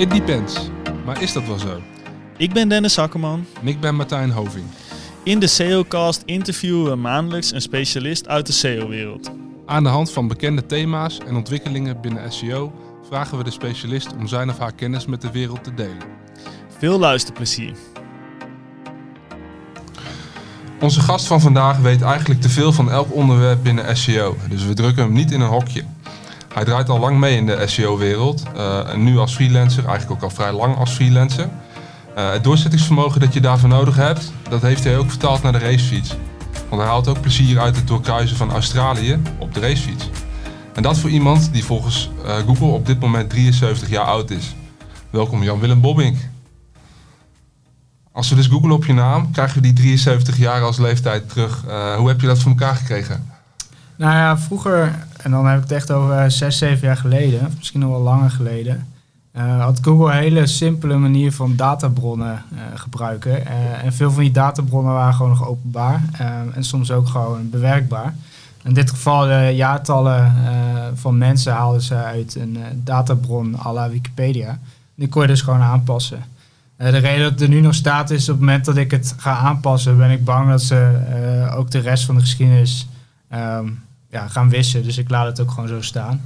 It 0.00 0.10
depends. 0.10 0.70
Maar 1.04 1.22
is 1.22 1.32
dat 1.32 1.46
wel 1.46 1.58
zo? 1.58 1.80
Ik 2.36 2.52
ben 2.52 2.68
Dennis 2.68 2.98
Akkerman. 2.98 3.46
En 3.60 3.68
ik 3.68 3.80
ben 3.80 3.94
Martijn 3.94 4.30
Hoving. 4.30 4.64
In 5.22 5.38
de 5.38 5.46
SEOcast 5.46 6.22
interviewen 6.24 6.90
we 6.90 6.96
maandelijks 6.96 7.52
een 7.52 7.60
specialist 7.60 8.28
uit 8.28 8.46
de 8.46 8.52
SEO-wereld. 8.52 9.30
Aan 9.66 9.82
de 9.82 9.88
hand 9.88 10.10
van 10.10 10.28
bekende 10.28 10.66
thema's 10.66 11.18
en 11.26 11.36
ontwikkelingen 11.36 12.00
binnen 12.00 12.32
SEO 12.32 12.72
vragen 13.08 13.38
we 13.38 13.44
de 13.44 13.50
specialist 13.50 14.12
om 14.12 14.26
zijn 14.26 14.50
of 14.50 14.58
haar 14.58 14.72
kennis 14.72 15.06
met 15.06 15.20
de 15.20 15.30
wereld 15.30 15.64
te 15.64 15.74
delen. 15.74 16.08
Veel 16.78 16.98
luisterplezier. 16.98 17.74
Onze 20.80 21.00
gast 21.00 21.26
van 21.26 21.40
vandaag 21.40 21.78
weet 21.78 22.02
eigenlijk 22.02 22.40
te 22.40 22.48
veel 22.48 22.72
van 22.72 22.90
elk 22.90 23.14
onderwerp 23.14 23.62
binnen 23.62 23.96
SEO, 23.96 24.36
dus 24.48 24.64
we 24.64 24.74
drukken 24.74 25.02
hem 25.02 25.12
niet 25.12 25.30
in 25.30 25.40
een 25.40 25.48
hokje. 25.48 25.84
Hij 26.54 26.64
draait 26.64 26.88
al 26.88 26.98
lang 26.98 27.18
mee 27.18 27.36
in 27.36 27.46
de 27.46 27.66
SEO-wereld, 27.66 28.42
uh, 28.56 28.92
en 28.92 29.04
nu 29.04 29.18
als 29.18 29.34
freelancer, 29.34 29.84
eigenlijk 29.84 30.10
ook 30.10 30.30
al 30.30 30.34
vrij 30.34 30.52
lang 30.52 30.76
als 30.76 30.90
freelancer. 30.90 31.48
Uh, 32.18 32.30
het 32.30 32.44
doorzettingsvermogen 32.44 33.20
dat 33.20 33.34
je 33.34 33.40
daarvoor 33.40 33.68
nodig 33.68 33.96
hebt, 33.96 34.32
dat 34.48 34.62
heeft 34.62 34.84
hij 34.84 34.98
ook 34.98 35.08
vertaald 35.08 35.42
naar 35.42 35.52
de 35.52 35.58
racefiets. 35.58 36.16
Want 36.68 36.82
hij 36.82 36.90
haalt 36.90 37.08
ook 37.08 37.20
plezier 37.20 37.60
uit 37.60 37.76
het 37.76 37.86
doorkruisen 37.86 38.36
van 38.36 38.50
Australië 38.50 39.22
op 39.38 39.54
de 39.54 39.60
racefiets. 39.60 40.10
En 40.74 40.82
dat 40.82 40.98
voor 40.98 41.10
iemand 41.10 41.52
die 41.52 41.64
volgens 41.64 42.10
uh, 42.24 42.34
Google 42.36 42.66
op 42.66 42.86
dit 42.86 43.00
moment 43.00 43.30
73 43.30 43.88
jaar 43.88 44.04
oud 44.04 44.30
is. 44.30 44.54
Welkom 45.10 45.42
Jan-Willem 45.42 45.80
Bobbink. 45.80 46.16
Als 48.12 48.28
we 48.28 48.34
dus 48.34 48.46
googlen 48.46 48.70
op 48.70 48.84
je 48.84 48.92
naam, 48.92 49.32
krijgen 49.32 49.54
we 49.54 49.62
die 49.62 49.72
73 49.72 50.36
jaar 50.36 50.62
als 50.62 50.78
leeftijd 50.78 51.28
terug. 51.28 51.64
Hoe 51.96 52.08
heb 52.08 52.20
je 52.20 52.26
dat 52.26 52.38
voor 52.38 52.50
elkaar 52.50 52.76
gekregen? 52.76 53.30
Nou 53.96 54.12
ja, 54.12 54.38
vroeger, 54.38 55.06
en 55.22 55.30
dan 55.30 55.46
heb 55.46 55.56
ik 55.56 55.62
het 55.62 55.72
echt 55.72 55.90
over 55.90 56.30
6, 56.30 56.58
7 56.58 56.86
jaar 56.86 56.96
geleden, 56.96 57.52
misschien 57.56 57.80
nog 57.80 57.90
wel 57.90 58.00
langer 58.00 58.30
geleden, 58.30 58.86
uh, 59.36 59.62
had 59.62 59.78
Google 59.82 60.12
een 60.12 60.18
hele 60.18 60.46
simpele 60.46 60.96
manier 60.96 61.32
van 61.32 61.56
databronnen 61.56 62.42
uh, 62.52 62.60
gebruiken. 62.74 63.46
En 63.82 63.92
veel 63.92 64.10
van 64.10 64.22
die 64.22 64.32
databronnen 64.32 64.92
waren 64.92 65.14
gewoon 65.14 65.30
nog 65.30 65.46
openbaar 65.48 66.02
en 66.54 66.64
soms 66.64 66.90
ook 66.90 67.08
gewoon 67.08 67.50
bewerkbaar. 67.50 68.14
In 68.62 68.74
dit 68.74 68.90
geval 68.90 69.20
de 69.20 69.52
jaartallen 69.54 70.34
van 70.94 71.18
mensen 71.18 71.52
haalden 71.52 71.82
ze 71.82 71.94
uit 71.94 72.34
een 72.34 72.58
databron 72.74 73.56
à 73.66 73.72
la 73.72 73.90
Wikipedia. 73.90 74.58
Die 74.94 75.08
kon 75.08 75.22
je 75.22 75.28
dus 75.28 75.42
gewoon 75.42 75.60
aanpassen. 75.60 76.24
de 76.76 76.88
reden 76.88 77.22
dat 77.22 77.30
het 77.30 77.40
er 77.40 77.48
nu 77.48 77.60
nog 77.60 77.74
staat 77.74 78.10
is 78.10 78.28
op 78.28 78.34
het 78.34 78.44
moment 78.44 78.64
dat 78.64 78.76
ik 78.76 78.90
het 78.90 79.14
ga 79.16 79.36
aanpassen, 79.36 79.96
ben 79.96 80.10
ik 80.10 80.24
bang 80.24 80.48
dat 80.48 80.62
ze 80.62 81.48
ook 81.56 81.70
de 81.70 81.78
rest 81.78 82.04
van 82.04 82.14
de 82.14 82.20
geschiedenis 82.20 82.88
um, 83.34 83.82
ja, 84.10 84.28
gaan 84.28 84.48
wissen. 84.48 84.82
Dus 84.82 84.98
ik 84.98 85.10
laat 85.10 85.26
het 85.26 85.40
ook 85.40 85.50
gewoon 85.50 85.68
zo 85.68 85.80
staan. 85.80 86.20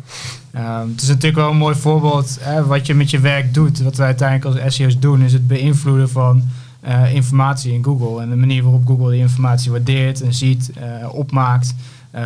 Um, 0.57 0.91
het 0.91 1.03
is 1.03 1.09
natuurlijk 1.09 1.37
wel 1.37 1.51
een 1.51 1.57
mooi 1.57 1.75
voorbeeld 1.75 2.39
hè, 2.41 2.67
wat 2.67 2.87
je 2.87 2.95
met 2.95 3.11
je 3.11 3.21
werk 3.21 3.55
doet. 3.55 3.83
Wat 3.83 3.97
wij 3.97 4.07
uiteindelijk 4.07 4.65
als 4.65 4.75
SEO's 4.75 4.99
doen, 4.99 5.23
is 5.23 5.33
het 5.33 5.47
beïnvloeden 5.47 6.11
van 6.11 6.43
uh, 6.89 7.15
informatie 7.15 7.73
in 7.73 7.85
Google. 7.85 8.23
En 8.23 8.31
de 8.31 8.37
manier 8.37 8.63
waarop 8.63 8.87
Google 8.87 9.11
die 9.11 9.21
informatie 9.21 9.71
waardeert 9.71 10.21
en 10.21 10.35
ziet, 10.35 10.71
uh, 10.79 11.15
opmaakt 11.15 11.75
uh, 12.15 12.21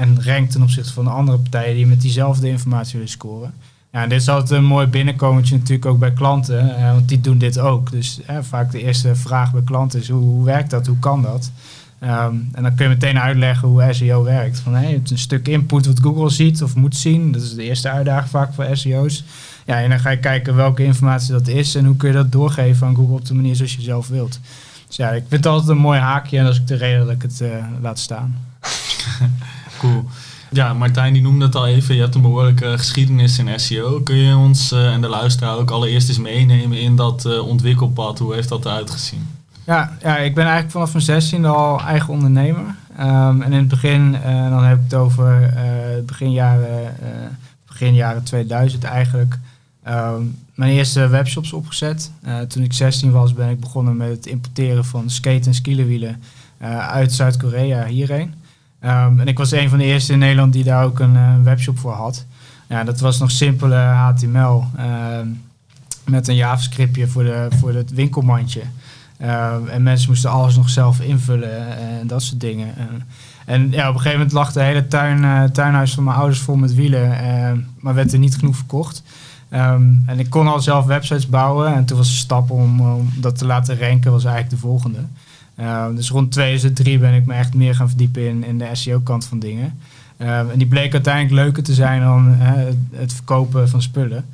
en 0.00 0.24
rankt 0.24 0.52
ten 0.52 0.62
opzichte 0.62 0.92
van 0.92 1.04
de 1.04 1.10
andere 1.10 1.38
partijen 1.38 1.74
die 1.74 1.86
met 1.86 2.00
diezelfde 2.00 2.48
informatie 2.48 2.92
willen 2.92 3.08
scoren. 3.08 3.54
Ja, 3.92 4.06
dit 4.06 4.20
is 4.20 4.28
altijd 4.28 4.50
een 4.50 4.64
mooi 4.64 4.86
binnenkomertje 4.86 5.56
natuurlijk 5.56 5.86
ook 5.86 5.98
bij 5.98 6.12
klanten, 6.12 6.92
want 6.92 7.08
die 7.08 7.20
doen 7.20 7.38
dit 7.38 7.58
ook. 7.58 7.90
Dus 7.90 8.20
vaak 8.40 8.70
de 8.70 8.82
eerste 8.82 9.14
vraag 9.14 9.52
bij 9.52 9.62
klanten 9.62 10.00
is 10.00 10.08
hoe, 10.08 10.22
hoe 10.22 10.44
werkt 10.44 10.70
dat, 10.70 10.86
hoe 10.86 10.98
kan 10.98 11.22
dat? 11.22 11.50
Um, 12.04 12.48
en 12.52 12.62
dan 12.62 12.74
kun 12.74 12.84
je 12.84 12.90
meteen 12.90 13.18
uitleggen 13.18 13.68
hoe 13.68 13.88
SEO 13.90 14.22
werkt. 14.22 14.58
Van, 14.58 14.74
hey, 14.74 14.92
het 14.92 15.04
is 15.04 15.10
een 15.10 15.18
stuk 15.18 15.48
input 15.48 15.86
wat 15.86 16.00
Google 16.00 16.30
ziet 16.30 16.62
of 16.62 16.74
moet 16.74 16.96
zien. 16.96 17.32
Dat 17.32 17.42
is 17.42 17.54
de 17.54 17.62
eerste 17.62 17.90
uitdaging 17.90 18.30
vaak 18.30 18.54
voor 18.54 18.66
SEO's. 18.72 19.24
Ja, 19.66 19.80
en 19.80 19.88
dan 19.88 20.00
ga 20.00 20.10
je 20.10 20.18
kijken 20.18 20.54
welke 20.54 20.84
informatie 20.84 21.32
dat 21.32 21.48
is 21.48 21.74
en 21.74 21.84
hoe 21.84 21.96
kun 21.96 22.08
je 22.08 22.14
dat 22.14 22.32
doorgeven 22.32 22.86
aan 22.86 22.94
Google 22.94 23.14
op 23.14 23.26
de 23.26 23.34
manier 23.34 23.56
zoals 23.56 23.74
je 23.74 23.82
zelf 23.82 24.08
wilt. 24.08 24.40
Dus 24.86 24.96
ja, 24.96 25.10
ik 25.10 25.24
vind 25.28 25.44
het 25.44 25.52
altijd 25.52 25.68
een 25.70 25.82
mooi 25.82 25.98
haakje 25.98 26.38
en 26.38 26.44
dat 26.44 26.52
is 26.52 26.64
de 26.64 26.74
reden 26.74 27.06
dat 27.06 27.14
ik 27.14 27.22
het 27.22 27.40
uh, 27.42 27.48
laat 27.80 27.98
staan. 27.98 28.36
cool. 29.80 30.04
Ja, 30.50 30.74
Martijn 30.74 31.12
die 31.12 31.22
noemde 31.22 31.44
het 31.44 31.54
al 31.54 31.66
even. 31.66 31.94
Je 31.94 32.00
hebt 32.00 32.14
een 32.14 32.22
behoorlijke 32.22 32.78
geschiedenis 32.78 33.38
in 33.38 33.60
SEO. 33.60 34.00
Kun 34.00 34.16
je 34.16 34.36
ons 34.36 34.72
uh, 34.72 34.92
en 34.92 35.00
de 35.00 35.08
luisteraar 35.08 35.56
ook 35.56 35.70
allereerst 35.70 36.08
eens 36.08 36.18
meenemen 36.18 36.80
in 36.80 36.96
dat 36.96 37.24
uh, 37.26 37.46
ontwikkelpad? 37.46 38.18
Hoe 38.18 38.34
heeft 38.34 38.48
dat 38.48 38.64
eruit 38.64 38.90
gezien? 38.90 39.41
Ja, 39.64 39.96
ja, 40.00 40.16
ik 40.16 40.34
ben 40.34 40.44
eigenlijk 40.44 40.72
vanaf 40.72 40.92
mijn 40.92 41.04
zestiende 41.04 41.48
al 41.48 41.80
eigen 41.80 42.12
ondernemer. 42.12 42.74
Um, 43.00 43.42
en 43.42 43.52
in 43.52 43.58
het 43.58 43.68
begin, 43.68 44.14
uh, 44.14 44.50
dan 44.50 44.64
heb 44.64 44.76
ik 44.76 44.82
het 44.84 44.94
over 44.94 45.40
uh, 45.42 46.04
begin, 46.06 46.32
jaren, 46.32 46.82
uh, 47.02 47.08
begin 47.66 47.94
jaren 47.94 48.22
2000 48.22 48.84
eigenlijk, 48.84 49.38
um, 49.88 50.38
mijn 50.54 50.72
eerste 50.72 51.08
webshops 51.08 51.52
opgezet. 51.52 52.10
toen 52.48 52.62
ik 52.62 52.72
16 52.72 53.10
was 53.10 53.34
ben 53.34 53.48
ik 53.48 53.60
begonnen 53.60 53.96
met 53.96 54.08
het 54.08 54.26
importeren 54.26 54.84
van 54.84 55.10
skate- 55.10 55.46
en 55.46 55.54
skielenwielen 55.54 56.22
uit 56.88 57.12
Zuid-Korea 57.12 57.84
hierheen. 57.86 58.34
Um, 58.84 59.20
en 59.20 59.26
ik 59.26 59.38
was 59.38 59.52
een 59.52 59.68
van 59.68 59.78
de 59.78 59.84
eerste 59.84 60.12
in 60.12 60.18
Nederland 60.18 60.52
die 60.52 60.64
daar 60.64 60.84
ook 60.84 60.98
een 60.98 61.44
webshop 61.44 61.78
voor 61.78 61.92
had. 61.92 62.24
Ja, 62.68 62.84
dat 62.84 63.00
was 63.00 63.18
nog 63.18 63.30
simpele 63.30 63.76
HTML 63.76 64.64
met 66.04 66.28
een 66.28 66.34
JavaScriptje 66.34 67.06
voor, 67.06 67.22
de, 67.22 67.48
voor 67.58 67.74
het 67.74 67.90
winkelmandje. 67.90 68.62
Uh, 69.22 69.54
en 69.68 69.82
mensen 69.82 70.08
moesten 70.08 70.30
alles 70.30 70.56
nog 70.56 70.68
zelf 70.68 71.00
invullen 71.00 71.78
en 71.78 72.06
dat 72.06 72.22
soort 72.22 72.40
dingen. 72.40 72.74
En, 73.44 73.70
ja, 73.70 73.88
op 73.88 73.94
een 73.94 74.00
gegeven 74.00 74.18
moment 74.18 74.32
lag 74.32 74.52
de 74.52 74.62
hele 74.62 74.86
tuin, 74.86 75.18
uh, 75.18 75.44
tuinhuis 75.44 75.94
van 75.94 76.04
mijn 76.04 76.16
ouders 76.16 76.40
vol 76.40 76.56
met 76.56 76.74
wielen, 76.74 77.10
uh, 77.10 77.50
maar 77.80 77.94
werd 77.94 78.12
er 78.12 78.18
niet 78.18 78.36
genoeg 78.36 78.56
verkocht. 78.56 79.02
Um, 79.52 80.02
en 80.06 80.18
ik 80.18 80.30
kon 80.30 80.48
al 80.48 80.60
zelf 80.60 80.84
websites 80.84 81.28
bouwen 81.28 81.74
en 81.74 81.84
toen 81.84 81.96
was 81.96 82.08
de 82.08 82.14
stap 82.14 82.50
om, 82.50 82.82
dat 83.20 83.38
te 83.38 83.46
laten 83.46 83.78
ranken 83.78 84.12
was 84.12 84.24
eigenlijk 84.24 84.54
de 84.54 84.68
volgende. 84.68 84.98
dus 85.94 86.10
rond 86.10 86.32
2003 86.32 86.98
ben 86.98 87.14
ik 87.14 87.26
me 87.26 87.34
echt 87.34 87.54
meer 87.54 87.74
gaan 87.74 87.88
verdiepen 87.88 88.28
in, 88.28 88.44
in 88.44 88.58
de 88.58 88.68
SEO-kant 88.72 89.24
van 89.24 89.38
dingen. 89.38 89.78
en 90.16 90.52
die 90.54 90.66
bleek 90.66 90.92
uiteindelijk 90.92 91.34
leuker 91.34 91.62
te 91.62 91.74
zijn 91.74 92.02
dan 92.02 92.36
het 92.92 93.12
verkopen 93.12 93.68
van 93.68 93.82
spullen. 93.82 94.24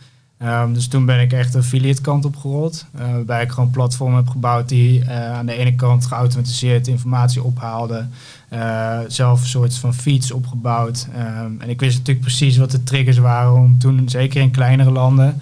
Um, 0.43 0.75
dus 0.75 0.89
toen 0.89 1.05
ben 1.05 1.21
ik 1.21 1.33
echt 1.33 1.53
de 1.53 1.59
affiliate 1.59 2.01
kant 2.01 2.25
opgerold. 2.25 2.87
Uh, 2.95 3.01
waarbij 3.01 3.43
ik 3.43 3.51
gewoon 3.51 3.65
een 3.65 3.71
platform 3.71 4.15
heb 4.15 4.29
gebouwd 4.29 4.69
die 4.69 5.01
uh, 5.01 5.33
aan 5.33 5.47
de 5.47 5.53
ene 5.53 5.75
kant 5.75 6.07
geautomatiseerd 6.07 6.87
informatie 6.87 7.43
ophaalde. 7.43 8.07
Uh, 8.53 8.99
zelf 9.09 9.41
een 9.41 9.47
soort 9.47 9.77
van 9.77 9.95
feeds 9.95 10.33
opgebouwd. 10.33 11.09
Um, 11.17 11.61
en 11.61 11.69
ik 11.69 11.81
wist 11.81 11.99
natuurlijk 11.99 12.27
precies 12.27 12.57
wat 12.57 12.71
de 12.71 12.85
triggers 12.85 13.19
waren 13.19 13.53
om 13.53 13.79
toen, 13.79 14.09
zeker 14.09 14.41
in 14.41 14.51
kleinere 14.51 14.91
landen, 14.91 15.41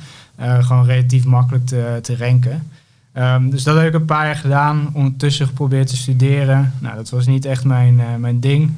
gewoon 0.60 0.86
relatief 0.86 1.24
makkelijk 1.24 1.66
te, 1.66 1.98
te 2.02 2.16
ranken. 2.16 2.70
Um, 3.14 3.50
dus 3.50 3.62
dat 3.62 3.76
heb 3.76 3.86
ik 3.86 3.94
een 3.94 4.04
paar 4.04 4.26
jaar 4.26 4.36
gedaan. 4.36 4.90
Ondertussen 4.92 5.46
geprobeerd 5.46 5.88
te 5.88 5.96
studeren. 5.96 6.72
Nou, 6.78 6.96
dat 6.96 7.10
was 7.10 7.26
niet 7.26 7.44
echt 7.44 7.64
mijn, 7.64 8.00
mijn 8.20 8.40
ding. 8.40 8.70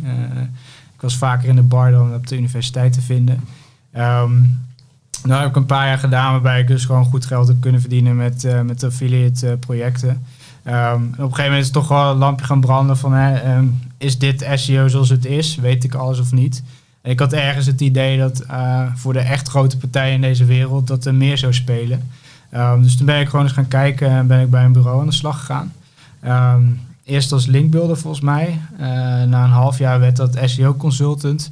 ik 0.95 1.01
was 1.01 1.17
vaker 1.17 1.49
in 1.49 1.57
de 1.57 1.63
bar 1.63 1.91
dan 1.91 2.15
op 2.15 2.27
de 2.27 2.37
universiteit 2.37 2.93
te 2.93 3.01
vinden. 3.01 3.45
Nou 5.25 5.41
heb 5.41 5.51
ik 5.51 5.57
een 5.57 5.67
paar 5.67 5.87
jaar 5.87 5.99
gedaan 5.99 6.33
waarbij 6.33 6.61
ik 6.61 6.67
dus 6.67 6.85
gewoon 6.85 7.05
goed 7.05 7.27
geld 7.27 7.49
heb 7.49 7.61
kunnen 7.61 7.81
verdienen 7.81 8.17
met, 8.17 8.45
uh, 8.45 8.61
met 8.61 8.85
affiliate 8.85 9.47
uh, 9.47 9.53
projecten. 9.59 10.09
Um, 10.65 10.75
op 10.75 11.03
een 11.03 11.15
gegeven 11.15 11.43
moment 11.43 11.61
is 11.61 11.65
het 11.65 11.73
toch 11.73 11.89
wel 11.89 12.11
een 12.11 12.17
lampje 12.17 12.47
gaan 12.47 12.61
branden 12.61 12.97
van 12.97 13.13
hè, 13.13 13.57
um, 13.57 13.81
is 13.99 14.19
dit 14.19 14.49
SEO 14.55 14.89
zoals 14.89 15.09
het 15.09 15.25
is? 15.25 15.57
Weet 15.57 15.85
ik 15.85 15.95
alles 15.95 16.21
of 16.21 16.33
niet? 16.33 16.63
Ik 17.03 17.19
had 17.19 17.33
ergens 17.33 17.67
het 17.67 17.81
idee 17.81 18.19
dat 18.19 18.45
uh, 18.51 18.83
voor 18.95 19.13
de 19.13 19.19
echt 19.19 19.49
grote 19.49 19.77
partijen 19.77 20.15
in 20.15 20.21
deze 20.21 20.45
wereld 20.45 20.87
dat 20.87 21.05
er 21.05 21.15
meer 21.15 21.39
zou 21.39 21.55
spelen. 21.55 22.09
Um, 22.55 22.83
dus 22.83 22.97
toen 22.97 23.07
ben 23.07 23.21
ik 23.21 23.29
gewoon 23.29 23.45
eens 23.45 23.55
gaan 23.55 23.69
kijken 23.69 24.11
en 24.11 24.27
ben 24.27 24.41
ik 24.41 24.51
bij 24.51 24.65
een 24.65 24.73
bureau 24.73 25.01
aan 25.01 25.07
de 25.07 25.13
slag 25.13 25.39
gegaan. 25.39 25.73
eerst 27.05 27.33
als 27.33 27.47
linkbuilder 27.47 27.97
volgens 27.97 28.23
mij. 28.23 28.59
na 29.27 29.45
een 29.45 29.51
half 29.51 29.79
jaar 29.79 30.01
werd 30.01 30.17
dat 30.17 30.39
SEO 30.45 30.75
consultant. 30.75 31.51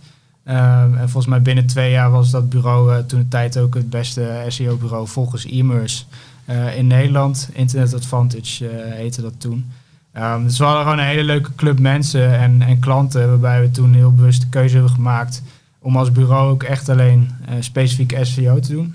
Um, 0.48 0.96
en 0.96 1.08
volgens 1.08 1.26
mij 1.26 1.42
binnen 1.42 1.66
twee 1.66 1.90
jaar 1.90 2.10
was 2.10 2.30
dat 2.30 2.48
bureau 2.48 2.92
uh, 2.92 2.98
toen 2.98 3.20
de 3.20 3.28
tijd 3.28 3.58
ook 3.58 3.74
het 3.74 3.90
beste 3.90 4.44
SEO-bureau 4.48 5.08
volgens 5.08 5.44
e-merse 5.44 6.04
uh, 6.50 6.76
in 6.76 6.86
Nederland. 6.86 7.48
Internet 7.52 7.94
Advantage 7.94 8.64
uh, 8.64 8.70
heette 8.94 9.22
dat 9.22 9.40
toen. 9.40 9.70
Um, 10.16 10.44
dus 10.44 10.58
we 10.58 10.64
hadden 10.64 10.82
gewoon 10.82 10.98
een 10.98 11.04
hele 11.04 11.24
leuke 11.24 11.54
club 11.54 11.78
mensen 11.78 12.38
en, 12.38 12.62
en 12.62 12.78
klanten, 12.78 13.28
waarbij 13.28 13.60
we 13.60 13.70
toen 13.70 13.94
heel 13.94 14.14
bewust 14.14 14.40
de 14.40 14.48
keuze 14.48 14.74
hebben 14.74 14.92
gemaakt 14.92 15.42
om 15.78 15.96
als 15.96 16.12
bureau 16.12 16.50
ook 16.50 16.62
echt 16.62 16.88
alleen 16.88 17.30
specifiek 17.60 18.18
SEO 18.22 18.60
te 18.60 18.72
doen. 18.72 18.94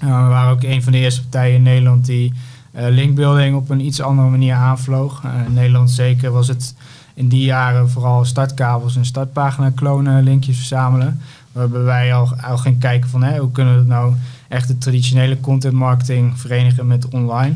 we 0.00 0.06
waren 0.06 0.52
ook 0.52 0.62
een 0.62 0.82
van 0.82 0.92
de 0.92 0.98
eerste 0.98 1.20
partijen 1.20 1.54
in 1.54 1.62
Nederland 1.62 2.06
die 2.06 2.32
linkbuilding 2.72 3.56
op 3.56 3.70
een 3.70 3.80
iets 3.80 4.00
andere 4.00 4.28
manier 4.28 4.54
aanvloog. 4.54 5.22
in 5.46 5.54
Nederland 5.54 5.90
zeker 5.90 6.30
was 6.30 6.48
het 6.48 6.74
in 7.16 7.28
die 7.28 7.44
jaren 7.44 7.90
vooral 7.90 8.24
startkabels 8.24 8.96
en 8.96 9.04
startpagina 9.04 9.70
klonen, 9.70 10.22
linkjes 10.22 10.56
verzamelen. 10.56 11.20
Waarbij 11.52 11.82
wij 11.82 12.14
al, 12.14 12.36
al 12.36 12.58
gingen 12.58 12.78
kijken 12.78 13.10
van 13.10 13.22
hè, 13.22 13.38
hoe 13.38 13.50
kunnen 13.50 13.72
we 13.72 13.78
het 13.78 13.88
nou 13.88 14.14
echt 14.48 14.68
de 14.68 14.78
traditionele 14.78 15.40
content 15.40 15.74
marketing 15.74 16.40
verenigen 16.40 16.86
met 16.86 17.08
online. 17.08 17.54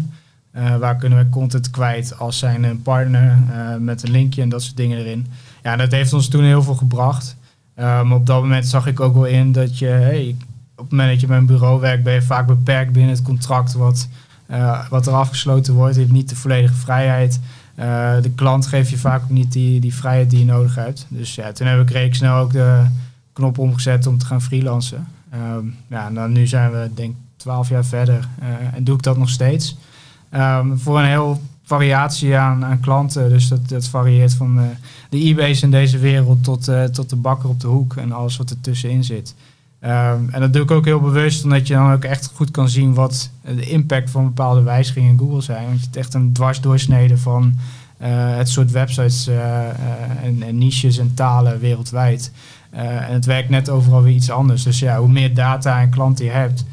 Uh, 0.56 0.76
waar 0.76 0.96
kunnen 0.96 1.18
we 1.18 1.28
content 1.28 1.70
kwijt 1.70 2.18
als 2.18 2.38
zijn 2.38 2.64
een 2.64 2.82
partner 2.82 3.38
uh, 3.50 3.76
met 3.76 4.02
een 4.02 4.10
linkje 4.10 4.42
en 4.42 4.48
dat 4.48 4.62
soort 4.62 4.76
dingen 4.76 4.98
erin. 4.98 5.26
Ja, 5.62 5.76
dat 5.76 5.90
heeft 5.90 6.12
ons 6.12 6.28
toen 6.28 6.44
heel 6.44 6.62
veel 6.62 6.74
gebracht. 6.74 7.36
Maar 7.74 8.12
op 8.12 8.26
dat 8.26 8.42
moment 8.42 8.66
zag 8.66 8.86
ik 8.86 9.00
ook 9.00 9.14
wel 9.14 9.24
in 9.24 9.52
dat 9.52 9.78
je, 9.78 9.86
hey, 9.86 10.36
het 10.76 10.90
moment 10.90 11.10
dat 11.10 11.20
je 11.20 11.26
bij 11.26 11.36
een 11.36 11.46
bureau 11.46 11.80
werkt, 11.80 12.02
ben 12.02 12.14
je 12.14 12.22
vaak 12.22 12.46
beperkt 12.46 12.92
binnen 12.92 13.10
het 13.10 13.22
contract 13.22 13.72
wat, 13.72 14.08
uh, 14.50 14.88
wat 14.88 15.06
er 15.06 15.12
afgesloten 15.12 15.74
wordt. 15.74 15.94
Je 15.94 16.00
hebt 16.00 16.12
niet 16.12 16.28
de 16.28 16.36
volledige 16.36 16.74
vrijheid. 16.74 17.40
De 18.22 18.30
klant 18.34 18.66
geeft 18.66 18.90
je 18.90 18.98
vaak 18.98 19.22
ook 19.22 19.30
niet 19.30 19.52
die, 19.52 19.80
die 19.80 19.94
vrijheid 19.94 20.30
die 20.30 20.38
je 20.38 20.44
nodig 20.44 20.74
hebt. 20.74 21.06
Dus 21.08 21.34
ja, 21.34 21.52
toen 21.52 21.66
heb 21.66 21.80
ik 21.80 21.90
redelijk 21.90 22.14
snel 22.14 22.36
ook 22.36 22.52
de 22.52 22.84
knop 23.32 23.58
omgezet 23.58 24.06
om 24.06 24.18
te 24.18 24.26
gaan 24.26 24.42
freelancen. 24.42 25.08
Ehm, 25.30 25.66
ja, 25.86 26.06
en 26.06 26.14
dan 26.14 26.32
nu 26.32 26.46
zijn 26.46 26.70
we 26.70 26.90
denk 26.94 27.10
ik 27.10 27.16
twaalf 27.36 27.68
jaar 27.68 27.84
verder 27.84 28.28
en 28.74 28.84
doe 28.84 28.94
ik 28.94 29.02
dat 29.02 29.16
nog 29.16 29.28
steeds. 29.28 29.76
Um, 30.34 30.78
voor 30.78 30.98
een 30.98 31.08
heel 31.08 31.40
variatie 31.62 32.36
aan, 32.36 32.64
aan 32.64 32.80
klanten. 32.80 33.28
Dus 33.28 33.48
dat, 33.48 33.68
dat 33.68 33.88
varieert 33.88 34.34
van 34.34 34.58
uh, 34.58 34.64
de 35.08 35.18
eBay's 35.18 35.62
in 35.62 35.70
deze 35.70 35.98
wereld 35.98 36.44
tot, 36.44 36.70
tot 36.92 37.10
de 37.10 37.16
bakker 37.16 37.48
op 37.48 37.60
de 37.60 37.66
hoek 37.66 37.96
en 37.96 38.12
alles 38.12 38.36
wat 38.36 38.50
er 38.50 38.60
tussenin 38.60 39.04
zit. 39.04 39.34
Um, 39.84 40.28
en 40.30 40.40
dat 40.40 40.52
doe 40.52 40.62
ik 40.62 40.70
ook 40.70 40.84
heel 40.84 41.00
bewust, 41.00 41.44
omdat 41.44 41.66
je 41.66 41.74
dan 41.74 41.92
ook 41.92 42.04
echt 42.04 42.30
goed 42.34 42.50
kan 42.50 42.68
zien 42.68 42.94
wat 42.94 43.30
de 43.44 43.70
impact 43.70 44.10
van 44.10 44.24
bepaalde 44.24 44.62
wijzigingen 44.62 45.10
in 45.10 45.18
Google 45.18 45.40
zijn. 45.40 45.64
Want 45.64 45.78
je 45.78 45.84
hebt 45.84 45.96
echt 45.96 46.14
een 46.14 46.32
dwarsdoorsnede 46.32 47.18
van 47.18 47.54
uh, 48.02 48.08
het 48.36 48.48
soort 48.48 48.70
websites 48.70 49.26
en, 49.26 50.42
en, 50.42 50.58
niches 50.58 50.98
en 50.98 51.14
talen 51.14 51.60
wereldwijd. 51.60 52.32
en 52.70 53.12
het 53.12 53.24
werkt 53.24 53.48
net 53.48 53.70
overal 53.70 54.02
weer 54.02 54.14
iets 54.14 54.30
anders. 54.30 54.62
Dus 54.62 54.78
ja, 54.78 54.98
hoe 54.98 55.08
meer 55.08 55.34
data 55.34 55.80
en 55.80 55.90
klanten 55.90 56.24
je 56.24 56.30
hebt, 56.30 56.64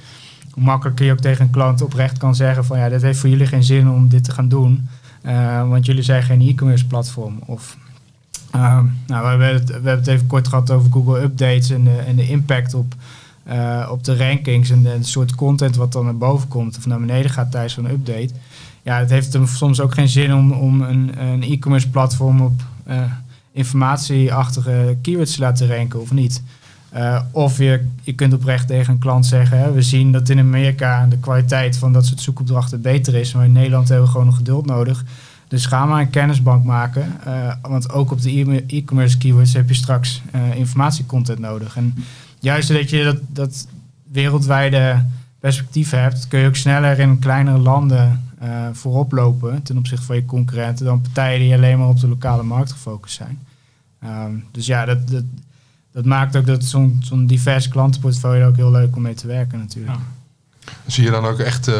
hoe 0.51 0.63
makkelijker 0.63 1.05
je 1.05 1.11
ook 1.11 1.19
tegen 1.19 1.45
een 1.45 1.51
klant 1.51 1.81
oprecht 1.81 2.17
kan 2.17 2.35
zeggen 2.35 2.65
van 2.65 2.77
ja, 2.79 2.89
dit 2.89 3.01
heeft 3.01 3.19
voor 3.19 3.29
jullie 3.29 3.47
geen 3.47 3.63
zin 3.63 3.89
om 3.89 4.09
dit 4.09 4.23
te 4.23 4.31
gaan 4.31 4.49
doen. 4.49 4.87
Want 5.67 5.85
jullie 5.85 6.03
zijn 6.03 6.23
geen 6.23 6.41
e-commerce 6.41 6.87
platform. 6.87 7.39
Of, 7.45 7.77
uh, 8.55 8.79
nou, 9.07 9.21
we, 9.23 9.27
hebben 9.27 9.53
het, 9.53 9.67
we 9.67 9.73
hebben 9.73 9.97
het 9.97 10.07
even 10.07 10.27
kort 10.27 10.47
gehad 10.47 10.71
over 10.71 10.91
Google 10.91 11.21
Updates 11.21 11.69
en 11.69 11.83
de, 11.83 11.97
en 11.97 12.15
de 12.15 12.27
impact 12.27 12.73
op, 12.73 12.93
uh, 13.47 13.89
op 13.91 14.03
de 14.03 14.17
rankings 14.17 14.69
en 14.69 14.83
de, 14.83 14.97
soort 15.01 15.35
content 15.35 15.75
wat 15.75 15.91
dan 15.91 16.05
naar 16.05 16.17
boven 16.17 16.47
komt 16.47 16.77
of 16.77 16.85
naar 16.85 16.99
beneden 16.99 17.31
gaat 17.31 17.51
tijdens 17.51 17.73
zo'n 17.73 17.91
update. 17.91 18.29
Ja, 18.83 18.99
het 18.99 19.09
heeft 19.09 19.33
hem 19.33 19.47
soms 19.47 19.79
ook 19.79 19.93
geen 19.93 20.09
zin 20.09 20.33
om, 20.33 20.51
om 20.51 20.81
een, 20.81 21.21
een 21.21 21.43
e-commerce 21.43 21.89
platform 21.89 22.41
op 22.41 22.61
informatieachtige 23.51 24.97
keywords 25.01 25.35
te 25.35 25.41
laten 25.41 25.67
ranken 25.67 26.01
of 26.01 26.11
niet. 26.11 26.41
Uh, 26.95 27.21
of 27.31 27.57
je, 27.57 27.85
je 28.01 28.13
kunt 28.13 28.33
oprecht 28.33 28.67
tegen 28.67 28.93
een 28.93 28.99
klant 28.99 29.25
zeggen: 29.25 29.59
hè, 29.59 29.71
we 29.71 29.81
zien 29.81 30.11
dat 30.11 30.29
in 30.29 30.39
Amerika 30.39 31.05
de 31.05 31.17
kwaliteit 31.17 31.77
van 31.77 31.93
dat 31.93 32.05
soort 32.05 32.21
zoekopdrachten 32.21 32.81
beter 32.81 33.15
is, 33.15 33.33
maar 33.33 33.45
in 33.45 33.51
Nederland 33.51 33.87
hebben 33.87 34.05
we 34.05 34.11
gewoon 34.11 34.25
nog 34.25 34.35
geduld 34.35 34.65
nodig. 34.65 35.03
Dus 35.47 35.65
ga 35.65 35.85
maar 35.85 36.01
een 36.01 36.09
kennisbank 36.09 36.63
maken. 36.63 37.13
Uh, 37.27 37.53
want 37.61 37.91
ook 37.91 38.11
op 38.11 38.21
de 38.21 38.63
e-commerce 38.67 39.17
keywords 39.17 39.53
heb 39.53 39.67
je 39.67 39.73
straks 39.73 40.21
uh, 40.35 40.55
informatiecontent 40.55 41.39
nodig. 41.39 41.75
En 41.75 41.95
juist 42.39 42.67
dat 42.67 42.89
je 42.89 43.03
dat, 43.03 43.17
dat 43.27 43.67
wereldwijde 44.11 45.05
perspectief 45.39 45.89
hebt, 45.89 46.27
kun 46.27 46.39
je 46.39 46.47
ook 46.47 46.55
sneller 46.55 46.99
in 46.99 47.19
kleinere 47.19 47.57
landen 47.57 48.21
voorop 48.73 49.11
lopen 49.11 49.63
ten 49.63 49.77
opzichte 49.77 50.05
van 50.05 50.15
je 50.15 50.25
concurrenten 50.25 50.85
dan 50.85 51.01
partijen 51.01 51.39
die 51.39 51.53
alleen 51.53 51.77
maar 51.77 51.87
op 51.87 51.99
de 51.99 52.07
lokale 52.07 52.43
markt 52.43 52.71
gefocust 52.71 53.15
zijn. 53.15 53.39
Um, 54.03 54.43
dus 54.51 54.65
ja, 54.65 54.85
dat, 54.85 55.07
dat 55.07 55.23
dat 55.97 56.05
maakt 56.05 56.35
ook 56.35 56.45
dat 56.45 56.63
zo'n 56.63 56.99
zo'n 57.03 57.25
divers 57.25 57.67
klantenportfolio 57.67 58.47
ook 58.47 58.55
heel 58.55 58.71
leuk 58.71 58.95
om 58.95 59.01
mee 59.01 59.13
te 59.13 59.27
werken 59.27 59.59
natuurlijk. 59.59 59.97
Zie 60.85 61.03
je 61.03 61.11
dan 61.11 61.25
ook 61.25 61.39
echt, 61.39 61.67
uh, 61.67 61.75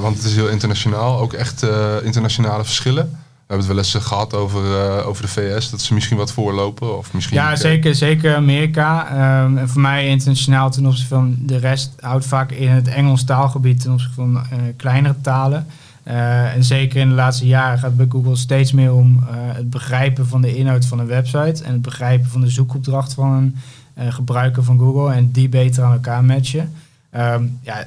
want 0.00 0.16
het 0.16 0.26
is 0.26 0.34
heel 0.34 0.48
internationaal, 0.48 1.18
ook 1.18 1.32
echt 1.32 1.62
uh, 1.62 1.94
internationale 2.02 2.64
verschillen? 2.64 3.04
We 3.10 3.56
hebben 3.56 3.66
het 3.66 3.76
wel 3.76 3.84
eens 3.84 3.94
uh, 3.94 4.02
gehad 4.02 4.34
over, 4.34 5.04
over 5.04 5.22
de 5.22 5.28
VS, 5.28 5.70
dat 5.70 5.80
ze 5.80 5.94
misschien 5.94 6.16
wat 6.16 6.32
voorlopen. 6.32 6.98
Of 6.98 7.12
misschien 7.12 7.36
ja, 7.36 7.56
zeker, 7.56 7.94
zeker 7.94 8.36
Amerika. 8.36 9.08
Um, 9.44 9.58
en 9.58 9.68
voor 9.68 9.80
mij 9.80 10.06
internationaal 10.06 10.70
ten 10.70 10.86
opzichte 10.86 11.14
van 11.14 11.36
de 11.38 11.56
rest 11.56 11.92
houdt 12.00 12.26
vaak 12.26 12.50
in 12.50 12.68
het 12.68 12.88
Engels 12.88 13.24
taalgebied 13.24 13.80
ten 13.80 13.92
opzichte 13.92 14.14
van 14.14 14.42
kleinere 14.76 15.16
talen. 15.20 15.66
Uh, 16.04 16.54
en 16.54 16.64
zeker 16.64 17.00
in 17.00 17.08
de 17.08 17.14
laatste 17.14 17.46
jaren 17.46 17.78
gaat 17.78 17.88
het 17.88 17.96
bij 17.96 18.06
Google 18.08 18.36
steeds 18.36 18.72
meer 18.72 18.92
om 18.92 19.24
het 19.30 19.70
begrijpen 19.70 20.26
van 20.28 20.40
de 20.40 20.56
inhoud 20.56 20.86
van 20.86 20.98
een 20.98 21.06
website 21.06 21.64
en 21.64 21.72
het 21.72 21.82
begrijpen 21.82 22.30
van 22.30 22.40
de 22.40 22.50
zoekopdracht 22.50 23.14
van 23.14 23.54
een 23.94 24.12
gebruiker 24.12 24.64
van 24.64 24.78
Google 24.78 25.14
en 25.14 25.30
die 25.30 25.48
beter 25.48 25.84
aan 25.84 25.92
elkaar 25.92 26.24
matchen. 26.24 26.72
Um, 27.16 27.58
ja, 27.62 27.84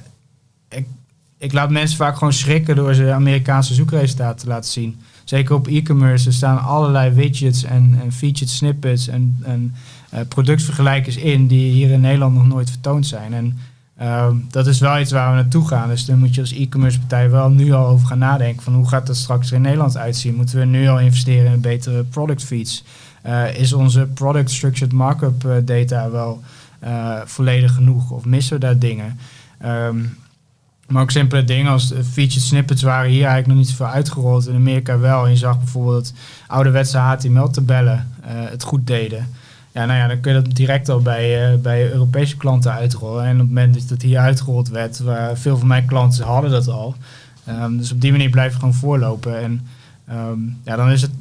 ik, 0.75 0.87
ik 1.37 1.53
laat 1.53 1.69
mensen 1.69 1.97
vaak 1.97 2.17
gewoon 2.17 2.33
schrikken 2.33 2.75
door 2.75 2.93
ze 2.93 3.11
Amerikaanse 3.11 3.73
zoekresultaten 3.73 4.39
te 4.39 4.47
laten 4.47 4.71
zien. 4.71 4.97
Zeker 5.23 5.55
op 5.55 5.67
e-commerce, 5.67 6.27
er 6.27 6.33
staan 6.33 6.63
allerlei 6.63 7.11
widgets 7.11 7.63
en, 7.63 7.99
featured 8.11 8.49
snippets 8.49 9.07
en, 9.07 9.37
en 9.43 9.75
productvergelijkers 10.27 11.15
in 11.15 11.47
die 11.47 11.71
hier 11.71 11.89
in 11.89 12.01
Nederland 12.01 12.35
nog 12.35 12.47
nooit 12.47 12.69
vertoond 12.69 13.07
zijn. 13.07 13.33
En 13.33 13.57
Ehm, 13.97 14.35
dat 14.49 14.67
is 14.67 14.79
wel 14.79 14.99
iets 14.99 15.11
waar 15.11 15.29
we 15.29 15.35
naartoe 15.35 15.67
gaan. 15.67 15.89
Dus 15.89 16.05
dan 16.05 16.19
moet 16.19 16.35
je 16.35 16.41
als 16.41 16.53
e-commerce 16.53 16.99
partij 16.99 17.29
wel 17.29 17.49
nu 17.49 17.71
al 17.71 17.87
over 17.87 18.07
gaan 18.07 18.17
nadenken. 18.17 18.63
Van 18.63 18.73
hoe 18.73 18.87
gaat 18.87 19.07
dat 19.07 19.15
straks 19.15 19.51
in 19.51 19.61
Nederland 19.61 19.97
uitzien? 19.97 20.35
Moeten 20.35 20.59
we 20.59 20.65
nu 20.65 20.87
al 20.87 20.99
investeren 20.99 21.53
in 21.53 21.61
betere 21.61 22.03
product 22.03 22.43
feeds? 22.43 22.83
Uh, 23.25 23.55
is 23.55 23.73
onze 23.73 24.07
product 24.13 24.51
structured 24.51 24.93
markup 24.93 25.43
uh, 25.43 25.55
data 25.65 26.11
wel 26.11 26.41
volledig 27.25 27.73
genoeg? 27.73 28.11
Of 28.11 28.25
missen 28.25 28.53
we 28.53 28.59
daar 28.59 28.79
dingen? 28.79 29.19
Um, 29.65 30.17
maar 30.93 31.01
ook 31.01 31.11
simpele 31.11 31.43
dingen 31.43 31.71
als 31.71 31.93
featured 32.11 32.43
snippets 32.43 32.81
waren 32.81 33.09
hier 33.09 33.25
eigenlijk 33.25 33.47
nog 33.47 33.57
niet 33.57 33.69
zoveel 33.69 33.93
uitgerold. 33.93 34.47
In 34.47 34.55
Amerika 34.55 34.99
wel. 34.99 35.25
En 35.25 35.31
je 35.31 35.37
zag 35.37 35.57
bijvoorbeeld 35.57 36.03
dat 36.03 36.13
ouderwetse 36.47 36.97
HTML-tabellen 36.97 38.07
het 38.25 38.63
goed 38.63 38.87
deden. 38.87 39.27
Ja, 39.73 39.85
nou 39.85 39.99
ja, 39.99 40.07
dan 40.07 40.19
kun 40.19 40.33
je 40.33 40.41
dat 40.41 40.55
direct 40.55 40.89
al 40.89 41.01
bij, 41.01 41.53
uh, 41.53 41.59
bij 41.59 41.91
Europese 41.91 42.37
klanten 42.37 42.73
uitrollen. 42.73 43.25
En 43.25 43.33
op 43.33 43.39
het 43.39 43.47
moment 43.47 43.73
dat 43.73 43.89
het 43.89 44.01
hier 44.01 44.19
uitgerold 44.19 44.69
werd, 44.69 44.99
waar 44.99 45.37
veel 45.37 45.57
van 45.57 45.67
mijn 45.67 45.85
klanten 45.85 46.25
hadden 46.25 46.51
dat 46.51 46.67
al. 46.67 46.95
Um, 47.49 47.77
dus 47.77 47.91
op 47.91 48.01
die 48.01 48.11
manier 48.11 48.29
blijf 48.29 48.51
je 48.51 48.59
gewoon 48.59 48.73
voorlopen. 48.73 49.41
En 49.41 49.67
um, 50.11 50.57
ja, 50.63 50.75
dan 50.75 50.91
is 50.91 51.01
het, 51.01 51.11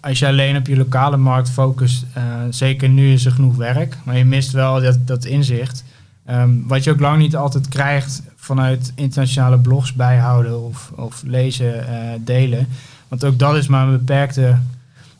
als 0.00 0.18
je 0.18 0.26
alleen 0.26 0.56
op 0.56 0.66
je 0.66 0.76
lokale 0.76 1.16
markt 1.16 1.50
focust, 1.50 2.04
uh, 2.16 2.22
zeker 2.50 2.88
nu 2.88 3.12
is 3.12 3.24
er 3.24 3.32
genoeg 3.32 3.56
werk, 3.56 3.96
maar 4.04 4.16
je 4.16 4.24
mist 4.24 4.50
wel 4.50 4.80
dat, 4.80 5.06
dat 5.06 5.24
inzicht. 5.24 5.84
Um, 6.30 6.64
wat 6.66 6.84
je 6.84 6.90
ook 6.90 7.00
lang 7.00 7.18
niet 7.18 7.36
altijd 7.36 7.68
krijgt 7.68 8.22
vanuit 8.46 8.92
internationale 8.94 9.58
blogs 9.58 9.92
bijhouden 9.92 10.64
of, 10.64 10.92
of 10.96 11.22
lezen, 11.24 11.86
uh, 11.90 12.10
delen. 12.20 12.68
Want 13.08 13.24
ook 13.24 13.38
dat 13.38 13.56
is 13.56 13.66
maar 13.66 13.86
een 13.86 13.98
beperkte 13.98 14.58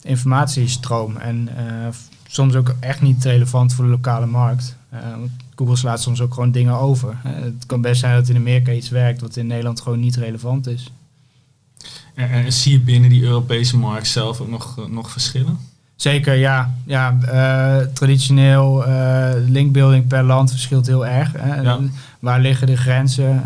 informatiestroom. 0.01 1.17
En 1.17 1.49
soms 2.27 2.55
ook 2.55 2.75
echt 2.79 3.01
niet 3.01 3.23
relevant 3.23 3.73
voor 3.73 3.85
de 3.85 3.91
lokale 3.91 4.25
markt. 4.25 4.75
Uh, 4.93 4.99
Google 5.55 5.75
slaat 5.75 6.01
soms 6.01 6.21
ook 6.21 6.33
gewoon 6.33 6.51
dingen 6.51 6.73
over. 6.73 7.17
Uh, 7.25 7.31
het 7.43 7.65
kan 7.65 7.81
best 7.81 7.99
zijn 7.99 8.15
dat 8.15 8.29
in 8.29 8.35
Amerika 8.35 8.71
iets 8.71 8.89
werkt 8.89 9.21
wat 9.21 9.35
in 9.35 9.47
Nederland 9.47 9.81
gewoon 9.81 9.99
niet 9.99 10.15
relevant 10.15 10.67
is. 10.67 10.91
En, 12.15 12.29
en 12.29 12.53
zie 12.53 12.71
je 12.71 12.79
binnen 12.79 13.09
die 13.09 13.23
Europese 13.23 13.77
markt 13.77 14.07
zelf 14.07 14.41
ook 14.41 14.49
nog, 14.49 14.77
uh, 14.79 14.85
nog 14.85 15.11
verschillen? 15.11 15.57
Zeker, 15.95 16.33
ja. 16.33 16.73
ja 16.85 17.17
traditioneel 17.93 18.85
linkbuilding 19.47 20.07
per 20.07 20.23
land 20.23 20.49
verschilt 20.51 20.87
heel 20.87 21.05
erg. 21.05 21.31
Hè. 21.37 21.61
Ja. 21.61 21.79
Waar 22.19 22.39
liggen 22.39 22.67
de 22.67 22.77
grenzen? 22.77 23.43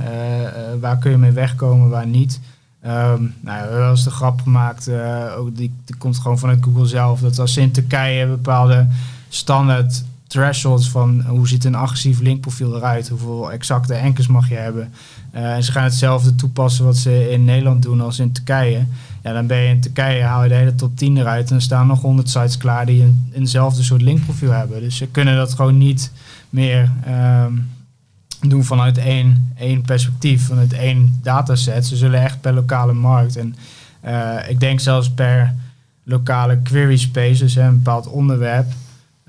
waar 0.79 0.97
kun 0.97 1.11
je 1.11 1.17
mee 1.17 1.31
wegkomen, 1.31 1.89
waar 1.89 2.07
niet? 2.07 2.39
Um, 2.85 3.33
nou, 3.39 3.69
we 3.69 3.73
hebben 3.73 4.03
de 4.03 4.11
grap 4.11 4.41
gemaakt, 4.41 4.87
uh, 4.87 5.37
ook 5.37 5.57
die, 5.57 5.71
die, 5.85 5.95
komt 5.95 6.17
gewoon 6.17 6.39
vanuit 6.39 6.63
Google 6.63 6.85
zelf, 6.85 7.19
dat 7.19 7.39
als 7.39 7.57
in 7.57 7.71
Turkije 7.71 8.27
bepaalde 8.27 8.87
standaard 9.29 10.03
thresholds 10.27 10.89
van 10.89 11.21
hoe 11.21 11.47
ziet 11.47 11.65
een 11.65 11.75
agressief 11.75 12.19
linkprofiel 12.19 12.75
eruit, 12.75 13.09
hoeveel 13.09 13.51
exacte 13.51 13.93
enkers 13.93 14.27
mag 14.27 14.49
je 14.49 14.55
hebben. 14.55 14.93
En 15.31 15.63
ze 15.63 15.71
gaan 15.71 15.83
hetzelfde 15.83 16.35
toepassen 16.35 16.85
wat 16.85 16.97
ze 16.97 17.31
in 17.31 17.45
Nederland 17.45 17.83
doen 17.83 18.01
als 18.01 18.19
in 18.19 18.31
Turkije. 18.31 18.85
Ja, 19.23 19.33
dan 19.33 19.47
ben 19.47 19.57
je 19.57 19.69
in 19.69 19.81
Turkije, 19.81 20.23
haal 20.23 20.43
je 20.43 20.49
de 20.49 20.55
hele 20.55 20.75
top 20.75 20.97
10 20.97 21.17
eruit 21.17 21.49
en 21.49 21.55
er 21.55 21.61
staan 21.61 21.87
nog 21.87 22.01
100 22.01 22.29
sites 22.29 22.57
klaar 22.57 22.85
die 22.85 23.03
een, 23.03 23.31
eenzelfde 23.33 23.83
soort 23.83 24.01
linkprofiel 24.01 24.51
hebben. 24.51 24.81
Dus 24.81 24.95
ze 24.97 25.07
kunnen 25.07 25.35
dat 25.35 25.53
gewoon 25.53 25.77
niet 25.77 26.11
meer 26.49 26.91
um, 27.45 27.69
doen 28.49 28.63
vanuit 28.63 28.97
één, 28.97 29.53
één 29.57 29.81
perspectief, 29.81 30.45
vanuit 30.45 30.73
één 30.73 31.19
dataset. 31.23 31.85
Ze 31.85 31.95
zullen 31.95 32.21
echt 32.21 32.41
per 32.41 32.53
lokale 32.53 32.93
markt 32.93 33.35
en 33.35 33.55
uh, 34.05 34.49
ik 34.49 34.59
denk 34.59 34.79
zelfs 34.79 35.09
per 35.09 35.53
lokale 36.03 36.57
query 36.57 36.97
space, 36.97 37.43
dus 37.43 37.55
een 37.55 37.77
bepaald 37.83 38.07
onderwerp. 38.07 38.71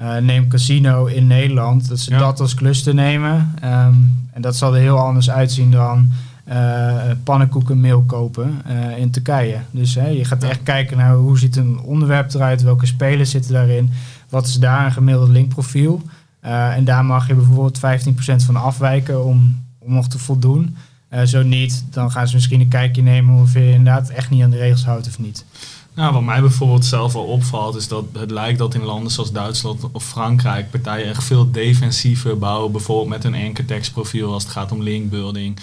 Uh, 0.01 0.17
neem 0.17 0.49
casino 0.49 1.05
in 1.05 1.27
Nederland, 1.27 1.89
dat 1.89 1.99
ze 1.99 2.11
ja. 2.11 2.19
dat 2.19 2.41
als 2.41 2.55
cluster 2.55 2.95
nemen. 2.95 3.55
Um, 3.65 4.21
en 4.33 4.43
dat 4.43 4.57
zal 4.57 4.75
er 4.75 4.81
heel 4.81 4.99
anders 4.99 5.31
uitzien 5.31 5.71
dan 5.71 6.11
uh, 6.49 6.95
pannenkoeken 7.25 8.07
kopen 8.07 8.63
uh, 8.71 8.99
in 8.99 9.11
Turkije. 9.11 9.59
Dus 9.71 9.95
hè, 9.95 10.07
je 10.07 10.25
gaat 10.25 10.43
ja. 10.43 10.49
echt 10.49 10.63
kijken 10.63 10.97
naar 10.97 11.15
hoe 11.15 11.39
ziet 11.39 11.57
een 11.57 11.81
onderwerp 11.81 12.35
eruit, 12.35 12.63
welke 12.63 12.87
spelers 12.87 13.31
zitten 13.31 13.53
daarin, 13.53 13.91
wat 14.29 14.47
is 14.47 14.59
daar 14.59 14.85
een 14.85 14.93
gemiddeld 14.93 15.29
linkprofiel. 15.29 16.03
Uh, 16.45 16.77
en 16.77 16.85
daar 16.85 17.05
mag 17.05 17.27
je 17.27 17.35
bijvoorbeeld 17.35 17.79
15% 17.79 17.81
van 18.45 18.57
afwijken 18.57 19.25
om, 19.25 19.65
om 19.79 19.95
nog 19.95 20.09
te 20.09 20.19
voldoen. 20.19 20.77
Uh, 21.11 21.23
zo 21.23 21.43
niet, 21.43 21.85
dan 21.91 22.11
gaan 22.11 22.29
ze 22.29 22.35
misschien 22.35 22.61
een 22.61 22.69
kijkje 22.69 23.03
nemen 23.03 23.43
of 23.43 23.53
je 23.53 23.71
inderdaad 23.71 24.09
echt 24.09 24.31
niet 24.31 24.43
aan 24.43 24.51
de 24.51 24.57
regels 24.57 24.85
houdt 24.85 25.07
of 25.07 25.19
niet. 25.19 25.45
Nou, 25.95 26.13
wat 26.13 26.23
mij 26.23 26.41
bijvoorbeeld 26.41 26.85
zelf 26.85 27.13
wel 27.13 27.25
opvalt, 27.25 27.77
is 27.77 27.89
dat 27.89 28.05
het 28.13 28.31
lijkt 28.31 28.59
dat 28.59 28.75
in 28.75 28.83
landen 28.83 29.13
zoals 29.13 29.33
Duitsland 29.33 29.91
of 29.93 30.05
Frankrijk 30.05 30.71
partijen 30.71 31.09
echt 31.09 31.25
veel 31.25 31.51
defensiever 31.51 32.39
bouwen. 32.39 32.73
Bijvoorbeeld 32.73 33.09
met 33.09 33.25
een 33.25 33.47
anchor 33.47 33.65
text 33.65 33.93
profiel 33.93 34.33
als 34.33 34.43
het 34.43 34.53
gaat 34.53 34.73
om 34.73 34.83
linkbuilding. 34.83 35.59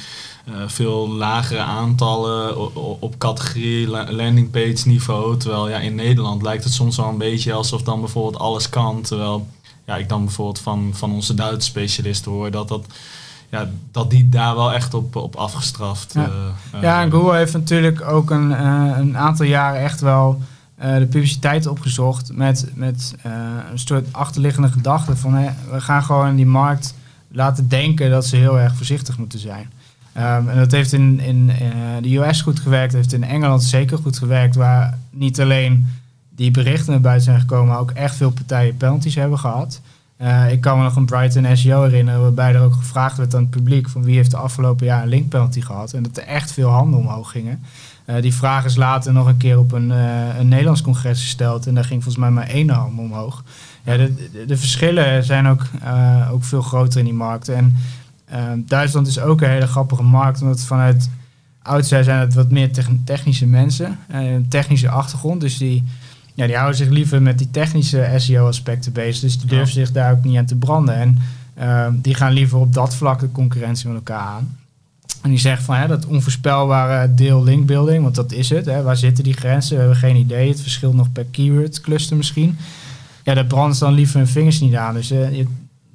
Uh, 0.49 0.55
veel 0.67 1.09
lagere 1.09 1.59
aantallen 1.59 2.57
op 3.01 3.17
categorie 3.17 3.87
landingpage 3.87 4.87
niveau. 4.87 5.37
Terwijl 5.37 5.69
ja, 5.69 5.77
in 5.77 5.95
Nederland 5.95 6.41
lijkt 6.41 6.63
het 6.63 6.73
soms 6.73 6.97
wel 6.97 7.09
een 7.09 7.17
beetje 7.17 7.53
alsof 7.53 7.81
dan 7.81 7.99
bijvoorbeeld 7.99 8.41
alles 8.41 8.69
kan. 8.69 9.01
Terwijl 9.01 9.47
ja, 9.89 9.95
ik 9.95 10.09
dan 10.09 10.25
bijvoorbeeld 10.25 10.59
van, 10.59 10.91
van 10.93 11.11
onze 11.11 11.33
Duitse 11.33 11.69
specialisten 11.69 12.31
hoor 12.31 12.51
dat 12.51 12.67
dat 12.67 12.85
ja, 13.49 13.69
dat 13.91 14.09
die 14.09 14.29
daar 14.29 14.55
wel 14.55 14.73
echt 14.73 14.93
op, 14.93 15.15
op 15.15 15.35
afgestraft. 15.35 16.13
Ja, 16.13 16.29
uh, 16.75 16.81
ja 16.81 17.01
en 17.01 17.11
Google 17.11 17.35
heeft 17.35 17.53
natuurlijk 17.53 18.01
ook 18.01 18.29
een, 18.29 18.49
uh, 18.49 18.91
een 18.97 19.17
aantal 19.17 19.45
jaren 19.45 19.81
echt 19.81 20.01
wel 20.01 20.41
uh, 20.83 20.97
de 20.97 21.05
publiciteit 21.05 21.67
opgezocht 21.67 22.33
met, 22.33 22.71
met 22.73 23.15
een 23.71 23.79
soort 23.79 24.07
achterliggende 24.11 24.71
gedachte 24.71 25.15
van 25.15 25.33
we 25.71 25.81
gaan 25.81 26.03
gewoon 26.03 26.35
die 26.35 26.45
markt 26.45 26.93
laten 27.31 27.67
denken 27.67 28.09
dat 28.09 28.25
ze 28.25 28.35
heel 28.35 28.59
erg 28.59 28.75
voorzichtig 28.75 29.17
moeten 29.17 29.39
zijn. 29.39 29.71
Um, 30.17 30.49
en 30.49 30.57
dat 30.57 30.71
heeft 30.71 30.93
in, 30.93 31.19
in 31.19 31.51
de 32.01 32.17
US 32.17 32.41
goed 32.41 32.59
gewerkt, 32.59 32.93
heeft 32.93 33.13
in 33.13 33.23
Engeland 33.23 33.63
zeker 33.63 33.97
goed 33.97 34.17
gewerkt, 34.17 34.55
waar 34.55 34.97
niet 35.09 35.41
alleen 35.41 35.87
die 36.39 36.51
berichten 36.51 36.91
naar 36.91 37.01
buiten 37.01 37.25
zijn 37.25 37.39
gekomen, 37.39 37.77
ook 37.77 37.91
echt 37.91 38.15
veel 38.15 38.31
partijen 38.31 38.77
penalties 38.77 39.15
hebben 39.15 39.39
gehad. 39.39 39.81
Uh, 40.21 40.51
ik 40.51 40.61
kan 40.61 40.77
me 40.77 40.83
nog 40.83 40.95
een 40.95 41.05
Brighton 41.05 41.57
SEO 41.57 41.83
herinneren, 41.83 42.21
waarbij 42.21 42.53
er 42.53 42.61
ook 42.61 42.73
gevraagd 42.73 43.17
werd 43.17 43.35
aan 43.35 43.41
het 43.41 43.49
publiek 43.49 43.89
van 43.89 44.03
wie 44.03 44.15
heeft 44.15 44.31
de 44.31 44.37
afgelopen 44.37 44.85
jaar 44.85 45.01
een 45.01 45.09
link 45.09 45.29
penalty 45.29 45.61
gehad. 45.61 45.93
En 45.93 46.03
dat 46.03 46.17
er 46.17 46.23
echt 46.23 46.51
veel 46.51 46.69
handen 46.69 46.99
omhoog 46.99 47.31
gingen. 47.31 47.63
Uh, 48.05 48.21
die 48.21 48.33
vraag 48.33 48.65
is 48.65 48.75
later 48.75 49.13
nog 49.13 49.27
een 49.27 49.37
keer 49.37 49.59
op 49.59 49.71
een, 49.71 49.89
uh, 49.89 50.37
een 50.39 50.47
Nederlands 50.47 50.81
congres 50.81 51.21
gesteld 51.21 51.67
en 51.67 51.73
daar 51.73 51.83
ging 51.83 52.03
volgens 52.03 52.23
mij 52.23 52.31
maar 52.31 52.47
één 52.47 52.69
hand 52.69 52.99
omhoog. 52.99 53.43
Ja, 53.83 53.97
de, 53.97 54.45
de, 54.47 54.57
verschillen 54.57 55.23
zijn 55.23 55.47
ook, 55.47 55.65
ook 56.31 56.43
veel 56.43 56.61
groter 56.61 56.99
in 56.99 57.05
die 57.05 57.13
markten. 57.13 57.55
En 58.25 58.65
Duitsland 58.65 59.07
is 59.07 59.19
ook 59.19 59.41
een 59.41 59.49
hele 59.49 59.67
grappige 59.67 60.03
markt, 60.03 60.41
omdat 60.41 60.61
vanuit 60.61 61.09
oudsher 61.61 62.03
zijn 62.03 62.19
het 62.19 62.33
wat 62.33 62.51
meer 62.51 62.69
technische 63.05 63.45
mensen, 63.45 63.99
een 64.07 64.47
technische 64.47 64.89
achtergrond. 64.89 65.41
Dus 65.41 65.57
die 65.57 65.83
ja, 66.39 66.47
die 66.47 66.55
houden 66.55 66.77
zich 66.77 66.89
liever 66.89 67.21
met 67.21 67.37
die 67.37 67.51
technische 67.51 68.13
SEO-aspecten 68.15 68.91
bezig. 68.91 69.21
Dus 69.21 69.37
die 69.37 69.47
durven 69.47 69.73
zich 69.73 69.91
daar 69.91 70.11
ook 70.11 70.23
niet 70.23 70.37
aan 70.37 70.45
te 70.45 70.55
branden. 70.55 70.95
En 70.95 71.17
ehm, 71.53 71.93
die 71.95 72.13
gaan 72.13 72.33
liever 72.33 72.57
op 72.57 72.73
dat 72.73 72.95
vlak 72.95 73.19
de 73.19 73.31
concurrentie 73.31 73.87
met 73.87 73.97
elkaar 73.97 74.19
aan. 74.19 74.57
En 75.21 75.29
die 75.29 75.39
zeggen 75.39 75.63
van 75.63 75.75
hè, 75.75 75.87
dat 75.87 76.05
onvoorspelbare 76.05 77.13
deel 77.13 77.43
linkbuilding, 77.43 78.03
want 78.03 78.15
dat 78.15 78.31
is 78.31 78.49
het. 78.49 78.65
Hè, 78.65 78.81
waar 78.83 78.97
zitten 78.97 79.23
die 79.23 79.33
grenzen? 79.33 79.75
We 79.75 79.81
hebben 79.81 79.99
geen 79.99 80.15
idee. 80.15 80.49
Het 80.49 80.61
verschilt 80.61 80.93
nog 80.93 81.11
per 81.11 81.25
keyword 81.25 81.81
cluster 81.81 82.17
misschien. 82.17 82.57
Ja, 83.23 83.33
daar 83.33 83.45
branden 83.45 83.75
ze 83.75 83.83
dan 83.83 83.93
liever 83.93 84.17
hun 84.17 84.27
vingers 84.27 84.59
niet 84.59 84.75
aan. 84.75 84.93
Dus 84.93 85.11
uh, 85.11 85.35
je, 85.35 85.45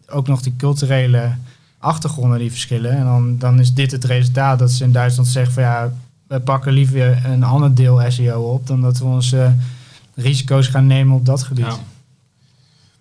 ook 0.08 0.26
nog 0.26 0.42
die 0.42 0.54
culturele 0.56 1.30
achtergronden 1.78 2.38
die 2.38 2.50
verschillen. 2.50 2.96
En 2.96 3.04
dan, 3.04 3.38
dan 3.38 3.60
is 3.60 3.74
dit 3.74 3.90
het 3.90 4.04
resultaat 4.04 4.58
dat 4.58 4.70
ze 4.70 4.84
in 4.84 4.92
Duitsland 4.92 5.28
zeggen 5.28 5.52
van 5.52 5.62
ja, 5.62 5.92
we 6.26 6.40
pakken 6.40 6.72
liever 6.72 7.24
een 7.24 7.42
ander 7.42 7.74
deel 7.74 8.00
SEO 8.08 8.40
op 8.40 8.66
dan 8.66 8.80
dat 8.80 8.98
we 8.98 9.04
ons 9.04 9.32
uh, 9.32 9.46
risico's 10.14 10.66
gaan 10.66 10.86
nemen 10.86 11.16
op 11.16 11.26
dat 11.26 11.42
gebied. 11.42 11.64
Ja. 11.64 11.78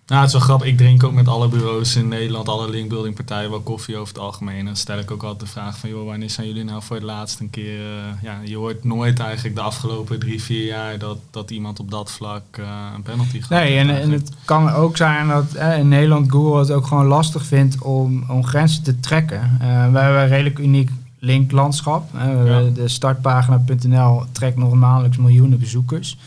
Nou, 0.06 0.20
het 0.20 0.28
is 0.28 0.36
wel 0.36 0.46
grappig. 0.46 0.68
Ik 0.68 0.76
drink 0.76 1.04
ook 1.04 1.12
met 1.12 1.28
alle 1.28 1.48
bureaus 1.48 1.96
in 1.96 2.08
Nederland, 2.08 2.48
alle 2.48 2.70
linkbuilding 2.70 3.14
partijen, 3.14 3.50
wel 3.50 3.60
koffie 3.60 3.96
over 3.96 4.14
het 4.14 4.22
algemeen. 4.22 4.64
Dan 4.64 4.76
stel 4.76 4.98
ik 4.98 5.10
ook 5.10 5.22
altijd 5.22 5.40
de 5.40 5.46
vraag 5.46 5.78
van, 5.78 5.88
joh, 5.88 6.06
wanneer 6.06 6.30
zijn 6.30 6.46
jullie 6.46 6.64
nou 6.64 6.82
voor 6.82 6.96
het 6.96 7.04
laatst 7.04 7.40
een 7.40 7.50
keer... 7.50 7.78
Uh, 7.78 8.22
ja, 8.22 8.40
je 8.44 8.56
hoort 8.56 8.84
nooit 8.84 9.18
eigenlijk 9.18 9.54
de 9.54 9.60
afgelopen 9.60 10.18
drie, 10.18 10.42
vier 10.42 10.66
jaar 10.66 10.98
dat, 10.98 11.18
dat 11.30 11.50
iemand 11.50 11.80
op 11.80 11.90
dat 11.90 12.10
vlak 12.10 12.42
uh, 12.60 12.66
een 12.94 13.02
penalty 13.02 13.40
gaat. 13.40 13.50
Nee, 13.50 13.78
en, 13.78 14.00
en, 14.00 14.10
het 14.10 14.30
kan 14.44 14.70
ook 14.70 14.96
zijn 14.96 15.28
dat 15.28 15.52
eh, 15.54 15.78
in 15.78 15.88
Nederland 15.88 16.30
Google 16.30 16.58
het 16.58 16.70
ook 16.70 16.86
gewoon 16.86 17.06
lastig 17.06 17.44
vindt 17.44 17.82
om, 17.82 18.24
om 18.30 18.44
grenzen 18.44 18.82
te 18.82 19.00
trekken. 19.00 19.56
wij 19.92 20.02
hebben 20.02 20.22
een 20.22 20.28
redelijk 20.28 20.58
uniek 20.58 20.90
linklandschap. 21.24 22.10
Ja. 22.44 22.62
De 22.74 22.88
startpagina.nl 22.88 24.22
trekt 24.32 24.56
nog 24.56 24.72
maandelijks 24.72 25.16
miljoenen 25.16 25.58
bezoekers. 25.58 26.18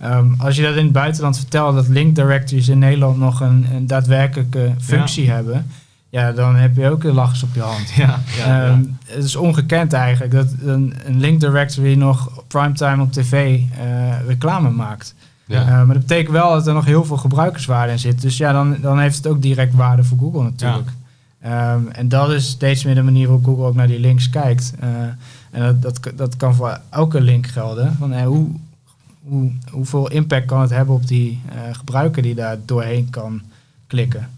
Ja. 0.00 0.16
Um, 0.16 0.34
als 0.38 0.56
je 0.56 0.62
dat 0.62 0.74
in 0.74 0.84
het 0.84 0.92
buitenland 0.92 1.36
vertelt, 1.36 1.74
dat 1.74 1.88
link 1.88 2.14
directories 2.14 2.68
in 2.68 2.78
Nederland 2.78 3.18
nog 3.18 3.40
een, 3.40 3.66
een 3.74 3.86
daadwerkelijke 3.86 4.70
functie 4.78 5.30
hebben, 5.30 5.66
ja, 6.08 6.32
dan 6.32 6.56
heb 6.56 6.76
je 6.76 6.90
ook 6.90 7.02
de 7.02 7.12
lachers 7.12 7.42
op 7.42 7.54
je 7.54 7.60
hand. 7.60 7.90
Ja, 7.90 8.20
um, 8.68 8.98
het 9.06 9.24
is 9.24 9.36
ongekend 9.36 9.92
eigenlijk 9.92 10.32
dat 10.32 10.48
een, 10.64 10.94
een 11.04 11.20
link 11.20 11.40
directory 11.40 11.94
nog 11.94 12.44
primetime 12.46 13.02
op 13.02 13.12
tv 13.12 13.60
uh, 13.60 14.26
reclame 14.26 14.70
maakt. 14.70 15.14
Ja. 15.46 15.62
Uh, 15.62 15.68
maar 15.68 15.86
dat 15.86 16.06
betekent 16.06 16.32
wel 16.32 16.50
dat 16.50 16.66
er 16.66 16.74
nog 16.74 16.84
heel 16.84 17.04
veel 17.04 17.16
gebruikerswaarde 17.16 17.92
in 17.92 17.98
zit. 17.98 18.20
Dus 18.20 18.36
ja, 18.36 18.52
dan, 18.52 18.76
dan 18.80 18.98
heeft 18.98 19.16
het 19.16 19.26
ook 19.26 19.42
direct 19.42 19.74
waarde 19.74 20.04
voor 20.04 20.18
Google 20.18 20.42
natuurlijk. 20.42 20.88
Um, 21.46 21.88
en 21.88 22.08
dat 22.08 22.30
is 22.30 22.48
steeds 22.48 22.84
meer 22.84 22.94
de 22.94 23.02
manier 23.02 23.26
waarop 23.26 23.44
Google 23.44 23.64
ook 23.64 23.74
naar 23.74 23.86
die 23.86 24.00
links 24.00 24.30
kijkt. 24.30 24.72
Uh, 24.82 24.88
en 25.50 25.80
dat, 25.80 25.82
dat, 25.82 26.12
dat 26.16 26.36
kan 26.36 26.54
voor 26.54 26.80
elke 26.90 27.20
link 27.20 27.46
gelden. 27.46 27.96
Van, 27.98 28.12
uh, 28.12 28.22
hoe, 28.22 28.48
hoe, 29.22 29.52
hoeveel 29.70 30.10
impact 30.10 30.46
kan 30.46 30.60
het 30.60 30.70
hebben 30.70 30.94
op 30.94 31.06
die 31.06 31.40
uh, 31.48 31.74
gebruiker 31.74 32.22
die 32.22 32.34
daar 32.34 32.56
doorheen 32.64 33.10
kan 33.10 33.42
klikken? 33.86 34.28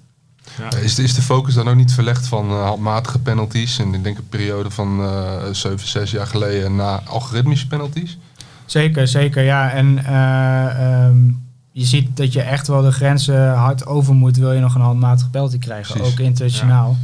Ja. 0.58 0.78
Is, 0.78 0.98
is 0.98 1.14
de 1.14 1.22
focus 1.22 1.54
dan 1.54 1.68
ook 1.68 1.76
niet 1.76 1.92
verlegd 1.92 2.26
van 2.26 2.52
handmatige 2.52 3.18
penalties? 3.18 3.78
En 3.78 3.94
ik 3.94 4.02
denk 4.02 4.18
een 4.18 4.28
periode 4.28 4.70
van 4.70 5.00
uh, 5.00 5.42
7, 5.52 5.88
6 5.88 6.10
jaar 6.10 6.26
geleden 6.26 6.76
naar 6.76 7.00
algoritmische 7.00 7.66
penalties? 7.66 8.18
Zeker, 8.66 9.08
zeker 9.08 9.42
ja. 9.42 9.70
En 9.70 10.14
um, 10.14 11.47
je 11.78 11.84
ziet 11.84 12.16
dat 12.16 12.32
je 12.32 12.40
echt 12.40 12.66
wel 12.66 12.82
de 12.82 12.92
grenzen 12.92 13.54
hard 13.54 13.86
over 13.86 14.14
moet, 14.14 14.36
wil 14.36 14.52
je 14.52 14.60
nog 14.60 14.74
een 14.74 14.80
handmatig 14.80 15.30
penalty 15.30 15.58
krijgen, 15.58 16.00
ook 16.00 16.18
internationaal. 16.18 16.96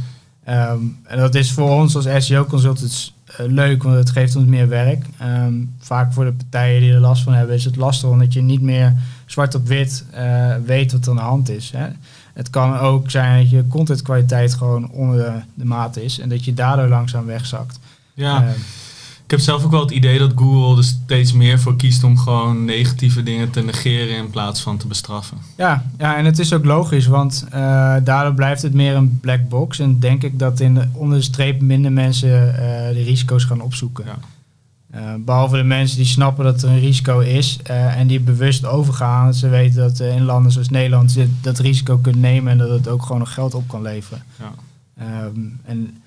Ehm, 0.43 0.79
en 1.03 1.17
dat 1.17 1.35
is 1.35 1.51
voor 1.51 1.69
ons 1.69 1.95
als 1.95 2.25
SEO-consultants 2.25 3.13
uh, 3.31 3.47
leuk, 3.47 3.83
want 3.83 3.95
het 3.95 4.09
geeft 4.09 4.35
ons 4.35 4.45
meer 4.45 4.67
werk. 4.67 5.05
Um, 5.21 5.73
vaak 5.79 6.13
voor 6.13 6.25
de 6.25 6.31
partijen 6.31 6.81
die 6.81 6.93
er 6.93 6.99
last 6.99 7.23
van 7.23 7.33
hebben, 7.33 7.55
is 7.55 7.65
het 7.65 7.75
lastig 7.75 8.09
omdat 8.09 8.33
je 8.33 8.41
niet 8.41 8.61
meer 8.61 8.93
zwart 9.25 9.55
op 9.55 9.67
wit 9.67 10.05
uh, 10.17 10.55
weet 10.65 10.91
wat 10.91 11.05
er 11.05 11.09
aan 11.09 11.15
de 11.15 11.21
hand 11.21 11.49
is. 11.49 11.71
Hè. 11.75 11.87
Het 12.33 12.49
kan 12.49 12.77
ook 12.77 13.11
zijn 13.11 13.41
dat 13.41 13.49
je 13.49 13.67
contentkwaliteit 13.67 14.53
gewoon 14.53 14.89
onder 14.89 15.17
de, 15.17 15.31
de 15.53 15.65
maat 15.65 15.97
is 15.97 16.19
en 16.19 16.29
dat 16.29 16.45
je 16.45 16.53
daardoor 16.53 16.87
langzaam 16.87 17.25
wegzakt. 17.25 17.79
Ja. 18.13 18.43
Uh, 18.43 18.49
ik 19.25 19.31
heb 19.31 19.39
zelf 19.39 19.63
ook 19.63 19.71
wel 19.71 19.81
het 19.81 19.91
idee 19.91 20.19
dat 20.19 20.31
Google 20.35 20.77
er 20.77 20.83
steeds 20.83 21.33
meer 21.33 21.59
voor 21.59 21.75
kiest 21.75 22.03
om 22.03 22.17
gewoon 22.17 22.65
negatieve 22.65 23.23
dingen 23.23 23.49
te 23.49 23.61
negeren 23.61 24.17
in 24.17 24.29
plaats 24.29 24.61
van 24.61 24.77
te 24.77 24.87
bestraffen. 24.87 25.37
Ja, 25.57 25.85
ja 25.97 26.17
en 26.17 26.25
het 26.25 26.39
is 26.39 26.53
ook 26.53 26.65
logisch, 26.65 27.07
want 27.07 27.45
uh, 27.47 27.51
daardoor 28.03 28.33
blijft 28.33 28.61
het 28.61 28.73
meer 28.73 28.95
een 28.95 29.19
black 29.19 29.49
box. 29.49 29.79
En 29.79 29.99
denk 29.99 30.23
ik 30.23 30.39
dat 30.39 30.59
in 30.59 30.73
de, 30.73 30.87
onder 30.93 31.17
de 31.17 31.23
streep 31.23 31.61
minder 31.61 31.91
mensen 31.91 32.29
uh, 32.29 32.57
de 32.93 33.03
risico's 33.03 33.43
gaan 33.43 33.61
opzoeken. 33.61 34.05
Ja. 34.05 34.17
Uh, 34.95 35.13
behalve 35.19 35.57
de 35.57 35.63
mensen 35.63 35.97
die 35.97 36.05
snappen 36.05 36.45
dat 36.45 36.61
er 36.61 36.69
een 36.69 36.79
risico 36.79 37.19
is 37.19 37.59
en 37.63 38.07
die 38.07 38.19
bewust 38.19 38.65
overgaan. 38.65 39.25
Dat 39.25 39.35
ze 39.35 39.49
weten 39.49 39.81
dat 39.81 39.99
in 39.99 40.23
landen 40.23 40.51
zoals 40.51 40.69
Nederland 40.69 41.11
ze 41.11 41.29
dat 41.41 41.59
risico 41.59 41.97
kunnen 41.97 42.21
nemen 42.21 42.51
en 42.51 42.57
dat 42.57 42.69
het 42.69 42.87
ook 42.87 43.01
gewoon 43.01 43.19
nog 43.19 43.33
geld 43.33 43.53
op 43.53 43.67
kan 43.67 43.81
leveren. 43.81 44.23
Ja. 44.39 44.51
Um, 45.25 45.59
en 45.65 45.97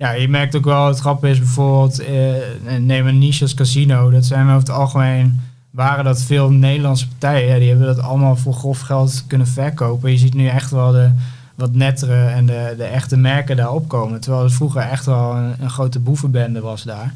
ja, 0.00 0.12
je 0.12 0.28
merkt 0.28 0.56
ook 0.56 0.64
wel, 0.64 0.86
het 0.86 0.98
grappige 0.98 1.32
is 1.32 1.38
bijvoorbeeld, 1.38 1.98
eh, 1.98 2.78
neem 2.78 3.06
een 3.06 3.18
niche 3.18 3.54
casino. 3.54 4.10
Dat 4.10 4.24
zijn 4.24 4.46
over 4.46 4.58
het 4.58 4.70
algemeen, 4.70 5.40
waren 5.70 6.04
dat 6.04 6.22
veel 6.22 6.50
Nederlandse 6.50 7.08
partijen. 7.08 7.58
Die 7.58 7.68
hebben 7.68 7.86
dat 7.86 8.00
allemaal 8.00 8.36
voor 8.36 8.52
grof 8.52 8.80
geld 8.80 9.24
kunnen 9.26 9.46
verkopen. 9.46 10.10
Je 10.10 10.18
ziet 10.18 10.34
nu 10.34 10.46
echt 10.46 10.70
wel 10.70 10.92
de 10.92 11.10
wat 11.54 11.74
nettere 11.74 12.26
en 12.26 12.46
de, 12.46 12.74
de 12.76 12.84
echte 12.84 13.16
merken 13.16 13.56
daar 13.56 13.72
opkomen. 13.72 14.20
Terwijl 14.20 14.44
het 14.44 14.52
vroeger 14.52 14.80
echt 14.80 15.06
wel 15.06 15.36
een, 15.36 15.54
een 15.60 15.70
grote 15.70 15.98
boevenbende 15.98 16.60
was 16.60 16.82
daar. 16.82 17.14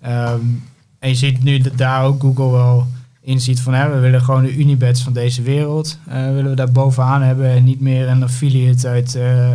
Ehm, 0.00 0.40
en 0.98 1.08
je 1.08 1.14
ziet 1.14 1.42
nu 1.42 1.58
dat 1.58 1.78
daar 1.78 2.04
ook 2.04 2.20
Google 2.20 2.50
wel 2.50 2.86
inziet 3.20 3.60
van 3.60 3.74
hè, 3.74 3.90
we 3.90 3.98
willen 3.98 4.22
gewoon 4.22 4.44
de 4.44 4.56
Unibets 4.56 5.02
van 5.02 5.12
deze 5.12 5.42
wereld. 5.42 5.98
Uh, 6.08 6.14
willen 6.14 6.50
we 6.50 6.56
daar 6.56 6.72
bovenaan 6.72 7.22
hebben 7.22 7.50
en 7.50 7.64
niet 7.64 7.80
meer 7.80 8.08
een 8.08 8.22
affiliate 8.22 8.88
uit... 8.88 9.14
Uh, 9.14 9.48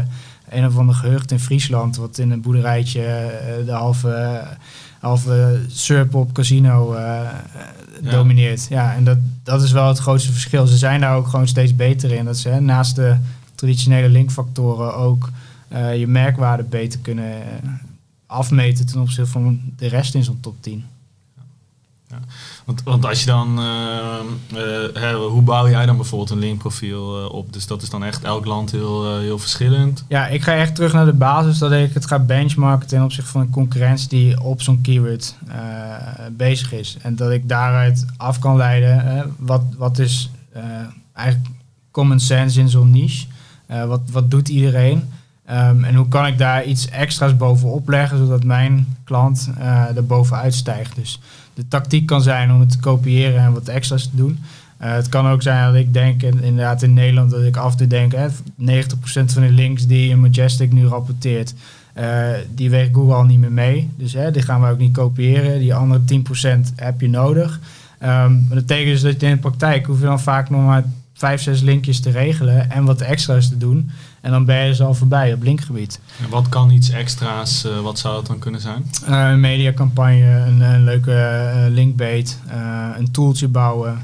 een 0.54 0.66
of 0.66 0.78
ander 0.78 0.96
gehucht 0.96 1.32
in 1.32 1.40
Friesland, 1.40 1.96
wat 1.96 2.18
in 2.18 2.32
een 2.32 2.42
boerderijtje 2.42 3.02
uh, 3.02 3.66
de 3.66 3.72
halve, 3.72 4.44
halve 5.00 5.62
surp 5.68 6.16
op 6.16 6.34
casino 6.34 6.96
uh, 6.96 7.30
domineert. 8.02 8.68
Ja, 8.70 8.94
en 8.94 9.04
dat, 9.04 9.18
dat 9.44 9.64
is 9.64 9.72
wel 9.72 9.88
het 9.88 9.98
grootste 9.98 10.32
verschil. 10.32 10.68
Ze 10.68 10.78
zijn 10.78 11.02
daar 11.02 11.16
ook 11.16 11.28
gewoon 11.28 11.48
steeds 11.48 11.76
beter 11.76 12.12
in. 12.12 12.26
Dat 12.26 12.38
ze 12.38 12.50
hè, 12.50 12.60
naast 12.60 12.96
de 12.96 13.16
traditionele 13.56 14.10
linkfactoren 14.10 14.96
ook 14.96 15.30
uh, 15.74 15.98
je 15.98 16.08
merkwaarde 16.08 16.64
beter 16.64 17.00
kunnen 17.00 17.42
afmeten 18.26 18.86
ten 18.86 19.02
opzichte 19.02 19.32
van 19.32 19.62
de 19.78 19.88
rest 19.88 20.16
in 20.16 20.24
zo'n 20.24 20.40
top 20.40 20.56
10. 20.60 20.86
Want, 22.66 23.06
als 23.06 23.20
je 23.20 23.26
dan, 23.26 23.60
eh, 23.60 25.10
eh, 25.10 25.16
hoe 25.16 25.42
bouw 25.42 25.70
jij 25.70 25.86
dan 25.86 25.96
bijvoorbeeld 25.96 26.30
een 26.30 26.40
linkprofiel 26.40 27.20
eh, 27.20 27.34
op? 27.34 27.54
Dus 27.54 27.68
dat 27.68 27.82
is 27.82 27.90
dan 27.90 28.04
echt 28.04 28.24
elk 28.24 28.46
land 28.46 28.72
heel, 28.72 29.18
heel 29.18 29.40
verschillend. 29.40 30.06
Ja, 30.08 30.28
ik 30.28 30.44
ga 30.44 30.54
echt 30.54 30.76
terug 30.76 30.94
naar 30.94 31.06
de 31.06 31.14
basis 31.14 31.58
dat 31.58 31.72
ik 31.72 31.94
het 31.94 32.06
ga 32.06 32.20
benchmarken 32.20 32.88
ten 32.88 33.04
opzichte 33.04 33.32
van 33.32 33.42
een 33.42 33.50
concurrentie 33.50 34.10
die 34.10 34.42
op 34.42 34.62
zo'n 34.62 34.82
keyword 34.82 35.36
bezig 36.32 36.74
is. 36.74 36.98
En 37.02 37.16
dat 37.16 37.32
ik 37.32 37.50
daaruit 37.50 38.06
af 38.18 38.40
kan 38.40 38.58
leiden 38.58 39.36
wat, 39.38 39.62
wat 39.78 40.00
is 40.00 40.32
eigenlijk 41.14 41.50
common 41.92 42.20
sense 42.20 42.60
in 42.60 42.70
zo'n 42.70 42.92
niche. 42.92 43.26
Wat, 43.68 44.02
wat 44.12 44.32
doet 44.32 44.50
iedereen? 44.50 45.10
Ehm, 45.46 45.84
en 45.84 45.96
hoe 45.96 46.08
kan 46.08 46.26
ik 46.28 46.38
daar 46.38 46.64
iets 46.64 46.90
extra's 46.90 47.38
bovenop 47.38 47.90
leggen 47.90 48.18
zodat 48.18 48.44
mijn 48.44 48.88
klant 49.04 49.50
eh 49.60 49.96
er 49.96 50.06
bovenuit 50.06 50.54
stijgt. 50.54 50.96
Dus 50.96 51.20
de 51.54 51.68
tactiek 51.68 52.06
kan 52.06 52.22
zijn 52.22 52.52
om 52.52 52.60
het 52.60 52.72
te 52.72 52.80
kopiëren 52.80 53.40
en 53.42 53.54
wat 53.54 53.68
extra's 53.68 54.04
te 54.04 54.16
doen. 54.16 54.40
Eh, 54.78 54.92
het 54.94 55.10
kan 55.10 55.28
ook 55.28 55.42
zijn 55.42 55.66
dat 55.66 55.76
ik 55.82 55.94
denk, 55.94 56.22
in- 56.24 56.44
inderdaad 56.44 56.82
in 56.82 56.94
Nederland, 56.94 57.32
dat 57.32 57.44
ik 57.44 57.58
af 57.58 57.72
en 57.72 57.78
toe 57.78 57.88
denk, 57.88 58.12
hè, 58.12 58.28
90% 58.56 59.34
van 59.34 59.42
de 59.42 59.52
links 59.52 59.88
die 59.88 60.10
in 60.10 60.20
Majestic 60.20 60.72
nu 60.72 60.86
rapporteert, 60.88 61.54
eh, 61.94 62.08
die 62.56 62.70
weegt 62.70 62.94
Google 62.94 63.14
al 63.14 63.24
niet 63.24 63.40
meer 63.40 63.52
mee. 63.52 63.90
Dus 63.98 64.14
hè, 64.14 64.32
die 64.32 64.42
gaan 64.42 64.62
we 64.62 64.70
ook 64.70 64.78
niet 64.78 64.94
kopiëren. 64.94 65.60
Die 65.60 65.74
andere 65.76 66.04
10% 66.06 66.74
heb 66.76 67.02
je 67.02 67.10
nodig. 67.10 67.60
Maar 68.00 68.30
dat 68.30 68.50
betekent 68.50 68.92
dus 68.92 69.02
dat 69.02 69.22
je 69.22 69.28
in 69.28 69.34
de 69.34 69.40
praktijk 69.40 69.86
hoef 69.86 70.00
je 70.00 70.06
dan 70.06 70.20
vaak 70.20 70.50
nog 70.50 70.66
maar 70.66 70.84
5, 71.24 71.42
6 71.42 71.62
linkjes 71.62 72.00
te 72.00 72.10
regelen 72.10 72.72
en 72.72 72.84
wat 72.84 73.02
extra's 73.02 73.50
te 73.50 73.58
doen. 73.58 73.92
En 74.22 74.32
dan 74.32 74.46
ben 74.46 74.58
je 74.58 74.70
dus 74.70 74.82
al 74.82 74.94
voorbij 74.94 75.34
op 75.34 75.44
linkgebied. 75.44 76.00
En 76.24 76.30
wat 76.30 76.50
kan 76.50 76.70
iets 76.70 76.90
extra's, 76.90 77.64
eh, 77.64 77.80
wat 77.80 78.00
zou 78.00 78.18
het 78.18 78.26
dan 78.26 78.40
kunnen 78.40 78.62
zijn? 78.62 78.86
Eh, 79.06 79.30
een 79.30 79.40
mediacampagne, 79.40 80.44
een, 80.48 80.62
een 80.62 80.84
leuke 80.84 81.14
eh, 81.14 81.66
linkbait, 81.70 82.40
een 82.98 83.12
tooltje 83.12 83.48
bouwen. 83.48 83.98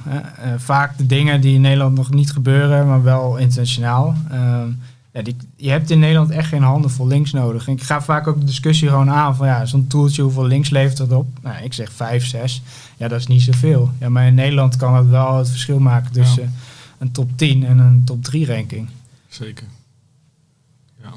vaak 0.57 0.97
de 0.97 1.05
dingen 1.05 1.41
die 1.41 1.55
in 1.55 1.61
Nederland 1.61 1.95
nog 1.95 2.11
niet 2.11 2.31
gebeuren, 2.31 2.87
maar 2.87 3.03
wel 3.03 3.37
internationaal. 3.37 4.15
Ehm, 4.31 4.67
ja, 5.11 5.21
die, 5.21 5.35
je 5.55 5.69
hebt 5.69 5.89
in 5.89 5.99
Nederland 5.99 6.29
echt 6.29 6.47
geen 6.47 6.63
handen 6.63 6.91
vol 6.91 7.07
links 7.07 7.31
nodig. 7.31 7.67
En 7.67 7.73
ik 7.73 7.83
ga 7.83 8.01
vaak 8.01 8.27
ook 8.27 8.39
de 8.39 8.45
discussie 8.45 8.89
gewoon 8.89 9.09
aan 9.09 9.35
van 9.35 9.47
ja, 9.47 9.65
zo'n 9.65 9.87
tooltje, 9.87 10.21
hoeveel 10.21 10.47
links 10.47 10.69
levert 10.69 10.97
dat 10.97 11.11
op? 11.11 11.27
Nou, 11.41 11.63
ik 11.63 11.73
zeg 11.73 11.91
5, 11.91 12.25
6. 12.25 12.61
Ja, 12.97 13.07
dat 13.07 13.19
is 13.19 13.27
niet 13.27 13.41
zoveel. 13.41 13.91
Ja, 13.99 14.09
maar 14.09 14.27
in 14.27 14.35
Nederland 14.35 14.75
kan 14.75 14.93
dat 14.93 15.05
wel 15.05 15.37
het 15.37 15.49
verschil 15.49 15.79
maken 15.79 16.11
tussen 16.11 16.53
een 16.99 17.11
top 17.11 17.29
10 17.35 17.65
en 17.65 17.77
een 17.77 18.01
top 18.05 18.23
3 18.23 18.45
ranking. 18.45 18.89
Zeker. 19.27 19.67
Ja. 21.03 21.11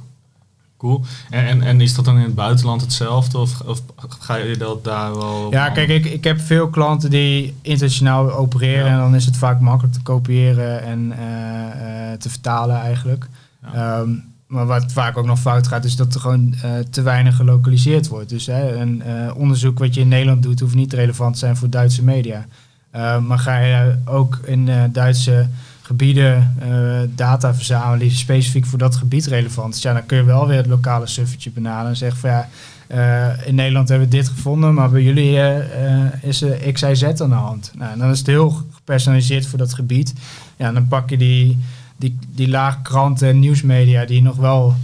Cool. 0.78 1.04
En, 1.30 1.46
en, 1.46 1.62
en 1.62 1.80
is 1.80 1.94
dat 1.94 2.04
dan 2.04 2.16
in 2.16 2.22
het 2.22 2.34
buitenland 2.34 2.80
hetzelfde? 2.80 3.38
Of, 3.38 3.60
of 3.60 3.82
ga 3.96 4.36
je 4.36 4.56
dat 4.56 4.84
daar 4.84 5.16
wel... 5.16 5.50
Ja, 5.50 5.70
kijk, 5.70 5.88
ik, 5.88 6.04
ik 6.04 6.24
heb 6.24 6.40
veel 6.40 6.68
klanten 6.68 7.10
die 7.10 7.54
internationaal 7.62 8.32
opereren 8.32 8.86
Ja. 8.86 8.92
en 8.92 8.98
dan 8.98 9.14
is 9.14 9.24
het 9.24 9.36
vaak 9.36 9.60
makkelijk 9.60 9.94
te 9.94 10.02
kopiëren 10.02 10.82
en 10.82 11.12
eh, 11.18 12.12
eh, 12.12 12.18
te 12.18 12.30
vertalen 12.30 12.76
eigenlijk. 12.76 13.28
Ja. 13.62 14.00
Ehm, 14.00 14.10
maar 14.46 14.66
wat 14.66 14.92
vaak 14.92 15.16
ook 15.16 15.26
nog 15.26 15.40
fout 15.40 15.66
gaat, 15.66 15.84
is 15.84 15.96
dat 15.96 16.14
er 16.14 16.20
gewoon 16.20 16.54
eh, 16.62 16.78
te 16.90 17.02
weinig 17.02 17.36
gelokaliseerd 17.36 18.08
wordt. 18.08 18.28
Dus 18.28 18.46
hè, 18.46 18.76
een 18.76 19.02
onderzoek 19.34 19.78
wat 19.78 19.94
je 19.94 20.00
in 20.00 20.08
Nederland 20.08 20.42
doet, 20.42 20.60
hoeft 20.60 20.74
niet 20.74 20.92
relevant 20.92 21.32
te 21.32 21.38
zijn 21.38 21.56
voor 21.56 21.70
Duitse 21.70 22.02
media. 22.04 22.46
Ehm, 22.90 23.26
maar 23.26 23.38
ga 23.38 23.58
je 23.58 23.98
ook 24.04 24.40
in 24.44 24.70
Duitse 24.92 25.48
gebieden 25.92 26.54
eh, 26.58 27.00
data 27.14 27.54
verzamelen 27.54 27.98
die 27.98 28.10
specifiek 28.10 28.66
voor 28.66 28.78
dat 28.78 28.96
gebied 28.96 29.26
relevant 29.26 29.74
is, 29.74 29.82
ja, 29.82 29.92
dan 29.92 30.06
kun 30.06 30.16
je 30.16 30.24
wel 30.24 30.46
weer 30.46 30.56
het 30.56 30.66
lokale 30.66 31.06
suffertje 31.06 31.50
benaderen 31.50 31.88
en 31.88 31.96
zeggen 31.96 32.18
van 32.18 32.30
ja, 32.30 32.48
eh, 32.86 33.46
in 33.46 33.54
Nederland 33.54 33.88
hebben 33.88 34.08
we 34.08 34.16
dit 34.16 34.28
gevonden, 34.28 34.74
maar 34.74 34.90
bij 34.90 35.02
jullie 35.02 35.40
eh, 35.40 36.22
is 36.22 36.42
er 36.42 36.72
X, 36.72 36.82
Y, 36.82 36.94
Z 36.94 37.02
aan 37.02 37.28
de 37.28 37.34
hand. 37.34 37.72
Nou, 37.78 37.98
dan 37.98 38.10
is 38.10 38.18
het 38.18 38.26
heel 38.26 38.50
gepersonaliseerd 38.72 39.46
voor 39.46 39.58
dat 39.58 39.74
gebied. 39.74 40.14
Ja, 40.56 40.72
dan 40.72 40.88
pak 40.88 41.10
je 41.10 41.16
die, 41.16 41.58
die, 41.96 42.18
die 42.34 42.48
laag 42.48 42.82
kranten 42.82 43.28
en 43.28 43.38
nieuwsmedia 43.38 44.04
die 44.04 44.22
nog 44.22 44.36
wel 44.36 44.74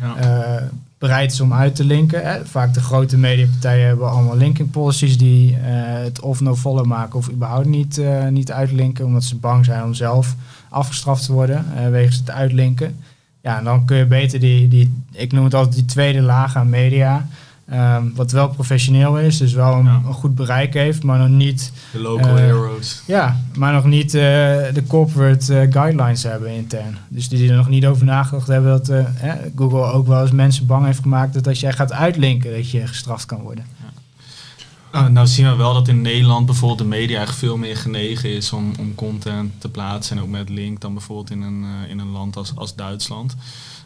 Ja. 0.00 0.68
Bereid 1.04 1.32
is 1.32 1.40
om 1.40 1.52
uit 1.52 1.74
te 1.74 1.84
linken. 1.84 2.22
Hè. 2.22 2.46
Vaak 2.46 2.74
de 2.74 2.80
grote 2.80 3.18
mediapartijen 3.18 3.86
hebben 3.86 4.10
allemaal 4.10 4.36
linking 4.36 4.70
policies 4.70 5.18
die 5.18 5.56
eh, 5.56 5.60
het 6.02 6.20
of 6.20 6.40
no 6.40 6.56
follow 6.56 6.86
maken 6.86 7.18
of 7.18 7.30
überhaupt 7.30 7.66
niet, 7.66 7.98
eh, 7.98 8.28
niet 8.28 8.52
uitlinken, 8.52 9.04
omdat 9.04 9.24
ze 9.24 9.36
bang 9.36 9.64
zijn 9.64 9.82
om 9.82 9.94
zelf 9.94 10.34
afgestraft 10.68 11.24
te 11.24 11.32
worden 11.32 11.64
eh, 11.76 11.88
wegens 11.88 12.16
het 12.16 12.30
uitlinken. 12.30 12.96
Ja, 13.42 13.58
en 13.58 13.64
dan 13.64 13.84
kun 13.84 13.96
je 13.96 14.06
beter 14.06 14.40
die, 14.40 14.68
die, 14.68 15.02
ik 15.12 15.32
noem 15.32 15.44
het 15.44 15.54
altijd 15.54 15.74
die 15.74 15.84
tweede 15.84 16.20
laag 16.20 16.56
aan 16.56 16.68
media, 16.68 17.26
ehm, 17.68 18.02
wat 18.14 18.32
wel 18.32 18.48
professioneel 18.48 19.18
is, 19.18 19.38
dus 19.38 19.52
wel 19.52 19.72
een, 19.74 19.84
Ja. 19.84 20.00
een 20.06 20.12
goed 20.12 20.34
bereik 20.34 20.74
heeft, 20.74 21.02
maar 21.02 21.18
nog 21.18 21.28
niet 21.28 21.72
de 21.92 22.00
local 22.00 22.28
eh, 22.28 22.34
heroes. 22.36 23.02
ja, 23.06 23.40
maar 23.56 23.72
nog 23.72 23.84
niet 23.84 24.14
eh, 24.14 24.20
de 24.74 24.82
corporate 24.88 25.58
eh, 25.60 25.72
guidelines 25.72 26.22
hebben 26.22 26.48
intern. 26.50 26.98
Dus 27.08 27.28
die 27.28 27.50
er 27.50 27.56
nog 27.56 27.68
niet 27.68 27.86
over 27.86 28.04
nagedacht 28.04 28.46
hebben 28.46 28.70
dat 28.70 28.88
eh, 28.88 29.04
Google 29.56 29.92
ook 29.92 30.06
wel 30.06 30.20
eens 30.22 30.30
mensen 30.30 30.66
bang 30.66 30.84
heeft 30.86 31.00
gemaakt 31.00 31.34
dat 31.34 31.46
als 31.46 31.60
jij 31.60 31.72
gaat 31.72 31.92
uitlinken 31.92 32.52
dat 32.52 32.70
je 32.70 32.86
gestraft 32.86 33.26
kan 33.26 33.40
worden. 33.40 33.64
Uh, 34.94 35.06
nou 35.06 35.26
zien 35.26 35.48
we 35.50 35.54
wel 35.56 35.74
dat 35.74 35.88
in 35.88 36.00
Nederland 36.02 36.46
bijvoorbeeld 36.46 36.78
de 36.78 36.84
media 36.96 37.20
echt 37.20 37.34
veel 37.36 37.56
meer 37.56 37.76
genegen 37.76 38.30
is 38.30 38.52
om, 38.52 38.72
om 38.78 38.94
content 38.94 39.60
te 39.60 39.68
plaatsen 39.68 40.16
en 40.16 40.22
ook 40.22 40.28
met 40.28 40.48
link 40.48 40.80
dan 40.80 40.92
bijvoorbeeld 40.94 41.30
in 41.30 41.42
een, 41.42 41.64
eh, 41.64 41.90
in 41.90 41.98
een 41.98 42.10
land 42.10 42.36
als, 42.36 42.52
als 42.54 42.74
Duitsland. 42.74 43.36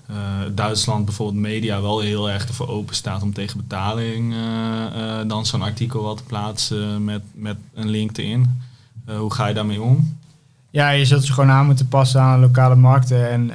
Eh, 0.09 0.15
Duitsland 0.55 1.05
bijvoorbeeld 1.05 1.41
media 1.41 1.81
wel 1.81 2.01
heel 2.01 2.31
erg 2.31 2.49
ervoor 2.49 2.69
open 2.69 2.95
staat 2.95 3.23
om 3.23 3.33
tegen 3.33 3.57
betaling 3.57 4.33
eh, 4.33 5.21
eh, 5.21 5.29
dan 5.29 5.47
zo'n 5.47 5.63
artikel 5.63 6.03
wel 6.03 6.15
te 6.15 6.23
plaatsen 6.23 7.05
met, 7.05 7.23
met 7.35 7.57
een 7.75 7.89
link 7.89 8.17
erin. 8.17 8.61
Eh, 9.05 9.19
hoe 9.19 9.33
ga 9.35 9.47
je 9.47 9.55
daarmee 9.55 9.83
om? 9.83 10.17
Ja, 10.71 10.91
je 10.91 11.05
zult 11.05 11.27
je 11.27 11.33
gewoon 11.33 11.51
aan 11.51 11.67
moeten 11.67 11.89
passen 11.89 12.21
aan 12.21 12.41
lokale 12.41 12.75
markten. 12.75 13.31
En 13.31 13.51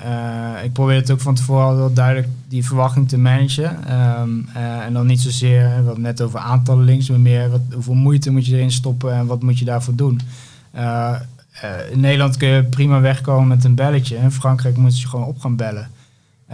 ik 0.63 0.73
probeer 0.73 0.95
het 0.95 1.11
ook 1.11 1.21
van 1.21 1.35
tevoren 1.35 1.77
wel 1.77 1.93
duidelijk 1.93 2.27
die 2.47 2.65
verwachting 2.65 3.09
te 3.09 3.17
managen. 3.17 3.85
Ehm, 3.87 4.29
eh, 4.53 4.85
en 4.85 4.93
dan 4.93 5.05
niet 5.05 5.21
zozeer, 5.21 5.69
het 5.69 5.97
net 5.97 6.21
over 6.21 6.39
aantallen 6.39 6.85
links, 6.85 7.09
maar 7.09 7.19
meer 7.19 7.49
wat, 7.49 7.61
hoeveel 7.73 7.93
moeite 7.93 8.31
moet 8.31 8.45
je 8.45 8.55
erin 8.55 8.71
stoppen 8.71 9.13
en 9.13 9.25
wat 9.25 9.43
moet 9.43 9.59
je 9.59 9.65
daarvoor 9.65 9.95
doen. 9.95 10.21
In 11.91 11.99
Nederland 11.99 12.37
kun 12.37 12.47
je 12.47 12.63
prima 12.63 12.99
wegkomen 12.99 13.47
met 13.47 13.63
een 13.63 13.75
belletje. 13.75 14.15
In 14.15 14.31
Frankrijk 14.31 14.77
moet 14.77 15.01
je 15.01 15.07
gewoon 15.07 15.25
op 15.25 15.39
gaan 15.39 15.55
bellen. 15.55 15.89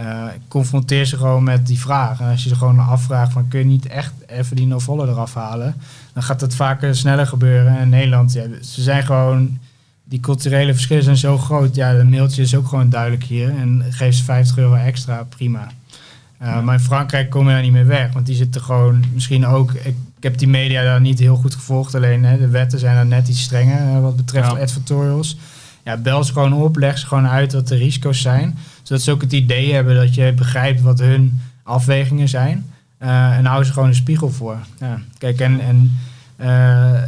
Eh, 0.00 0.24
confronteer 0.48 1.04
ze 1.04 1.16
gewoon 1.16 1.42
met 1.42 1.66
die 1.66 1.80
vraag. 1.80 2.20
En 2.20 2.30
als 2.30 2.42
je 2.42 2.48
ze 2.48 2.54
gewoon 2.54 2.78
afvraagt 2.78 3.32
van 3.32 3.48
kun 3.48 3.58
je 3.58 3.64
niet 3.64 3.86
echt 3.86 4.12
even 4.26 4.56
die 4.56 4.66
no-follow 4.66 5.08
eraf 5.08 5.34
halen, 5.34 5.74
dan 6.12 6.22
gaat 6.22 6.40
dat 6.40 6.54
vaker 6.54 6.96
sneller 6.96 7.26
gebeuren. 7.26 7.76
En 7.76 7.82
in 7.82 7.88
Nederland, 7.88 8.32
ja, 8.32 8.42
ze 8.62 8.82
zijn 8.82 9.02
gewoon 9.02 9.58
die 10.04 10.20
culturele 10.20 10.72
verschillen 10.72 11.04
zijn 11.04 11.16
zo 11.16 11.38
groot. 11.38 11.74
Ja, 11.74 11.92
een 11.94 12.08
mailtje 12.10 12.42
is 12.42 12.54
ook 12.54 12.68
gewoon 12.68 12.90
duidelijk 12.90 13.24
hier. 13.24 13.48
En 13.48 13.84
geef 13.90 14.14
ze 14.14 14.24
50 14.24 14.58
euro 14.58 14.74
extra, 14.74 15.24
prima. 15.28 15.66
Uh, 16.42 16.48
Ja. 16.48 16.60
Maar 16.60 16.74
in 16.74 16.80
Frankrijk 16.80 17.30
kom 17.30 17.46
je 17.46 17.52
daar 17.52 17.62
niet 17.62 17.72
meer 17.72 17.86
weg. 17.86 18.12
Want 18.12 18.26
die 18.26 18.36
zitten 18.36 18.60
gewoon 18.62 19.04
misschien 19.12 19.46
ook... 19.46 19.72
Ik, 19.72 19.94
ik 20.16 20.22
heb 20.22 20.38
die 20.38 20.48
media 20.48 20.82
daar 20.82 21.00
niet 21.00 21.18
heel 21.18 21.36
goed 21.36 21.54
gevolgd. 21.54 21.94
Alleen 21.94 22.24
hè, 22.24 22.38
de 22.38 22.48
wetten 22.48 22.78
zijn 22.78 22.94
daar 22.94 23.06
net 23.06 23.28
iets 23.28 23.42
strenger 23.42 23.78
eh, 23.94 24.00
wat 24.00 24.16
betreft 24.16 24.50
Ja. 24.50 24.58
advertorials. 24.58 25.36
Ja, 25.84 25.96
bel 25.96 26.24
ze 26.24 26.32
gewoon 26.32 26.52
op. 26.52 26.76
Leg 26.76 26.98
ze 26.98 27.06
gewoon 27.06 27.26
uit 27.28 27.52
wat 27.52 27.68
de 27.68 27.76
risico's 27.76 28.20
zijn. 28.20 28.58
Zodat 28.90 29.04
ze 29.04 29.10
ook 29.10 29.20
het 29.20 29.32
idee 29.32 29.72
hebben 29.72 29.94
dat 29.94 30.14
je 30.14 30.32
begrijpt 30.32 30.80
wat 30.80 30.98
hun 30.98 31.40
afwegingen 31.62 32.28
zijn. 32.28 32.66
Eh, 32.98 33.36
en 33.36 33.44
hou 33.44 33.64
ze 33.64 33.72
gewoon 33.72 33.88
een 33.88 33.94
spiegel 33.94 34.30
voor. 34.30 34.58
Ja, 34.80 35.00
kijk, 35.18 35.40
en... 35.40 35.60
en 35.60 35.98
eh, 36.36 37.02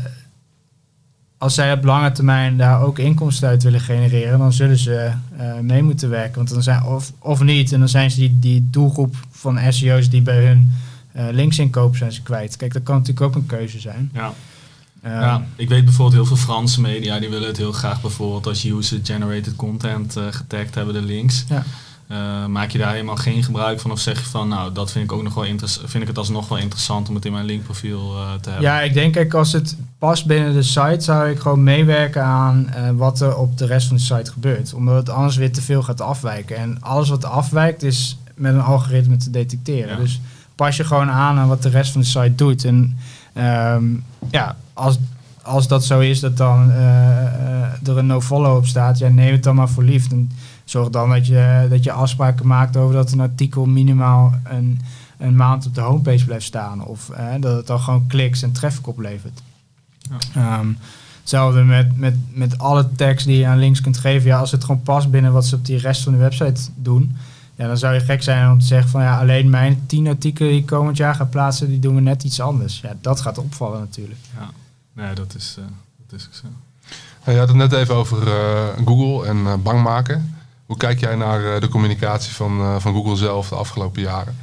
als 1.38 1.54
zij 1.54 1.72
op 1.72 1.84
lange 1.84 2.12
termijn 2.12 2.56
daar 2.56 2.82
ook 2.82 2.98
inkomsten 2.98 3.48
uit 3.48 3.62
willen 3.62 3.80
genereren, 3.80 4.38
dan 4.38 4.52
zullen 4.52 4.76
ze 4.76 5.10
eh, 5.36 5.58
mee 5.58 5.82
moeten 5.82 6.10
werken. 6.10 6.34
Want 6.34 6.48
dan 6.48 6.62
zijn, 6.62 6.84
of, 6.84 7.12
of 7.18 7.42
niet, 7.42 7.72
en 7.72 7.78
dan 7.78 7.88
zijn 7.88 8.10
ze 8.10 8.18
die, 8.18 8.38
die 8.38 8.68
doelgroep 8.70 9.14
van 9.30 9.72
SEO's 9.72 10.10
die 10.10 10.22
bij 10.22 10.46
hun 10.46 10.70
linksinkoop 11.30 11.96
zijn 11.96 12.12
ze 12.12 12.22
kwijt. 12.22 12.56
Kijk, 12.56 12.72
dat 12.72 12.82
kan 12.82 12.96
natuurlijk 12.96 13.26
ook 13.26 13.34
een 13.34 13.46
keuze 13.46 13.80
zijn. 13.80 14.10
Ja. 14.12 14.32
Ehm, 15.02 15.20
Ja, 15.20 15.46
ik 15.56 15.68
weet 15.68 15.84
bijvoorbeeld 15.84 16.16
heel 16.16 16.36
veel 16.36 16.44
Franse 16.44 16.80
media 16.80 17.18
die 17.18 17.28
willen 17.28 17.48
het 17.48 17.56
heel 17.56 17.72
graag 17.72 18.00
bijvoorbeeld 18.00 18.46
als 18.46 18.64
user-generated 18.64 19.56
content 19.56 20.16
eh, 20.16 20.24
getagd 20.30 20.74
hebben, 20.74 20.94
de 20.94 21.02
links. 21.02 21.44
Ja. 21.48 21.64
Eh, 22.12 22.46
maak 22.46 22.70
je 22.70 22.78
daar 22.78 22.92
helemaal 22.92 23.16
geen 23.16 23.42
gebruik 23.42 23.80
van 23.80 23.90
of 23.90 24.00
zeg 24.00 24.18
je 24.18 24.24
van 24.24 24.48
nou 24.48 24.72
dat 24.72 24.90
vind 24.92 25.04
ik 25.04 25.12
ook 25.12 25.22
nog 25.22 25.34
wel 25.34 25.44
interessant, 25.44 25.90
vind 25.90 26.02
ik 26.02 26.08
het 26.08 26.18
alsnog 26.18 26.48
wel 26.48 26.58
interessant 26.58 27.08
om 27.08 27.14
het 27.14 27.24
in 27.24 27.32
mijn 27.32 27.44
linkprofiel 27.44 28.16
eh, 28.16 28.32
te 28.40 28.50
hebben. 28.50 28.68
Ja, 28.68 28.80
ik 28.80 28.94
denk 28.94 29.12
kijk, 29.12 29.34
als 29.34 29.52
het 29.52 29.76
past 29.98 30.26
binnen 30.26 30.52
de 30.52 30.62
site, 30.62 31.00
zou 31.00 31.30
ik 31.30 31.38
gewoon 31.38 31.62
meewerken 31.62 32.22
aan 32.24 32.68
eh, 32.68 32.90
wat 32.90 33.20
er 33.20 33.36
op 33.36 33.58
de 33.58 33.66
rest 33.66 33.86
van 33.86 33.96
de 33.96 34.02
site 34.02 34.32
gebeurt. 34.32 34.74
Omdat 34.74 34.96
het 34.96 35.10
anders 35.10 35.36
weer 35.36 35.52
te 35.52 35.62
veel 35.62 35.82
gaat 35.82 36.00
afwijken. 36.00 36.56
En 36.56 36.76
alles 36.80 37.08
wat 37.08 37.24
afwijkt 37.24 37.82
is 37.82 38.18
met 38.34 38.54
een 38.54 38.62
algoritme 38.62 39.16
te 39.16 39.30
detecteren. 39.30 39.90
Ja. 39.90 39.96
Dus 39.96 40.20
pas 40.54 40.76
je 40.76 40.84
gewoon 40.84 41.10
aan 41.10 41.38
aan 41.38 41.48
wat 41.48 41.62
de 41.62 41.68
rest 41.68 41.92
van 41.92 42.00
de 42.00 42.06
site 42.06 42.34
doet. 42.34 42.64
En 42.64 42.98
ehm, 43.32 43.84
ja, 44.30 44.56
als, 44.72 44.98
als 45.42 45.68
dat 45.68 45.84
zo 45.84 46.00
is 46.00 46.20
dat 46.20 46.36
dan 46.36 46.70
eh, 46.70 47.26
eh, 47.26 47.88
er 47.88 47.98
een 47.98 48.06
no-follow 48.06 48.56
op 48.56 48.66
staat, 48.66 48.98
ja, 48.98 49.08
neem 49.08 49.32
het 49.32 49.42
dan 49.42 49.54
maar 49.54 49.68
voor 49.68 49.82
lief. 49.82 50.10
En 50.10 50.30
zorg 50.64 50.90
dan 50.90 51.10
dat 51.10 51.26
je, 51.26 51.66
dat 51.70 51.84
je 51.84 51.92
afspraken 51.92 52.46
maakt 52.46 52.76
over 52.76 52.94
dat 52.94 53.12
een 53.12 53.20
artikel 53.20 53.64
minimaal 53.64 54.34
een, 54.44 54.80
een 55.18 55.36
maand 55.36 55.66
op 55.66 55.74
de 55.74 55.80
homepage 55.80 56.24
blijft 56.24 56.44
staan. 56.44 56.84
Of 56.84 57.10
eh, 57.10 57.26
dat 57.40 57.56
het 57.56 57.66
dan 57.66 57.80
gewoon 57.80 58.06
kliks 58.06 58.42
en 58.42 58.52
traffic 58.52 58.86
oplevert. 58.86 59.42
Ehm, 60.34 60.72
hetzelfde 61.20 61.62
met, 61.62 61.96
met, 61.96 62.14
met 62.30 62.58
alle 62.58 62.88
tekst 62.96 63.26
die 63.26 63.38
je 63.38 63.46
aan 63.46 63.58
links 63.58 63.80
kunt 63.80 63.98
geven. 63.98 64.28
Ja, 64.28 64.38
als 64.38 64.50
het 64.50 64.64
gewoon 64.64 64.82
past 64.82 65.10
binnen 65.10 65.32
wat 65.32 65.46
ze 65.46 65.54
op 65.54 65.66
die 65.66 65.78
rest 65.78 66.02
van 66.02 66.12
de 66.12 66.18
website 66.18 66.60
doen, 66.74 67.16
ja, 67.54 67.66
dan 67.66 67.78
zou 67.78 67.94
je 67.94 68.00
gek 68.00 68.22
zijn 68.22 68.50
om 68.50 68.58
te 68.58 68.66
zeggen 68.66 68.90
van 68.90 69.02
ja, 69.02 69.18
alleen 69.18 69.50
mijn 69.50 69.82
tien 69.86 70.08
artikelen 70.08 70.50
die 70.50 70.60
ik 70.60 70.66
komend 70.66 70.96
jaar 70.96 71.14
ga 71.14 71.24
plaatsen, 71.24 71.68
die 71.68 71.78
doen 71.78 71.94
we 71.94 72.00
net 72.00 72.24
iets 72.24 72.40
anders. 72.40 72.80
Ja, 72.80 72.92
dat 73.00 73.20
gaat 73.20 73.38
opvallen 73.38 73.80
natuurlijk. 73.80 74.20
Ja, 74.38 74.50
nee, 74.92 75.14
dat 75.14 75.34
is, 75.34 75.56
uh, 75.58 75.64
dat 76.06 76.20
is 76.20 76.28
zo. 76.32 76.46
Je 77.32 77.38
had 77.38 77.48
het 77.48 77.56
net 77.56 77.72
even 77.72 77.94
over 77.94 78.26
uh, 78.26 78.68
Google 78.84 79.28
en 79.28 79.36
uh, 79.36 79.54
bang 79.54 79.82
maken. 79.82 80.34
Hoe 80.66 80.76
kijk 80.76 81.00
jij 81.00 81.16
naar 81.16 81.60
de 81.60 81.68
communicatie 81.68 82.32
van, 82.32 82.80
van 82.80 82.94
Google 82.94 83.16
zelf 83.16 83.48
de 83.48 83.54
afgelopen 83.54 84.02
jaren? 84.02 84.36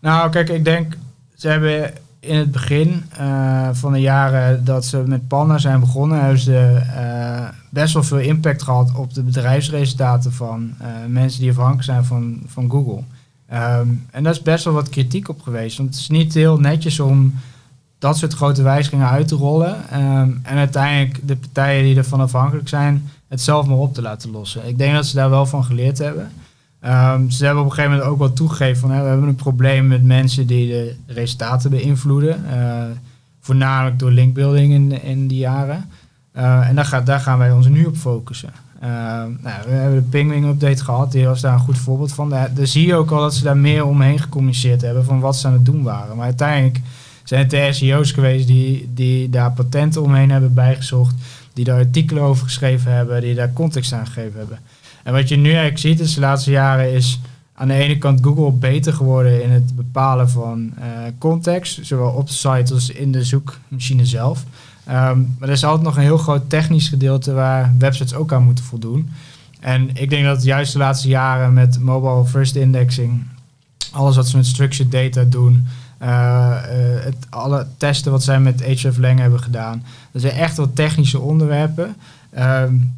Nou, 0.00 0.30
kijk, 0.30 0.48
ik 0.48 0.64
denk, 0.64 0.96
ze 1.34 1.48
hebben 1.48 1.94
in 2.26 2.36
het 2.36 2.50
begin 2.50 3.04
uh, 3.20 3.68
van 3.72 3.92
de 3.92 4.00
jaren 4.00 4.64
dat 4.64 4.84
ze 4.84 5.02
met 5.06 5.28
Panda 5.28 5.58
zijn 5.58 5.80
begonnen, 5.80 6.20
hebben 6.20 6.38
ze 6.38 6.82
uh, 6.96 7.48
best 7.70 7.94
wel 7.94 8.02
veel 8.02 8.18
impact 8.18 8.62
gehad 8.62 8.94
op 8.94 9.14
de 9.14 9.22
bedrijfsresultaten 9.22 10.32
van 10.32 10.74
uh, 10.82 10.86
mensen 11.08 11.40
die 11.40 11.50
afhankelijk 11.50 11.84
zijn 11.84 12.04
van, 12.04 12.42
van 12.46 12.70
Google. 12.70 13.02
Um, 13.52 14.06
en 14.10 14.22
daar 14.22 14.32
is 14.32 14.42
best 14.42 14.64
wel 14.64 14.74
wat 14.74 14.88
kritiek 14.88 15.28
op 15.28 15.42
geweest. 15.42 15.76
Want 15.76 15.88
het 15.90 15.98
is 15.98 16.08
niet 16.08 16.34
heel 16.34 16.58
netjes 16.58 17.00
om 17.00 17.34
dat 18.06 18.18
soort 18.18 18.34
grote 18.34 18.62
wijzigingen 18.62 19.08
uit 19.08 19.28
te 19.28 19.34
rollen. 19.34 19.76
Um, 19.94 20.40
en 20.42 20.56
uiteindelijk 20.56 21.28
de 21.28 21.36
partijen 21.36 21.84
die 21.84 21.96
ervan 21.96 22.20
afhankelijk 22.20 22.68
zijn, 22.68 23.10
het 23.28 23.40
zelf 23.40 23.66
maar 23.66 23.76
op 23.76 23.94
te 23.94 24.02
laten 24.02 24.30
lossen. 24.30 24.68
Ik 24.68 24.78
denk 24.78 24.94
dat 24.94 25.06
ze 25.06 25.14
daar 25.14 25.30
wel 25.30 25.46
van 25.46 25.64
geleerd 25.64 25.98
hebben. 25.98 26.30
Um, 26.84 27.30
ze 27.30 27.44
hebben 27.44 27.62
op 27.62 27.68
een 27.68 27.74
gegeven 27.74 27.96
moment 27.96 28.10
ook 28.10 28.18
wel 28.18 28.32
toegegeven 28.32 28.80
van 28.80 28.90
hè, 28.90 29.02
we 29.02 29.08
hebben 29.08 29.28
een 29.28 29.34
probleem 29.34 29.86
met 29.86 30.04
mensen 30.04 30.46
die 30.46 30.68
de 30.68 30.96
resultaten 31.06 31.70
beïnvloeden. 31.70 32.44
Uh, 32.54 32.82
voornamelijk 33.40 33.98
door 33.98 34.10
linkbuilding 34.10 34.72
in, 34.72 35.02
in 35.02 35.26
die 35.26 35.38
jaren. 35.38 35.90
Uh, 36.36 36.68
en 36.68 36.74
daar, 36.74 36.84
gaat, 36.84 37.06
daar 37.06 37.20
gaan 37.20 37.38
wij 37.38 37.52
ons 37.52 37.68
nu 37.68 37.84
op 37.84 37.96
focussen. 37.96 38.50
Uh, 38.82 38.88
nou, 39.40 39.62
we 39.66 39.70
hebben 39.70 39.98
de 39.98 40.08
Pingwing 40.08 40.46
update 40.46 40.84
gehad, 40.84 41.12
die 41.12 41.26
was 41.26 41.40
daar 41.40 41.52
een 41.52 41.58
goed 41.58 41.78
voorbeeld 41.78 42.12
van. 42.12 42.30
Daar, 42.30 42.54
daar 42.54 42.66
zie 42.66 42.86
je 42.86 42.94
ook 42.94 43.10
al 43.10 43.20
dat 43.20 43.34
ze 43.34 43.44
daar 43.44 43.56
meer 43.56 43.84
omheen 43.84 44.18
gecommuniceerd 44.18 44.80
hebben 44.80 45.04
van 45.04 45.20
wat 45.20 45.36
ze 45.36 45.46
aan 45.46 45.52
het 45.52 45.64
doen 45.64 45.82
waren. 45.82 46.16
Maar 46.16 46.24
uiteindelijk 46.24 46.80
zijn 47.28 47.48
het 47.48 47.76
SEO's 47.76 48.12
geweest 48.12 48.46
die, 48.46 48.88
die 48.94 49.30
daar 49.30 49.52
patenten 49.52 50.02
omheen 50.02 50.30
hebben 50.30 50.54
bijgezocht, 50.54 51.14
die 51.52 51.64
daar 51.64 51.78
artikelen 51.78 52.22
over 52.22 52.44
geschreven 52.44 52.92
hebben, 52.92 53.20
die 53.20 53.34
daar 53.34 53.52
context 53.52 53.92
aan 53.92 54.06
gegeven 54.06 54.38
hebben. 54.38 54.58
En 55.02 55.12
wat 55.12 55.28
je 55.28 55.36
nu 55.36 55.48
eigenlijk 55.48 55.78
ziet 55.78 56.00
is 56.00 56.14
de 56.14 56.20
laatste 56.20 56.50
jaren 56.50 56.92
is 56.92 57.20
aan 57.54 57.68
de 57.68 57.74
ene 57.74 57.98
kant 57.98 58.22
Google 58.22 58.52
beter 58.52 58.92
geworden 58.92 59.42
in 59.42 59.50
het 59.50 59.76
bepalen 59.76 60.30
van 60.30 60.72
uh, 60.78 60.84
context, 61.18 61.78
zowel 61.82 62.10
op 62.10 62.26
de 62.26 62.32
site 62.32 62.74
als 62.74 62.90
in 62.90 63.12
de 63.12 63.24
zoekmachine 63.24 64.06
zelf. 64.06 64.44
Um, 64.88 65.34
maar 65.38 65.48
er 65.48 65.54
is 65.54 65.64
altijd 65.64 65.84
nog 65.84 65.96
een 65.96 66.02
heel 66.02 66.18
groot 66.18 66.50
technisch 66.50 66.88
gedeelte 66.88 67.32
waar 67.32 67.74
websites 67.78 68.14
ook 68.14 68.32
aan 68.32 68.42
moeten 68.42 68.64
voldoen. 68.64 69.08
En 69.60 69.90
ik 69.94 70.10
denk 70.10 70.24
dat 70.24 70.44
juist 70.44 70.72
de 70.72 70.78
laatste 70.78 71.08
jaren 71.08 71.52
met 71.52 71.80
mobile 71.80 72.24
first 72.24 72.56
indexing, 72.56 73.22
alles 73.90 74.16
wat 74.16 74.28
ze 74.28 74.36
met 74.36 74.46
structured 74.46 74.92
data 74.92 75.24
doen, 75.24 75.66
het, 75.98 77.16
alle 77.30 77.66
testen 77.76 78.12
wat 78.12 78.22
zij 78.22 78.40
met 78.40 78.62
hreflang 78.62 79.18
hebben 79.18 79.40
gedaan, 79.40 79.84
dat 80.12 80.22
zijn 80.22 80.34
echt 80.34 80.56
wat 80.56 80.76
technische 80.76 81.20
onderwerpen. 81.20 81.96
Um, 82.38 82.94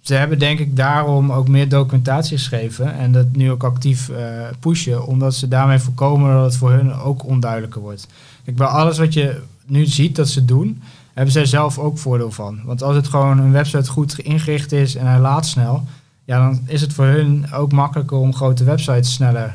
ze 0.00 0.14
hebben 0.14 0.38
denk 0.38 0.58
ik 0.58 0.76
daarom 0.76 1.32
ook 1.32 1.48
meer 1.48 1.68
documentatie 1.68 2.36
geschreven 2.36 2.94
en 2.94 3.12
dat 3.12 3.26
nu 3.32 3.50
ook 3.50 3.64
actief 3.64 4.08
uh, 4.08 4.16
pushen, 4.60 5.06
omdat 5.06 5.34
ze 5.34 5.48
daarmee 5.48 5.78
voorkomen 5.78 6.32
dat 6.34 6.44
het 6.44 6.56
voor 6.56 6.70
hun 6.70 6.92
ook 6.94 7.24
onduidelijker 7.24 7.80
wordt. 7.80 8.06
Kijk, 8.44 8.56
bij 8.56 8.66
alles 8.66 8.98
wat 8.98 9.12
je 9.12 9.40
nu 9.66 9.86
ziet 9.86 10.16
dat 10.16 10.28
ze 10.28 10.44
doen, 10.44 10.82
hebben 11.14 11.32
zij 11.32 11.46
zelf 11.46 11.78
ook 11.78 11.98
voordeel 11.98 12.30
van. 12.30 12.60
Want 12.64 12.82
als 12.82 12.96
het 12.96 13.08
gewoon 13.08 13.38
een 13.38 13.52
website 13.52 13.90
goed 13.90 14.18
ingericht 14.18 14.72
is 14.72 14.94
en 14.94 15.06
hij 15.06 15.18
laat 15.18 15.46
snel, 15.46 15.84
ja, 16.24 16.38
dan 16.38 16.60
is 16.66 16.80
het 16.80 16.92
voor 16.92 17.06
hun 17.06 17.52
ook 17.52 17.72
makkelijker 17.72 18.16
om 18.16 18.34
grote 18.34 18.64
websites 18.64 19.12
sneller 19.12 19.54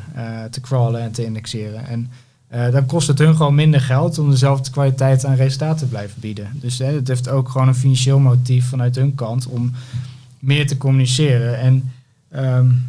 te 0.49 0.61
crawlen 0.61 1.01
en 1.01 1.11
te 1.11 1.25
indexeren. 1.25 1.87
En 1.87 2.11
uh, 2.53 2.71
dan 2.71 2.85
kost 2.85 3.07
het 3.07 3.19
hun 3.19 3.35
gewoon 3.35 3.55
minder 3.55 3.81
geld 3.81 4.19
om 4.19 4.29
dezelfde 4.29 4.71
kwaliteit 4.71 5.25
aan 5.25 5.35
resultaten 5.35 5.77
te 5.77 5.85
blijven 5.85 6.21
bieden. 6.21 6.47
Dus 6.53 6.79
uh, 6.79 6.87
het 6.87 7.07
heeft 7.07 7.29
ook 7.29 7.49
gewoon 7.49 7.67
een 7.67 7.75
financieel 7.75 8.19
motief 8.19 8.69
vanuit 8.69 8.95
hun 8.95 9.15
kant 9.15 9.47
om 9.47 9.71
meer 10.39 10.67
te 10.67 10.77
communiceren. 10.77 11.59
En 11.59 11.91
um, 12.35 12.85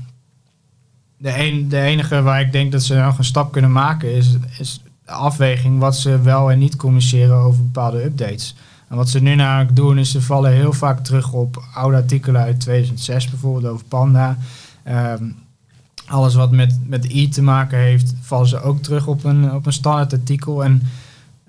de, 1.17 1.65
de 1.69 1.81
enige 1.81 2.23
waar 2.23 2.41
ik 2.41 2.53
denk 2.53 2.73
dat 2.73 2.83
ze 2.83 2.95
nog 2.95 3.19
een 3.19 3.25
stap 3.25 3.53
kunnen 3.53 3.73
maken 3.73 4.15
is, 4.15 4.37
is 4.59 4.83
de 5.05 5.13
afweging 5.13 5.79
wat 5.79 5.97
ze 5.97 6.21
wel 6.21 6.51
en 6.51 6.59
niet 6.59 6.77
communiceren 6.77 7.37
over 7.37 7.63
bepaalde 7.63 8.05
updates. 8.05 8.55
En 8.89 8.97
wat 8.97 9.09
ze 9.09 9.23
nu 9.23 9.35
namelijk 9.35 9.77
doen 9.77 9.99
is 9.99 10.11
ze 10.11 10.23
vallen 10.23 10.53
heel 10.53 10.73
vaak 10.73 11.05
terug 11.05 11.33
op 11.33 11.63
oude 11.75 11.97
artikelen 11.97 12.43
uit 12.43 12.61
2006 12.61 13.31
bijvoorbeeld 13.31 13.73
over 13.73 13.87
Panda. 13.87 14.39
Um, 14.89 15.37
alles 16.07 16.35
wat 16.35 16.51
met, 16.51 16.79
met 16.87 17.05
I 17.13 17.29
te 17.29 17.43
maken 17.43 17.79
heeft, 17.79 18.15
vallen 18.21 18.49
ze 18.49 18.61
ook 18.61 18.83
terug 18.83 19.07
op 19.07 19.25
een, 19.25 19.53
op 19.53 19.67
een 19.67 19.73
standaard 19.73 20.13
artikel. 20.13 20.65
En 20.65 20.83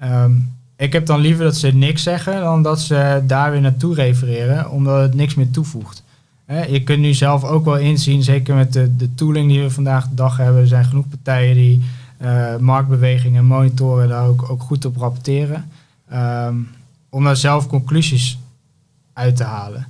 um, 0.04 0.54
ik 0.78 0.94
heb 0.94 1.06
dan 1.06 1.20
liever 1.20 1.44
dat 1.44 1.56
ze 1.56 1.68
niks 1.68 2.04
zeggen 2.04 2.40
dan 2.40 2.64
dat 2.64 2.82
ze 2.82 3.24
daar 3.28 3.52
weer 3.52 3.62
naartoe 3.62 3.96
refereren, 3.96 4.72
omdat 4.72 5.02
het 5.02 5.14
niks 5.14 5.36
meer 5.36 5.50
toevoegt. 5.52 6.04
je 6.70 6.84
kunt 6.84 7.00
nu 7.00 7.14
zelf 7.14 7.44
ook 7.44 7.66
wel 7.66 7.78
inzien, 7.78 8.24
zeker 8.24 8.56
met 8.56 8.74
de, 8.74 8.96
de 8.96 9.14
tooling 9.16 9.50
die 9.50 9.62
we 9.62 9.70
vandaag 9.70 10.08
de 10.08 10.16
dag 10.16 10.38
hebben, 10.38 10.62
er 10.62 10.68
zijn 10.68 10.86
genoeg 10.86 11.10
partijen 11.10 11.56
die 11.56 11.84
uh, 12.22 12.58
marktbewegingen 12.58 13.46
monitoren, 13.46 14.10
daar 14.10 14.28
ook, 14.28 14.50
ook 14.50 14.62
goed 14.62 14.86
op 14.86 14.98
rapporteren, 14.98 15.70
um, 16.14 16.68
om 17.10 17.24
daar 17.24 17.36
zelf 17.36 17.68
conclusies 17.68 18.40
uit 19.14 19.36
te 19.36 19.44
halen. 19.44 19.88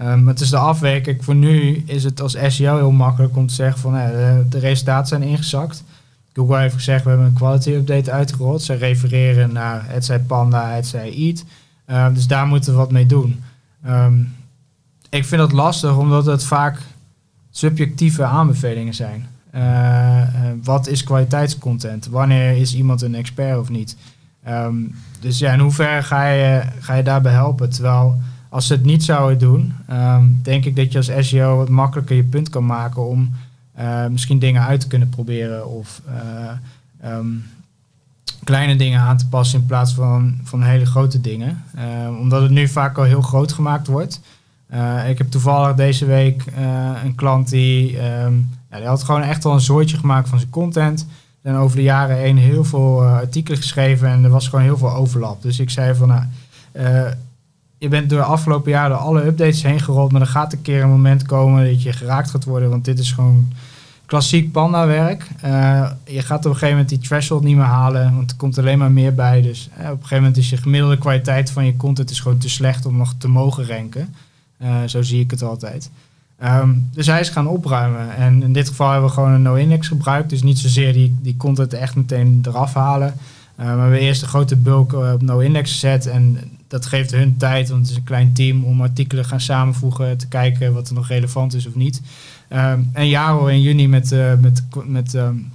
Um, 0.00 0.28
het 0.28 0.40
is 0.40 0.50
de 0.50 0.56
afwerking. 0.56 1.24
Voor 1.24 1.34
nu 1.34 1.82
is 1.86 2.04
het 2.04 2.20
als 2.20 2.36
SEO 2.46 2.76
heel 2.76 2.90
makkelijk 2.90 3.36
om 3.36 3.46
te 3.46 3.54
zeggen 3.54 3.80
van 3.80 3.94
uh, 3.96 4.06
de, 4.06 4.46
de 4.48 4.58
resultaten 4.58 5.06
zijn 5.06 5.22
ingezakt. 5.22 5.84
Google 6.32 6.58
heeft 6.58 6.74
gezegd, 6.74 7.02
we 7.04 7.08
hebben 7.08 7.26
een 7.26 7.32
quality 7.32 7.70
update 7.70 8.12
uitgerold. 8.12 8.62
Ze 8.62 8.74
refereren 8.74 9.52
naar 9.52 9.84
het 9.86 10.04
zij 10.04 10.20
Panda, 10.20 10.70
het 10.70 10.86
zij 10.86 11.14
Eat. 11.14 11.44
Um, 11.86 12.14
dus 12.14 12.26
daar 12.26 12.46
moeten 12.46 12.72
we 12.72 12.78
wat 12.78 12.92
mee 12.92 13.06
doen. 13.06 13.42
Um, 13.86 14.34
ik 15.10 15.24
vind 15.24 15.40
dat 15.40 15.52
lastig, 15.52 15.96
omdat 15.96 16.26
het 16.26 16.44
vaak 16.44 16.80
subjectieve 17.50 18.24
aanbevelingen 18.24 18.94
zijn. 18.94 19.26
Uh, 19.54 20.22
wat 20.62 20.86
is 20.86 21.04
kwaliteitscontent? 21.04 22.06
Wanneer 22.06 22.56
is 22.56 22.74
iemand 22.74 23.02
een 23.02 23.14
expert 23.14 23.58
of 23.58 23.68
niet? 23.68 23.96
Dus 25.20 25.38
ja, 25.38 25.52
in 25.52 25.58
hoeverre 25.58 26.02
ga 26.02 26.28
je, 26.28 26.62
ga 26.80 26.94
je 26.94 27.02
daarbij 27.02 27.32
helpen? 27.32 27.70
Terwijl 27.70 28.20
als 28.48 28.66
ze 28.66 28.72
het 28.72 28.84
niet 28.84 29.04
zouden 29.04 29.38
doen, 29.38 29.74
denk 30.42 30.64
ik 30.64 30.76
dat 30.76 30.92
je 30.92 30.98
als 30.98 31.28
SEO 31.28 31.56
wat 31.56 31.68
makkelijker 31.68 32.16
je 32.16 32.24
punt 32.24 32.48
kan 32.48 32.66
maken 32.66 33.08
om 33.08 33.30
uh, 33.78 34.06
misschien 34.06 34.38
dingen 34.38 34.62
uit 34.62 34.80
te 34.80 34.86
kunnen 34.86 35.08
proberen 35.08 35.68
of 35.68 36.02
uh, 37.02 37.12
um, 37.16 37.44
kleine 38.44 38.76
dingen 38.76 39.00
aan 39.00 39.16
te 39.16 39.28
passen 39.28 39.60
in 39.60 39.66
plaats 39.66 39.94
van, 39.94 40.38
van 40.42 40.62
hele 40.62 40.86
grote 40.86 41.20
dingen. 41.20 41.64
Uh, 41.76 42.18
omdat 42.18 42.42
het 42.42 42.50
nu 42.50 42.68
vaak 42.68 42.98
al 42.98 43.04
heel 43.04 43.22
groot 43.22 43.52
gemaakt 43.52 43.86
wordt. 43.86 44.20
ik 45.08 45.18
heb 45.18 45.30
toevallig 45.30 45.76
deze 45.76 46.06
week 46.06 46.44
een 47.04 47.14
klant 47.14 47.48
die, 47.48 47.96
um, 47.96 48.50
ja, 48.70 48.76
die 48.76 48.86
had 48.86 49.02
gewoon 49.02 49.22
echt 49.22 49.44
al 49.44 49.54
een 49.54 49.60
soortje 49.60 49.96
gemaakt 49.96 50.28
van 50.28 50.38
zijn 50.38 50.50
content. 50.50 51.06
En 51.42 51.54
over 51.54 51.76
de 51.76 51.82
jaren 51.82 52.16
heen 52.16 52.36
heel 52.36 52.64
veel 52.64 53.02
artikelen 53.02 53.58
geschreven 53.58 54.08
en 54.08 54.24
er 54.24 54.30
was 54.30 54.48
gewoon 54.48 54.64
heel 54.64 54.78
veel 54.78 54.94
overlap. 54.94 55.42
Dus 55.42 55.58
ik 55.58 55.70
zei 55.70 55.94
van, 55.94 56.08
nou, 56.08 56.22
je 57.78 57.88
bent 57.88 58.10
door 58.10 58.18
de 58.18 58.24
afgelopen 58.24 58.70
jaren 58.70 58.90
door 58.90 58.98
alle 58.98 59.24
updates 59.24 59.62
heen 59.62 59.80
gerold, 59.80 60.12
maar 60.12 60.20
er 60.20 60.26
gaat 60.26 60.52
een 60.52 60.62
keer 60.62 60.82
een 60.82 60.88
moment 60.88 61.22
komen 61.22 61.66
dat 61.66 61.82
je 61.82 61.92
geraakt 61.92 62.30
gaat 62.30 62.44
worden, 62.44 62.70
want 62.70 62.84
dit 62.84 62.98
is 62.98 63.12
gewoon 63.12 63.52
klassiek 64.06 64.52
panda-werk. 64.52 65.26
Uh, 65.44 65.90
je 66.04 66.22
gaat 66.22 66.38
op 66.38 66.44
een 66.44 66.52
gegeven 66.52 66.68
moment 66.68 66.88
die 66.88 66.98
threshold 66.98 67.42
niet 67.42 67.56
meer 67.56 67.64
halen, 67.64 68.14
want 68.14 68.30
er 68.30 68.36
komt 68.36 68.58
alleen 68.58 68.78
maar 68.78 68.92
meer 68.92 69.14
bij. 69.14 69.42
Dus 69.42 69.68
uh, 69.72 69.84
op 69.84 69.90
een 69.90 69.96
gegeven 69.96 70.16
moment 70.16 70.36
is 70.36 70.50
je 70.50 70.56
gemiddelde 70.56 70.98
kwaliteit 70.98 71.50
van 71.50 71.64
je 71.64 71.76
content 71.76 72.10
is 72.10 72.20
gewoon 72.20 72.38
te 72.38 72.48
slecht 72.48 72.86
om 72.86 72.96
nog 72.96 73.14
te 73.18 73.28
mogen 73.28 73.66
ranken. 73.66 74.14
Uh, 74.62 74.68
zo 74.86 75.02
zie 75.02 75.20
ik 75.20 75.30
het 75.30 75.42
altijd. 75.42 75.90
Um, 76.44 76.88
dus 76.92 77.06
hij 77.06 77.20
is 77.20 77.28
gaan 77.28 77.46
opruimen. 77.46 78.16
En 78.16 78.42
in 78.42 78.52
dit 78.52 78.68
geval 78.68 78.90
hebben 78.90 79.08
we 79.08 79.14
gewoon 79.14 79.32
een 79.32 79.42
no-index 79.42 79.88
gebruikt. 79.88 80.30
Dus 80.30 80.42
niet 80.42 80.58
zozeer 80.58 80.92
die, 80.92 81.16
die 81.20 81.36
content 81.36 81.72
echt 81.72 81.94
meteen 81.94 82.42
eraf 82.46 82.74
halen. 82.74 83.14
maar 83.56 83.90
we 83.90 83.98
eerst 83.98 84.22
een 84.22 84.28
grote 84.28 84.56
bulk 84.56 84.92
op 84.92 85.22
no-index 85.22 85.72
gezet. 85.72 86.06
En 86.06 86.38
dat 86.68 86.86
geeft 86.86 87.10
hun 87.10 87.36
tijd, 87.36 87.68
want 87.68 87.80
het 87.80 87.90
is 87.90 87.96
een 87.96 88.04
klein 88.04 88.32
team, 88.32 88.64
om 88.64 88.82
artikelen 88.82 89.24
gaan 89.24 89.40
samenvoegen, 89.40 90.18
te 90.18 90.28
kijken 90.28 90.72
wat 90.72 90.88
er 90.88 90.94
nog 90.94 91.08
relevant 91.08 91.54
is 91.54 91.66
of 91.66 91.74
niet. 91.74 92.02
Um, 92.52 92.90
en 92.92 93.08
Jaro 93.08 93.46
in 93.46 93.60
juni 93.60 93.88
met, 93.88 94.12
uh, 94.12 94.32
met, 94.40 94.62
met 94.86 95.14
um, 95.14 95.52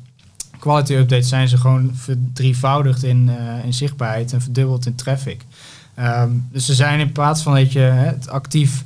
quality 0.60 0.93
updates 0.93 1.30
zijn 1.30 1.47
ze 1.47 1.58
gewoon 1.58 1.91
verdrievoudigd 1.93 3.04
in, 3.04 3.30
uh, 3.30 3.65
in 3.65 3.73
zichtbaarheid 3.73 4.34
en 4.34 4.41
verdubbeld 4.41 4.86
in 4.86 4.95
traffic. 4.95 5.45
Um, 5.99 6.47
dus 6.52 6.65
ze 6.65 6.73
zijn 6.73 6.99
in 6.99 7.12
plaats 7.12 7.41
van 7.41 7.54
dat 7.54 7.71
je 7.71 7.80
het 7.80 8.30
actief 8.30 8.84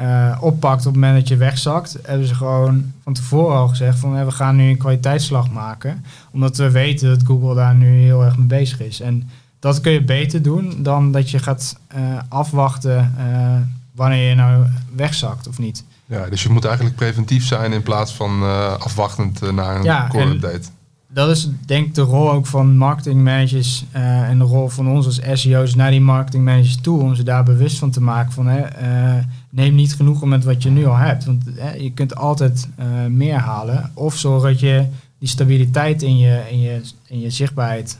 uh, 0.00 0.38
oppakt 0.40 0.86
op 0.86 0.92
het 0.92 1.00
moment 1.00 1.18
dat 1.18 1.28
je 1.28 1.36
wegzakt, 1.36 1.98
hebben 2.02 2.26
ze 2.26 2.34
gewoon 2.34 2.92
van 3.02 3.12
tevoren 3.12 3.56
al 3.56 3.68
gezegd 3.68 3.98
van 3.98 4.24
we 4.24 4.30
gaan 4.30 4.56
nu 4.56 4.68
een 4.68 4.76
kwaliteitsslag 4.76 5.50
maken. 5.50 6.04
Omdat 6.30 6.56
we 6.56 6.70
weten 6.70 7.08
dat 7.08 7.26
Google 7.26 7.54
daar 7.54 7.74
nu 7.74 7.86
heel 7.86 8.24
erg 8.24 8.36
mee 8.36 8.46
bezig 8.46 8.80
is. 8.80 9.00
En 9.00 9.28
dat 9.60 9.80
kun 9.80 9.92
je 9.92 10.02
beter 10.02 10.42
doen 10.42 10.82
dan 10.82 11.12
dat 11.12 11.30
je 11.30 11.38
gaat 11.38 11.76
eh, 11.86 12.00
afwachten 12.28 13.14
eh, 13.18 13.56
wanneer 13.94 14.28
je 14.28 14.34
nou 14.34 14.66
wegzakt 14.96 15.48
of 15.48 15.58
niet. 15.58 15.84
Ja, 16.06 16.26
dus 16.26 16.42
je 16.42 16.48
moet 16.48 16.64
eigenlijk 16.64 16.96
preventief 16.96 17.46
zijn 17.46 17.72
in 17.72 17.82
plaats 17.82 18.14
van 18.14 18.42
uh, 18.42 18.72
afwachtend 18.72 19.52
naar 19.52 19.76
een 19.76 19.82
ja, 19.82 20.08
core 20.08 20.30
update. 20.30 20.68
Dat 21.08 21.30
is 21.30 21.48
denk 21.66 21.86
ik 21.86 21.94
de 21.94 22.02
rol 22.02 22.32
ook 22.32 22.46
van 22.46 22.76
marketingmanagers 22.76 23.84
en 23.92 24.38
de 24.38 24.44
rol 24.44 24.68
van 24.68 24.88
ons 24.88 25.06
als 25.06 25.20
SEO's 25.32 25.74
naar 25.74 25.90
die 25.90 26.00
marketingmanagers 26.00 26.80
toe 26.80 27.00
om 27.00 27.14
ze 27.14 27.22
daar 27.22 27.44
bewust 27.44 27.78
van 27.78 27.90
te 27.90 28.00
maken 28.00 28.32
van 28.32 28.46
hè, 28.46 28.64
neem 29.50 29.74
niet 29.74 29.94
genoegen 29.94 30.28
met 30.28 30.44
wat 30.44 30.62
je 30.62 30.70
nu 30.70 30.86
al 30.86 30.96
hebt. 30.96 31.24
Want 31.24 31.44
je 31.78 31.92
kunt 31.92 32.16
altijd 32.16 32.68
meer 33.08 33.38
halen 33.38 33.90
of 33.94 34.16
zorg 34.16 34.42
dat 34.42 34.60
je 34.60 34.86
die 35.18 35.28
stabiliteit 35.28 36.02
in 36.02 36.18
je, 36.18 36.42
in 36.50 36.60
je, 36.60 36.80
in 37.06 37.20
je 37.20 37.30
zichtbaarheid 37.30 37.98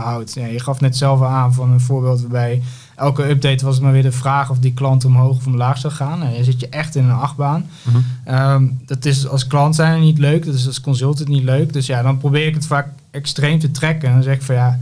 behoudt. 0.00 0.34
Ja, 0.34 0.46
je 0.46 0.60
gaf 0.60 0.80
net 0.80 0.96
zelf 0.96 1.22
aan 1.22 1.54
van 1.54 1.70
een 1.70 1.80
voorbeeld 1.80 2.20
waarbij 2.20 2.62
elke 2.96 3.28
update 3.28 3.64
was 3.64 3.80
maar 3.80 3.92
weer 3.92 4.02
de 4.02 4.12
vraag 4.12 4.50
of 4.50 4.58
die 4.58 4.74
klant 4.74 5.04
omhoog 5.04 5.36
of 5.36 5.46
omlaag 5.46 5.78
zou 5.78 5.92
gaan. 5.92 6.22
En 6.22 6.34
je 6.34 6.44
zit 6.44 6.60
je 6.60 6.68
echt 6.68 6.94
in 6.94 7.04
een 7.04 7.10
achtbaan. 7.10 7.66
Mm 7.82 8.76
dat 8.86 9.04
is 9.04 9.28
als 9.28 9.46
klant 9.46 9.74
zijn 9.74 10.00
niet 10.00 10.18
leuk, 10.18 10.44
dat 10.44 10.54
is 10.54 10.66
als 10.66 10.80
consultant 10.80 11.28
niet 11.28 11.42
leuk. 11.42 11.72
Dus 11.72 11.86
ja, 11.86 12.02
dan 12.02 12.18
probeer 12.18 12.46
ik 12.46 12.54
het 12.54 12.66
vaak 12.66 12.88
extreem 13.10 13.58
te 13.58 13.70
trekken. 13.70 14.08
En 14.08 14.14
dan 14.14 14.22
zeg 14.22 14.34
ik 14.34 14.42
van 14.42 14.54
ja, 14.54 14.78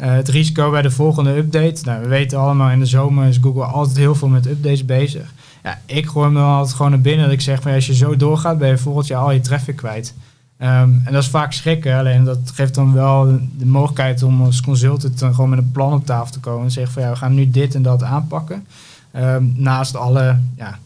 uh, 0.00 0.10
het 0.10 0.28
risico 0.28 0.70
bij 0.70 0.82
de 0.82 0.90
volgende 0.90 1.36
update. 1.36 1.84
Nou, 1.84 2.02
we 2.02 2.08
weten 2.08 2.38
allemaal 2.38 2.70
in 2.70 2.78
de 2.78 2.86
zomer 2.86 3.26
is 3.26 3.38
Google 3.40 3.64
altijd 3.64 3.96
heel 3.96 4.14
veel 4.14 4.28
met 4.28 4.46
updates 4.46 4.84
bezig. 4.84 5.32
Ja, 5.62 5.80
ik 5.86 6.06
gooi 6.06 6.24
hem 6.24 6.34
dan 6.34 6.44
altijd 6.44 6.76
gewoon 6.76 6.90
naar 6.90 7.00
binnen. 7.00 7.24
Dat 7.24 7.34
ik 7.34 7.40
zeg 7.40 7.62
van 7.62 7.70
ja, 7.70 7.76
als 7.76 7.86
je 7.86 7.94
zo 7.94 8.16
doorgaat, 8.16 8.58
ben 8.58 8.68
je 8.68 8.78
volgend 8.78 9.06
jaar 9.06 9.20
al 9.20 9.32
je 9.32 9.40
traffic 9.40 9.76
kwijt. 9.76 10.14
Ehm, 10.58 10.90
en 11.04 11.12
dat 11.12 11.22
is 11.22 11.28
vaak 11.28 11.52
schrikken, 11.52 11.98
alleen 11.98 12.24
dat 12.24 12.38
geeft 12.54 12.74
dan 12.74 12.92
wel 12.92 13.38
de, 13.56 13.66
mogelijkheid 13.66 14.22
om 14.22 14.42
als 14.42 14.60
consultant 14.60 15.18
dan 15.18 15.34
gewoon 15.34 15.50
met 15.50 15.58
een 15.58 15.72
plan 15.72 15.92
op 15.92 16.06
tafel 16.06 16.32
te 16.32 16.40
komen 16.40 16.64
en 16.64 16.70
zeggen 16.70 16.92
van 16.92 17.02
ja, 17.02 17.10
we 17.10 17.16
gaan 17.16 17.34
nu 17.34 17.50
dit 17.50 17.74
en 17.74 17.82
dat 17.82 18.02
aanpakken. 18.02 18.66
Ehm, 19.10 19.44
naast 19.54 19.96
alle 19.96 20.38
ja, 20.56 20.78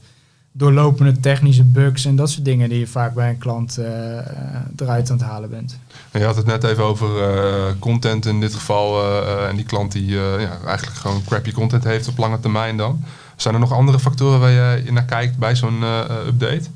doorlopende 0.52 1.20
technische 1.20 1.64
bugs 1.64 2.04
en 2.04 2.16
dat 2.16 2.30
soort 2.30 2.44
dingen 2.44 2.68
die 2.68 2.78
je 2.78 2.87
vaak 2.87 3.14
bij 3.14 3.28
een 3.28 3.38
klant 3.38 3.78
uh, 3.78 3.87
eruit 4.76 5.11
aan 5.11 5.16
het 5.16 5.26
halen 5.26 5.50
bent. 5.50 5.78
En 6.11 6.20
je 6.20 6.26
had 6.26 6.37
het 6.37 6.46
net 6.46 6.64
even 6.64 6.85
over 6.85 7.08
uh, 7.08 7.72
content 7.78 8.26
in 8.26 8.40
dit 8.40 8.54
geval 8.54 9.04
uh, 9.04 9.48
en 9.48 9.56
die 9.56 9.64
klant 9.64 9.92
die 9.92 10.06
ja, 10.06 10.58
eigenlijk 10.66 10.96
gewoon 10.96 11.24
crappy 11.24 11.52
content 11.52 11.85
heeft 11.85 12.08
op 12.08 12.18
lange 12.18 12.40
termijn 12.40 12.76
dan. 12.76 13.04
Zijn 13.37 13.54
er 13.54 13.61
nog 13.61 13.72
andere 13.72 13.98
factoren 13.98 14.40
waar 14.40 14.50
je 14.50 14.92
naar 14.92 15.04
kijkt 15.04 15.38
bij 15.38 15.56
zo'n 15.56 15.82
update? 16.26 16.68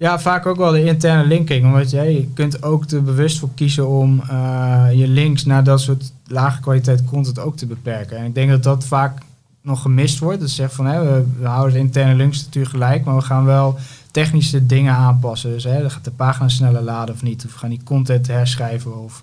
Ja, 0.00 0.18
vaak 0.18 0.46
ook 0.46 0.56
wel 0.56 0.72
de 0.72 0.84
interne 0.84 1.26
linking. 1.26 1.64
Omdat 1.64 1.90
je, 1.90 2.00
je 2.00 2.28
kunt 2.34 2.62
ook 2.62 2.90
er 2.90 3.02
bewust 3.02 3.38
voor 3.38 3.48
kiezen 3.54 3.88
om 3.88 4.22
uh, 4.30 4.86
je 4.92 5.08
links 5.08 5.44
naar 5.44 5.64
dat 5.64 5.80
soort 5.80 6.12
lage 6.26 6.60
kwaliteit 6.60 7.04
content 7.04 7.38
ook 7.38 7.56
te 7.56 7.66
beperken. 7.66 8.16
En 8.16 8.24
ik 8.24 8.34
denk 8.34 8.50
dat 8.50 8.62
dat 8.62 8.84
vaak 8.84 9.18
nog 9.62 9.82
gemist 9.82 10.18
wordt. 10.18 10.40
Dus 10.40 10.54
zeg 10.54 10.72
van 10.72 10.86
hè, 10.86 11.22
we, 11.38 11.46
houden 11.46 11.72
de 11.72 11.78
interne 11.78 12.14
linkstructuur 12.14 12.66
gelijk, 12.66 13.04
maar 13.04 13.16
we 13.16 13.22
gaan 13.22 13.44
wel 13.44 13.78
technische 14.10 14.66
dingen 14.66 14.94
aanpassen. 14.94 15.50
Dus 15.50 15.64
hè, 15.64 15.90
gaat 15.90 16.04
de 16.04 16.10
pagina 16.10 16.48
sneller 16.48 16.82
laden 16.82 17.14
of 17.14 17.22
niet. 17.22 17.44
Of 17.44 17.52
we 17.52 17.58
gaan 17.58 17.70
die 17.70 17.82
content 17.84 18.26
herschrijven 18.26 19.02
of 19.04 19.22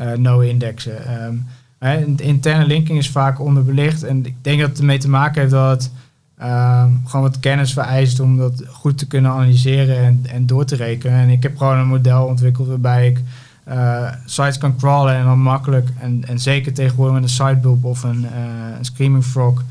uh, 0.00 0.12
no-indexen. 0.12 1.24
Um, 1.24 1.46
de 2.16 2.22
interne 2.22 2.66
linking 2.66 2.98
is 2.98 3.10
vaak 3.10 3.40
onderbelicht. 3.40 4.02
En 4.02 4.26
ik 4.26 4.34
denk 4.40 4.60
dat 4.60 4.68
het 4.68 4.78
ermee 4.78 4.98
te 4.98 5.08
maken 5.08 5.40
heeft 5.40 5.52
dat 5.52 5.70
het 5.70 5.92
Ehm, 6.38 6.90
gewoon 7.04 7.22
wat 7.22 7.40
kennis 7.40 7.72
vereist 7.72 8.20
om 8.20 8.36
dat 8.36 8.62
goed 8.68 8.98
te 8.98 9.06
kunnen 9.06 9.30
analyseren 9.30 9.98
en, 9.98 10.24
en 10.26 10.46
door 10.46 10.64
te 10.64 10.76
rekenen. 10.76 11.18
En 11.18 11.28
ik 11.28 11.42
heb 11.42 11.56
gewoon 11.56 11.78
een 11.78 11.86
model 11.86 12.26
ontwikkeld 12.26 12.68
waarbij 12.68 13.06
ik 13.06 13.22
uh, 13.68 14.12
sites 14.24 14.58
kan 14.58 14.76
crawlen 14.76 15.14
en 15.14 15.24
dan 15.24 15.38
makkelijk, 15.38 15.88
en, 16.00 16.24
en 16.26 16.38
zeker 16.38 16.72
tegenwoordig 16.72 17.14
met 17.14 17.22
een 17.22 17.28
sitebulb 17.28 17.84
of 17.84 18.02
een, 18.02 18.22
uh, 18.22 18.76
een 18.78 18.84
Screaming 18.84 19.24
Frog, 19.24 19.64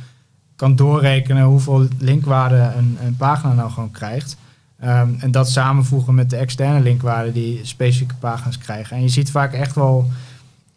kan 0.56 0.76
doorrekenen 0.76 1.44
hoeveel 1.44 1.88
linkwaarde 1.98 2.72
een, 2.78 2.98
een 3.06 3.16
pagina 3.16 3.54
nou 3.54 3.72
gewoon 3.72 3.92
krijgt. 3.92 4.38
Um, 4.84 5.18
en 5.20 5.32
dat 5.32 5.50
samenvoegen 5.50 6.16
met 6.16 6.30
de 6.30 6.36
externe 6.36 6.80
linkwaarden 6.80 7.34
die 7.34 7.60
specifieke 7.64 8.16
pagina's 8.16 8.58
krijgen. 8.58 8.96
En 8.96 9.02
je 9.02 9.10
ziet 9.10 9.32
vaak 9.32 9.54
echt 9.54 9.76
wel 9.76 10.10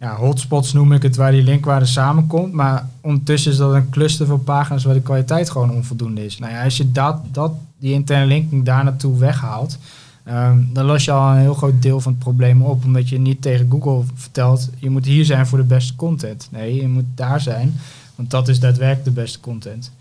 ja, 0.01 0.17
hotspots 0.17 0.73
noem 0.73 0.93
ik 0.93 1.03
het, 1.03 1.17
waar 1.17 1.31
die 1.31 1.43
linkwaarde 1.43 1.87
samenkomt. 1.87 2.53
Maar 2.53 2.89
ondertussen 3.01 3.53
is 3.53 3.57
dat 3.57 3.75
een 3.75 3.91
cluster 3.91 4.27
van 4.27 4.45
pagina's 4.45 4.85
waar 4.85 4.95
de 4.95 5.01
kwaliteit 5.01 5.51
gewoon 5.51 5.73
onvoldoende 5.73 6.25
is. 6.25 6.39
Nou 6.39 6.53
ja, 6.53 6.65
als 6.65 6.77
je 6.77 6.93
dat, 6.93 7.21
dat, 7.33 7.53
die 7.79 7.93
interne 7.93 8.27
linking 8.27 8.65
daar 8.65 8.85
naartoe 8.85 9.19
weghaalt, 9.19 9.79
ehm, 10.25 10.59
dan 10.73 10.85
los 10.85 11.05
je 11.05 11.11
al 11.11 11.31
een 11.31 11.39
heel 11.39 11.55
groot 11.55 11.83
deel 11.83 12.01
van 12.01 12.13
het 12.13 12.21
probleem 12.21 12.63
op. 12.63 12.85
Omdat 12.85 13.09
je 13.09 13.19
niet 13.19 13.43
tegen 13.43 13.71
Google 13.71 14.03
vertelt, 14.15 14.71
je 14.79 14.91
moet 14.91 15.05
hier 15.05 15.25
zijn 15.25 15.47
voor 15.47 15.59
de 15.59 15.65
beste 15.65 15.97
content. 15.97 16.49
Nee, 16.51 16.75
je 16.75 16.89
moet 16.89 17.05
daar 17.15 17.41
zijn, 17.41 17.75
want 18.15 18.31
dat 18.31 18.49
is 18.49 18.61
daadwerkelijk 18.61 19.05
de 19.05 19.21
beste 19.21 19.41
content. 19.41 19.93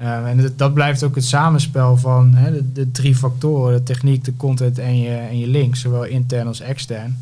Um, 0.00 0.26
en 0.26 0.42
dat, 0.42 0.58
dat, 0.58 0.74
blijft 0.74 1.02
ook 1.02 1.14
het 1.14 1.24
samenspel 1.24 1.96
van 1.96 2.30
de, 2.30 2.72
de, 2.72 2.90
drie 2.90 3.16
factoren, 3.16 3.76
de 3.76 3.82
techniek, 3.82 4.24
de 4.24 4.36
content 4.36 4.78
en 4.78 5.00
je, 5.00 5.14
en 5.14 5.38
je 5.38 5.46
links, 5.46 5.80
zowel 5.80 6.04
intern 6.04 6.46
als 6.46 6.60
extern. 6.60 7.16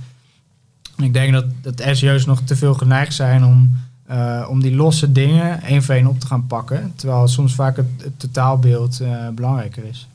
Ik 1.03 1.13
denk 1.13 1.33
dat, 1.33 1.45
dat 1.61 1.97
SEO's 1.97 2.27
nog 2.27 2.41
te 2.41 2.57
veel 2.57 2.75
geneigd 2.75 3.15
zijn 3.15 3.45
om, 3.45 3.77
uh, 4.11 4.47
om 4.51 4.63
die 4.63 4.75
losse 4.75 5.13
dingen 5.13 5.63
één 5.63 5.83
voor 5.83 5.95
één 5.95 6.07
op 6.07 6.21
te 6.21 6.27
gaan 6.27 6.47
pakken. 6.47 6.93
Terwijl 6.97 7.29
soms 7.29 7.55
vaak 7.55 7.77
het, 7.77 7.87
het 7.99 8.19
totaalbeeld 8.19 9.01
uh, 9.01 9.29
belangrijker 9.29 9.85
is. 9.85 10.09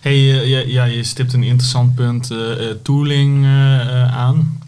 Hey, 0.00 0.16
uh, 0.16 0.66
ja, 0.66 0.84
je 0.84 1.04
stipt 1.04 1.32
een 1.32 1.42
interessant 1.42 1.94
punt 1.94 2.30
tooling 2.82 3.46
aan. 4.10 4.58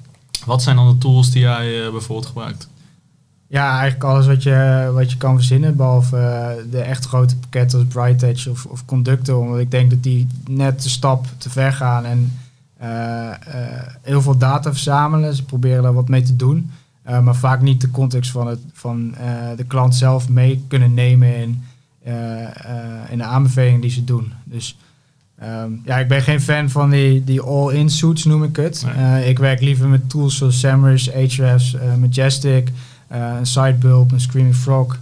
Wat 0.44 0.62
zijn 0.62 0.77
dan 0.77 0.88
de 0.88 0.99
tools 0.99 1.31
die 1.31 1.40
jij 1.40 1.90
bijvoorbeeld 1.90 2.27
gebruikt? 2.27 2.68
Ja, 3.49 3.70
eigenlijk 3.70 4.05
alles 4.05 4.27
wat 4.27 4.42
je, 4.42 4.90
wat 4.94 5.11
je 5.11 5.16
kan 5.16 5.35
verzinnen, 5.35 5.77
behalve 5.77 6.64
de 6.70 6.81
echt 6.81 7.05
grote 7.07 7.37
pakketten 7.37 7.79
als 7.79 7.88
Bright 7.88 8.22
Edge 8.22 8.51
of, 8.51 8.66
of 8.66 8.85
Conductor. 8.85 9.38
Omdat 9.38 9.59
ik 9.59 9.70
denk 9.70 9.90
dat 9.90 10.03
die 10.03 10.27
net 10.49 10.83
de 10.83 10.88
stap 10.88 11.27
te 11.38 11.51
ver 11.51 11.72
gaan 11.72 12.05
en 12.05 12.38
heel 14.02 14.22
veel 14.22 14.38
data 14.38 14.70
verzamelen. 14.72 15.34
Ze 15.34 15.44
proberen 15.44 15.82
daar 15.82 15.94
wat 15.94 16.08
mee 16.08 16.22
te 16.22 16.36
doen. 16.36 16.70
Uh, 17.08 17.20
maar 17.20 17.36
vaak 17.36 17.60
niet 17.60 17.80
de 17.80 17.90
context 17.90 18.30
van, 18.30 18.46
het, 18.46 18.60
van 18.72 19.14
de 19.56 19.64
klant 19.64 19.94
zelf 19.94 20.28
mee 20.28 20.64
kunnen 20.68 20.94
nemen 20.94 21.36
in, 21.36 21.62
in 23.10 23.18
de 23.18 23.24
aanbevelingen 23.24 23.80
die 23.80 23.90
ze 23.90 24.04
doen. 24.04 24.32
Dus 24.44 24.78
um, 25.42 25.82
ja, 25.84 25.98
ik 25.98 26.08
ben 26.08 26.22
geen 26.22 26.40
fan 26.40 26.70
van 26.70 26.90
die, 26.90 27.24
die 27.24 27.40
all-in 27.40 27.90
suits, 27.90 28.24
noem 28.24 28.44
ik 28.44 28.56
het. 28.56 28.86
ik 29.24 29.38
werk 29.38 29.60
liever 29.60 29.88
met 29.88 30.10
tools 30.10 30.36
zoals 30.36 30.60
SEMrush, 30.60 31.08
Ahrefs, 31.08 31.76
Majestic, 31.98 32.72
een 33.08 33.46
Sidebulb, 33.46 34.12
een 34.12 34.20
Screaming 34.20 34.56
Frog. 34.56 34.98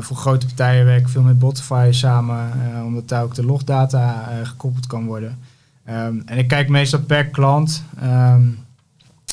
voor 0.00 0.16
grote 0.16 0.46
partijen 0.46 0.84
werk 0.84 1.00
ik 1.00 1.08
veel 1.08 1.22
met 1.22 1.38
Botify 1.38 1.88
samen, 1.90 2.50
omdat 2.84 3.08
daar 3.08 3.22
ook 3.22 3.34
de 3.34 3.44
logdata 3.44 4.28
gekoppeld 4.42 4.86
kan 4.86 5.06
worden. 5.06 5.38
Um, 5.90 6.22
en 6.26 6.38
ik 6.38 6.48
kijk 6.48 6.68
meestal 6.68 7.00
per 7.00 7.26
klant 7.26 7.82
um, 8.02 8.58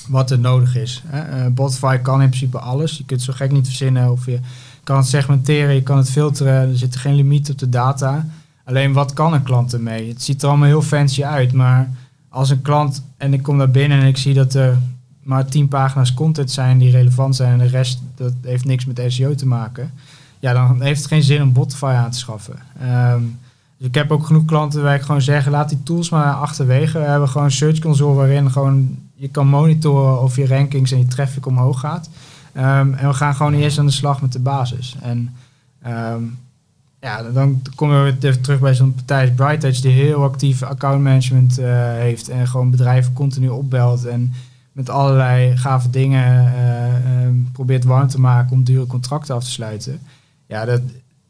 wat 0.08 0.32
er 0.32 0.40
nodig 0.40 0.76
is. 0.76 1.04
Uh, 1.14 1.46
Botify 1.48 1.98
kan 1.98 2.22
in 2.22 2.28
principe 2.28 2.60
alles. 2.60 2.98
Je 2.98 3.06
kunt 3.06 3.22
zo 3.22 3.34
gek 3.34 3.52
niet 3.52 3.68
verzinnen 3.68 4.12
of 4.12 4.26
je 4.26 4.40
kan 4.84 4.98
het 4.98 5.08
segmenteren, 5.08 5.76
je 5.76 5.84
kan 5.84 5.98
het 5.98 6.10
filteren. 6.10 6.70
Er 6.70 6.78
zit 6.78 6.96
geen 6.96 7.16
limiet 7.16 7.50
op 7.50 7.58
de 7.58 7.70
data. 7.70 8.26
Alleen 8.64 8.94
wat 8.94 9.14
kan 9.14 9.34
een 9.34 9.44
klant 9.44 9.74
ermee? 9.74 10.08
Het 10.10 10.22
ziet 10.22 10.42
er 10.42 10.50
allemaal 10.50 10.68
heel 10.68 10.82
fancy 10.82 11.24
uit, 11.24 11.54
maar 11.54 11.90
als 12.30 12.50
een 12.50 12.62
klant 12.62 13.04
en 13.18 13.34
ik 13.34 13.44
kom 13.44 13.58
daar 13.58 13.72
binnen 13.72 14.00
en 14.00 14.08
ik 14.08 14.18
zie 14.18 14.34
dat 14.34 14.54
er 14.54 14.78
maar 15.24 15.46
tien 15.46 15.68
pagina's 15.68 16.14
content 16.14 16.52
zijn 16.52 16.78
die 16.78 16.92
relevant 16.92 17.36
zijn 17.36 17.52
en 17.52 17.58
de 17.58 17.72
rest 17.72 18.02
dat 18.16 18.34
heeft 18.42 18.66
niks 18.66 18.86
met 18.86 19.04
SEO 19.08 19.36
te 19.36 19.48
maken. 19.48 19.92
Ja, 20.40 20.54
dan 20.54 20.82
heeft 20.82 21.00
het 21.00 21.08
geen 21.08 21.24
zin 21.24 21.42
om 21.42 21.54
Botify 21.54 21.86
aan 21.86 22.12
te 22.12 22.18
schaffen. 22.18 22.56
Um, 22.84 23.40
dus 23.82 23.90
ik 23.90 23.96
heb 23.96 24.12
ook 24.12 24.26
genoeg 24.26 24.46
klanten 24.46 24.84
waar 24.84 24.96
ik 24.96 25.02
gewoon 25.02 25.22
zeg, 25.22 25.48
laat 25.48 25.70
die 25.70 25.84
tools 25.84 26.10
maar 26.10 26.34
achterwege. 26.34 27.00
We 27.00 27.06
hebben 27.06 27.30
gewoon 27.30 27.48
een 27.48 27.52
Search 27.52 27.80
Console 27.80 28.16
waarin 28.16 28.52
gewoon 28.52 28.98
je 29.14 29.28
kan 29.28 29.48
monitoren 29.48 30.22
of 30.22 30.36
je 30.36 30.48
rankings 30.48 30.92
en 30.92 30.98
je 30.98 31.08
traffic 31.08 31.46
omhoog 31.46 31.80
gaat. 31.80 32.10
Um, 32.58 32.94
en 32.94 33.08
we 33.08 33.14
gaan 33.14 33.36
gewoon 33.36 33.54
eerst 33.54 33.80
aan 33.80 33.86
de 33.86 33.92
slag 33.92 34.22
met 34.22 34.32
de 34.32 34.40
basis. 34.40 34.96
En 35.02 35.36
um, 35.88 36.38
ja, 37.00 37.24
dan 37.24 37.62
komen 37.76 38.04
we 38.04 38.16
weer 38.20 38.42
terug 38.42 38.60
bij 38.60 38.76
zo'n 38.76 38.94
partij 38.94 39.22
als 39.22 39.36
Bright 39.36 39.82
die 39.82 39.92
heel 39.92 40.24
actief 40.24 40.64
account 40.64 41.04
management 41.04 41.60
uh, 41.60 41.66
heeft 41.94 42.30
en 42.30 42.48
gewoon 42.48 42.72
bedrijven 42.72 43.14
continu 43.14 43.50
opbelt 43.50 44.06
en 44.06 44.34
met 44.72 44.90
allerlei 44.90 45.58
gave 45.58 45.90
dingen 45.90 46.54
uh, 46.54 47.26
um, 47.26 47.50
probeert 47.52 47.84
warm 47.84 48.08
te 48.08 48.20
maken 48.20 48.52
om 48.52 48.64
dure 48.64 48.88
contracten 48.88 49.36
af 49.36 49.44
te 49.44 49.52
sluiten. 49.52 50.00
Ja, 50.48 50.66
dat, 50.66 50.82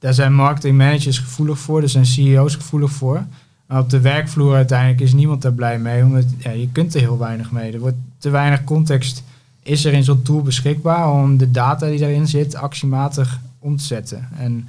daar 0.01 0.13
zijn 0.13 0.33
marketing 0.33 0.77
managers 0.77 1.19
gevoelig 1.19 1.59
voor, 1.59 1.79
daar 1.79 1.89
zijn 1.89 2.05
CEO's 2.05 2.55
gevoelig 2.55 2.91
voor. 2.91 3.23
Maar 3.65 3.79
op 3.79 3.89
de 3.89 3.99
werkvloer 3.99 4.55
uiteindelijk 4.55 5.01
is 5.01 5.13
niemand 5.13 5.41
daar 5.41 5.53
blij 5.53 5.79
mee, 5.79 6.03
omdat 6.03 6.25
ja, 6.37 6.51
je 6.51 6.69
kunt 6.71 6.93
er 6.93 6.99
heel 6.99 7.17
weinig 7.17 7.51
mee. 7.51 7.71
Er 7.71 7.79
wordt 7.79 7.97
te 8.17 8.29
weinig 8.29 8.63
context 8.63 9.23
is 9.63 9.85
er 9.85 9.93
in 9.93 10.03
zo'n 10.03 10.21
tool 10.21 10.41
beschikbaar 10.41 11.11
om 11.11 11.37
de 11.37 11.51
data 11.51 11.87
die 11.87 11.99
daarin 11.99 12.27
zit 12.27 12.55
actiematig 12.55 13.39
om 13.59 13.77
te 13.77 13.83
zetten. 13.83 14.27
En 14.37 14.67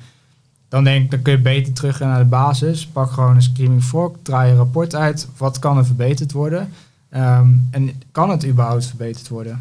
dan 0.69 0.85
denk 0.85 1.05
ik, 1.05 1.11
dan 1.11 1.23
kun 1.23 1.33
je 1.33 1.41
beter 1.41 1.73
terug 1.73 2.01
naar 2.01 2.19
de 2.19 2.25
basis. 2.25 2.87
Pak 2.87 3.11
gewoon 3.11 3.35
een 3.35 3.43
Screaming 3.43 3.85
Frog, 3.85 4.13
draai 4.23 4.51
je 4.51 4.57
rapport 4.57 4.95
uit. 4.95 5.29
Wat 5.37 5.59
kan 5.59 5.79
er 5.79 5.87
verbeterd 5.87 6.33
worden? 6.33 6.69
Um, 7.17 7.69
en 7.71 7.91
kan 8.13 8.31
het 8.31 8.47
überhaupt 8.47 8.87
verbeterd 8.87 9.29
worden? 9.29 9.61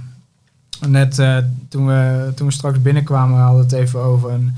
Net 0.88 1.19
uh, 1.19 1.38
toen, 1.67 1.88
we, 1.88 2.31
toen 2.36 2.47
we 2.47 2.53
straks 2.53 2.81
binnenkwamen, 2.81 3.39
hadden 3.39 3.57
we 3.57 3.75
het 3.75 3.86
even 3.86 3.99
over 3.99 4.31
een, 4.31 4.53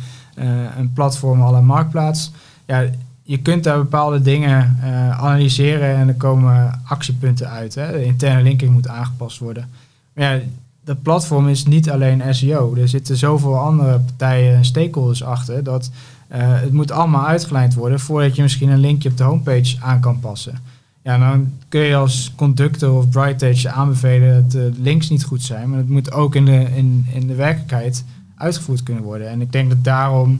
een 0.77 0.93
platform 0.93 1.41
alle 1.41 1.61
Marktplaats. 1.61 2.31
Ja, 2.65 2.85
je 3.23 3.37
kunt 3.37 3.63
daar 3.63 3.77
bepaalde 3.77 4.21
dingen 4.21 4.79
uh, 4.83 5.09
analyseren 5.09 5.95
en 5.95 6.07
er 6.07 6.15
komen 6.15 6.81
actiepunten 6.83 7.49
uit. 7.49 7.75
Hè? 7.75 7.91
De 7.91 8.03
interne 8.03 8.43
linking 8.43 8.71
moet 8.71 8.87
aangepast 8.87 9.37
worden. 9.37 9.69
Maar 10.13 10.35
ja, 10.35 10.41
dat 10.83 11.01
platform 11.01 11.47
is 11.47 11.65
niet 11.65 11.89
alleen 11.89 12.35
SEO. 12.35 12.75
Er 12.75 12.87
zitten 12.87 13.17
zoveel 13.17 13.57
andere 13.57 13.99
partijen 13.99 14.55
en 14.55 14.65
stakeholders 14.65 15.23
achter 15.23 15.63
dat 15.63 15.91
het 16.37 16.73
moet 16.73 16.91
allemaal 16.91 17.25
uitgelijnd 17.25 17.73
worden 17.73 17.99
voordat 17.99 18.35
je 18.35 18.41
misschien 18.41 18.69
een 18.69 18.79
linkje 18.79 19.09
op 19.09 19.17
de 19.17 19.23
homepage 19.23 19.77
aan 19.79 19.99
kan 19.99 20.19
passen. 20.19 20.59
Ja, 21.03 21.17
dan 21.17 21.51
kun 21.69 21.81
je 21.81 21.95
als 21.95 22.33
conductor 22.35 22.97
of 22.97 23.09
Brightage 23.09 23.69
aanbevelen 23.69 24.41
dat 24.41 24.51
de 24.51 24.71
links 24.77 25.09
niet 25.09 25.23
goed 25.23 25.41
zijn, 25.41 25.69
maar 25.69 25.77
het 25.77 25.89
moet 25.89 26.11
ook 26.11 26.35
in 26.35 26.45
de, 26.45 26.67
in, 26.75 27.05
in 27.13 27.27
de 27.27 27.35
werkelijkheid 27.35 28.03
uitgevoerd 28.43 28.83
kunnen 28.83 29.03
worden. 29.03 29.29
En 29.29 29.41
ik 29.41 29.51
denk 29.51 29.69
dat 29.69 29.83
daarom 29.83 30.39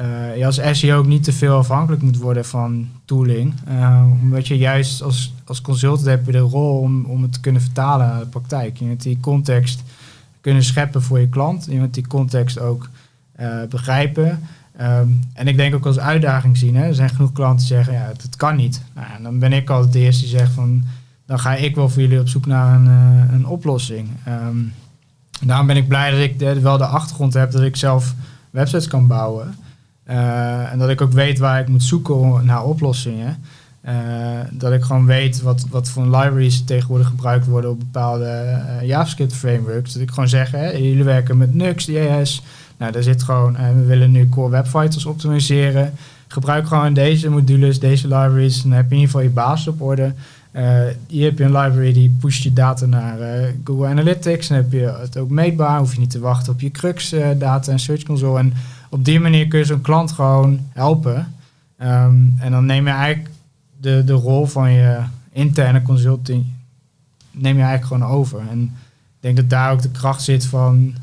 uh, 0.00 0.36
je 0.36 0.46
als 0.46 0.60
SEO 0.72 0.98
ook 0.98 1.06
niet 1.06 1.24
te 1.24 1.32
veel 1.32 1.56
afhankelijk 1.56 2.02
moet 2.02 2.16
worden 2.16 2.44
van 2.44 2.88
tooling. 3.04 3.54
Uh, 3.68 4.04
omdat 4.22 4.48
je 4.48 4.56
juist 4.56 5.02
als, 5.02 5.34
als 5.44 5.60
consultant 5.60 6.06
heb 6.06 6.26
je 6.26 6.32
de 6.32 6.38
rol 6.38 6.78
om, 6.78 7.04
om 7.04 7.22
het 7.22 7.32
te 7.32 7.40
kunnen 7.40 7.62
vertalen 7.62 8.06
naar 8.06 8.20
de 8.20 8.26
praktijk. 8.26 8.76
Je 8.76 8.84
moet 8.84 9.02
die 9.02 9.20
context 9.20 9.82
kunnen 10.40 10.62
scheppen 10.62 11.02
voor 11.02 11.20
je 11.20 11.28
klant. 11.28 11.66
Je 11.70 11.78
moet 11.78 11.94
die 11.94 12.06
context 12.06 12.58
ook 12.58 12.88
uh, 13.40 13.62
begrijpen. 13.68 14.40
Um, 14.80 15.20
en 15.32 15.48
ik 15.48 15.56
denk 15.56 15.74
ook 15.74 15.86
als 15.86 15.98
uitdaging 15.98 16.56
zien. 16.56 16.76
Hè. 16.76 16.86
Er 16.86 16.94
zijn 16.94 17.10
genoeg 17.10 17.32
klanten 17.32 17.66
die 17.66 17.76
zeggen, 17.76 17.92
ja, 17.92 18.12
het, 18.22 18.36
kan 18.36 18.56
niet. 18.56 18.82
Nou, 18.94 19.22
dan 19.22 19.38
ben 19.38 19.52
ik 19.52 19.70
altijd 19.70 19.92
de 19.92 19.98
eerste 19.98 20.22
die 20.22 20.38
zegt 20.38 20.52
van, 20.52 20.84
dan 21.26 21.38
ga 21.38 21.54
ik 21.54 21.74
wel 21.74 21.88
voor 21.88 22.02
jullie 22.02 22.20
op 22.20 22.28
zoek 22.28 22.46
naar 22.46 22.74
een, 22.74 22.86
een 23.34 23.46
oplossing. 23.46 24.08
Um, 24.28 24.72
daarom 25.40 25.66
ben 25.66 25.76
ik 25.76 25.88
blij 25.88 26.10
dat 26.36 26.56
ik 26.56 26.62
wel 26.62 26.78
de 26.78 26.86
achtergrond 26.86 27.34
heb 27.34 27.50
dat 27.50 27.62
ik 27.62 27.76
zelf 27.76 28.14
websites 28.50 28.88
kan 28.88 29.06
bouwen. 29.06 29.54
Uh, 30.10 30.72
en 30.72 30.78
dat 30.78 30.88
ik 30.88 31.00
ook 31.00 31.12
weet 31.12 31.38
waar 31.38 31.60
ik 31.60 31.68
moet 31.68 31.82
zoeken 31.82 32.44
naar 32.44 32.64
oplossingen. 32.64 33.36
Uh, 33.88 33.92
dat 34.50 34.72
ik 34.72 34.82
gewoon 34.82 35.06
weet 35.06 35.42
wat, 35.42 35.66
wat 35.70 35.88
voor 35.88 36.04
libraries 36.04 36.64
tegenwoordig 36.64 37.06
gebruikt 37.06 37.46
worden 37.46 37.70
op 37.70 37.78
bepaalde 37.78 38.54
JavaScript 38.82 39.32
frameworks. 39.32 39.92
Dat 39.92 40.02
ik 40.02 40.10
gewoon 40.10 40.28
zeg, 40.28 40.50
jullie 40.72 41.04
werken 41.04 41.36
met 41.36 41.54
Nux.js, 41.54 42.42
nou, 42.76 42.92
daar 42.92 43.02
zit 43.02 43.22
gewoon, 43.22 43.52
we 43.52 43.84
willen 43.84 44.10
nu 44.10 44.28
Core 44.28 44.50
Web 44.50 44.66
Vitals 44.66 45.06
optimaliseren. 45.06 45.92
Gebruik 46.28 46.66
gewoon 46.66 46.94
deze 46.94 47.30
modules, 47.30 47.80
deze 47.80 48.08
libraries. 48.08 48.62
Dan 48.62 48.72
heb 48.72 48.88
je 48.88 48.94
in 48.94 49.00
ieder 49.00 49.10
geval 49.10 49.26
je 49.26 49.34
basis 49.34 49.68
op 49.68 49.80
orde. 49.80 50.12
Uh, 50.52 50.82
hier 51.06 51.24
heb 51.24 51.38
je 51.38 51.44
een 51.44 51.56
library 51.56 51.92
die 51.92 52.16
pusht 52.20 52.42
je 52.42 52.52
data 52.52 52.86
naar 52.86 53.20
uh, 53.20 53.48
Google 53.64 53.86
Analytics. 53.86 54.48
Dan 54.48 54.56
heb 54.56 54.72
je 54.72 54.96
het 55.00 55.16
ook 55.16 55.30
meetbaar. 55.30 55.78
Hoef 55.78 55.92
je 55.92 56.00
niet 56.00 56.10
te 56.10 56.18
wachten 56.18 56.52
op 56.52 56.60
je 56.60 56.70
Crux 56.70 57.12
uh, 57.12 57.26
data 57.38 57.72
en 57.72 57.78
Search 57.78 58.02
Console. 58.02 58.38
En 58.38 58.52
op 58.90 59.04
die 59.04 59.20
manier 59.20 59.48
kun 59.48 59.58
je 59.58 59.64
zo'n 59.64 59.80
klant 59.80 60.12
gewoon 60.12 60.60
helpen. 60.72 61.34
Um, 61.82 62.34
en 62.38 62.50
dan 62.50 62.66
neem 62.66 62.86
je 62.86 62.92
eigenlijk 62.92 63.30
de, 63.80 64.02
de 64.04 64.12
rol 64.12 64.46
van 64.46 64.72
je 64.72 64.98
interne 65.32 65.82
consulting 65.82 66.44
neem 67.30 67.56
je 67.56 67.62
eigenlijk 67.62 67.92
gewoon 67.92 68.18
over. 68.18 68.40
En 68.50 68.62
ik 68.62 69.20
denk 69.20 69.36
dat 69.36 69.50
daar 69.50 69.72
ook 69.72 69.82
de 69.82 69.90
kracht 69.90 70.22
zit 70.22 70.46
van 70.46 70.94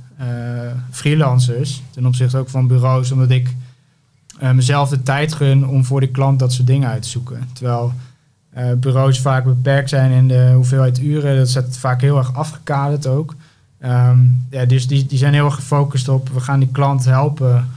freelancers, 0.91 1.83
ten 1.89 2.05
opzichte 2.05 2.37
ook 2.37 2.49
van 2.49 2.67
bureaus, 2.67 3.11
omdat 3.11 3.29
ik 3.29 3.55
mezelf 4.53 4.89
de 4.89 5.03
tijd 5.03 5.33
gun 5.33 5.67
om 5.67 5.85
voor 5.85 5.99
de 5.99 6.07
klant 6.07 6.39
dat 6.39 6.53
soort 6.53 6.67
dingen 6.67 6.89
uit 6.89 7.01
te 7.01 7.09
zoeken. 7.09 7.49
Terwijl 7.53 7.93
bureaus 8.77 9.19
vaak 9.19 9.43
beperkt 9.43 9.89
zijn 9.89 10.11
in 10.11 10.27
de 10.27 10.51
hoeveelheid 10.55 10.99
uren, 10.99 11.37
dat 11.37 11.49
zet 11.49 11.65
het 11.65 11.77
vaak 11.77 12.01
heel 12.01 12.17
erg 12.17 12.33
afgekaderd 12.33 13.07
ook. 13.07 13.35
Um, 13.85 14.45
ja, 14.49 14.65
dus 14.65 14.87
die, 14.87 15.05
die 15.05 15.17
zijn 15.17 15.33
heel 15.33 15.45
erg 15.45 15.55
gefocust 15.55 16.09
op, 16.09 16.29
we 16.29 16.39
gaan 16.39 16.59
die 16.59 16.69
klant 16.71 17.05
helpen 17.05 17.67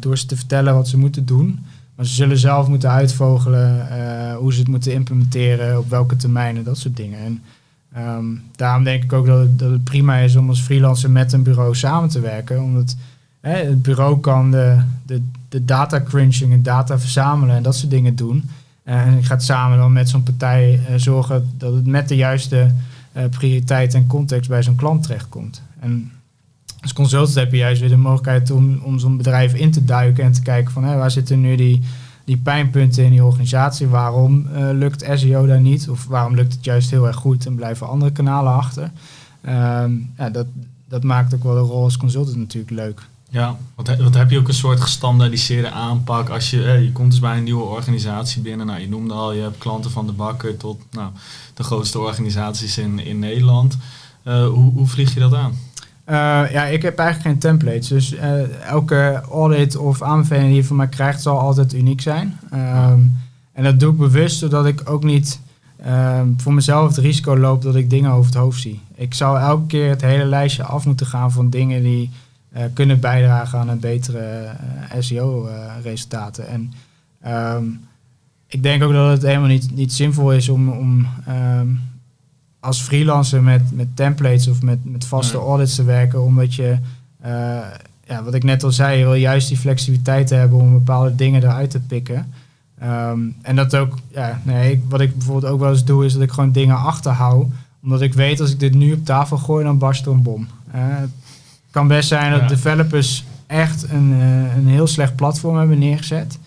door 0.00 0.18
ze 0.18 0.26
te 0.26 0.36
vertellen 0.36 0.74
wat 0.74 0.88
ze 0.88 0.98
moeten 0.98 1.26
doen. 1.26 1.64
Maar 1.94 2.06
ze 2.06 2.14
zullen 2.14 2.38
zelf 2.38 2.68
moeten 2.68 2.90
uitvogelen 2.90 3.86
hoe 4.38 4.52
ze 4.52 4.58
het 4.58 4.68
moeten 4.68 4.92
implementeren, 4.92 5.78
op 5.78 5.90
welke 5.90 6.16
termijnen, 6.16 6.64
dat 6.64 6.78
soort 6.78 6.96
dingen. 6.96 7.18
En 7.18 7.42
Um, 7.98 8.42
daarom 8.56 8.84
denk 8.84 9.02
ik 9.02 9.12
ook 9.12 9.26
dat 9.26 9.38
het, 9.38 9.58
dat 9.58 9.70
het, 9.70 9.84
prima 9.84 10.16
is 10.16 10.36
om 10.36 10.48
als 10.48 10.60
freelancer 10.60 11.10
met 11.10 11.32
een 11.32 11.42
bureau 11.42 11.74
samen 11.74 12.08
te 12.08 12.20
werken. 12.20 12.62
Omdat 12.62 12.96
hè, 13.40 13.54
het 13.54 13.82
bureau 13.82 14.20
kan 14.20 14.50
de, 14.50 14.76
de, 15.06 15.22
de 15.48 15.64
data 15.64 16.02
crunching 16.02 16.52
en 16.52 16.62
data 16.62 16.98
verzamelen 16.98 17.56
en 17.56 17.62
dat 17.62 17.76
soort 17.76 17.90
dingen 17.90 18.16
doen. 18.16 18.50
En 18.86 19.24
gaat 19.24 19.42
samen 19.42 19.78
dan 19.78 19.92
met 19.92 20.08
zo'n 20.08 20.22
partij 20.22 20.72
uh, 20.72 20.96
zorgen 20.96 21.50
dat 21.58 21.74
het 21.74 21.86
met 21.86 22.08
de 22.08 22.16
juiste 22.16 22.70
uh, 23.16 23.24
prioriteit 23.30 23.94
en 23.94 24.06
context 24.06 24.48
bij 24.48 24.62
zo'n 24.62 24.76
klant 24.76 25.02
terechtkomt. 25.02 25.62
En 25.80 26.12
als 26.80 26.92
consultant 26.92 27.34
heb 27.34 27.50
je 27.50 27.56
juist 27.56 27.80
weer 27.80 27.90
de 27.90 27.96
mogelijkheid 27.96 28.50
om, 28.50 28.78
om 28.82 28.98
zo'n 28.98 29.16
bedrijf 29.16 29.54
in 29.54 29.70
te 29.70 29.84
duiken 29.84 30.24
en 30.24 30.32
te 30.32 30.42
kijken 30.42 30.72
van 30.72 30.84
hè, 30.84 30.96
waar 30.96 31.10
zitten 31.10 31.40
nu 31.40 31.56
die 31.56 31.82
die 32.26 32.36
pijnpunten 32.36 33.04
in 33.04 33.10
die 33.10 33.24
organisatie. 33.24 33.86
Waarom 33.86 34.46
uh, 34.52 34.68
lukt 34.72 35.06
SEO 35.14 35.46
daar 35.46 35.60
niet? 35.60 35.88
Of 35.88 36.06
waarom 36.06 36.34
lukt 36.34 36.52
het 36.52 36.64
juist 36.64 36.90
heel 36.90 37.06
erg 37.06 37.16
goed 37.16 37.46
en 37.46 37.54
blijven 37.54 37.88
andere 37.88 38.12
kanalen 38.12 38.52
achter? 38.52 38.90
Um, 39.48 40.12
ja, 40.18 40.30
dat, 40.30 40.46
dat 40.88 41.02
maakt 41.02 41.34
ook 41.34 41.42
wel 41.42 41.54
de 41.54 41.60
rol 41.60 41.82
als 41.82 41.96
consultant 41.96 42.36
natuurlijk 42.36 42.72
leuk. 42.72 43.02
Ja, 43.30 43.56
wat, 43.74 43.96
wat 43.96 44.14
heb 44.14 44.30
je 44.30 44.38
ook 44.38 44.48
een 44.48 44.54
soort 44.54 44.80
gestandaardiseerde 44.80 45.70
aanpak 45.70 46.28
als 46.28 46.50
je, 46.50 46.64
eh, 46.64 46.82
je 46.82 46.92
komt 46.92 47.10
dus 47.10 47.20
bij 47.20 47.36
een 47.36 47.44
nieuwe 47.44 47.64
organisatie 47.64 48.42
binnen. 48.42 48.66
Nou, 48.66 48.80
je 48.80 48.88
noemde 48.88 49.14
al, 49.14 49.32
je 49.32 49.42
hebt 49.42 49.58
klanten 49.58 49.90
van 49.90 50.06
de 50.06 50.12
bakker 50.12 50.56
tot 50.56 50.80
nou, 50.90 51.10
de 51.54 51.62
grootste 51.62 51.98
organisaties 51.98 52.78
in, 52.78 52.98
in 52.98 53.18
Nederland. 53.18 53.78
Uh, 54.24 54.46
hoe, 54.46 54.72
hoe 54.72 54.86
vlieg 54.86 55.14
je 55.14 55.20
dat 55.20 55.34
aan? 55.34 55.52
Uh, 56.08 56.52
ja, 56.52 56.64
ik 56.64 56.82
heb 56.82 56.98
eigenlijk 56.98 57.28
geen 57.28 57.38
templates. 57.38 57.88
Dus 57.88 58.12
uh, 58.12 58.64
elke 58.64 59.22
audit 59.30 59.76
of 59.76 60.02
aanbeveling 60.02 60.46
die 60.46 60.56
je 60.56 60.64
van 60.64 60.76
mij 60.76 60.88
krijgt, 60.88 61.22
zal 61.22 61.38
altijd 61.38 61.74
uniek 61.74 62.00
zijn. 62.00 62.38
Um, 62.54 63.18
en 63.52 63.64
dat 63.64 63.80
doe 63.80 63.92
ik 63.92 63.98
bewust, 63.98 64.38
zodat 64.38 64.66
ik 64.66 64.90
ook 64.90 65.04
niet 65.04 65.40
um, 65.86 66.34
voor 66.40 66.54
mezelf 66.54 66.88
het 66.88 66.96
risico 66.96 67.38
loop 67.38 67.62
dat 67.62 67.74
ik 67.74 67.90
dingen 67.90 68.10
over 68.10 68.26
het 68.26 68.40
hoofd 68.40 68.60
zie. 68.60 68.80
Ik 68.94 69.14
zou 69.14 69.38
elke 69.38 69.66
keer 69.66 69.88
het 69.88 70.00
hele 70.00 70.24
lijstje 70.24 70.64
af 70.64 70.86
moeten 70.86 71.06
gaan 71.06 71.32
van 71.32 71.50
dingen 71.50 71.82
die 71.82 72.10
kunnen 72.72 73.00
bijdragen 73.00 73.58
aan 73.58 73.68
een 73.68 73.80
betere 73.80 74.50
SEO-resultaten. 74.98 76.46
en 76.48 76.72
um, 77.26 77.80
ik 78.48 78.62
denk 78.62 78.82
ook 78.82 78.92
dat 78.92 79.10
het 79.10 79.22
helemaal 79.22 79.48
niet, 79.48 79.74
niet 79.74 79.92
zinvol 79.92 80.32
is 80.32 80.48
om, 80.48 80.68
om 80.68 81.06
als 82.66 82.80
freelancer 82.80 83.42
met, 83.42 83.72
met 83.72 83.96
templates 83.96 84.48
of 84.48 84.62
met, 84.62 84.78
met 84.84 85.04
vaste 85.04 85.36
audits 85.36 85.74
te 85.74 85.84
werken, 85.84 86.22
omdat 86.22 86.54
je, 86.54 86.78
uh, 87.26 87.58
ja, 88.04 88.22
wat 88.22 88.34
ik 88.34 88.44
net 88.44 88.62
al 88.62 88.72
zei, 88.72 88.98
je 88.98 89.04
wil 89.04 89.14
juist 89.14 89.48
die 89.48 89.56
flexibiliteit 89.56 90.30
hebben 90.30 90.58
om 90.58 90.72
bepaalde 90.72 91.14
dingen 91.14 91.42
eruit 91.42 91.70
te 91.70 91.80
pikken. 91.80 92.32
Um, 92.82 93.36
en 93.42 93.56
dat 93.56 93.76
ook, 93.76 93.98
ja, 94.08 94.40
nee, 94.42 94.72
ik, 94.72 94.82
wat 94.88 95.00
ik 95.00 95.16
bijvoorbeeld 95.16 95.52
ook 95.52 95.60
wel 95.60 95.70
eens 95.70 95.84
doe, 95.84 96.04
is 96.04 96.12
dat 96.12 96.22
ik 96.22 96.30
gewoon 96.30 96.52
dingen 96.52 96.76
achterhoud. 96.76 97.46
Omdat 97.82 98.00
ik 98.00 98.14
weet, 98.14 98.40
als 98.40 98.50
ik 98.50 98.60
dit 98.60 98.74
nu 98.74 98.92
op 98.92 99.04
tafel 99.04 99.36
gooi, 99.36 99.64
dan 99.64 99.78
barst 99.78 100.06
er 100.06 100.12
een 100.12 100.22
bom. 100.22 100.46
Uh, 100.74 100.82
kan 101.76 101.88
best 101.88 102.08
zijn 102.08 102.30
dat 102.30 102.40
ja. 102.40 102.46
developers 102.46 103.24
echt 103.46 103.90
een, 103.90 104.10
uh, 104.12 104.56
een 104.56 104.68
heel 104.68 104.86
slecht 104.86 105.16
platform 105.16 105.56
hebben 105.56 105.78
neergezet. 105.78 106.38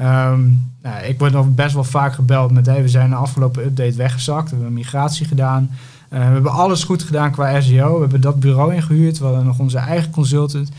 Um, 0.00 0.70
nou, 0.82 1.04
ik 1.04 1.18
word 1.18 1.32
nog 1.32 1.54
best 1.54 1.74
wel 1.74 1.84
vaak 1.84 2.12
gebeld 2.12 2.50
met 2.50 2.66
hey, 2.66 2.82
we 2.82 2.88
zijn 2.88 3.10
de 3.10 3.16
afgelopen 3.16 3.64
update 3.64 3.96
weggezakt, 3.96 4.44
we 4.44 4.50
hebben 4.50 4.66
een 4.66 4.72
migratie 4.72 5.26
gedaan. 5.26 5.70
Uh, 6.10 6.18
we 6.18 6.32
hebben 6.32 6.52
alles 6.52 6.84
goed 6.84 7.02
gedaan 7.02 7.30
qua 7.30 7.60
SEO. 7.60 7.94
We 7.94 8.00
hebben 8.00 8.20
dat 8.20 8.40
bureau 8.40 8.74
ingehuurd. 8.74 9.18
We 9.18 9.24
hadden 9.24 9.44
nog 9.44 9.58
onze 9.58 9.78
eigen 9.78 10.10
consultant. 10.10 10.70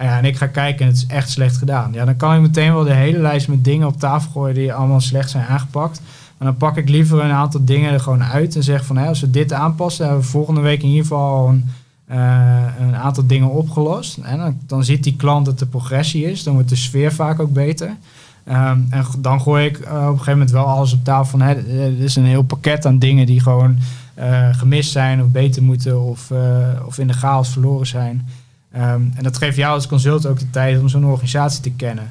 Uh, 0.00 0.16
en 0.16 0.24
ik 0.24 0.36
ga 0.36 0.46
kijken 0.46 0.80
en 0.80 0.92
het 0.92 0.96
is 0.96 1.06
echt 1.06 1.30
slecht 1.30 1.56
gedaan. 1.56 1.92
Ja, 1.92 2.04
dan 2.04 2.16
kan 2.16 2.34
ik 2.34 2.40
meteen 2.40 2.72
wel 2.74 2.84
de 2.84 2.94
hele 2.94 3.18
lijst 3.18 3.48
met 3.48 3.64
dingen 3.64 3.86
op 3.86 3.98
tafel 3.98 4.30
gooien 4.30 4.54
die 4.54 4.72
allemaal 4.72 5.00
slecht 5.00 5.30
zijn 5.30 5.46
aangepakt. 5.46 6.00
Maar 6.38 6.48
dan 6.48 6.56
pak 6.56 6.76
ik 6.76 6.88
liever 6.88 7.24
een 7.24 7.30
aantal 7.30 7.64
dingen 7.64 7.92
er 7.92 8.00
gewoon 8.00 8.24
uit 8.24 8.56
en 8.56 8.62
zeg 8.62 8.84
van 8.84 8.96
hey, 8.96 9.08
als 9.08 9.20
we 9.20 9.30
dit 9.30 9.52
aanpassen, 9.52 10.04
hebben 10.04 10.22
we 10.22 10.30
volgende 10.30 10.60
week 10.60 10.82
in 10.82 10.88
ieder 10.88 11.02
geval 11.02 11.48
een, 11.48 11.64
uh, 12.10 12.64
een 12.78 12.96
aantal 12.96 13.26
dingen 13.26 13.50
opgelost. 13.50 14.18
En 14.22 14.38
dan, 14.38 14.58
dan 14.66 14.84
ziet 14.84 15.04
die 15.04 15.16
klant 15.16 15.46
dat 15.46 15.58
de 15.58 15.66
progressie 15.66 16.24
is. 16.24 16.42
Dan 16.42 16.54
wordt 16.54 16.68
de 16.68 16.76
sfeer 16.76 17.12
vaak 17.12 17.40
ook 17.40 17.52
beter. 17.52 17.88
Um, 18.48 18.86
en 18.90 19.04
dan 19.18 19.40
gooi 19.40 19.66
ik 19.66 19.78
uh, 19.78 19.86
op 19.86 19.92
een 19.92 20.08
gegeven 20.10 20.32
moment 20.32 20.50
wel 20.50 20.64
alles 20.64 20.92
op 20.92 21.04
tafel 21.04 21.38
van... 21.38 21.40
Hè, 21.40 21.54
er 21.54 22.00
is 22.00 22.16
een 22.16 22.24
heel 22.24 22.42
pakket 22.42 22.86
aan 22.86 22.98
dingen 22.98 23.26
die 23.26 23.40
gewoon 23.40 23.78
gemist 24.52 24.90
zijn 24.90 25.22
of 25.22 25.28
beter 25.28 25.62
moeten... 25.62 26.00
of, 26.00 26.32
of 26.86 26.98
in 26.98 27.06
de 27.06 27.12
chaos 27.12 27.48
verloren 27.48 27.86
zijn. 27.86 28.28
Um, 28.76 29.12
en 29.14 29.22
dat 29.22 29.38
geeft 29.38 29.56
jou 29.56 29.74
als 29.74 29.86
consultant 29.86 30.26
ook 30.26 30.38
de 30.38 30.50
tijd 30.50 30.80
om 30.80 30.88
zo'n 30.88 31.04
organisatie 31.04 31.62
te 31.62 31.70
kennen. 31.70 32.04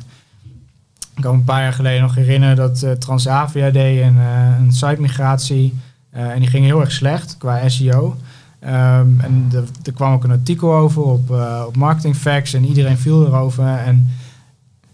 Ik 1.16 1.22
kan 1.22 1.32
me 1.32 1.40
een 1.40 1.44
paar 1.44 1.62
jaar 1.62 1.74
geleden 1.74 2.02
nog 2.02 2.16
herinneren 2.16 2.56
dat 2.56 3.02
Transavia 3.02 3.70
deed 3.70 4.02
een, 4.02 4.18
een 4.60 4.72
site-migratie... 4.72 5.74
en 6.12 6.40
die 6.40 6.50
ging 6.50 6.66
heel 6.66 6.82
erg 6.82 6.92
slecht 6.92 7.38
qua 7.38 7.70
SEO... 7.70 8.18
Um, 8.64 9.20
en 9.20 9.48
er 9.84 9.94
kwam 9.94 10.14
ook 10.14 10.24
een 10.24 10.32
artikel 10.32 10.74
over 10.74 11.02
op, 11.02 11.30
op 11.68 11.76
Marketing 11.76 12.16
Facts 12.16 12.54
en 12.54 12.66
iedereen 12.66 12.98
viel 12.98 13.26
erover. 13.26 13.66
En 13.66 14.08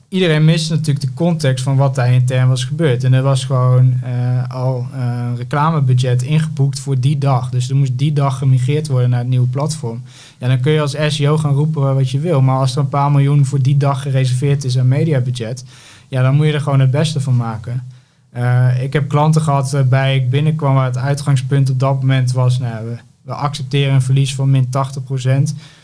iedereen 0.10 0.46
mist 0.46 0.70
natuurlijk 0.70 1.06
de 1.06 1.14
context 1.14 1.64
van 1.64 1.76
wat 1.76 1.96
daar 1.96 2.14
intern 2.14 2.48
was 2.48 2.64
gebeurd. 2.64 3.04
En 3.04 3.14
er 3.14 3.22
was 3.22 3.46
gewoon 3.46 3.94
uh, 4.04 4.50
al 4.50 4.88
een 4.94 5.36
reclamebudget 5.36 6.22
ingeboekt 6.22 6.80
voor 6.80 7.00
die 7.00 7.18
dag. 7.18 7.50
Dus 7.50 7.70
er 7.70 7.76
moest 7.76 7.98
die 7.98 8.14
dag 8.14 8.38
gemigreerd 8.38 8.88
worden 8.88 9.10
naar 9.10 9.20
het 9.20 9.28
nieuwe 9.28 9.48
platform. 9.48 10.04
Ja, 10.38 10.48
dan 10.48 10.60
kun 10.60 10.72
je 10.72 10.82
als 10.82 10.96
SEO 11.08 11.38
gaan 11.38 11.54
roepen 11.54 11.96
wat 11.96 12.10
je 12.10 12.20
wil. 12.20 12.42
Maar 12.42 12.58
als 12.58 12.76
er 12.76 12.82
een 12.82 12.90
paar 12.90 13.12
miljoen 13.12 13.46
voor 13.46 13.62
die 13.62 13.78
dag 13.78 14.02
gereserveerd 14.02 14.64
is 14.64 14.78
aan 14.80 14.88
mediabudget, 14.88 15.66
ja, 16.08 16.22
dan 16.22 16.36
moet 16.36 16.46
je 16.46 16.54
er 16.54 16.62
gewoon 16.62 16.80
het 16.80 16.92
beste 16.92 17.20
van 17.20 17.36
maken. 17.36 17.84
Ik 18.82 18.94
heb 18.94 19.10
klanten 19.10 19.42
gehad 19.42 19.72
waarbij 19.72 20.16
ik 20.16 20.30
binnenkwam 20.30 20.74
waar 20.74 20.86
het 20.86 20.98
uitgangspunt 20.98 21.70
op 21.70 21.80
dat 21.80 22.00
moment 22.00 22.32
was, 22.32 22.60
nou, 22.60 22.98
we 23.26 23.34
accepteren 23.34 23.94
een 23.94 24.02
verlies 24.02 24.36
van 24.36 24.50
min 24.50 24.68
80%. 24.68 24.70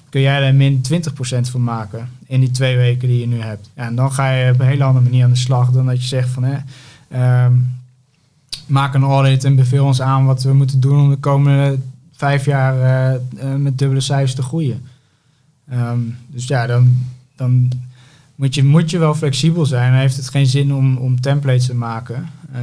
Kun 0.09 0.21
jij 0.21 0.39
daar 0.39 0.55
min 0.55 0.81
20% 0.91 0.99
van 1.41 1.63
maken 1.63 2.09
in 2.25 2.39
die 2.39 2.51
twee 2.51 2.77
weken 2.77 3.07
die 3.07 3.19
je 3.19 3.27
nu 3.27 3.41
hebt. 3.41 3.69
En 3.73 3.95
dan 3.95 4.11
ga 4.11 4.31
je 4.31 4.51
op 4.51 4.59
een 4.59 4.67
hele 4.67 4.83
andere 4.83 5.05
manier 5.05 5.23
aan 5.23 5.29
de 5.29 5.35
slag 5.35 5.71
dan 5.71 5.85
dat 5.85 6.01
je 6.01 6.07
zegt 6.07 6.29
van 6.29 6.43
hè, 6.43 6.57
um, 7.45 7.79
maak 8.67 8.93
een 8.93 9.03
audit 9.03 9.43
en 9.43 9.55
beveel 9.55 9.85
ons 9.85 10.01
aan 10.01 10.25
wat 10.25 10.43
we 10.43 10.53
moeten 10.53 10.79
doen 10.79 10.99
om 10.99 11.09
de 11.09 11.15
komende 11.15 11.79
vijf 12.11 12.45
jaar 12.45 12.75
uh, 12.75 13.43
uh, 13.43 13.55
met 13.55 13.77
dubbele 13.77 14.01
cijfers 14.01 14.35
te 14.35 14.41
groeien. 14.41 14.85
Um, 15.73 16.17
dus 16.27 16.47
ja, 16.47 16.67
dan, 16.67 16.97
dan 17.35 17.69
moet, 18.35 18.55
je, 18.55 18.63
moet 18.63 18.89
je 18.89 18.97
wel 18.97 19.15
flexibel 19.15 19.65
zijn. 19.65 19.91
Dan 19.91 19.99
heeft 19.99 20.17
het 20.17 20.29
geen 20.29 20.45
zin 20.45 20.73
om, 20.73 20.97
om 20.97 21.21
templates 21.21 21.65
te 21.65 21.75
maken. 21.75 22.29
Uh, 22.55 22.59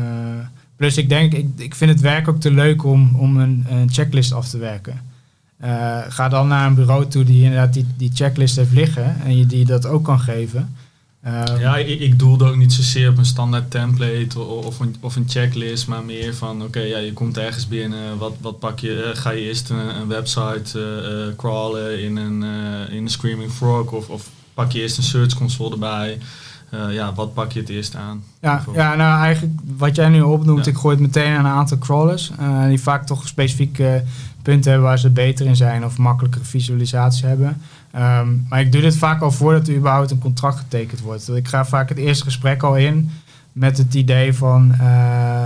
plus 0.78 0.96
ik 0.96 1.08
denk, 1.08 1.32
ik, 1.32 1.46
ik 1.56 1.74
vind 1.74 1.90
het 1.90 2.00
werk 2.00 2.28
ook 2.28 2.40
te 2.40 2.50
leuk 2.50 2.84
om, 2.84 3.14
om 3.16 3.36
een, 3.36 3.66
een 3.68 3.90
checklist 3.90 4.32
af 4.32 4.48
te 4.48 4.58
werken. 4.58 5.00
Uh, 5.64 5.98
ga 6.08 6.28
dan 6.28 6.48
naar 6.48 6.66
een 6.66 6.74
bureau 6.74 7.06
toe 7.06 7.24
die 7.24 7.42
inderdaad 7.42 7.72
die, 7.72 7.86
die 7.96 8.10
checklist 8.14 8.56
heeft 8.56 8.72
liggen 8.72 9.20
en 9.20 9.36
je 9.36 9.46
die 9.46 9.64
dat 9.64 9.86
ook 9.86 10.04
kan 10.04 10.20
geven. 10.20 10.76
Um, 11.26 11.58
ja, 11.58 11.76
ik, 11.76 12.00
ik 12.00 12.18
doelde 12.18 12.44
ook 12.44 12.56
niet 12.56 12.72
zozeer 12.72 13.10
op 13.10 13.18
een 13.18 13.24
standaard 13.24 13.70
template 13.70 14.40
of, 14.40 14.66
of, 14.66 14.80
een, 14.80 14.96
of 15.00 15.16
een 15.16 15.28
checklist, 15.28 15.86
maar 15.86 16.04
meer 16.04 16.34
van 16.34 16.62
oké, 16.62 16.80
ja, 16.80 16.98
je 16.98 17.12
komt 17.12 17.38
ergens 17.38 17.68
binnen, 17.68 18.18
wat, 18.18 18.34
wat 18.40 18.58
pak 18.58 18.78
je, 18.78 19.12
uh, 19.14 19.20
ga 19.20 19.30
je 19.30 19.40
eerst 19.40 19.70
een, 19.70 19.96
een 20.00 20.08
website 20.08 20.78
uh, 20.78 21.36
crawlen 21.36 22.02
in 22.02 22.16
een, 22.16 22.42
in 22.90 23.02
een 23.02 23.10
Screaming 23.10 23.50
Frog 23.50 23.92
of, 23.92 24.08
of 24.08 24.28
pak 24.54 24.72
je 24.72 24.80
eerst 24.80 24.96
een 24.96 25.02
search 25.02 25.34
console 25.34 25.72
erbij. 25.72 26.18
Uh, 26.74 26.92
ja, 26.92 27.14
wat 27.14 27.34
pak 27.34 27.52
je 27.52 27.60
het 27.60 27.68
eerst 27.68 27.96
aan? 27.96 28.22
Ja, 28.40 28.62
ja 28.74 28.94
nou 28.94 29.22
eigenlijk 29.22 29.58
wat 29.76 29.96
jij 29.96 30.08
nu 30.08 30.20
opnoemt, 30.20 30.64
ja. 30.64 30.70
ik 30.70 30.76
gooi 30.76 30.94
het 30.94 31.04
meteen 31.04 31.36
aan 31.36 31.44
een 31.44 31.50
aantal 31.50 31.78
crawlers. 31.78 32.32
Uh, 32.40 32.66
die 32.66 32.80
vaak 32.80 33.06
toch 33.06 33.28
specifieke 33.28 34.02
punten 34.42 34.70
hebben 34.70 34.88
waar 34.88 34.98
ze 34.98 35.10
beter 35.10 35.46
in 35.46 35.56
zijn 35.56 35.84
of 35.84 35.98
makkelijker 35.98 36.44
visualisatie 36.44 37.26
hebben. 37.26 37.60
Um, 37.96 38.46
maar 38.48 38.60
ik 38.60 38.72
doe 38.72 38.80
dit 38.80 38.96
vaak 38.96 39.22
al 39.22 39.30
voordat 39.30 39.68
er 39.68 39.76
überhaupt 39.76 40.10
een 40.10 40.18
contract 40.18 40.58
getekend 40.58 41.00
wordt. 41.00 41.28
Ik 41.28 41.48
ga 41.48 41.64
vaak 41.64 41.88
het 41.88 41.98
eerste 41.98 42.24
gesprek 42.24 42.62
al 42.62 42.76
in 42.76 43.10
met 43.52 43.78
het 43.78 43.94
idee 43.94 44.34
van, 44.34 44.74
uh, 44.80 45.44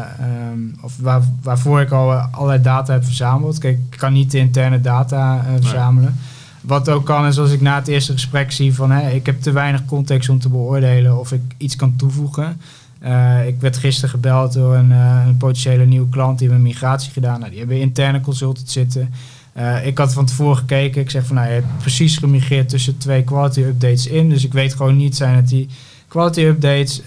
um, 0.51 0.75
of 0.81 0.97
waar, 1.01 1.23
waarvoor 1.43 1.81
ik 1.81 1.91
al 1.91 2.13
allerlei 2.13 2.63
data 2.63 2.93
heb 2.93 3.05
verzameld. 3.05 3.59
Kijk, 3.59 3.79
ik 3.91 3.99
kan 3.99 4.13
niet 4.13 4.31
de 4.31 4.39
interne 4.39 4.81
data 4.81 5.45
verzamelen. 5.61 6.15
Nee. 6.15 6.32
Wat 6.63 6.89
ook 6.89 7.05
kan 7.05 7.27
is 7.27 7.39
als 7.39 7.53
ik 7.53 7.61
na 7.61 7.75
het 7.75 7.89
eerste 7.89 8.13
gesprek 8.13 8.53
zie 8.53 8.75
van 8.75 8.91
hè, 8.91 9.11
ik 9.11 9.27
heb 9.27 9.41
te 9.41 9.53
weinig 9.53 9.85
context 9.85 10.29
om 10.29 10.39
te 10.39 10.49
beoordelen 10.49 11.19
of 11.19 11.33
ik 11.33 11.41
iets 11.57 11.77
kan 11.77 11.97
toevoegen. 11.97 12.61
Uh, 13.05 13.47
ik 13.47 13.61
werd 13.61 13.77
gisteren 13.77 14.11
gebeld 14.11 14.53
door 14.53 14.75
een, 14.75 14.91
uh, 14.91 15.23
een, 15.27 15.37
potentiële 15.37 15.85
nieuwe 15.85 16.09
klant 16.09 16.39
die 16.39 16.49
hebben 16.49 16.67
een 16.67 16.73
migratie 16.73 17.13
gedaan. 17.13 17.39
Nou, 17.39 17.51
die 17.51 17.59
hebben 17.59 17.81
interne 17.81 18.21
consultants 18.21 18.73
zitten. 18.73 19.15
Uh, 19.57 19.87
ik 19.87 19.99
had 19.99 20.13
van 20.13 20.27
tevoren 20.27 20.57
gekeken. 20.57 21.01
Ik 21.01 21.11
zeg 21.11 21.27
van 21.27 21.37
nou, 21.37 21.49
je 21.49 21.55
hebt 21.55 21.79
precies 21.79 22.17
gemigreerd 22.17 22.69
tussen 22.69 22.99
twee 22.99 23.23
quality 23.23 23.61
updates 23.61 24.07
in. 24.07 24.29
Dus 24.29 24.45
ik 24.45 24.53
weet 24.53 24.75
gewoon 24.75 24.97
niet, 24.97 25.17
zijn 25.17 25.37
het 25.37 25.49
die 25.49 25.69
quality 26.09 26.41
updates? 26.41 27.03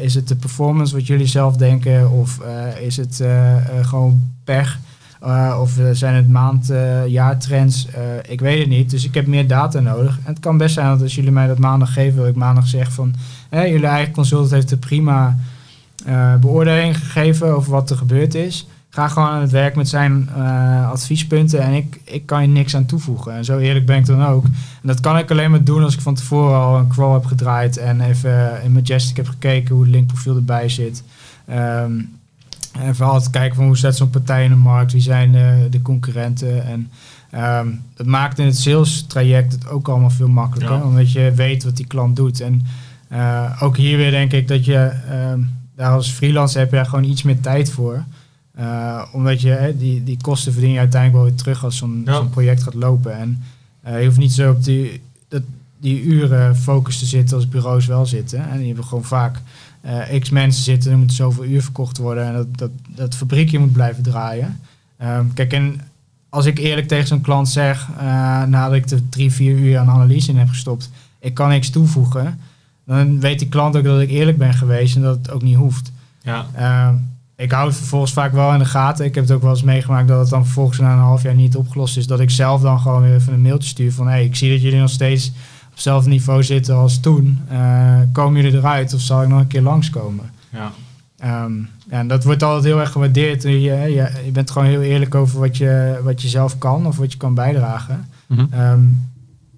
is 0.00 0.14
het 0.14 0.28
de 0.28 0.36
performance 0.36 0.94
wat 0.94 1.06
jullie 1.06 1.26
zelf 1.26 1.56
denken? 1.56 2.10
Of 2.10 2.40
is 2.80 2.96
het 2.96 3.22
gewoon 3.82 4.22
pech? 4.44 4.78
Uh, 5.26 5.58
of 5.60 5.78
zijn 5.92 6.14
het 6.14 6.28
maand, 6.28 6.70
uh, 6.70 7.06
jaartrends? 7.06 7.88
Ik 8.28 8.40
weet 8.40 8.58
het 8.58 8.68
niet. 8.68 8.90
Dus 8.90 9.04
ik 9.04 9.14
heb 9.14 9.26
meer 9.26 9.46
data 9.46 9.80
nodig. 9.80 10.18
En 10.18 10.32
het 10.32 10.40
kan 10.40 10.56
best 10.56 10.74
zijn 10.74 10.86
dat 10.86 11.02
als 11.02 11.14
jullie 11.14 11.30
mij 11.30 11.46
dat 11.46 11.58
maandag 11.58 11.92
geven, 11.92 12.18
wil 12.18 12.26
ik 12.26 12.36
maandag 12.36 12.66
zeg 12.66 12.92
van 12.92 13.14
jullie 13.50 13.86
eigen 13.86 14.12
consultant 14.12 14.50
heeft 14.50 14.70
een 14.70 14.78
prima 14.78 15.36
beoordeling 16.40 16.98
gegeven 16.98 17.54
over 17.54 17.70
wat 17.70 17.90
er 17.90 17.96
gebeurd 17.96 18.34
is. 18.34 18.66
Ga 18.88 19.08
gewoon 19.08 19.28
aan 19.28 19.40
het 19.40 19.50
werk 19.50 19.76
met 19.76 19.88
zijn 19.88 20.30
adviespunten 20.90 21.60
en 21.60 21.72
ik, 21.72 22.00
ik 22.04 22.26
kan 22.26 22.42
je 22.42 22.48
niks 22.48 22.76
aan 22.76 22.86
toevoegen. 22.86 23.32
En 23.32 23.44
zo 23.44 23.58
eerlijk 23.58 23.86
ben 23.86 23.96
ik 23.96 24.06
dan 24.06 24.24
ook. 24.24 24.44
En 24.44 24.52
dat 24.82 25.00
kan 25.00 25.18
ik 25.18 25.30
alleen 25.30 25.50
maar 25.50 25.64
doen 25.64 25.82
als 25.82 25.94
ik 25.94 26.00
van 26.00 26.14
tevoren 26.14 26.58
al 26.58 26.78
een 26.78 26.88
crawl 26.88 27.12
heb 27.12 27.24
gedraaid 27.24 27.76
en 27.76 28.00
even 28.00 28.62
in 28.62 28.72
Majestic 28.72 29.16
heb 29.16 29.28
gekeken 29.28 29.74
hoe 29.74 29.84
het 29.84 29.92
linkprofiel 29.92 30.36
erbij 30.36 30.68
zit. 30.68 31.02
Um, 31.50 32.22
en 32.78 32.94
vooral 32.94 33.20
te 33.20 33.30
kijken 33.30 33.56
van 33.56 33.66
hoe 33.66 33.76
staat 33.76 33.96
zo'n 33.96 34.10
partij 34.10 34.44
in 34.44 34.50
de 34.50 34.56
markt, 34.56 34.92
wie 34.92 35.00
zijn 35.00 35.32
de, 35.32 35.66
de 35.70 35.82
concurrenten. 35.82 36.64
En 36.64 36.90
um, 37.60 37.82
dat 37.94 38.06
maakt 38.06 38.38
in 38.38 38.46
het 38.46 38.58
sales 38.58 39.04
traject 39.06 39.52
het 39.52 39.68
ook 39.68 39.88
allemaal 39.88 40.10
veel 40.10 40.28
makkelijker, 40.28 40.76
ja. 40.76 40.84
omdat 40.84 41.12
je 41.12 41.32
weet 41.34 41.64
wat 41.64 41.76
die 41.76 41.86
klant 41.86 42.16
doet. 42.16 42.40
En 42.40 42.62
uh, 43.12 43.62
ook 43.62 43.76
hier 43.76 43.96
weer 43.96 44.10
denk 44.10 44.32
ik 44.32 44.48
dat 44.48 44.64
je 44.64 44.92
um, 45.32 45.50
daar 45.76 45.92
als 45.92 46.10
freelancer 46.10 46.60
heb 46.60 46.72
je 46.72 46.84
gewoon 46.84 47.04
iets 47.04 47.22
meer 47.22 47.40
tijd 47.40 47.70
voor. 47.70 48.04
Uh, 48.58 49.02
omdat 49.12 49.40
je 49.40 49.48
hè, 49.48 49.76
die, 49.76 50.04
die 50.04 50.18
kosten 50.20 50.52
verdien 50.52 50.70
je 50.70 50.78
uiteindelijk 50.78 51.22
wel 51.22 51.30
weer 51.30 51.42
terug 51.42 51.64
als 51.64 51.76
zo'n 51.76 52.02
ja. 52.04 52.16
zo'n 52.16 52.30
project 52.30 52.62
gaat 52.62 52.74
lopen. 52.74 53.18
En 53.18 53.42
uh, 53.88 54.00
je 54.00 54.06
hoeft 54.06 54.18
niet 54.18 54.32
zo 54.32 54.50
op 54.50 54.64
die, 54.64 55.00
dat, 55.28 55.42
die 55.80 56.02
uren 56.02 56.56
focus 56.56 56.98
te 56.98 57.06
zitten 57.06 57.36
als 57.36 57.48
bureaus 57.48 57.86
wel 57.86 58.06
zitten. 58.06 58.50
En 58.50 58.56
die 58.58 58.66
hebben 58.66 58.84
gewoon 58.84 59.04
vaak 59.04 59.40
uh, 59.86 60.20
x 60.20 60.30
mensen 60.30 60.62
zitten, 60.62 60.90
er 60.90 60.98
moeten 60.98 61.16
zoveel 61.16 61.44
uur 61.44 61.62
verkocht 61.62 61.98
worden 61.98 62.26
en 62.26 62.32
dat, 62.32 62.46
dat, 62.58 62.70
dat 62.86 63.14
fabriekje 63.14 63.58
moet 63.58 63.72
blijven 63.72 64.02
draaien. 64.02 64.60
Um, 65.02 65.32
kijk, 65.32 65.52
en 65.52 65.80
als 66.28 66.46
ik 66.46 66.58
eerlijk 66.58 66.88
tegen 66.88 67.06
zo'n 67.06 67.20
klant 67.20 67.48
zeg, 67.48 67.88
uh, 67.96 68.02
nadat 68.42 68.72
ik 68.72 68.90
er 68.90 69.08
drie, 69.08 69.32
vier 69.32 69.56
uur 69.56 69.78
aan 69.78 69.88
analyse 69.88 70.30
in 70.30 70.38
heb 70.38 70.48
gestopt, 70.48 70.90
ik 71.18 71.34
kan 71.34 71.48
niks 71.48 71.70
toevoegen, 71.70 72.38
dan 72.86 73.20
weet 73.20 73.38
die 73.38 73.48
klant 73.48 73.76
ook 73.76 73.84
dat 73.84 74.00
ik 74.00 74.10
eerlijk 74.10 74.38
ben 74.38 74.54
geweest 74.54 74.96
en 74.96 75.02
dat 75.02 75.16
het 75.16 75.30
ook 75.30 75.42
niet 75.42 75.56
hoeft. 75.56 75.92
Ja. 76.22 76.46
Uh, 76.58 76.88
ik 77.36 77.52
hou 77.52 77.66
het 77.66 77.76
vervolgens 77.76 78.12
vaak 78.12 78.32
wel 78.32 78.52
in 78.52 78.58
de 78.58 78.64
gaten. 78.64 79.04
Ik 79.04 79.14
heb 79.14 79.24
het 79.24 79.32
ook 79.32 79.42
wel 79.42 79.50
eens 79.50 79.62
meegemaakt 79.62 80.08
dat 80.08 80.20
het 80.20 80.28
dan 80.28 80.44
vervolgens 80.44 80.78
na 80.78 80.92
een 80.92 80.98
half 80.98 81.22
jaar 81.22 81.34
niet 81.34 81.56
opgelost 81.56 81.96
is. 81.96 82.06
Dat 82.06 82.20
ik 82.20 82.30
zelf 82.30 82.60
dan 82.60 82.80
gewoon 82.80 83.02
weer 83.02 83.14
even 83.14 83.32
een 83.32 83.42
mailtje 83.42 83.68
stuur 83.68 83.92
van 83.92 84.06
hé, 84.06 84.12
hey, 84.12 84.24
ik 84.24 84.36
zie 84.36 84.50
dat 84.50 84.62
jullie 84.62 84.80
nog 84.80 84.90
steeds 84.90 85.32
op 85.74 85.80
hetzelfde 85.80 86.10
niveau 86.10 86.42
zitten 86.42 86.74
als 86.74 87.00
toen. 87.00 87.40
Uh, 87.52 87.98
komen 88.12 88.42
jullie 88.42 88.58
eruit 88.58 88.94
of 88.94 89.00
zal 89.00 89.22
ik 89.22 89.28
nog 89.28 89.40
een 89.40 89.46
keer 89.46 89.62
langskomen? 89.62 90.30
Ja. 90.50 90.72
Um, 91.44 91.68
ja, 91.90 91.98
en 91.98 92.08
dat 92.08 92.24
wordt 92.24 92.42
altijd 92.42 92.64
heel 92.64 92.80
erg 92.80 92.92
gewaardeerd. 92.92 93.42
Je, 93.42 93.60
je, 93.60 93.90
je, 94.24 94.30
bent 94.32 94.50
gewoon 94.50 94.68
heel 94.68 94.82
eerlijk 94.82 95.14
over 95.14 95.40
wat 95.40 95.56
je, 95.56 96.00
wat 96.02 96.22
je 96.22 96.28
zelf 96.28 96.58
kan 96.58 96.86
of 96.86 96.96
wat 96.96 97.12
je 97.12 97.18
kan 97.18 97.34
bijdragen. 97.34 98.08
Mhm. 98.26 98.60
Um, 98.60 99.10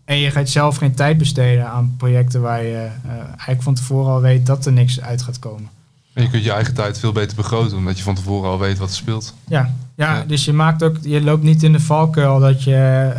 en 0.04 0.18
je 0.18 0.30
gaat 0.30 0.48
zelf 0.48 0.76
geen 0.76 0.94
tijd 0.94 1.18
besteden 1.18 1.70
aan 1.70 1.94
projecten 1.96 2.40
waar 2.40 2.62
je 2.62 2.88
uh, 3.06 3.12
eigenlijk 3.12 3.62
van 3.62 3.74
tevoren 3.74 4.12
al 4.12 4.20
weet 4.20 4.46
dat 4.46 4.66
er 4.66 4.72
niks 4.72 5.00
uit 5.00 5.22
gaat 5.22 5.38
komen. 5.38 5.68
En 6.12 6.22
je 6.22 6.30
kunt 6.30 6.44
je 6.44 6.52
eigen 6.52 6.74
tijd 6.74 6.98
veel 6.98 7.12
beter 7.12 7.36
begroten, 7.36 7.76
omdat 7.76 7.96
je 7.96 8.02
van 8.02 8.14
tevoren 8.14 8.50
al 8.50 8.58
weet 8.58 8.78
wat 8.78 8.88
er 8.88 8.94
speelt. 8.94 9.34
Ja, 9.48 9.74
ja, 9.94 10.16
ja. 10.16 10.24
dus 10.24 10.44
je 10.44 10.52
maakt 10.52 10.82
ook, 10.82 10.96
je 11.02 11.22
loopt 11.22 11.42
niet 11.42 11.62
in 11.62 11.72
de 11.72 11.80
valkuil 11.80 12.38
dat 12.40 12.62
je 12.62 13.12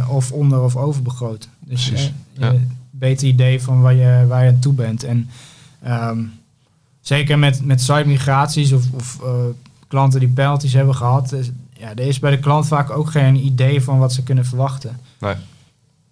uh, 0.00 0.14
of 0.14 0.32
onder 0.32 0.60
of 0.60 0.76
over 0.76 1.02
begroot. 1.02 1.48
Dus 1.66 1.88
Precies, 1.88 2.12
uh, 2.38 2.40
ja. 2.40 2.54
beter 2.90 3.28
idee 3.28 3.62
van 3.62 3.80
waar 3.80 3.94
je, 3.94 4.24
waar 4.28 4.44
je 4.44 4.50
aan 4.50 4.58
toe 4.58 4.72
bent. 4.72 5.04
En 5.04 5.28
um, 5.86 6.32
zeker 7.00 7.38
met, 7.38 7.64
met 7.64 7.80
site 7.80 8.04
migraties 8.06 8.72
of, 8.72 8.84
of 8.92 9.18
uh, 9.22 9.28
klanten 9.88 10.20
die 10.20 10.28
penalties 10.28 10.72
hebben 10.72 10.94
gehad, 10.94 11.32
is, 11.32 11.50
ja, 11.72 11.90
er 11.90 12.06
is 12.06 12.18
bij 12.18 12.30
de 12.30 12.38
klant 12.38 12.66
vaak 12.66 12.90
ook 12.90 13.10
geen 13.10 13.36
idee 13.36 13.82
van 13.82 13.98
wat 13.98 14.12
ze 14.12 14.22
kunnen 14.22 14.46
verwachten. 14.46 15.00
Nee. 15.20 15.34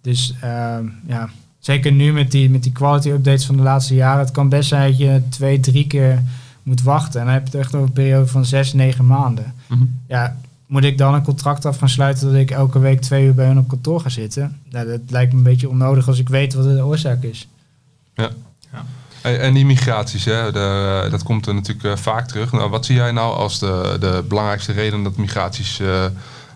Dus 0.01 0.35
um, 0.43 0.93
ja, 1.07 1.29
zeker 1.59 1.91
nu 1.91 2.13
met 2.13 2.31
die, 2.31 2.49
met 2.49 2.63
die 2.63 2.71
quality 2.71 3.09
updates 3.09 3.45
van 3.45 3.55
de 3.55 3.61
laatste 3.61 3.95
jaren, 3.95 4.19
het 4.19 4.31
kan 4.31 4.49
best 4.49 4.69
zijn 4.69 4.89
dat 4.89 4.97
je 4.97 5.21
twee, 5.29 5.59
drie 5.59 5.87
keer 5.87 6.23
moet 6.63 6.81
wachten. 6.81 7.19
En 7.19 7.25
dan 7.25 7.33
heb 7.35 7.47
je 7.47 7.57
het 7.57 7.65
echt 7.65 7.75
over 7.75 7.87
een 7.87 7.93
periode 7.93 8.27
van 8.27 8.45
zes, 8.45 8.73
negen 8.73 9.05
maanden. 9.05 9.53
Mm 9.67 9.77
-hmm. 9.77 9.99
Ja, 10.07 10.37
moet 10.73 10.83
ik 10.83 10.97
dan 10.97 11.13
een 11.13 11.23
contract 11.23 11.65
af 11.65 11.77
gaan 11.77 11.89
sluiten 11.89 12.31
dat 12.31 12.39
ik 12.39 12.51
elke 12.51 12.79
week 12.79 13.01
twee 13.01 13.25
uur 13.25 13.33
bij 13.33 13.45
hen 13.45 13.57
op 13.57 13.67
kantoor 13.67 13.99
ga 13.99 14.09
zitten? 14.09 14.59
Nou, 14.69 14.87
dat 14.87 14.99
lijkt 15.07 15.31
me 15.31 15.37
een 15.37 15.43
beetje 15.43 15.69
onnodig 15.69 16.07
als 16.07 16.19
ik 16.19 16.29
weet 16.29 16.53
wat 16.53 16.63
de 16.63 16.85
oorzaak 16.85 17.23
is. 17.23 17.47
Ja. 18.15 18.29
ja. 18.71 18.85
En, 19.21 19.53
die 19.53 19.65
migraties, 19.65 20.25
hè, 20.25 20.51
de, 20.51 21.07
dat 21.11 21.23
komt 21.23 21.47
er 21.47 21.53
natuurlijk 21.53 21.85
uh, 21.85 21.95
vaak 21.95 22.27
terug. 22.27 22.51
Nou, 22.51 22.69
wat 22.69 22.85
zie 22.85 22.95
jij 22.95 23.11
nou 23.11 23.35
als 23.35 23.59
de, 23.59 23.97
de 23.99 24.23
belangrijkste 24.27 24.71
reden 24.71 25.03
dat 25.03 25.17
migraties 25.17 25.79
uh, 25.79 26.05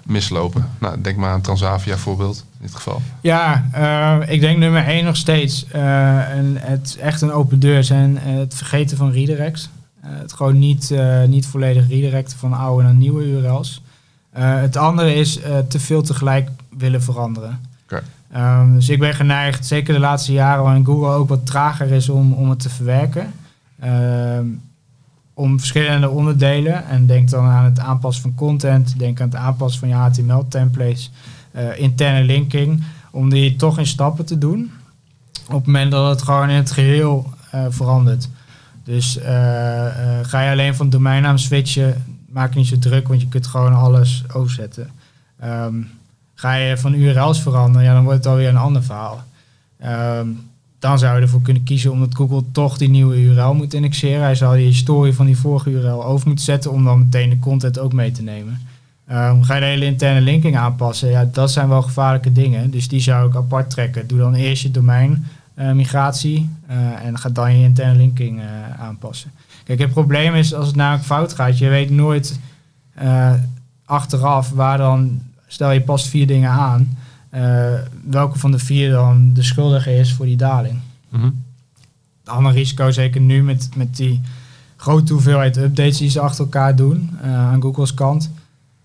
mislopen? 0.05 0.69
Nou, 0.79 1.01
denk 1.01 1.17
maar 1.17 1.31
aan 1.31 1.41
Transavia 1.41 1.97
voorbeeld 1.97 2.45
in 2.59 2.65
dit 2.65 2.75
geval. 2.75 3.01
Ja, 3.21 3.69
uh, 3.75 4.33
ik 4.33 4.39
denk 4.39 4.57
nummer 4.57 4.85
één 4.85 5.05
nog 5.05 5.15
steeds. 5.15 5.65
en 5.71 6.57
het 6.59 6.87
is 6.87 6.97
echt 6.97 7.21
een 7.21 7.31
open 7.31 7.59
deur 7.59 7.83
zijn 7.83 8.17
het 8.17 8.55
vergeten 8.55 8.97
van 8.97 9.11
redirects. 9.11 9.69
het 10.01 10.33
gewoon 10.33 10.59
niet, 10.59 10.93
niet 11.27 11.45
volledig 11.45 11.87
redirecten 11.87 12.37
van 12.37 12.53
oude 12.53 12.83
naar 12.83 12.93
nieuwe 12.93 13.25
URL's. 13.25 13.81
Uh, 14.37 14.59
het 14.59 14.77
andere 14.77 15.15
is 15.15 15.39
uh, 15.39 15.57
te 15.57 15.79
veel 15.79 16.01
tegelijk 16.01 16.49
willen 16.77 17.03
veranderen. 17.03 17.59
Okay. 17.83 18.01
Ehm, 18.31 18.73
dus 18.73 18.89
ik 18.89 18.99
ben 18.99 19.13
geneigd, 19.13 19.65
zeker 19.65 19.93
de 19.93 19.99
laatste 19.99 20.31
jaren 20.31 20.63
waarin 20.63 20.85
Google 20.85 21.09
ook 21.09 21.29
wat 21.29 21.45
trager 21.45 21.91
is 21.91 22.09
om, 22.09 22.33
om 22.33 22.49
het 22.49 22.59
te 22.59 22.69
verwerken. 22.69 23.33
Ehm, 23.79 24.45
om 25.37 25.59
verschillende 25.59 26.09
onderdelen. 26.09 26.87
En 26.87 27.05
denk 27.05 27.29
dan 27.29 27.45
aan 27.45 27.63
het 27.63 27.79
aanpassen 27.79 28.23
van 28.23 28.35
content, 28.35 28.99
denk 28.99 29.21
aan 29.21 29.27
het 29.27 29.37
aanpassen 29.37 29.79
van 29.79 29.89
je 29.89 29.95
HTML-templates, 29.95 31.11
uh, 31.55 31.79
interne 31.79 32.23
linking, 32.23 32.83
om 33.11 33.29
die 33.29 33.55
toch 33.55 33.77
in 33.77 33.87
stappen 33.87 34.25
te 34.25 34.37
doen. 34.37 34.71
Op 35.47 35.55
het 35.55 35.65
moment 35.65 35.91
dat 35.91 36.09
het 36.09 36.21
gewoon 36.21 36.49
in 36.49 36.55
het 36.55 36.71
geheel 36.71 37.33
uh, 37.55 37.65
verandert. 37.69 38.29
Dus 38.83 39.17
uh, 39.17 39.23
ga 40.21 40.41
je 40.41 40.51
alleen 40.51 40.75
van 40.75 40.89
domeinnaam 40.89 41.37
switchen, 41.37 42.16
maak 42.37 42.53
je 42.53 42.59
niet 42.59 42.67
zo 42.67 42.79
druk, 42.79 43.07
want 43.07 43.21
je 43.21 43.27
kunt 43.27 43.47
gewoon 43.47 43.73
alles 43.73 44.23
overzetten. 44.33 44.89
Um, 45.43 45.87
ga 46.35 46.53
je 46.53 46.77
van 46.77 46.93
URL's 46.93 47.41
veranderen, 47.41 47.87
ja, 47.87 47.93
dan 47.93 48.03
wordt 48.03 48.17
het 48.17 48.27
alweer 48.27 48.47
een 48.47 48.57
ander 48.57 48.83
verhaal. 48.83 49.23
Um, 50.19 50.39
dan 50.79 50.99
zou 50.99 51.15
je 51.15 51.21
ervoor 51.21 51.41
kunnen 51.41 51.63
kiezen 51.63 51.91
omdat 51.91 52.15
Google 52.15 52.43
toch 52.51 52.77
die 52.77 52.89
nieuwe 52.89 53.21
URL 53.21 53.53
moet 53.53 53.73
indexeren. 53.73 54.21
Hij 54.21 54.35
zou 54.35 54.57
die 54.57 54.65
historie 54.65 55.13
van 55.13 55.25
die 55.25 55.37
vorige 55.37 55.69
URL 55.69 56.05
over 56.05 56.27
moeten 56.27 56.45
zetten 56.45 56.71
om 56.71 56.83
dan 56.83 56.99
meteen 56.99 57.29
de 57.29 57.39
content 57.39 57.79
ook 57.79 57.93
mee 57.93 58.11
te 58.11 58.21
nemen. 58.23 58.61
Um, 59.11 59.43
ga 59.43 59.53
je 59.53 59.59
de 59.59 59.65
hele 59.65 59.85
interne 59.85 60.21
linking 60.21 60.57
aanpassen? 60.57 61.09
Ja, 61.09 61.29
dat 61.31 61.51
zijn 61.51 61.69
wel 61.69 61.81
gevaarlijke 61.81 62.31
dingen. 62.31 62.71
Dus 62.71 62.87
die 62.87 63.01
zou 63.01 63.29
ik 63.29 63.35
apart 63.35 63.69
trekken. 63.69 64.07
Doe 64.07 64.19
dan 64.19 64.33
eerst 64.33 64.63
je 64.63 64.71
domein 64.71 65.25
uh, 65.55 65.71
migratie 65.71 66.49
uh, 66.69 67.05
en 67.05 67.17
ga 67.17 67.29
dan 67.29 67.57
je 67.57 67.63
interne 67.63 67.97
linking 67.97 68.39
uh, 68.39 68.45
aanpassen. 68.79 69.31
Kijk, 69.67 69.79
het 69.79 69.91
probleem 69.91 70.35
is 70.35 70.53
als 70.53 70.67
het 70.67 70.75
namelijk 70.75 71.05
fout 71.05 71.33
gaat, 71.33 71.57
je 71.57 71.67
weet 71.67 71.89
nooit 71.89 72.39
achteraf 73.85 74.49
waar 74.49 74.77
dan, 74.77 75.21
stel 75.47 75.71
je 75.71 75.81
past 75.81 76.07
vier 76.07 76.27
dingen 76.27 76.49
aan, 76.49 76.97
welke 78.03 78.39
van 78.39 78.51
de 78.51 78.59
vier 78.59 78.91
dan 78.91 79.33
de 79.33 79.43
schuldige 79.43 79.95
is 79.95 80.13
voor 80.13 80.25
die 80.25 80.37
daling. 80.37 80.79
Mm 81.09 81.19
-hmm. 81.19 81.43
Het 82.19 82.29
andere 82.29 82.55
risico, 82.55 82.91
zeker 82.91 83.21
nu 83.21 83.43
met, 83.43 83.69
met 83.75 83.95
die 83.95 84.21
grote 84.75 85.13
hoeveelheid 85.13 85.57
updates 85.57 85.97
die 85.97 86.09
ze 86.09 86.19
achter 86.19 86.43
elkaar 86.43 86.75
doen 86.75 87.09
aan 87.23 87.61
Google's 87.61 87.93
kant, 87.93 88.31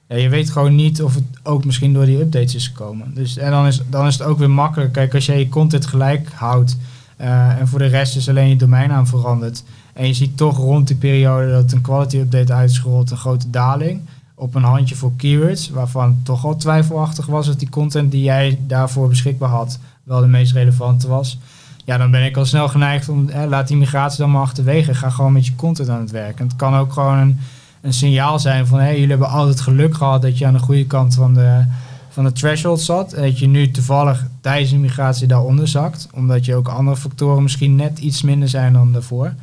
ja, 0.08 0.16
je 0.16 0.28
weet 0.28 0.50
gewoon 0.50 0.74
niet 0.74 1.02
of 1.02 1.14
het 1.14 1.24
ook 1.42 1.64
misschien 1.64 1.92
door 1.92 2.04
die 2.04 2.20
updates 2.20 2.54
is 2.54 2.66
gekomen. 2.66 3.14
Dus, 3.14 3.36
en 3.36 3.50
dan 3.50 3.66
is, 3.66 3.80
dan 3.90 4.06
is 4.06 4.18
het 4.18 4.26
ook 4.26 4.38
weer 4.38 4.50
makkelijk. 4.50 4.92
Kijk, 4.92 5.14
als 5.14 5.26
je 5.26 5.38
je 5.38 5.48
content 5.48 5.86
gelijk 5.86 6.32
houdt 6.32 6.76
uh, 7.20 7.58
en 7.58 7.68
voor 7.68 7.78
de 7.78 7.86
rest 7.86 8.16
is 8.16 8.28
alleen 8.28 8.48
je 8.48 8.56
domeinnaam 8.56 9.06
veranderd. 9.06 9.64
En 9.93 10.07
je 10.07 10.14
ziet 10.14 10.36
toch 10.36 10.57
rond 10.57 10.86
die 10.86 10.97
periode 10.97 11.51
dat 11.51 11.72
een 11.72 11.80
quality 11.80 12.16
update 12.16 12.53
uitgerold, 12.53 13.11
een 13.11 13.16
grote 13.16 13.51
daling. 13.51 14.01
Op 14.34 14.55
een 14.55 14.62
handje 14.62 14.95
voor 14.95 15.12
keywords, 15.16 15.70
waarvan 15.70 16.20
toch 16.22 16.45
al 16.45 16.57
twijfelachtig 16.57 17.26
was 17.26 17.47
dat 17.47 17.59
die 17.59 17.68
content 17.68 18.11
die 18.11 18.22
jij 18.22 18.59
daarvoor 18.66 19.09
beschikbaar 19.09 19.49
had, 19.49 19.78
wel 20.03 20.20
de 20.20 20.26
meest 20.26 20.53
relevante 20.53 21.09
was. 21.09 21.38
Ja, 21.84 21.97
dan 21.97 22.11
ben 22.11 22.24
ik 22.24 22.36
al 22.36 22.45
snel 22.45 22.68
geneigd 22.68 23.09
om, 23.09 23.28
eh, 23.28 23.45
laat 23.49 23.68
die 23.68 23.76
migratie 23.76 24.18
dan 24.18 24.30
maar 24.30 24.43
achterwege. 24.43 24.95
Ga 24.95 25.11
gewoon 25.11 25.32
met 25.32 25.47
je 25.47 25.57
content 25.57 25.88
aan 25.88 26.01
het 26.01 26.11
werken. 26.11 26.47
Het 26.47 26.57
kan 26.57 26.74
ook 26.74 26.93
gewoon 26.93 27.18
een 27.18 27.38
een 27.82 27.93
signaal 27.93 28.38
zijn 28.38 28.66
van 28.66 28.78
hé, 28.78 28.90
jullie 28.90 29.09
hebben 29.09 29.28
altijd 29.28 29.61
geluk 29.61 29.95
gehad 29.95 30.22
dat 30.22 30.38
je 30.38 30.47
aan 30.47 30.53
de 30.53 30.59
goede 30.59 30.86
kant 30.86 31.14
van 31.14 31.34
de, 31.34 31.64
van 32.09 32.24
de 32.24 32.32
threshold 32.32 32.80
zat. 32.80 33.12
En 33.12 33.22
dat 33.22 33.38
je 33.38 33.47
nu 33.47 33.70
toevallig 33.70 34.26
tijdens 34.40 34.70
de 34.70 34.76
migratie 34.76 35.26
daaronder 35.26 35.68
zakt. 35.68 36.09
Omdat 36.14 36.45
je 36.45 36.55
ook 36.55 36.68
andere 36.68 36.97
factoren 36.97 37.43
misschien 37.43 37.76
net 37.76 37.99
iets 37.99 38.22
minder 38.22 38.49
zijn 38.49 38.72
dan 38.72 38.93
daarvoor. 38.93 39.34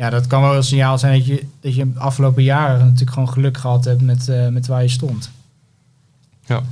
Ja, 0.00 0.10
dat 0.10 0.26
kan 0.26 0.42
wel 0.42 0.56
een 0.56 0.62
signaal 0.62 0.98
zijn 0.98 1.18
dat 1.18 1.26
je, 1.26 1.46
dat 1.60 1.74
je 1.74 1.92
de 1.92 1.98
afgelopen 1.98 2.42
jaren 2.42 2.84
natuurlijk 2.84 3.12
gewoon 3.12 3.28
geluk 3.28 3.58
gehad 3.58 3.84
hebt 3.84 4.00
met, 4.00 4.28
uh, 4.28 4.48
met 4.48 4.66
waar 4.66 4.82
je 4.82 4.88
stond. 4.88 5.30
Ja. 6.46 6.62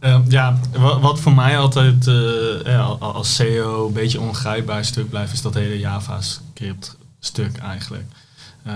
Uh, 0.00 0.20
ja, 0.28 0.58
wat 1.00 1.20
voor 1.20 1.34
mij 1.34 1.58
altijd 1.58 2.06
uh, 2.06 3.00
als 3.00 3.34
CEO 3.34 3.86
een 3.86 3.92
beetje 3.92 4.20
ongrijpbaar 4.20 4.84
stuk 4.84 5.08
blijft, 5.08 5.32
is 5.32 5.42
dat 5.42 5.54
hele 5.54 5.78
JavaScript 5.78 6.96
stuk 7.20 7.56
eigenlijk. 7.56 8.06
Uh, 8.66 8.72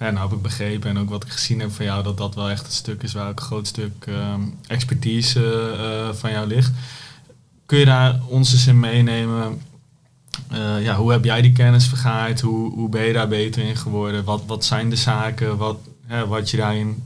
ja, 0.00 0.10
nou 0.10 0.28
heb 0.28 0.36
ik 0.36 0.42
begrepen 0.42 0.90
en 0.90 0.98
ook 0.98 1.10
wat 1.10 1.24
ik 1.24 1.30
gezien 1.30 1.60
heb 1.60 1.72
van 1.72 1.84
jou, 1.84 2.02
dat 2.02 2.16
dat 2.16 2.34
wel 2.34 2.50
echt 2.50 2.66
een 2.66 2.72
stuk 2.72 3.02
is 3.02 3.12
waar 3.12 3.28
ook 3.28 3.40
een 3.40 3.46
groot 3.46 3.66
stuk 3.66 4.06
ehm, 4.06 4.40
expertise 4.66 5.74
uh, 5.78 6.14
van 6.14 6.30
jou 6.30 6.46
ligt. 6.46 6.72
Kun 7.66 7.78
je 7.78 7.84
daar 7.84 8.20
ons 8.28 8.52
eens 8.52 8.66
in 8.66 8.80
meenemen? 8.80 9.60
Uh, 10.52 10.82
ja, 10.82 10.96
hoe 10.96 11.12
heb 11.12 11.24
jij 11.24 11.42
die 11.42 11.52
kennis 11.52 11.86
vergaard? 11.86 12.40
Hoe, 12.40 12.72
hoe 12.72 12.88
ben 12.88 13.02
je 13.02 13.12
daar 13.12 13.28
beter 13.28 13.62
in 13.62 13.76
geworden? 13.76 14.24
Wat, 14.24 14.42
wat 14.46 14.64
zijn 14.64 14.90
de 14.90 14.96
zaken 14.96 15.56
wat, 15.56 15.78
wat 16.28 16.50
je 16.50 16.56
daarin 16.56 17.02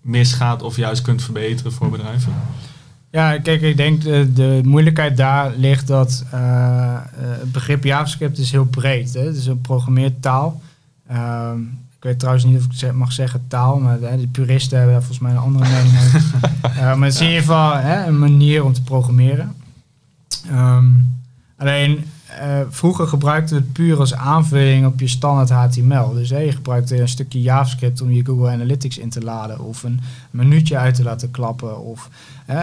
misgaat 0.00 0.62
of 0.62 0.76
juist 0.76 1.02
kunt 1.02 1.22
verbeteren 1.22 1.72
voor 1.72 1.90
bedrijven? 1.90 2.34
Ja, 3.10 3.38
kijk, 3.38 3.62
ik 3.62 3.76
denk 3.76 4.02
de, 4.02 4.32
de 4.32 4.60
moeilijkheid 4.64 5.16
daar 5.16 5.52
ligt 5.56 5.86
dat 5.86 6.24
het 6.30 7.52
begrip 7.52 7.84
JavaScript 7.84 8.38
is 8.38 8.50
heel 8.50 8.64
breed. 8.64 9.14
Hè? 9.14 9.20
Het 9.20 9.36
is 9.36 9.46
een 9.46 9.60
programmeertaal. 9.60 10.60
Um, 11.12 11.78
ik 12.00 12.06
weet 12.06 12.18
trouwens 12.18 12.44
niet 12.44 12.58
of 12.58 12.82
ik 12.82 12.92
mag 12.92 13.12
zeggen 13.12 13.44
taal, 13.48 13.78
maar 13.78 14.00
de, 14.00 14.16
de 14.20 14.26
puristen 14.26 14.78
hebben 14.78 14.94
daar 14.94 15.04
volgens 15.04 15.22
mij 15.22 15.32
een 15.32 15.42
andere 15.42 15.68
mening 15.68 15.96
over. 15.96 16.22
uh, 16.64 16.74
maar 16.96 17.04
het 17.04 17.14
is 17.14 17.20
in 17.20 17.26
ieder 17.26 17.40
geval 17.40 17.74
hè, 17.74 18.06
een 18.06 18.18
manier 18.18 18.64
om 18.64 18.72
te 18.72 18.82
programmeren. 18.82 19.54
Um, 20.50 21.18
alleen 21.56 22.04
uh, 22.42 22.60
vroeger 22.68 23.06
gebruikten 23.06 23.56
we 23.56 23.62
het 23.62 23.72
puur 23.72 23.98
als 23.98 24.14
aanvulling 24.14 24.86
op 24.86 25.00
je 25.00 25.08
standaard 25.08 25.50
HTML. 25.50 26.12
Dus 26.12 26.28
je 26.28 26.52
gebruikte 26.52 27.00
een 27.00 27.08
stukje 27.08 27.40
JavaScript 27.40 28.00
om 28.00 28.10
je 28.10 28.24
Google 28.24 28.50
Analytics 28.50 28.98
in 28.98 29.10
te 29.10 29.20
laden, 29.20 29.60
of 29.60 29.82
een 29.82 30.00
minuutje 30.30 30.76
uit 30.76 30.94
te 30.94 31.02
laten 31.02 31.30
klappen, 31.30 31.80
of 31.80 32.08
uh, 32.50 32.56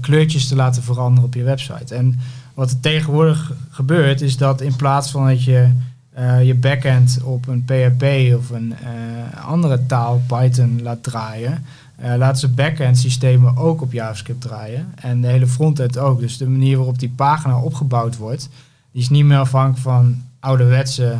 kleurtjes 0.00 0.48
te 0.48 0.56
laten 0.56 0.82
veranderen 0.82 1.28
op 1.28 1.34
je 1.34 1.42
website. 1.42 1.94
En 1.94 2.18
wat 2.54 2.70
er 2.70 2.80
tegenwoordig 2.80 3.52
gebeurt, 3.70 4.20
is 4.20 4.36
dat 4.36 4.60
in 4.60 4.76
plaats 4.76 5.10
van 5.10 5.26
dat 5.26 5.44
je 5.44 5.68
uh, 6.18 6.44
je 6.44 6.54
backend 6.54 7.18
op 7.22 7.48
een 7.48 7.64
PHP 7.64 8.04
of 8.36 8.50
een 8.50 8.74
andere 9.44 9.86
taal, 9.86 10.22
Python, 10.26 10.82
laat 10.82 11.02
draaien, 11.02 11.64
laten 12.16 12.40
ze 12.40 12.48
backend 12.48 12.98
systemen 12.98 13.56
ook 13.56 13.80
op 13.80 13.92
JavaScript 13.92 14.40
draaien. 14.40 14.92
En 14.94 15.20
de 15.20 15.28
hele 15.28 15.46
frontend 15.46 15.98
ook. 15.98 16.20
Dus 16.20 16.36
de 16.36 16.48
manier 16.48 16.76
waarop 16.76 16.98
die 16.98 17.12
pagina 17.16 17.60
opgebouwd 17.60 18.16
wordt, 18.16 18.48
die 18.92 19.02
is 19.02 19.08
niet 19.08 19.24
meer 19.24 19.38
afhankelijk 19.38 19.82
van 19.82 20.22
ouderwetse 20.40 21.16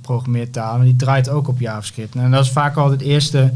programmeertalen, 0.00 0.76
maar 0.76 0.86
die 0.86 0.96
draait 0.96 1.28
ook 1.28 1.48
op 1.48 1.60
JavaScript. 1.60 2.14
En 2.14 2.30
dat 2.30 2.44
is 2.44 2.50
vaak 2.50 2.76
al 2.76 2.90
het 2.90 3.00
eerste 3.00 3.52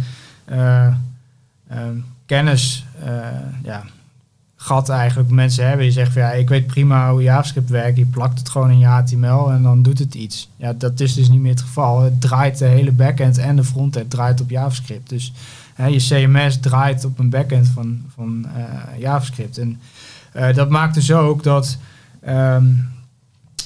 kennis, 2.26 2.84
ja, 3.62 3.82
gat 4.64 4.88
eigenlijk 4.88 5.30
mensen 5.30 5.66
hebben 5.66 5.84
die 5.84 5.94
zeggen 5.94 6.12
van 6.12 6.22
ja, 6.22 6.32
ik 6.32 6.48
weet 6.48 6.66
prima 6.66 7.10
hoe 7.10 7.22
JavaScript 7.22 7.70
werkt, 7.70 7.96
je 7.96 8.06
plakt 8.06 8.38
het 8.38 8.48
gewoon 8.48 8.70
in 8.70 8.78
je 8.78 8.86
HTML 8.86 9.52
en 9.52 9.62
dan 9.62 9.82
doet 9.82 9.98
het 9.98 10.14
iets. 10.14 10.50
Ja, 10.56 10.72
dat 10.72 11.00
is 11.00 11.14
dus 11.14 11.28
niet 11.28 11.40
meer 11.40 11.50
het 11.50 11.60
geval. 11.60 12.02
Het 12.02 12.20
draait 12.20 12.58
de 12.58 12.64
hele 12.64 12.92
backend 12.92 13.38
en 13.38 13.56
de 13.56 13.64
frontend 13.64 14.10
draait 14.10 14.40
op 14.40 14.50
JavaScript. 14.50 15.08
Dus 15.08 15.32
hè, 15.74 15.86
je 15.86 15.98
CMS 15.98 16.60
draait 16.60 17.04
op 17.04 17.18
een 17.18 17.30
backend 17.30 17.68
van, 17.68 18.02
van 18.14 18.46
uh, 18.56 19.00
JavaScript. 19.00 19.58
En 19.58 19.80
uh, 20.36 20.54
dat 20.54 20.70
maakt 20.70 20.94
dus 20.94 21.12
ook 21.12 21.42
dat 21.42 21.78
um, 22.28 22.88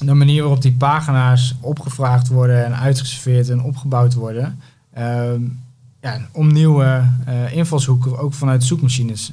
de 0.06 0.14
manier 0.14 0.42
waarop 0.42 0.62
die 0.62 0.72
pagina's 0.72 1.54
opgevraagd 1.60 2.28
worden 2.28 2.64
en 2.64 2.76
uitgeserveerd 2.76 3.48
en 3.48 3.62
opgebouwd 3.62 4.14
worden, 4.14 4.60
um, 4.98 5.60
ja, 6.00 6.20
om 6.32 6.52
nieuwe 6.52 7.04
uh, 7.28 7.52
invalshoeken 7.52 8.18
ook 8.18 8.34
vanuit 8.34 8.64
zoekmachines 8.64 9.32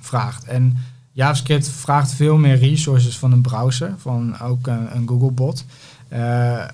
vraagt. 0.00 0.44
En 0.44 0.76
JavaScript 1.12 1.68
vraagt 1.68 2.12
veel 2.12 2.36
meer 2.36 2.58
resources 2.58 3.18
van 3.18 3.32
een 3.32 3.40
browser, 3.40 3.94
van 3.98 4.40
ook 4.40 4.66
een, 4.66 4.96
een 4.96 5.08
Googlebot. 5.08 5.64
Uh, 6.12 6.64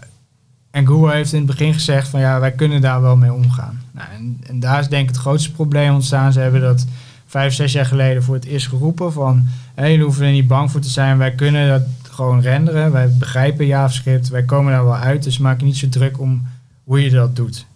en 0.71 0.87
Google 0.87 1.13
heeft 1.13 1.33
in 1.33 1.39
het 1.39 1.47
begin 1.47 1.75
gezegd 1.75 2.09
van 2.09 2.21
ja, 2.21 2.41
wij 2.41 2.53
kunnen 2.53 2.81
daar 2.81 3.01
wel 3.01 3.17
mee 3.17 3.33
omgaan. 3.33 3.81
Nou, 3.91 4.09
en, 4.47 4.61
daar 4.61 4.81
is 4.81 4.89
denk 4.89 5.03
ik 5.03 5.09
het 5.09 5.19
grootste 5.19 5.53
probleem 5.53 5.95
ontstaan. 5.95 6.33
Ze 6.33 6.41
hebben 6.41 6.61
dat 6.61 6.87
vijf, 7.27 7.55
zes 7.55 7.73
jaar 7.73 7.87
geleden 7.87 8.23
voor 8.23 8.35
het 8.35 8.45
eerst 8.45 8.69
geroepen 8.69 9.13
van 9.13 9.47
hé, 9.75 9.87
jullie 9.87 10.05
hoeven 10.05 10.27
er 10.27 10.33
niet 10.33 10.47
bang 10.47 10.71
voor 10.71 10.81
te 10.81 10.89
zijn. 10.89 11.19
Wij 11.19 11.33
kunnen 11.33 11.69
dat 11.69 11.83
gewoon 12.13 12.41
renderen. 12.41 12.93
Wij 12.93 13.11
begrijpen 13.11 13.67
JavaScript. 13.67 14.29
Wij 14.29 14.45
komen 14.45 14.73
daar 14.73 14.85
wel 14.85 14.97
uit. 14.97 15.23
Dus 15.23 15.39
maak 15.39 15.61
je 15.61 15.67
niet 15.67 15.77
zo 15.77 15.89
druk 15.89 16.21
om 16.21 16.47
hoe 16.85 17.03
je 17.03 17.11
dat 17.11 17.37
doet. 17.37 17.67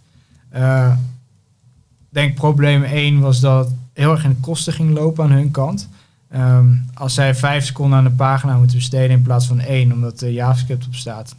Uh, 0.55 0.93
denk 2.09 2.35
probleem 2.35 2.83
1 2.83 3.21
was 3.21 3.41
dat 3.41 3.73
heel 3.93 4.11
erg 4.11 4.25
in 4.25 4.31
de 4.31 4.37
kosten 4.41 4.73
ging 4.73 4.95
lopen 4.95 5.25
aan 5.25 5.31
hun 5.31 5.51
kant. 5.51 5.89
Um, 6.35 6.85
als 6.95 7.15
zij 7.15 7.35
vijf 7.35 7.65
seconden 7.65 7.99
aan 7.99 8.05
de 8.05 8.11
pagina 8.11 8.57
moeten 8.57 8.77
besteden 8.77 9.11
in 9.11 9.23
plaats 9.23 9.47
van 9.47 9.61
één, 9.61 9.93
omdat 9.93 10.19
de 10.19 10.33
JavaScript 10.33 10.87
op 10.87 10.95
staat. 10.95 11.35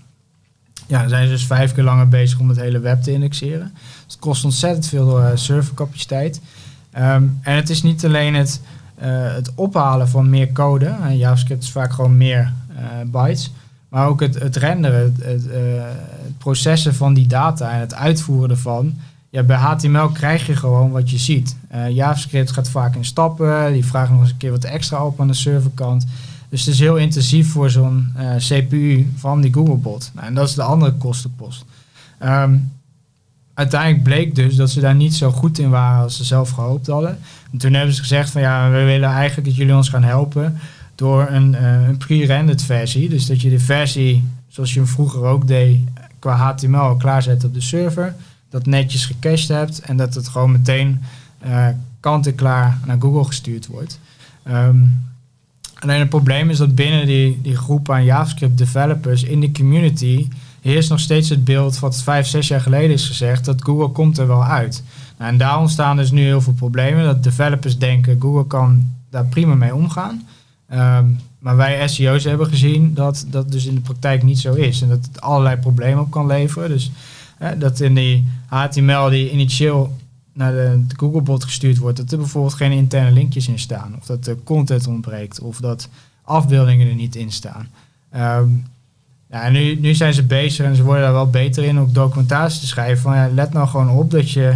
Ja, 0.87 0.99
dan 0.99 1.09
zijn 1.09 1.25
ze 1.25 1.31
dus 1.31 1.45
vijf 1.45 1.73
keer 1.73 1.83
langer 1.83 2.07
bezig 2.07 2.39
om 2.39 2.49
het 2.49 2.59
hele 2.59 2.79
web 2.79 3.01
te 3.01 3.11
indexeren. 3.11 3.71
Dus 3.73 4.13
het 4.13 4.19
kost 4.19 4.43
ontzettend 4.43 4.87
veel 4.87 5.19
uh, 5.19 5.29
servercapaciteit. 5.33 6.41
Um, 6.97 7.39
en 7.41 7.55
het 7.55 7.69
is 7.69 7.83
niet 7.83 8.05
alleen 8.05 8.35
het, 8.35 8.61
uh, 9.01 9.05
het 9.33 9.51
ophalen 9.55 10.09
van 10.09 10.29
meer 10.29 10.51
code. 10.51 10.95
JavaScript 11.13 11.63
is 11.63 11.71
vaak 11.71 11.91
gewoon 11.91 12.17
meer 12.17 12.53
bytes. 13.05 13.51
Maar 13.89 14.07
ook 14.07 14.19
het, 14.19 14.39
het 14.39 14.55
renderen, 14.55 15.15
het, 15.19 15.43
het, 15.43 16.37
processen 16.37 16.95
van 16.95 17.13
die 17.13 17.27
data 17.27 17.71
en 17.71 17.79
het 17.79 17.93
uitvoeren 17.93 18.49
ervan 18.49 18.95
ja, 19.29 19.43
bij 19.43 19.57
HTML 19.57 20.09
krijg 20.09 20.47
je 20.47 20.55
gewoon 20.55 20.91
wat 20.91 21.09
je 21.09 21.17
ziet. 21.17 21.55
Uh, 21.75 21.89
JavaScript 21.89 22.51
gaat 22.51 22.69
vaak 22.69 22.95
in 22.95 23.05
stappen. 23.05 23.73
Die 23.73 23.85
vraagt 23.85 24.11
nog 24.11 24.19
eens 24.21 24.29
een 24.29 24.37
keer 24.37 24.51
wat 24.51 24.63
extra 24.63 25.05
op 25.05 25.21
aan 25.21 25.27
de 25.27 25.33
serverkant. 25.33 26.05
Dus 26.49 26.65
het 26.65 26.73
is 26.73 26.79
heel 26.79 26.95
intensief 26.95 27.51
voor 27.51 27.69
zo'n 27.69 28.11
eh, 28.15 28.35
CPU 28.35 29.11
van 29.15 29.41
die 29.41 29.53
Googlebot. 29.53 30.11
Nou, 30.13 30.27
en 30.27 30.33
dat 30.33 30.47
is 30.47 30.55
de 30.55 30.61
andere 30.61 30.91
kostenpost. 30.91 31.65
Ehm, 32.17 32.57
uiteindelijk 33.53 34.03
bleek 34.03 34.35
dus 34.35 34.55
dat 34.55 34.69
ze 34.69 34.79
daar 34.79 34.95
niet 34.95 35.15
zo 35.15 35.31
goed 35.31 35.59
in 35.59 35.69
waren 35.69 36.03
als 36.03 36.17
ze 36.17 36.23
zelf 36.23 36.49
gehoopt 36.49 36.87
hadden. 36.87 37.17
En 37.51 37.57
toen 37.57 37.73
hebben 37.73 37.93
ze 37.93 38.01
gezegd 38.01 38.29
van 38.29 38.41
ja, 38.41 38.69
we 38.69 38.83
willen 38.83 39.09
eigenlijk 39.09 39.47
dat 39.47 39.57
jullie 39.57 39.75
ons 39.75 39.89
gaan 39.89 40.03
helpen 40.03 40.57
door 40.97 41.27
een, 41.29 41.55
uh, 41.61 41.97
pre-rendered 41.97 42.63
versie. 42.63 43.09
Dus 43.09 43.25
dat 43.25 43.41
je 43.41 43.49
de 43.49 43.59
versie, 43.59 44.23
zoals 44.47 44.73
je 44.73 44.79
hem 44.79 44.87
vroeger 44.87 45.23
ook 45.23 45.47
deed, 45.47 45.79
qua 46.19 46.35
HTML 46.35 46.95
klaarzet 46.95 47.43
op 47.43 47.53
de 47.53 47.61
server. 47.61 48.15
Dat 48.49 48.65
netjes 48.65 49.05
gecached 49.05 49.47
hebt 49.47 49.79
en 49.79 49.97
dat 49.97 50.13
het 50.13 50.27
gewoon 50.27 50.51
meteen 50.51 51.01
uh, 51.45 51.67
kant-en-klaar 51.99 52.79
naar 52.85 52.97
Google 52.99 53.23
gestuurd 53.23 53.67
wordt. 53.67 53.99
Um, 54.47 55.05
alleen 55.79 55.99
het 55.99 56.09
probleem 56.09 56.49
is 56.49 56.57
dat 56.57 56.75
binnen 56.75 57.05
die, 57.05 57.41
die 57.41 57.55
groep 57.55 57.91
aan 57.91 58.03
JavaScript 58.03 58.57
developers 58.57 59.23
in 59.23 59.39
de 59.39 59.51
community 59.51 60.27
heerst 60.61 60.89
nog 60.89 60.99
steeds 60.99 61.29
het 61.29 61.43
beeld 61.43 61.79
wat 61.79 62.03
vijf, 62.03 62.27
zes 62.27 62.47
jaar 62.47 62.61
geleden 62.61 62.91
is 62.91 63.07
gezegd, 63.07 63.45
dat 63.45 63.63
Google 63.63 63.89
komt 63.89 64.17
er 64.17 64.27
wel 64.27 64.45
uit. 64.45 64.83
Nou, 65.17 65.31
en 65.31 65.37
daar 65.37 65.59
ontstaan 65.59 65.97
dus 65.97 66.11
nu 66.11 66.21
heel 66.21 66.41
veel 66.41 66.53
problemen. 66.53 67.03
Dat 67.03 67.23
developers 67.23 67.77
denken 67.77 68.21
Google 68.21 68.47
kan 68.47 68.93
daar 69.09 69.25
prima 69.25 69.55
mee 69.55 69.75
omgaan. 69.75 70.27
Um, 70.73 71.19
maar 71.39 71.55
wij 71.55 71.87
SEO's 71.87 72.23
hebben 72.23 72.47
gezien 72.47 72.93
dat 72.93 73.25
dat 73.27 73.51
dus 73.51 73.65
in 73.65 73.75
de 73.75 73.81
praktijk 73.81 74.23
niet 74.23 74.39
zo 74.39 74.53
is. 74.53 74.81
En 74.81 74.89
dat 74.89 75.05
het 75.05 75.21
allerlei 75.21 75.57
problemen 75.57 76.03
op 76.03 76.11
kan 76.11 76.27
leveren. 76.27 76.69
Dus 76.69 76.91
dat 77.57 77.79
in 77.79 77.95
die 77.95 78.27
HTML 78.45 79.09
die 79.09 79.31
initieel 79.31 79.95
naar 80.33 80.51
de, 80.51 80.85
Googlebot 80.97 81.43
gestuurd 81.43 81.77
wordt, 81.77 81.97
dat 81.97 82.11
er 82.11 82.17
bijvoorbeeld 82.17 82.53
geen 82.53 82.71
interne 82.71 83.11
linkjes 83.11 83.47
in 83.47 83.59
staan. 83.59 83.95
Of 83.99 84.05
dat 84.05 84.23
de 84.23 84.37
content 84.43 84.87
ontbreekt. 84.87 85.39
Of 85.39 85.59
dat 85.59 85.89
afbeeldingen 86.23 86.87
er 86.87 86.95
niet 86.95 87.15
in 87.15 87.31
staan. 87.31 87.67
Nu, 89.51 89.79
nu 89.79 89.93
zijn 89.93 90.13
ze 90.13 90.23
bezig 90.23 90.65
en 90.65 90.75
ze 90.75 90.83
worden 90.83 91.03
daar 91.03 91.13
wel 91.13 91.29
beter 91.29 91.63
in 91.63 91.79
om 91.79 91.93
documentatie 91.93 92.59
te 92.59 92.67
schrijven. 92.67 93.01
Van, 93.01 93.15
ja, 93.15 93.29
let 93.33 93.53
nou 93.53 93.67
gewoon 93.67 93.89
op 93.89 94.11
dat 94.11 94.31
je 94.31 94.55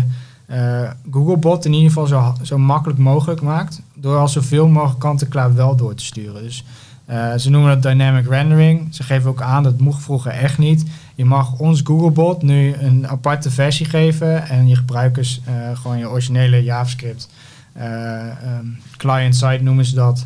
uh, 0.51 0.89
Googlebot 1.11 1.65
in 1.65 1.73
ieder 1.73 1.87
geval 1.87 2.07
zo, 2.07 2.35
zo 2.41 2.57
makkelijk 2.57 2.99
mogelijk 2.99 3.41
maakt. 3.41 3.81
Door 4.01 4.17
al 4.17 4.27
zoveel 4.27 4.67
mogelijk 4.67 4.99
kant-en-klaar 4.99 5.55
wel 5.55 5.75
door 5.75 5.95
te 5.95 6.05
sturen. 6.05 6.43
Dus 6.43 6.63
uh, 7.09 7.33
ze 7.35 7.49
noemen 7.49 7.69
dat 7.73 7.91
dynamic 7.91 8.27
rendering. 8.27 8.95
Ze 8.95 9.03
geven 9.03 9.29
ook 9.29 9.41
aan 9.41 9.63
dat 9.63 9.79
mocht 9.79 10.03
vroeger 10.03 10.31
echt 10.31 10.57
niet. 10.57 10.85
Je 11.15 11.25
mag 11.25 11.57
ons 11.57 11.81
Googlebot 11.83 12.41
nu 12.41 12.73
een 12.73 13.07
aparte 13.07 13.51
versie 13.51 13.85
geven 13.85 14.47
en 14.47 14.67
je 14.67 14.75
gebruikers 14.75 15.41
uh, 15.47 15.77
gewoon 15.77 15.97
je 15.97 16.09
originele 16.09 16.63
JavaScript 16.63 17.29
um, 17.77 18.77
client-side 18.97 19.63
noemen 19.63 19.85
ze 19.85 19.95
dat 19.95 20.25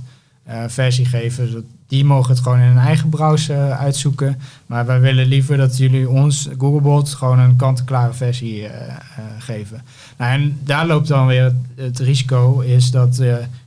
versie 0.67 1.05
geven. 1.05 1.65
Die 1.88 2.05
mogen 2.05 2.30
het 2.30 2.39
gewoon 2.39 2.59
in 2.59 2.65
hun 2.67 2.78
eigen 2.78 3.09
browser 3.09 3.71
uitzoeken. 3.71 4.39
Maar 4.65 4.86
wij 4.86 4.99
willen 4.99 5.26
liever 5.26 5.57
dat 5.57 5.78
jullie 5.78 6.09
ons 6.09 6.49
Googlebot 6.57 7.09
gewoon 7.09 7.39
een 7.39 7.55
kant-en-klare 7.55 8.13
versie 8.13 8.67
geven. 9.39 9.82
Nou, 10.17 10.32
en 10.32 10.59
daar 10.63 10.88
loopt 10.88 11.07
dan 11.07 11.28
weer 11.28 11.53
het, 11.76 11.99
risico, 11.99 12.59
is 12.59 12.91
dat 12.91 13.21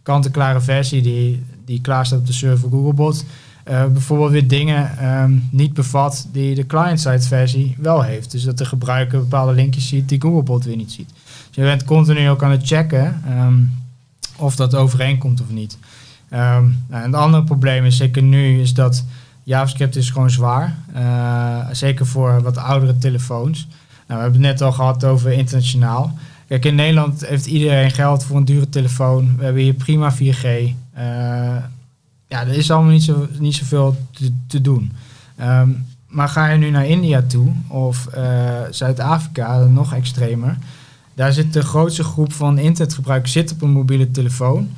kant-en-klare 0.09 0.61
versie 0.61 1.03
die, 1.03 1.43
die 1.65 1.81
klaar 1.81 2.07
staat 2.07 2.19
op 2.19 2.27
de 2.27 2.33
server 2.33 2.71
Googlebot, 2.71 3.25
uh, 3.71 3.87
bijvoorbeeld 3.87 4.31
weer 4.31 4.49
dingen 4.49 5.09
um, 5.23 5.49
niet 5.51 5.75
bevat 5.75 6.29
die 6.33 6.55
de 6.55 6.67
client-side 6.67 7.21
versie 7.21 7.77
wel 7.79 8.03
heeft. 8.03 8.31
Dus 8.31 8.43
dat 8.43 8.59
de 8.59 8.65
gebruiker 8.65 9.19
bepaalde 9.19 9.53
linkjes 9.53 9.89
ziet 9.89 10.09
die 10.09 10.21
Googlebot 10.21 10.65
weer 10.65 10.77
niet 10.77 10.93
ziet. 10.93 11.09
Dus 11.25 11.57
je 11.57 11.63
bent 11.63 11.85
continu 11.85 12.29
ook 12.29 12.43
aan 12.43 12.51
het 12.51 12.67
checken 12.67 13.23
um, 13.31 13.73
of 14.37 14.57
dat 14.57 14.75
overeenkomt 14.75 15.41
of 15.41 15.51
niet. 15.51 15.79
Um, 16.33 16.85
nou, 16.89 17.05
een 17.05 17.15
ander 17.15 17.45
probleem 17.45 17.85
is 17.85 17.97
zeker 17.97 18.23
nu 18.23 18.61
is 18.61 18.75
dat 18.75 19.05
JavaScript 19.43 19.97
is 19.97 20.11
gewoon 20.11 20.31
zwaar. 20.31 20.79
Uh, 20.97 21.67
zeker 21.73 22.07
voor 22.07 22.43
wat 22.43 22.57
oudere 22.57 22.99
telefoons. 22.99 23.67
Nou, 24.07 24.21
we 24.21 24.25
hebben 24.25 24.43
het 24.43 24.51
net 24.51 24.63
al 24.63 24.73
gehad 24.73 25.05
over 25.05 25.33
internationaal. 25.33 26.19
Kijk, 26.49 26.65
in 26.65 26.75
Nederland 26.75 27.27
heeft 27.27 27.47
iedereen 27.47 27.91
geld 27.91 28.25
voor 28.25 28.37
een 28.37 28.45
dure 28.45 28.69
telefoon. 28.69 29.37
We 29.37 29.45
hebben 29.45 29.63
hier 29.63 29.75
prima 29.75 30.15
4G. 30.15 30.45
Uh, 30.45 30.75
ja, 32.29 32.41
er 32.41 32.49
is 32.49 32.71
allemaal 32.71 32.93
niet, 32.93 33.03
zo, 33.03 33.27
niet 33.39 33.55
zoveel 33.55 33.97
te, 34.47 34.61
doen. 34.61 34.93
Um, 35.41 35.87
maar 36.07 36.29
ga 36.29 36.49
je 36.49 36.59
nu 36.59 36.71
naar 36.71 36.87
India 36.87 37.23
toe 37.23 37.53
of 37.67 38.09
uh, 38.17 38.61
Zuid-Afrika, 38.71 39.59
nog 39.59 39.95
extremer. 39.95 40.59
Daar 41.15 41.33
zit 41.33 41.53
de 41.53 41.63
grootste 41.63 42.05
groep 42.05 42.33
van 42.33 42.59
internetgebruikers 42.59 43.33
zit 43.33 43.53
op 43.53 43.63
een 43.63 43.71
mobiele 43.71 44.11
telefoon 44.11 44.69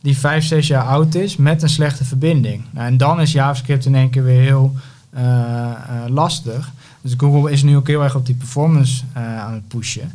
die 0.00 0.16
5, 0.16 0.44
6 0.44 0.66
jaar 0.66 0.84
oud 0.84 1.14
is 1.14 1.36
met 1.36 1.62
een 1.62 1.68
slechte 1.68 2.04
verbinding. 2.04 2.62
Nou, 2.70 2.86
en 2.86 2.96
dan 2.96 3.20
is 3.20 3.32
JavaScript 3.32 3.86
in 3.86 3.94
één 3.94 4.10
keer 4.10 4.24
weer 4.24 4.40
heel 4.40 4.74
uh, 5.14 5.70
lastig. 6.08 6.72
Dus 7.00 7.14
Google 7.16 7.50
is 7.50 7.62
nu 7.62 7.76
ook 7.76 7.86
heel 7.86 8.02
erg 8.02 8.14
op 8.14 8.26
die 8.26 8.34
performance 8.34 9.04
aan 9.14 9.52
het 9.52 9.68
pushen. 9.68 10.12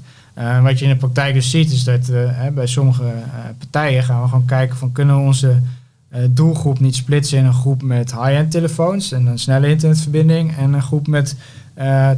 Wat 0.63 0.79
je 0.79 0.85
in 0.85 0.91
de 0.91 0.97
praktijk 0.97 1.33
dus 1.33 1.49
ziet 1.49 1.71
is 1.71 1.83
dat 1.83 2.11
bij 2.53 2.67
sommige 2.67 3.13
partijen 3.57 4.03
gaan 4.03 4.21
we 4.21 4.27
gewoon 4.27 4.45
kijken 4.45 4.77
van 4.77 4.91
kunnen 4.91 5.15
we 5.15 5.21
onze 5.21 5.59
doelgroep 6.29 6.79
niet 6.79 6.95
splitsen 6.95 7.37
in 7.37 7.45
een 7.45 7.53
groep 7.53 7.81
met 7.81 8.11
high-end 8.11 8.51
telefoons 8.51 9.11
en 9.11 9.25
een 9.25 9.39
snelle 9.39 9.69
internetverbinding 9.69 10.55
en 10.55 10.73
een 10.73 10.81
groep 10.81 11.07
met 11.07 11.35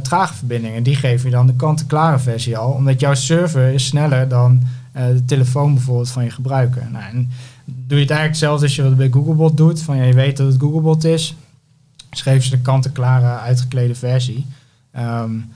trage 0.02 0.34
verbindingen. 0.34 0.82
Die 0.82 0.96
geven 0.96 1.30
je 1.30 1.34
dan 1.34 1.46
de 1.46 1.56
kant-en-klare 1.56 2.18
versie 2.18 2.56
al, 2.56 2.70
omdat 2.70 3.00
jouw 3.00 3.14
server 3.14 3.72
is 3.72 3.86
sneller 3.86 4.28
dan 4.28 4.62
de 4.92 5.24
telefoon 5.26 5.74
bijvoorbeeld 5.74 6.10
van 6.10 6.24
je 6.24 6.30
gebruiker. 6.30 6.88
Nou, 6.90 7.04
en 7.04 7.30
doe 7.64 7.96
je 7.96 8.02
het 8.02 8.10
eigenlijk 8.10 8.38
zelfs 8.38 8.62
als 8.62 8.76
je 8.76 8.82
wat 8.82 8.96
bij 8.96 9.10
Googlebot 9.10 9.56
doet. 9.56 9.82
Van 9.82 9.96
je 9.96 10.12
weet 10.12 10.36
dat 10.36 10.52
het 10.52 10.60
Googlebot 10.60 11.04
is. 11.04 11.34
Schreef 12.10 12.44
ze 12.44 12.50
de 12.50 12.60
kant-en-klare 12.60 13.38
uitgeklede 13.38 13.94
versie. 13.94 14.46
Um, 14.98 15.52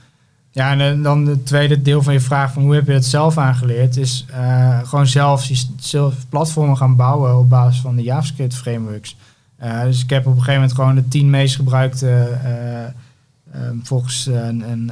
ja, 0.53 0.77
en 0.77 1.01
dan 1.01 1.27
het 1.27 1.45
tweede 1.45 1.81
deel 1.81 2.01
van 2.01 2.13
je 2.13 2.19
vraag 2.19 2.53
van 2.53 2.63
hoe 2.63 2.75
heb 2.75 2.87
je 2.87 2.93
het 2.93 3.05
zelf 3.05 3.37
aangeleerd, 3.37 3.97
is 3.97 4.25
uh, 4.31 4.79
gewoon 4.83 5.07
zelf, 5.07 5.49
zelf 5.79 6.15
platformen 6.29 6.77
gaan 6.77 6.95
bouwen 6.95 7.37
op 7.37 7.49
basis 7.49 7.81
van 7.81 7.95
de 7.95 8.03
JavaScript 8.03 8.55
frameworks. 8.55 9.15
Uh, 9.63 9.81
dus 9.81 10.03
ik 10.03 10.09
heb 10.09 10.25
op 10.25 10.31
een 10.31 10.37
gegeven 10.37 10.53
moment 10.53 10.73
gewoon 10.73 10.95
de 10.95 11.07
tien 11.07 11.29
meest 11.29 11.55
gebruikte 11.55 12.37
Um, 13.55 13.79
volgens 13.83 14.25
een, 14.25 14.69
een, 14.71 14.91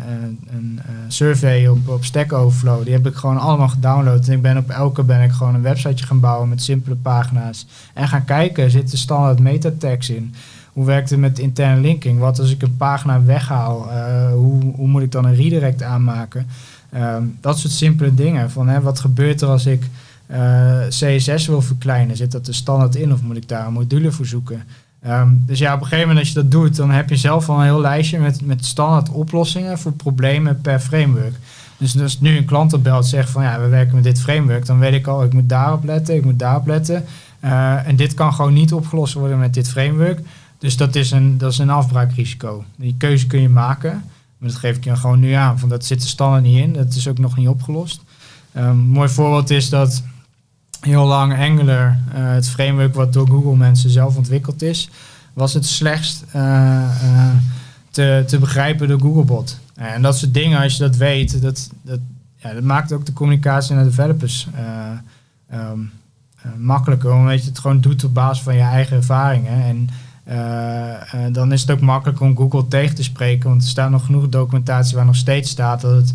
een, 0.49 0.79
survey 1.07 1.67
op, 1.67 1.87
op 1.87 2.03
Stack 2.03 2.33
Overflow. 2.33 2.83
Die 2.83 2.93
heb 2.93 3.07
ik 3.07 3.15
gewoon 3.15 3.37
allemaal 3.37 3.67
gedownload. 3.67 4.27
En 4.27 4.33
ik 4.33 4.41
ben 4.41 4.57
op 4.57 4.69
elke 4.69 5.03
ben 5.03 5.21
ik 5.21 5.31
gewoon 5.31 5.55
een 5.55 5.61
websiteje 5.61 6.05
gaan 6.05 6.19
bouwen 6.19 6.49
met 6.49 6.61
simpele 6.61 6.95
pagina's. 6.95 7.65
En 7.93 8.07
gaan 8.07 8.25
kijken, 8.25 8.71
zit 8.71 8.91
er 8.91 8.97
standaard 8.97 9.39
meta-tags 9.39 10.09
in? 10.09 10.33
Hoe 10.73 10.85
werkt 10.85 11.09
het 11.09 11.19
met 11.19 11.39
interne 11.39 11.81
linking? 11.81 12.19
Wat 12.19 12.39
als 12.39 12.51
ik 12.51 12.61
een 12.61 12.77
pagina 12.77 13.23
weghaal? 13.23 13.87
Uh, 13.91 14.31
hoe, 14.33 14.61
hoe 14.75 14.87
moet 14.87 15.01
ik 15.01 15.11
dan 15.11 15.25
een 15.25 15.35
redirect 15.35 15.83
aanmaken? 15.83 16.47
Um, 16.95 17.37
dat 17.41 17.59
soort 17.59 17.73
simpele 17.73 18.13
dingen. 18.13 18.51
Van, 18.51 18.67
hè, 18.67 18.81
wat 18.81 18.99
gebeurt 18.99 19.41
er 19.41 19.47
als 19.47 19.65
ik 19.65 19.83
uh, 20.31 20.79
CSS 20.87 21.47
wil 21.47 21.61
verkleinen? 21.61 22.15
Zit 22.15 22.31
dat 22.31 22.47
er 22.47 22.55
standaard 22.55 22.95
in 22.95 23.13
of 23.13 23.21
moet 23.21 23.37
ik 23.37 23.47
daar 23.47 23.67
een 23.67 23.73
module 23.73 24.11
voor 24.11 24.25
zoeken? 24.25 24.63
Um, 25.07 25.43
dus 25.45 25.59
ja, 25.59 25.73
op 25.73 25.79
een 25.79 25.85
gegeven 25.85 26.07
moment 26.07 26.25
als 26.25 26.33
je 26.33 26.41
dat 26.41 26.51
doet, 26.51 26.75
dan 26.75 26.91
heb 26.91 27.09
je 27.09 27.15
zelf 27.15 27.49
al 27.49 27.57
een 27.57 27.63
heel 27.63 27.81
lijstje 27.81 28.19
met, 28.19 28.45
met 28.45 28.65
standaard 28.65 29.09
oplossingen 29.09 29.79
voor 29.79 29.91
problemen 29.91 30.61
per 30.61 30.79
framework. 30.79 31.35
Dus 31.77 32.01
als 32.01 32.19
nu 32.19 32.37
een 32.37 32.45
klant 32.45 32.73
op 32.73 32.83
belt 32.83 33.05
zegt 33.05 33.29
van 33.29 33.43
ja, 33.43 33.59
we 33.59 33.67
werken 33.67 33.95
met 33.95 34.03
dit 34.03 34.21
framework, 34.21 34.65
dan 34.65 34.79
weet 34.79 34.93
ik 34.93 35.07
al, 35.07 35.23
ik 35.23 35.33
moet 35.33 35.49
daarop 35.49 35.83
letten, 35.83 36.15
ik 36.15 36.25
moet 36.25 36.39
daarop 36.39 36.67
letten. 36.67 37.05
Uh, 37.43 37.87
en 37.87 37.95
dit 37.95 38.13
kan 38.13 38.33
gewoon 38.33 38.53
niet 38.53 38.73
opgelost 38.73 39.13
worden 39.13 39.39
met 39.39 39.53
dit 39.53 39.69
framework. 39.69 40.19
Dus 40.61 40.77
dat 40.77 40.95
is 40.95 41.11
een, 41.11 41.37
dat 41.37 41.51
is 41.51 41.57
een 41.57 41.69
afbraakrisico. 41.69 42.63
Die 42.75 42.95
keuze 42.97 43.27
kun 43.27 43.41
je 43.41 43.49
maken. 43.49 44.03
Maar 44.37 44.49
dat 44.49 44.57
geef 44.57 44.75
ik 44.75 44.83
je 44.83 44.95
gewoon 44.95 45.19
nu 45.19 45.31
aan, 45.31 45.57
want 45.57 45.69
dat 45.69 45.85
zit 45.85 46.01
er 46.01 46.07
standaard 46.07 46.43
niet 46.43 46.57
in. 46.57 46.73
Dat 46.73 46.93
is 46.95 47.07
ook 47.07 47.17
nog 47.17 47.37
niet 47.37 47.47
opgelost. 47.47 48.01
Een 48.51 48.77
mooi 48.77 49.09
voorbeeld 49.09 49.49
is 49.49 49.69
dat 49.69 50.03
heel 50.79 51.05
lang 51.05 51.39
Angular, 51.39 51.99
uh, 52.15 52.31
het 52.31 52.49
framework 52.49 52.95
wat 52.95 53.13
door 53.13 53.27
Google 53.27 53.55
mensen 53.55 53.89
zelf 53.89 54.15
ontwikkeld 54.15 54.61
is, 54.61 54.89
was 55.33 55.53
het 55.53 55.65
slechtst 55.65 56.25
uh, 56.35 56.41
uh, 57.03 57.27
te, 57.89 58.23
te 58.27 58.39
begrijpen 58.39 58.87
door 58.87 58.99
Googlebot. 58.99 59.59
En 59.75 60.01
dat 60.01 60.17
soort 60.17 60.33
dingen, 60.33 60.61
als 60.61 60.73
je 60.73 60.83
dat 60.83 60.95
weet, 60.95 61.41
dat, 61.41 61.69
dat, 61.81 61.99
ja, 62.37 62.53
dat 62.53 62.63
maakt 62.63 62.91
ook 62.91 63.05
de 63.05 63.13
communicatie 63.13 63.75
naar 63.75 63.83
developers 63.83 64.47
um, 65.53 65.91
makkelijker, 66.57 67.13
omdat 67.13 67.43
je 67.43 67.49
het 67.49 67.59
gewoon 67.59 67.81
doet 67.81 68.03
op 68.03 68.13
basis 68.13 68.43
van 68.43 68.55
je 68.55 68.61
eigen 68.61 68.97
ervaringen. 68.97 69.63
En 69.63 69.89
dan 71.31 71.51
is 71.51 71.61
het 71.61 71.71
ook 71.71 71.79
makkelijker 71.79 72.25
om 72.25 72.37
Google 72.37 72.67
tegen 72.67 72.95
te 72.95 73.03
spreken, 73.03 73.49
want 73.49 73.61
er 73.61 73.69
staat 73.69 73.89
nog 73.89 74.05
genoeg 74.05 74.29
documentatie 74.29 74.95
waar 74.95 75.05
nog 75.05 75.15
steeds 75.15 75.49
staat 75.49 75.81
dat 75.81 76.13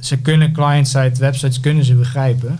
ze 0.00 0.16
kunnen 0.16 0.52
client-side 0.52 1.16
websites 1.18 1.60
kunnen 1.60 1.84
ze 1.84 1.94
begrijpen. 1.94 2.58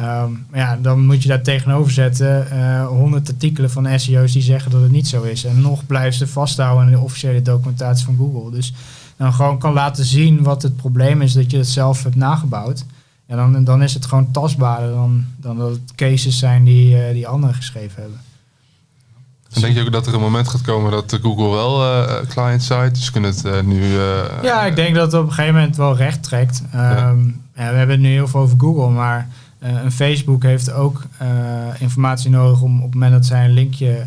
Um, 0.00 0.46
ja, 0.52 0.78
dan 0.82 1.06
moet 1.06 1.22
je 1.22 1.28
daar 1.28 1.42
tegenover 1.42 1.92
zetten 1.92 2.46
uh, 2.52 2.86
100 2.86 3.28
artikelen 3.28 3.70
van 3.70 4.00
SEO's 4.00 4.32
die 4.32 4.42
zeggen 4.42 4.70
dat 4.70 4.82
het 4.82 4.90
niet 4.90 5.08
zo 5.08 5.22
is. 5.22 5.44
En 5.44 5.60
nog 5.60 5.86
blijven 5.86 6.18
ze 6.18 6.26
vasthouden 6.26 6.84
aan 6.84 6.90
de 6.90 6.98
officiële 6.98 7.42
documentatie 7.42 8.04
van 8.04 8.16
Google. 8.16 8.50
Dus 8.50 8.74
dan 9.16 9.32
gewoon 9.32 9.58
kan 9.58 9.72
laten 9.72 10.04
zien 10.04 10.42
wat 10.42 10.62
het 10.62 10.76
probleem 10.76 11.22
is 11.22 11.32
dat 11.32 11.50
je 11.50 11.56
het 11.56 11.68
zelf 11.68 12.02
hebt 12.02 12.16
nagebouwd. 12.16 12.84
Ja, 13.26 13.36
dan, 13.36 13.64
dan 13.64 13.82
is 13.82 13.94
het 13.94 14.06
gewoon 14.06 14.30
tastbaarder 14.30 14.90
dan, 14.90 15.24
dan 15.36 15.58
dat 15.58 15.70
het 15.70 15.94
cases 15.94 16.38
zijn 16.38 16.64
die, 16.64 16.96
uh, 16.96 17.12
die 17.12 17.28
anderen 17.28 17.54
geschreven 17.54 18.02
hebben. 18.02 18.20
En 19.52 19.60
denk 19.60 19.74
je 19.74 19.80
ook 19.84 19.92
dat 19.92 20.06
er 20.06 20.14
een 20.14 20.20
moment 20.20 20.48
gaat 20.48 20.62
komen 20.62 20.90
dat 20.90 21.18
Google 21.22 21.48
wel 21.48 21.84
uh, 21.84 22.14
client-side, 22.28 22.90
dus 22.90 23.10
kunnen 23.10 23.30
het 23.30 23.44
uh, 23.44 23.60
nu... 23.60 23.80
Uh, 23.82 24.24
ja, 24.42 24.64
ik 24.64 24.76
denk 24.76 24.94
dat 24.94 25.12
het 25.12 25.20
op 25.20 25.26
een 25.26 25.32
gegeven 25.32 25.54
moment 25.54 25.76
wel 25.76 25.96
recht 25.96 26.22
trekt. 26.22 26.62
Um, 26.74 26.80
ja. 26.80 27.14
Ja, 27.64 27.70
we 27.70 27.76
hebben 27.76 27.90
het 27.90 28.00
nu 28.00 28.08
heel 28.08 28.28
veel 28.28 28.40
over 28.40 28.56
Google, 28.58 28.88
maar 28.88 29.28
een 29.58 29.92
Facebook 29.92 30.42
heeft 30.42 30.72
ook 30.72 31.02
informatie 31.78 32.30
nodig 32.30 32.60
om 32.60 32.76
op 32.76 32.84
het 32.84 32.94
moment 32.94 33.12
dat 33.12 33.26
zij 33.26 33.44
een 33.44 33.52
linkje 33.52 34.06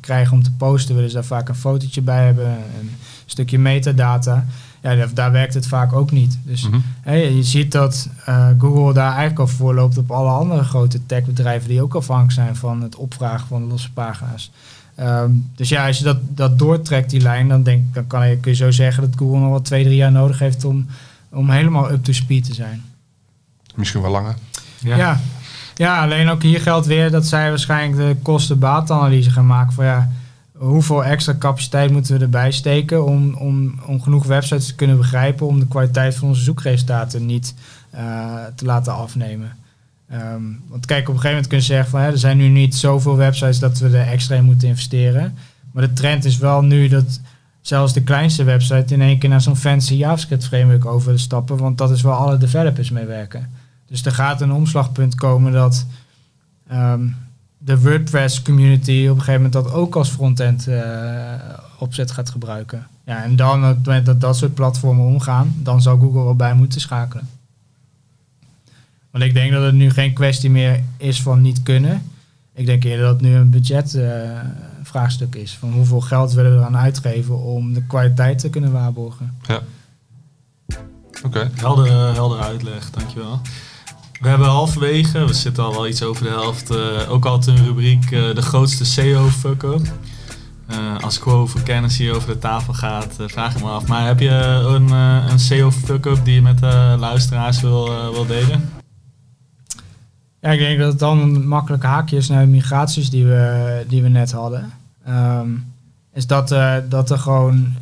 krijgen 0.00 0.32
om 0.32 0.42
te 0.42 0.52
posten, 0.52 0.94
willen 0.94 1.10
ze 1.10 1.16
daar 1.16 1.24
vaak 1.24 1.48
een 1.48 1.54
fotootje 1.54 2.02
bij 2.02 2.24
hebben, 2.24 2.46
een 2.80 2.90
stukje 3.26 3.58
metadata 3.58 4.46
ja, 4.96 5.06
daar 5.14 5.32
werkt 5.32 5.54
het 5.54 5.66
vaak 5.66 5.92
ook 5.92 6.10
niet. 6.10 6.38
Dus 6.42 6.68
mm 6.68 6.82
je 7.04 7.42
ziet 7.42 7.72
dat 7.72 8.08
Google 8.58 8.92
daar 8.92 9.10
eigenlijk 9.10 9.38
al 9.38 9.46
voor 9.46 9.74
loopt 9.74 9.98
op 9.98 10.10
alle 10.10 10.30
andere 10.30 10.64
grote 10.64 11.06
techbedrijven 11.06 11.68
die 11.68 11.82
ook 11.82 11.94
afhankelijk 11.94 12.32
zijn 12.32 12.56
van 12.56 12.82
het 12.82 12.96
opvragen 12.96 13.46
van 13.46 13.66
losse 13.66 13.92
pagina's. 13.92 14.50
Ehm, 14.98 15.30
dus 15.54 15.68
ja, 15.68 15.86
als 15.86 15.98
je 15.98 16.04
dat, 16.04 16.18
dat 16.28 16.58
doortrekt, 16.58 17.10
die 17.10 17.20
lijn, 17.20 17.48
dan, 17.48 17.62
denk, 17.62 17.94
dan 17.94 18.06
kan 18.06 18.28
je, 18.28 18.36
kun 18.36 18.50
je 18.50 18.56
zo 18.56 18.70
zeggen 18.70 19.02
dat 19.02 19.18
Google 19.18 19.38
nog 19.38 19.50
wel 19.50 19.62
twee, 19.62 19.84
drie 19.84 19.96
jaar 19.96 20.12
nodig 20.12 20.38
heeft 20.38 20.64
om, 20.64 20.86
om 21.28 21.50
helemaal 21.50 21.90
up 21.90 22.04
to 22.04 22.12
speed 22.12 22.44
te 22.44 22.54
zijn. 22.54 22.82
Misschien 23.74 24.02
wel 24.02 24.10
langer. 24.10 24.34
Ja. 24.78 24.96
ja. 24.96 25.20
Ja, 25.74 26.02
alleen 26.02 26.28
ook 26.28 26.42
hier 26.42 26.60
geldt 26.60 26.86
weer 26.86 27.10
dat 27.10 27.26
zij 27.26 27.48
waarschijnlijk 27.48 27.96
de 27.96 28.16
kosten-baatanalyse 28.22 29.30
gaan 29.30 29.46
maken 29.46 29.72
van 29.72 29.84
ja, 29.84 30.10
hoeveel 30.58 31.04
extra 31.04 31.34
capaciteit 31.38 31.90
moeten 31.90 32.16
we 32.16 32.22
erbij 32.22 32.50
steken 32.50 33.04
om, 33.04 33.34
om, 33.34 33.80
om 33.86 34.02
genoeg 34.02 34.26
websites 34.26 34.66
te 34.66 34.74
kunnen 34.74 34.96
begrijpen 34.96 35.46
om 35.46 35.58
de 35.58 35.68
kwaliteit 35.68 36.14
van 36.14 36.28
onze 36.28 36.42
zoekresultaten 36.42 37.26
niet 37.26 37.54
uh, 37.94 38.34
te 38.54 38.64
laten 38.64 38.94
afnemen. 38.94 39.56
Um, 40.12 40.60
want 40.68 40.86
kijk, 40.86 41.08
op 41.08 41.14
een 41.14 41.20
gegeven 41.20 41.30
moment 41.30 41.46
kun 41.46 41.58
je 41.58 41.64
zeggen 41.64 41.90
van 41.90 42.00
er 42.00 42.18
zijn 42.18 42.36
nu 42.36 42.48
niet 42.48 42.74
zoveel 42.74 43.16
websites 43.16 43.58
dat 43.58 43.78
we 43.78 43.98
er 43.98 44.06
extra 44.06 44.36
in 44.36 44.44
moeten 44.44 44.68
investeren. 44.68 45.34
Maar 45.72 45.86
de 45.86 45.92
trend 45.92 46.24
is 46.24 46.38
wel 46.38 46.62
nu 46.62 46.88
dat 46.88 47.20
zelfs 47.60 47.92
de 47.92 48.02
kleinste 48.02 48.44
website 48.44 48.94
in 48.94 49.02
één 49.02 49.18
keer 49.18 49.28
naar 49.28 49.40
zo'n 49.40 49.56
fancy 49.56 49.94
JavaScript 49.94 50.46
framework 50.46 50.86
over 50.86 51.20
stappen, 51.20 51.56
want 51.56 51.78
dat 51.78 51.90
is 51.90 52.02
waar 52.02 52.16
alle 52.16 52.38
developers 52.38 52.90
mee 52.90 53.04
werken. 53.04 53.50
Dus 53.86 54.04
er 54.04 54.12
gaat 54.12 54.40
een 54.40 54.52
omslagpunt 54.52 55.14
komen 55.14 55.52
dat 55.52 55.86
um, 56.72 57.16
de 57.68 57.80
WordPress 57.80 58.42
community 58.42 59.06
op 59.10 59.16
een 59.16 59.22
gegeven 59.22 59.42
moment 59.42 59.52
dat 59.52 59.72
ook 59.72 59.96
als 59.96 60.08
frontend 60.08 60.66
uh, 60.68 60.82
opzet 61.78 62.10
gaat 62.10 62.30
gebruiken. 62.30 62.86
Ja, 63.04 63.22
en 63.22 63.36
dan 63.36 63.64
op 63.64 63.76
het 63.76 63.86
moment 63.86 64.06
dat 64.06 64.20
dat 64.20 64.36
soort 64.36 64.54
platformen 64.54 65.06
omgaan, 65.06 65.54
dan 65.56 65.82
zou 65.82 66.00
Google 66.00 66.22
wel 66.22 66.36
bij 66.36 66.54
moeten 66.54 66.80
schakelen. 66.80 67.28
Want 69.10 69.24
ik 69.24 69.34
denk 69.34 69.52
dat 69.52 69.62
het 69.62 69.74
nu 69.74 69.90
geen 69.90 70.12
kwestie 70.12 70.50
meer 70.50 70.82
is 70.96 71.22
van 71.22 71.40
niet 71.40 71.62
kunnen. 71.62 72.02
Ik 72.54 72.66
denk 72.66 72.84
eerder 72.84 73.04
dat 73.04 73.12
het 73.12 73.22
nu 73.22 73.34
een 73.34 73.50
budgetvraagstuk 73.50 75.34
uh, 75.34 75.42
is. 75.42 75.56
Van 75.56 75.72
hoeveel 75.72 76.00
geld 76.00 76.32
willen 76.32 76.52
we 76.52 76.58
eraan 76.58 76.76
uitgeven 76.76 77.42
om 77.42 77.72
de 77.72 77.82
kwaliteit 77.82 78.38
te 78.38 78.50
kunnen 78.50 78.72
waarborgen. 78.72 79.34
Ja. 79.46 79.62
Oké. 80.66 81.26
Okay. 81.26 81.50
Helder, 81.54 82.14
helder 82.14 82.40
uitleg, 82.40 82.90
dankjewel. 82.90 83.40
We 84.20 84.28
hebben 84.28 84.46
halverwege, 84.48 85.26
we 85.26 85.32
zitten 85.32 85.64
al 85.64 85.72
wel 85.72 85.88
iets 85.88 86.02
over 86.02 86.24
de 86.24 86.30
helft, 86.30 86.70
uh, 86.70 87.10
ook 87.10 87.24
altijd 87.24 87.58
een 87.58 87.64
rubriek 87.64 88.10
uh, 88.10 88.34
de 88.34 88.42
grootste 88.42 88.84
SEO-fuck-up. 88.84 89.86
Uh, 90.70 90.98
als 91.00 91.18
Quo 91.18 91.46
voor 91.46 91.60
kennis 91.62 91.98
hier 91.98 92.14
over 92.14 92.28
de 92.28 92.38
tafel 92.38 92.72
gaat, 92.74 93.16
vraag 93.26 93.54
ik 93.54 93.62
me 93.62 93.70
af. 93.70 93.86
Maar 93.86 94.06
heb 94.06 94.20
je 94.20 94.30
een, 94.64 94.90
een 95.30 95.38
SEO-fuck-up 95.38 96.24
die 96.24 96.34
je 96.34 96.42
met 96.42 96.58
de 96.58 96.96
luisteraars 96.98 97.60
wil, 97.60 98.12
wil 98.12 98.26
delen? 98.26 98.70
Ja, 100.40 100.50
ik 100.50 100.58
denk 100.58 100.78
dat 100.78 100.90
het 100.90 100.98
dan 100.98 101.18
een 101.18 101.48
makkelijke 101.48 101.86
haakje 101.86 102.16
is 102.16 102.28
naar 102.28 102.44
de 102.44 102.50
migraties 102.50 103.10
die 103.10 103.26
we, 103.26 103.84
die 103.88 104.02
we 104.02 104.08
net 104.08 104.32
hadden. 104.32 104.72
Um, 105.08 105.72
is 106.12 106.26
dat, 106.26 106.48
dat 106.88 107.10
er 107.10 107.18
gewoon, 107.18 107.74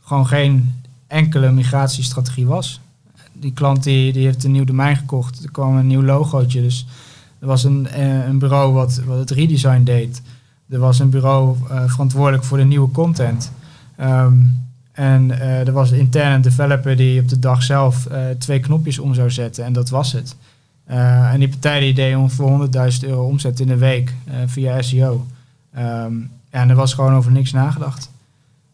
gewoon 0.00 0.26
geen 0.26 0.82
enkele 1.06 1.50
migratiestrategie 1.50 2.46
was. 2.46 2.80
Die 3.40 3.52
klant 3.52 3.82
die, 3.82 4.12
die 4.12 4.24
heeft 4.24 4.44
een 4.44 4.52
nieuw 4.52 4.64
domein 4.64 4.96
gekocht. 4.96 5.44
Er 5.44 5.50
kwam 5.50 5.76
een 5.76 5.86
nieuw 5.86 6.02
logootje. 6.02 6.62
Dus 6.62 6.86
er 7.38 7.46
was 7.46 7.64
een, 7.64 7.88
uh, 7.96 8.26
een 8.26 8.38
bureau 8.38 8.72
wat, 8.72 9.00
wat 9.06 9.18
het 9.18 9.30
redesign 9.30 9.82
deed. 9.82 10.22
Er 10.68 10.78
was 10.78 10.98
een 10.98 11.10
bureau 11.10 11.56
uh, 11.70 11.82
verantwoordelijk 11.86 12.44
voor 12.44 12.58
de 12.58 12.64
nieuwe 12.64 12.90
content. 12.90 13.52
Um, 14.00 14.68
en 14.92 15.40
er 15.40 15.72
was 15.72 15.90
een 15.90 15.98
interne 15.98 16.40
developer 16.40 16.96
die 16.96 17.20
op 17.20 17.28
de 17.28 17.38
dag 17.38 17.62
zelf 17.62 18.08
twee 18.38 18.60
knopjes 18.60 18.98
om 18.98 19.14
zou 19.14 19.30
zetten. 19.30 19.64
En 19.64 19.72
dat 19.72 19.88
was 19.88 20.12
het. 20.12 20.36
En 20.84 21.38
die 21.38 21.48
partij 21.48 21.80
die 21.80 21.94
deed 21.94 22.16
ongeveer 22.16 22.68
100.000 23.02 23.08
euro 23.08 23.24
omzet 23.24 23.60
in 23.60 23.66
de 23.66 23.76
week 23.76 24.14
via 24.46 24.82
SEO. 24.82 25.26
Ehm, 25.72 26.14
en 26.50 26.70
er 26.70 26.74
was 26.74 26.94
gewoon 26.94 27.14
over 27.14 27.32
niks 27.32 27.52
nagedacht. 27.52 28.10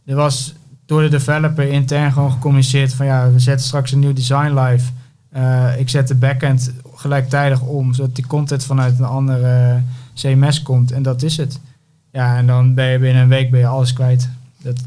Er 0.04 0.16
was 0.16 0.54
door 0.86 1.02
de 1.02 1.08
developer 1.08 1.68
intern 1.68 2.12
gewoon 2.12 2.32
gecommuniceerd 2.32 2.94
van 2.94 3.06
ja, 3.06 3.30
we 3.30 3.38
zetten 3.38 3.66
straks 3.66 3.92
een 3.92 3.98
nieuw 3.98 4.12
design 4.12 4.58
live. 4.58 4.90
Uh, 5.36 5.78
ik 5.78 5.88
zet 5.88 6.08
de 6.08 6.14
backend 6.14 6.72
gelijktijdig 6.94 7.60
om, 7.60 7.94
zodat 7.94 8.14
die 8.14 8.26
content 8.26 8.64
vanuit 8.64 8.98
een 8.98 9.04
andere 9.04 9.82
CMS 10.14 10.62
komt. 10.62 10.92
En 10.92 11.02
dat 11.02 11.22
is 11.22 11.36
het. 11.36 11.60
Ja, 12.12 12.36
en 12.36 12.46
dan 12.46 12.74
ben 12.74 12.86
je 12.86 12.98
binnen 12.98 13.22
een 13.22 13.28
week 13.28 13.50
ben 13.50 13.60
je 13.60 13.66
alles 13.66 13.92
kwijt. 13.92 14.28
Dat, 14.62 14.80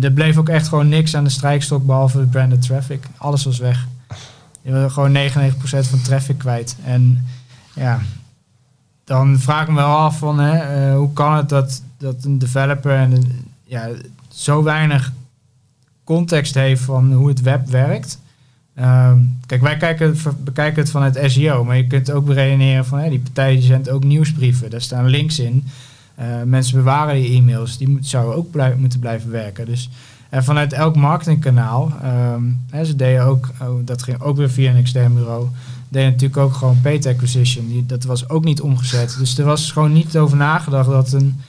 er 0.00 0.12
bleef 0.12 0.36
ook 0.36 0.48
echt 0.48 0.68
gewoon 0.68 0.88
niks 0.88 1.16
aan 1.16 1.24
de 1.24 1.30
strijkstok 1.30 1.86
behalve 1.86 2.18
de 2.18 2.26
branded 2.26 2.62
traffic. 2.62 3.06
Alles 3.16 3.44
was 3.44 3.58
weg. 3.58 3.86
Je 4.62 4.70
bent 4.70 4.92
gewoon 4.92 5.16
99% 5.16 5.18
van 5.62 6.02
traffic 6.02 6.38
kwijt. 6.38 6.76
En 6.84 7.26
ja, 7.74 8.00
dan 9.04 9.38
vraag 9.38 9.62
ik 9.62 9.68
me 9.68 9.74
wel 9.74 9.96
af 9.96 10.18
van 10.18 10.38
hè, 10.38 10.88
uh, 10.88 10.96
hoe 10.96 11.12
kan 11.12 11.36
het 11.36 11.48
dat, 11.48 11.82
dat 11.98 12.24
een 12.24 12.38
developer 12.38 12.96
en 12.96 13.44
ja, 13.64 13.88
zo 14.28 14.62
weinig 14.62 15.12
context 16.14 16.54
heeft 16.54 16.82
van 16.82 17.12
hoe 17.12 17.28
het 17.28 17.40
web 17.40 17.68
werkt. 17.68 18.18
Um, 18.78 19.38
kijk, 19.46 19.62
wij 19.62 19.76
kijken, 19.76 20.16
bekijken 20.44 20.82
het 20.82 20.90
vanuit 20.90 21.20
SEO, 21.26 21.64
maar 21.64 21.76
je 21.76 21.86
kunt 21.86 22.10
ook 22.10 22.24
beredeneren 22.24 22.86
van 22.86 23.08
die 23.08 23.18
partijen 23.20 23.62
zendt 23.62 23.90
ook 23.90 24.04
nieuwsbrieven. 24.04 24.70
Daar 24.70 24.80
staan 24.80 25.06
links 25.06 25.38
in. 25.38 25.64
Uh, 26.20 26.26
mensen 26.44 26.76
bewaren 26.76 27.14
die 27.14 27.36
e-mails, 27.36 27.78
die 27.78 27.98
zouden 28.00 28.36
ook 28.36 28.76
moeten 28.78 28.98
blijven 28.98 29.30
werken. 29.30 29.66
Dus 29.66 29.90
en 30.30 30.44
vanuit 30.44 30.72
elk 30.72 30.96
marketingkanaal, 30.96 31.92
um, 32.04 32.60
hè, 32.70 32.84
ze 32.84 32.96
deden 32.96 33.24
ook, 33.24 33.48
oh, 33.62 33.68
dat 33.84 34.02
ging 34.02 34.20
ook 34.20 34.36
weer 34.36 34.50
via 34.50 34.70
een 34.70 34.76
extern 34.76 35.14
bureau, 35.14 35.48
deden 35.88 36.10
natuurlijk 36.10 36.40
ook 36.40 36.52
gewoon 36.52 36.80
paid 36.80 37.06
acquisition. 37.06 37.68
Die, 37.68 37.86
dat 37.86 38.04
was 38.04 38.28
ook 38.28 38.44
niet 38.44 38.60
omgezet. 38.60 39.16
Dus 39.18 39.38
er 39.38 39.44
was 39.44 39.72
gewoon 39.72 39.92
niet 39.92 40.16
over 40.16 40.36
nagedacht 40.36 40.88
dat 40.88 41.12
een, 41.12 41.40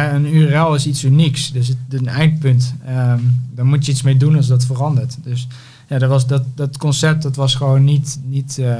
een 0.00 0.34
URL 0.34 0.74
is 0.74 0.86
iets 0.86 1.04
unieks. 1.04 1.52
Dus 1.52 1.68
het, 1.68 1.76
een 1.88 2.08
eindpunt. 2.08 2.74
Um, 2.88 3.40
daar 3.50 3.66
moet 3.66 3.86
je 3.86 3.92
iets 3.92 4.02
mee 4.02 4.16
doen 4.16 4.36
als 4.36 4.46
dat 4.46 4.64
verandert. 4.64 5.16
Dus 5.22 5.46
ja, 5.88 5.98
dat, 5.98 6.08
was, 6.08 6.26
dat, 6.26 6.42
dat 6.54 6.76
concept 6.76 7.22
dat 7.22 7.36
was 7.36 7.54
gewoon 7.54 7.84
niet... 7.84 8.20
Niet, 8.24 8.56
uh, 8.60 8.74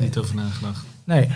niet 0.00 0.18
over 0.18 0.34
nagedacht. 0.34 0.84
Nee. 1.04 1.28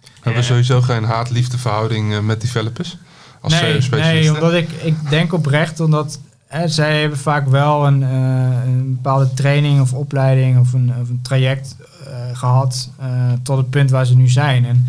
We 0.00 0.08
hebben 0.24 0.44
sowieso 0.44 0.80
geen 0.80 1.04
haat-liefde 1.04 1.58
verhouding 1.58 2.12
uh, 2.12 2.20
met 2.20 2.40
developers? 2.40 2.96
Als 3.40 3.60
nee, 3.60 3.80
nee, 3.90 4.34
omdat 4.34 4.52
ik, 4.52 4.70
ik 4.70 5.10
denk 5.10 5.32
oprecht, 5.32 5.80
omdat 5.80 6.20
zij 6.64 7.00
hebben 7.00 7.18
vaak 7.18 7.48
wel 7.48 7.86
een, 7.86 8.00
uh, 8.00 8.64
een, 8.66 8.94
bepaalde 8.94 9.34
training 9.34 9.80
of 9.80 9.92
opleiding 9.92 10.58
of 10.58 10.72
een, 10.72 10.92
of 11.00 11.08
een 11.08 11.20
traject 11.22 11.76
uh, 12.06 12.36
gehad 12.36 12.90
uh, 13.00 13.32
tot 13.42 13.56
het 13.56 13.70
punt 13.70 13.90
waar 13.90 14.06
ze 14.06 14.16
nu 14.16 14.28
zijn. 14.28 14.64
En 14.64 14.86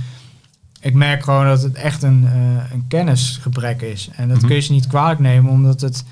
ik 0.82 0.94
merk 0.94 1.24
gewoon 1.24 1.46
dat 1.46 1.62
het 1.62 1.74
echt 1.74 2.04
een, 2.04 2.28
een 2.72 2.86
kennisgebrek 2.88 3.82
is. 3.82 4.10
En 4.16 4.28
dat 4.28 4.28
mm 4.28 4.40
-hmm. 4.40 4.48
kun 4.48 4.56
je 4.56 4.62
ze 4.62 4.72
niet 4.72 4.88
kwalijk 4.88 5.20
nemen, 5.20 5.52
omdat 5.52 5.82
het, 5.82 6.04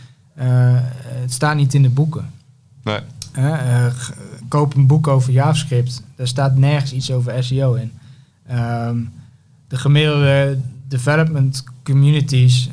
het 1.04 1.34
staat 1.34 1.56
niet 1.56 1.74
in 1.74 1.82
de 1.82 1.90
boeken. 1.90 2.30
Nee. 2.84 3.00
koop 4.48 4.76
een 4.76 4.88
boek 4.88 5.08
over 5.08 5.32
JavaScript, 5.34 6.04
daar 6.16 6.28
staat 6.28 6.58
nergens 6.58 6.94
iets 6.94 7.12
over 7.12 7.44
SEO 7.44 7.74
in. 7.74 7.92
Um, 8.52 9.12
de 9.68 9.78
gemiddelde 9.78 10.60
development 10.88 11.64
communities, 11.84 12.70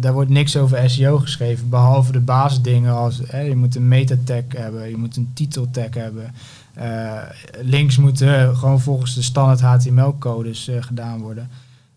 daar 0.00 0.12
wordt 0.12 0.30
niks 0.30 0.56
over 0.56 0.90
SEO 0.90 1.18
geschreven, 1.18 1.68
behalve 1.68 2.12
de 2.12 2.20
basisdingen 2.20 2.94
als 2.94 3.20
je 3.30 3.56
moet 3.56 3.76
een 3.76 3.88
meta 3.88 4.14
tag 4.24 4.42
hebben, 4.48 4.90
je 4.90 4.96
moet 4.96 5.16
een 5.16 5.30
titeltag 5.34 5.94
hebben. 5.94 6.34
Uh, 6.80 7.22
links 7.60 7.96
moeten 7.96 8.56
gewoon 8.56 8.80
volgens 8.80 9.14
de 9.14 9.22
standaard 9.22 9.60
HTML-codes 9.60 10.68
eh, 10.68 10.82
gedaan 10.82 11.20
worden. 11.20 11.50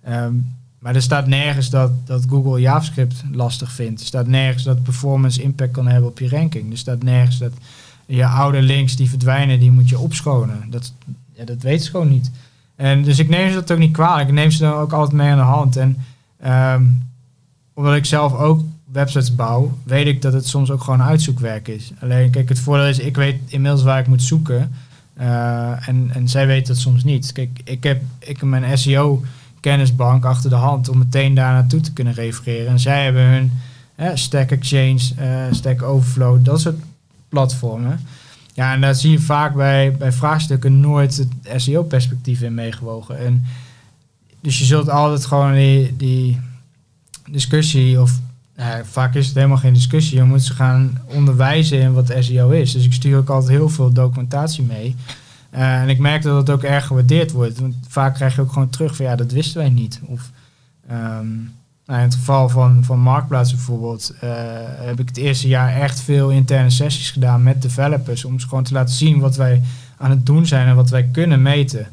Um, 0.09 0.55
maar 0.79 0.95
er 0.95 1.01
staat 1.01 1.27
nergens 1.27 1.69
dat, 1.69 1.91
dat 2.05 2.25
Google 2.29 2.59
JavaScript 2.59 3.23
lastig 3.31 3.71
vindt. 3.71 3.99
Er 3.99 4.05
staat 4.05 4.27
nergens 4.27 4.63
dat 4.63 4.83
performance 4.83 5.41
impact 5.41 5.71
kan 5.71 5.87
hebben 5.87 6.09
op 6.09 6.19
je 6.19 6.29
ranking. 6.29 6.71
Er 6.71 6.77
staat 6.77 7.03
nergens 7.03 7.37
dat 7.37 7.51
je 8.05 8.25
oude 8.25 8.61
links 8.61 8.95
die 8.95 9.09
verdwijnen, 9.09 9.59
die 9.59 9.71
moet 9.71 9.89
je 9.89 9.99
opschonen. 9.99 10.69
Dat, 10.69 10.93
ja, 11.33 11.45
dat 11.45 11.61
weet 11.61 11.83
ze 11.83 11.89
gewoon 11.89 12.09
niet. 12.09 12.31
En 12.75 13.03
dus 13.03 13.19
ik 13.19 13.29
neem 13.29 13.49
ze 13.49 13.55
dat 13.55 13.71
ook 13.71 13.77
niet 13.77 13.93
kwalijk. 13.93 14.27
Ik 14.27 14.33
neem 14.33 14.51
ze 14.51 14.59
dan 14.59 14.73
ook 14.73 14.93
altijd 14.93 15.15
mee 15.17 15.31
aan 15.31 15.37
de 15.37 15.43
hand. 15.43 15.75
En 15.75 15.97
um, 16.45 17.09
omdat 17.73 17.95
ik 17.95 18.05
zelf 18.05 18.33
ook 18.33 18.61
websites 18.91 19.35
bouw, 19.35 19.77
weet 19.83 20.07
ik 20.07 20.21
dat 20.21 20.33
het 20.33 20.47
soms 20.47 20.71
ook 20.71 20.83
gewoon 20.83 21.01
uitzoekwerk 21.01 21.67
is. 21.67 21.91
Alleen, 21.99 22.29
kijk, 22.29 22.49
het 22.49 22.59
voordeel 22.59 22.87
is, 22.87 22.99
ik 22.99 23.15
weet 23.15 23.39
inmiddels 23.47 23.83
waar 23.83 23.99
ik 23.99 24.07
moet 24.07 24.23
zoeken. 24.23 24.71
Uh, 25.19 25.87
en, 25.87 26.09
en 26.13 26.27
zij 26.27 26.47
weten 26.47 26.73
dat 26.73 26.81
soms 26.81 27.03
niet. 27.03 27.31
Kijk, 27.31 27.59
ik 27.63 27.83
heb, 27.83 28.01
ik 28.19 28.39
heb 28.39 28.49
mijn 28.49 28.77
SEO 28.77 29.23
kennisbank 29.59 30.25
achter 30.25 30.49
de 30.49 30.55
hand 30.55 30.89
om 30.89 30.97
meteen 30.97 31.33
daar 31.33 31.53
naartoe 31.53 31.81
te 31.81 31.93
kunnen 31.93 32.13
refereren. 32.13 32.71
En 32.71 32.79
zij 32.79 33.03
hebben 33.03 33.23
hun 33.23 33.51
Stack 34.17 34.51
Exchange, 34.51 34.99
Stack 35.51 35.81
Overflow, 35.81 36.45
dat 36.45 36.61
soort 36.61 36.79
platformen. 37.29 37.99
Ja, 38.53 38.73
en 38.73 38.81
daar 38.81 38.95
zie 38.95 39.11
je 39.11 39.19
vaak 39.19 39.55
bij, 39.55 39.91
bij 39.97 40.11
vraagstukken 40.11 40.79
nooit 40.79 41.17
het 41.17 41.61
SEO-perspectief 41.61 42.41
in 42.41 42.53
meegewogen. 42.53 43.19
En 43.19 43.43
dus 44.41 44.59
je 44.59 44.65
zult 44.65 44.89
altijd 44.89 45.25
gewoon 45.25 45.53
die, 45.53 45.95
die 45.97 46.39
discussie, 47.29 48.01
of 48.01 48.19
vaak 48.83 49.15
is 49.15 49.25
het 49.25 49.35
helemaal 49.35 49.57
geen 49.57 49.73
discussie, 49.73 50.17
je 50.17 50.23
moet 50.23 50.43
ze 50.43 50.53
gaan 50.53 50.97
onderwijzen 51.05 51.79
in 51.79 51.93
wat 51.93 52.13
SEO 52.19 52.49
is. 52.49 52.71
Dus 52.71 52.85
ik 52.85 52.93
stuur 52.93 53.17
ook 53.17 53.29
altijd 53.29 53.51
heel 53.51 53.69
veel 53.69 53.91
documentatie 53.91 54.63
mee. 54.63 54.95
Uh, 55.53 55.81
en 55.81 55.89
ik 55.89 55.99
merk 55.99 56.21
dat 56.21 56.37
het 56.37 56.49
ook 56.49 56.63
erg 56.63 56.85
gewaardeerd 56.85 57.31
wordt. 57.31 57.59
Want 57.59 57.75
vaak 57.87 58.13
krijg 58.13 58.35
je 58.35 58.41
ook 58.41 58.51
gewoon 58.51 58.69
terug 58.69 58.95
van 58.95 59.05
ja, 59.05 59.15
dat 59.15 59.31
wisten 59.31 59.57
wij 59.61 59.69
niet. 59.69 60.01
Of 60.05 60.31
um, 60.91 61.53
nou, 61.85 61.99
in 61.99 62.05
het 62.05 62.15
geval 62.15 62.49
van, 62.49 62.83
van 62.83 62.99
Marktplaats 62.99 63.51
bijvoorbeeld, 63.51 64.13
uh, 64.23 64.29
heb 64.65 64.99
ik 64.99 65.07
het 65.07 65.17
eerste 65.17 65.47
jaar 65.47 65.73
echt 65.73 66.01
veel 66.01 66.29
interne 66.29 66.69
sessies 66.69 67.11
gedaan 67.11 67.43
met 67.43 67.61
developers. 67.61 68.25
Om 68.25 68.39
ze 68.39 68.47
gewoon 68.47 68.63
te 68.63 68.73
laten 68.73 68.95
zien 68.95 69.19
wat 69.19 69.35
wij 69.35 69.61
aan 69.97 70.09
het 70.09 70.25
doen 70.25 70.45
zijn 70.45 70.67
en 70.67 70.75
wat 70.75 70.89
wij 70.89 71.03
kunnen 71.03 71.41
meten. 71.41 71.87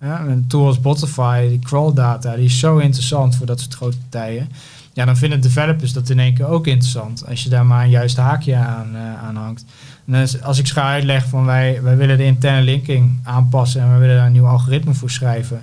Ja, 0.00 0.20
een 0.20 0.46
tool 0.46 0.66
als 0.66 0.76
Spotify, 0.76 1.48
die 1.48 1.58
crawl 1.58 1.92
data, 1.92 2.36
die 2.36 2.44
is 2.44 2.58
zo 2.58 2.78
interessant 2.78 3.36
voor 3.36 3.46
dat 3.46 3.60
soort 3.60 3.74
grote 3.74 3.98
partijen. 3.98 4.48
Ja, 4.94 5.04
dan 5.04 5.16
vinden 5.16 5.40
developers 5.40 5.92
dat 5.92 6.10
in 6.10 6.18
één 6.18 6.34
keer 6.34 6.46
ook 6.46 6.66
interessant. 6.66 7.26
Als 7.28 7.42
je 7.42 7.48
daar 7.48 7.66
maar 7.66 7.84
een 7.84 7.90
juiste 7.90 8.20
haakje 8.20 8.56
aan, 8.56 8.90
uh, 8.94 9.22
aan 9.22 9.36
hangt. 9.36 9.64
En 10.06 10.42
als 10.42 10.58
ik 10.58 10.68
ga 10.68 10.82
uitleggen 10.82 11.30
van 11.30 11.44
wij, 11.44 11.82
wij 11.82 11.96
willen 11.96 12.16
de 12.16 12.24
interne 12.24 12.62
linking 12.62 13.18
aanpassen 13.22 13.82
en 13.82 13.92
we 13.92 13.98
willen 13.98 14.16
daar 14.16 14.26
een 14.26 14.32
nieuw 14.32 14.46
algoritme 14.46 14.94
voor 14.94 15.10
schrijven. 15.10 15.62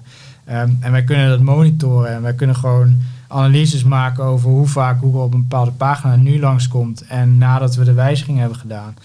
Um, 0.49 0.77
en 0.79 0.91
wij 0.91 1.03
kunnen 1.03 1.29
dat 1.29 1.41
monitoren 1.41 2.13
en 2.13 2.21
wij 2.21 2.33
kunnen 2.33 2.55
gewoon 2.55 3.01
analyses 3.27 3.83
maken 3.83 4.23
over 4.23 4.49
hoe 4.49 4.67
vaak 4.67 4.99
Google 4.99 5.21
op 5.21 5.33
een 5.33 5.41
bepaalde 5.41 5.71
pagina 5.71 6.15
nu 6.15 6.39
langskomt 6.39 7.05
en 7.07 7.37
nadat 7.37 7.75
we 7.75 7.83
de 7.83 7.93
wijziging 7.93 8.37
hebben 8.39 8.57
gedaan. 8.57 8.95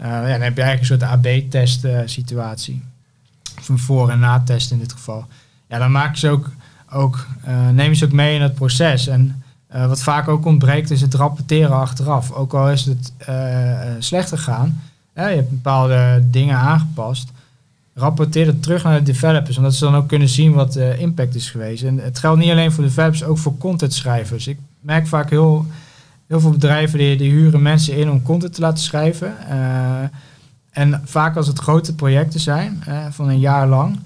Uh, 0.00 0.06
ja, 0.06 0.20
dan 0.20 0.40
heb 0.40 0.56
je 0.56 0.62
eigenlijk 0.62 0.80
een 0.80 0.86
soort 0.86 1.02
AB-test 1.02 1.84
uh, 1.84 1.98
situatie. 2.04 2.82
Of 3.58 3.68
een 3.68 3.78
voor- 3.78 4.10
en 4.10 4.18
na-test 4.18 4.70
in 4.70 4.78
dit 4.78 4.92
geval. 4.92 5.26
Ja, 5.68 5.78
dan 5.78 5.92
maak 5.92 6.14
je 6.14 6.18
ze 6.18 6.28
ook, 6.28 6.50
ook 6.92 7.26
je 7.76 7.94
ze 7.94 8.04
ook 8.04 8.12
mee 8.12 8.34
in 8.34 8.42
het 8.42 8.54
proces. 8.54 9.06
En 9.06 9.42
wat 9.74 10.02
vaak 10.02 10.28
ook 10.28 10.44
ontbreekt 10.44 10.90
is 10.90 11.00
het 11.00 11.14
rapporteren 11.14 11.76
achteraf. 11.76 12.32
Ook 12.32 12.54
al 12.54 12.70
is 12.70 12.84
het 12.84 13.12
slecht 13.98 14.28
gegaan, 14.28 14.82
je 15.14 15.20
hebt 15.20 15.50
bepaalde 15.50 16.24
dingen 16.30 16.56
aangepast 16.56 17.32
rapporteer 17.94 18.46
het 18.46 18.62
terug 18.62 18.82
naar 18.82 18.98
de 18.98 19.04
developers, 19.04 19.56
omdat 19.56 19.74
ze 19.74 19.84
dan 19.84 19.96
ook 19.96 20.08
kunnen 20.08 20.28
zien 20.28 20.52
wat 20.52 20.72
de 20.72 20.98
impact 20.98 21.34
is 21.34 21.50
geweest. 21.50 21.82
En 21.82 21.98
het 21.98 22.18
geldt 22.18 22.40
niet 22.40 22.50
alleen 22.50 22.72
voor 22.72 22.84
developers, 22.84 23.24
ook 23.24 23.38
voor 23.38 23.58
contentschrijvers. 23.58 24.46
Ik 24.46 24.58
merk 24.80 25.06
vaak 25.06 25.30
heel, 25.30 25.66
heel 26.26 26.40
veel 26.40 26.50
bedrijven 26.50 26.98
die, 26.98 27.16
die 27.16 27.30
huren 27.30 27.62
mensen 27.62 27.96
in 27.96 28.10
om 28.10 28.22
content 28.22 28.54
te 28.54 28.60
laten 28.60 28.84
schrijven. 28.84 29.34
Uh, 29.50 30.02
en 30.70 31.02
vaak 31.04 31.36
als 31.36 31.46
het 31.46 31.58
grote 31.58 31.94
projecten 31.94 32.40
zijn, 32.40 32.84
uh, 32.88 33.06
van 33.10 33.28
een 33.28 33.38
jaar 33.38 33.68
lang, 33.68 33.98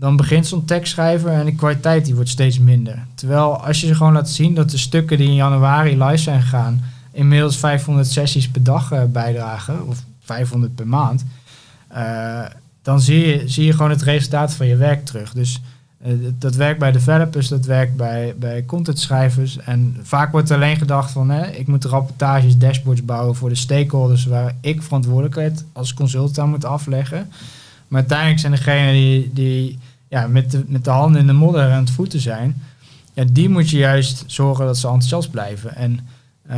dan 0.00 0.16
begint 0.16 0.46
zo'n 0.46 0.64
tekstschrijver 0.64 1.30
en 1.30 1.44
de 1.44 1.54
kwaliteit 1.54 2.04
die 2.04 2.14
wordt 2.14 2.30
steeds 2.30 2.58
minder. 2.58 3.06
Terwijl 3.14 3.64
als 3.64 3.80
je 3.80 3.86
ze 3.86 3.94
gewoon 3.94 4.12
laat 4.12 4.30
zien 4.30 4.54
dat 4.54 4.70
de 4.70 4.78
stukken 4.78 5.18
die 5.18 5.28
in 5.28 5.34
januari 5.34 6.04
live 6.04 6.16
zijn 6.16 6.42
gegaan, 6.42 6.84
inmiddels 7.12 7.56
500 7.56 8.06
sessies 8.06 8.48
per 8.48 8.62
dag 8.62 8.92
uh, 8.92 9.02
bijdragen, 9.04 9.86
of 9.86 10.04
500 10.20 10.74
per 10.74 10.86
maand 10.86 11.24
dan 12.82 13.00
zie 13.00 13.26
je, 13.26 13.48
zie 13.48 13.64
je 13.64 13.72
gewoon 13.72 13.90
het 13.90 14.02
resultaat 14.02 14.54
van 14.54 14.66
je 14.66 14.76
werk 14.76 15.04
terug. 15.04 15.32
Dus 15.32 15.60
uh, 16.06 16.12
dat 16.38 16.54
werkt 16.54 16.78
bij 16.78 16.92
developers, 16.92 17.48
dat 17.48 17.64
werkt 17.64 17.96
bij, 17.96 18.34
bij 18.38 18.64
contentschrijvers. 18.64 19.58
En 19.58 19.96
vaak 20.02 20.32
wordt 20.32 20.50
alleen 20.50 20.76
gedacht 20.76 21.10
van, 21.10 21.30
hè, 21.30 21.46
ik 21.46 21.66
moet 21.66 21.84
rapportages, 21.84 22.56
dashboards 22.56 23.04
bouwen 23.04 23.36
voor 23.36 23.48
de 23.48 23.54
stakeholders 23.54 24.24
waar 24.24 24.54
ik 24.60 24.82
verantwoordelijkheid 24.82 25.64
als 25.72 25.94
consultant 25.94 26.38
aan 26.38 26.50
moet 26.50 26.64
afleggen. 26.64 27.28
Maar 27.88 28.00
uiteindelijk 28.00 28.40
zijn 28.40 28.52
degenen 28.52 28.92
die, 28.92 29.30
die 29.32 29.78
ja, 30.10 30.26
met, 30.26 30.50
de, 30.50 30.64
met 30.66 30.84
de 30.84 30.90
handen 30.90 31.20
in 31.20 31.26
de 31.26 31.32
modder 31.32 31.70
aan 31.70 31.84
het 31.84 31.90
voeten 31.90 32.20
zijn, 32.20 32.62
ja, 33.12 33.24
die 33.32 33.48
moet 33.48 33.70
je 33.70 33.78
juist 33.78 34.24
zorgen 34.26 34.64
dat 34.64 34.78
ze 34.78 34.86
enthousiast 34.86 35.30
blijven. 35.30 35.76
En 35.76 36.00
uh, 36.50 36.56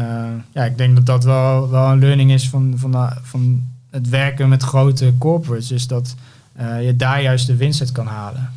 ja, 0.53 0.65
ik 0.65 0.79
denk 0.79 0.97
dat 0.97 1.07
dat 1.07 1.25
wel, 1.25 1.71
wel 1.71 1.91
een 1.91 1.99
learning 1.99 2.33
is 2.33 2.49
van, 2.49 2.75
van, 2.77 2.91
de, 2.91 3.09
van 3.23 3.63
het 3.91 4.09
werken 4.09 4.49
met 4.49 4.63
grote 4.63 5.15
corporates 5.19 5.71
is 5.71 5.87
dat 5.87 6.15
uh, 6.61 6.85
je 6.85 6.97
daar 6.97 7.23
juist 7.23 7.47
de 7.47 7.57
winst 7.57 7.81
uit 7.81 7.93
kan 7.93 8.07
halen. 8.07 8.51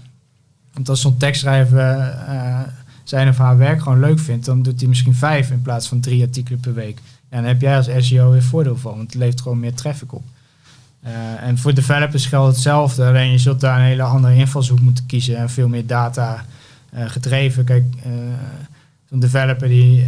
Want 0.74 0.90
als 0.90 1.02
zo'n 1.02 1.18
tekstschrijver 1.18 1.98
uh, 2.30 2.60
zijn 3.04 3.30
of 3.30 3.38
haar 3.38 3.58
werk 3.58 3.82
gewoon 3.82 4.00
leuk 4.00 4.20
vindt, 4.20 4.46
dan 4.46 4.62
doet 4.62 4.80
hij 4.80 4.90
misschien 4.90 5.16
vijf 5.16 5.52
in 5.52 5.62
plaats 5.62 5.88
van 5.88 6.00
drie 6.00 6.24
artikelen 6.24 6.60
per 6.60 6.74
week. 6.74 7.00
En 7.30 7.42
dan 7.42 7.48
heb 7.48 7.62
jij 7.62 7.78
als 7.78 7.90
SEO 7.98 8.32
weer 8.32 8.44
voordeel 8.44 8.78
van, 8.78 8.96
want 8.96 9.12
het 9.12 9.20
levert 9.22 9.42
gewoon 9.42 9.60
meer 9.60 9.74
traffic 9.74 10.14
op. 10.14 10.24
Uh, 11.06 11.12
en 11.44 11.58
voor 11.58 11.74
developers 11.74 12.26
geldt 12.26 12.54
hetzelfde, 12.54 13.06
alleen 13.06 13.32
je 13.32 13.38
zult 13.38 13.60
daar 13.60 13.80
een 13.80 13.86
hele 13.86 14.04
andere 14.04 14.36
invalshoek 14.36 14.80
moeten 14.80 15.06
kiezen 15.06 15.38
en 15.38 15.50
veel 15.50 15.68
meer 15.68 15.86
data 15.86 16.46
gedreven. 16.94 17.64
Kijk, 17.64 17.86
Zo'n 19.10 19.20
developer 19.20 19.68
die, 19.68 20.06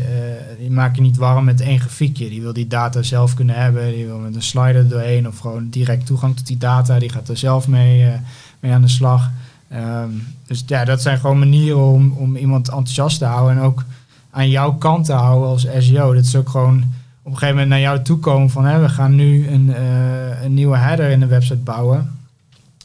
die 0.59 0.71
maak 0.71 0.95
je 0.95 1.01
niet 1.01 1.17
warm 1.17 1.45
met 1.45 1.61
één 1.61 1.79
grafiekje. 1.79 2.29
Die 2.29 2.41
wil 2.41 2.53
die 2.53 2.67
data 2.67 3.01
zelf 3.01 3.33
kunnen 3.33 3.55
hebben. 3.55 3.91
Die 3.91 4.05
wil 4.05 4.17
met 4.17 4.35
een 4.35 4.41
slider 4.41 4.87
doorheen 4.87 5.27
of 5.27 5.37
gewoon 5.37 5.69
direct 5.69 6.05
toegang 6.05 6.35
tot 6.35 6.47
die 6.47 6.57
data. 6.57 6.99
Die 6.99 7.09
gaat 7.09 7.29
er 7.29 7.37
zelf 7.37 7.67
mee, 7.67 8.11
mee 8.59 8.71
aan 8.71 8.81
de 8.81 8.87
slag. 8.87 9.31
Um, 9.73 10.23
dus 10.45 10.63
ja, 10.65 10.85
dat 10.85 11.01
zijn 11.01 11.17
gewoon 11.17 11.39
manieren 11.39 11.85
om, 11.85 12.11
om 12.11 12.35
iemand 12.35 12.67
enthousiast 12.67 13.17
te 13.17 13.25
houden. 13.25 13.57
En 13.57 13.63
ook 13.63 13.83
aan 14.29 14.49
jouw 14.49 14.73
kant 14.73 15.05
te 15.05 15.13
houden 15.13 15.49
als 15.49 15.67
SEO. 15.77 16.13
Dat 16.13 16.23
is 16.23 16.35
ook 16.35 16.49
gewoon 16.49 16.83
op 17.27 17.33
een 17.33 17.39
gegeven 17.39 17.61
moment 17.61 17.69
naar 17.69 17.79
jou 17.79 18.01
toe 18.01 18.19
komen 18.19 18.49
van... 18.49 18.65
Hè, 18.65 18.81
we 18.81 18.89
gaan 18.89 19.15
nu 19.15 19.47
een, 19.47 19.67
uh, 19.67 20.43
een 20.43 20.53
nieuwe 20.53 20.77
header 20.77 21.09
in 21.09 21.19
de 21.19 21.25
website 21.25 21.57
bouwen. 21.57 22.11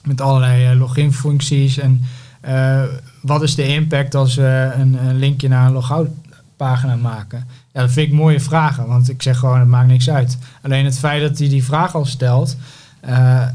Met 0.05 0.21
allerlei 0.21 0.79
login 0.79 1.13
functies 1.13 1.79
en 1.79 2.03
wat 3.21 3.43
is 3.43 3.55
de 3.55 3.67
impact 3.67 4.15
als 4.15 4.35
we 4.35 4.73
een, 4.75 5.07
een 5.07 5.19
linkje 5.19 5.49
naar 5.49 5.67
een 5.67 5.73
logout 5.73 6.09
pagina 6.57 6.97
maken? 6.97 7.47
Ja, 7.73 7.81
dat 7.81 7.91
vind 7.91 8.09
ik 8.09 8.15
mooie 8.15 8.41
vragen, 8.41 8.87
want 8.87 9.09
ik 9.09 9.23
zeg 9.23 9.39
gewoon, 9.39 9.59
het 9.59 9.69
maakt 9.69 9.89
niks 9.89 10.11
uit. 10.11 10.39
Alleen 10.63 10.85
het 10.85 10.99
feit 10.99 11.23
dat 11.23 11.39
hij 11.39 11.49
die 11.49 11.65
vraag 11.65 11.95
al 11.95 12.05
stelt, 12.05 12.57
uh, 13.09 13.47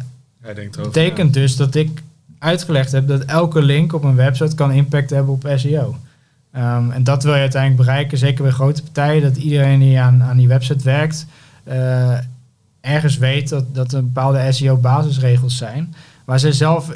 betekent 0.83 1.33
dus 1.33 1.55
dat 1.55 1.75
ik 1.75 2.03
uitgelegd 2.39 2.91
heb 2.91 3.07
dat 3.07 3.21
elke 3.21 3.61
link 3.61 3.93
op 3.93 4.03
een 4.03 4.15
website 4.15 4.55
kan 4.55 4.71
impact 4.71 5.09
hebben 5.09 5.33
op 5.33 5.51
SEO. 5.55 5.95
Um, 6.57 6.91
en 6.91 7.03
dat 7.03 7.23
wil 7.23 7.33
je 7.33 7.39
uiteindelijk 7.39 7.81
bereiken, 7.81 8.17
zeker 8.17 8.43
bij 8.43 8.51
grote 8.51 8.83
partijen, 8.83 9.21
dat 9.21 9.37
iedereen 9.37 9.79
die 9.79 9.99
aan, 9.99 10.23
aan 10.23 10.37
die 10.37 10.47
website 10.47 10.83
werkt, 10.83 11.25
uh, 11.67 12.17
ergens 12.81 13.17
weet 13.17 13.49
dat, 13.49 13.75
dat 13.75 13.93
er 13.93 14.03
bepaalde 14.03 14.51
SEO-basisregels 14.51 15.57
zijn, 15.57 15.95
waar 16.25 16.39
ze 16.39 16.53
zelf 16.53 16.91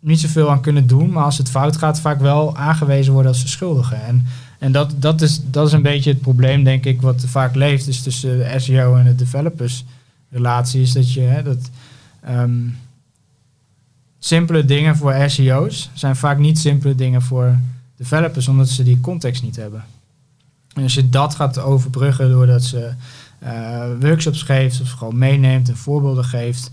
niet 0.00 0.20
zoveel 0.20 0.50
aan 0.50 0.60
kunnen 0.60 0.86
doen, 0.86 1.10
maar 1.10 1.24
als 1.24 1.38
het 1.38 1.50
fout 1.50 1.76
gaat, 1.76 2.00
vaak 2.00 2.20
wel 2.20 2.56
aangewezen 2.56 3.12
worden 3.12 3.30
als 3.30 3.40
verschuldigen. 3.40 4.04
En, 4.04 4.26
en 4.58 4.72
dat, 4.72 4.94
dat, 4.98 5.22
is, 5.22 5.40
dat 5.50 5.66
is 5.66 5.72
een 5.72 5.82
beetje 5.82 6.10
het 6.10 6.20
probleem, 6.20 6.64
denk 6.64 6.84
ik, 6.84 7.02
wat 7.02 7.24
vaak 7.26 7.54
leeft 7.54 7.84
dus 7.84 8.02
tussen 8.02 8.38
de 8.38 8.54
SEO 8.56 8.96
en 8.96 9.04
de 9.04 9.14
developers 9.14 9.84
relatie, 10.30 10.82
is 10.82 10.92
dat 10.92 11.12
je 11.12 11.20
hè, 11.20 11.42
dat 11.42 11.70
um, 12.28 12.76
simpele 14.18 14.64
dingen 14.64 14.96
voor 14.96 15.14
SEO's 15.26 15.90
zijn 15.94 16.16
vaak 16.16 16.38
niet 16.38 16.58
simpele 16.58 16.94
dingen 16.94 17.22
voor 17.22 17.58
developers, 17.96 18.48
omdat 18.48 18.68
ze 18.68 18.82
die 18.82 19.00
context 19.00 19.42
niet 19.42 19.56
hebben. 19.56 19.84
En 20.74 20.82
als 20.82 20.94
je 20.94 21.08
dat 21.08 21.34
gaat 21.34 21.58
overbruggen 21.58 22.30
doordat 22.30 22.64
ze 22.64 22.90
uh, 23.42 23.84
workshops 24.00 24.42
geeft 24.42 24.80
of 24.80 24.90
gewoon 24.90 25.18
meeneemt 25.18 25.68
en 25.68 25.76
voorbeelden 25.76 26.24
geeft, 26.24 26.70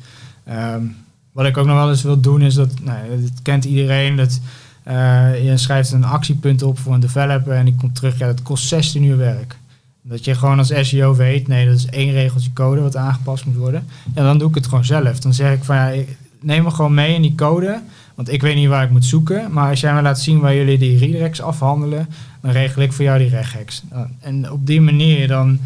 um, 0.49 0.95
wat 1.32 1.45
ik 1.45 1.57
ook 1.57 1.65
nog 1.65 1.76
wel 1.76 1.89
eens 1.89 2.01
wil 2.01 2.19
doen 2.19 2.41
is 2.41 2.53
dat, 2.53 2.80
nou, 2.82 3.21
dat 3.21 3.41
kent 3.41 3.65
iedereen, 3.65 4.15
dat 4.15 4.39
uh, 4.88 5.43
je 5.45 5.57
schrijft 5.57 5.91
een 5.91 6.03
actiepunt 6.03 6.61
op 6.61 6.80
voor 6.80 6.93
een 6.93 6.99
developer 6.99 7.53
en 7.53 7.65
die 7.65 7.76
komt 7.76 7.95
terug, 7.95 8.17
ja, 8.17 8.26
dat 8.26 8.41
kost 8.41 8.67
16 8.67 9.03
uur 9.03 9.17
werk. 9.17 9.57
Dat 10.01 10.26
je 10.26 10.36
gewoon 10.36 10.57
als 10.57 10.74
SEO 10.82 11.15
weet, 11.15 11.47
nee, 11.47 11.65
dat 11.65 11.76
is 11.76 11.86
één 11.86 12.11
regeltje 12.11 12.53
code 12.53 12.82
wat 12.82 12.95
aangepast 12.95 13.45
moet 13.45 13.55
worden. 13.55 13.88
En 14.13 14.24
dan 14.24 14.38
doe 14.38 14.49
ik 14.49 14.55
het 14.55 14.67
gewoon 14.67 14.86
zelf. 14.86 15.19
Dan 15.19 15.34
zeg 15.34 15.53
ik 15.53 15.63
van, 15.63 15.76
ja, 15.76 16.03
neem 16.39 16.63
me 16.63 16.71
gewoon 16.71 16.93
mee 16.93 17.15
in 17.15 17.21
die 17.21 17.36
code, 17.36 17.82
want 18.16 18.32
ik 18.32 18.41
weet 18.41 18.55
niet 18.55 18.68
waar 18.68 18.84
ik 18.84 18.89
moet 18.89 19.05
zoeken. 19.05 19.51
Maar 19.51 19.70
als 19.70 19.80
jij 19.80 19.93
me 19.93 20.01
laat 20.01 20.20
zien 20.22 20.39
waar 20.39 20.55
jullie 20.55 20.78
die 20.78 20.97
redirects 20.97 21.41
afhandelen, 21.41 22.07
dan 22.41 22.51
regel 22.51 22.82
ik 22.82 22.93
voor 22.93 23.05
jou 23.05 23.20
die 23.20 23.30
regex. 23.30 23.84
En 24.20 24.51
op 24.51 24.66
die 24.66 24.82
manier 24.82 25.28
dan... 25.28 25.59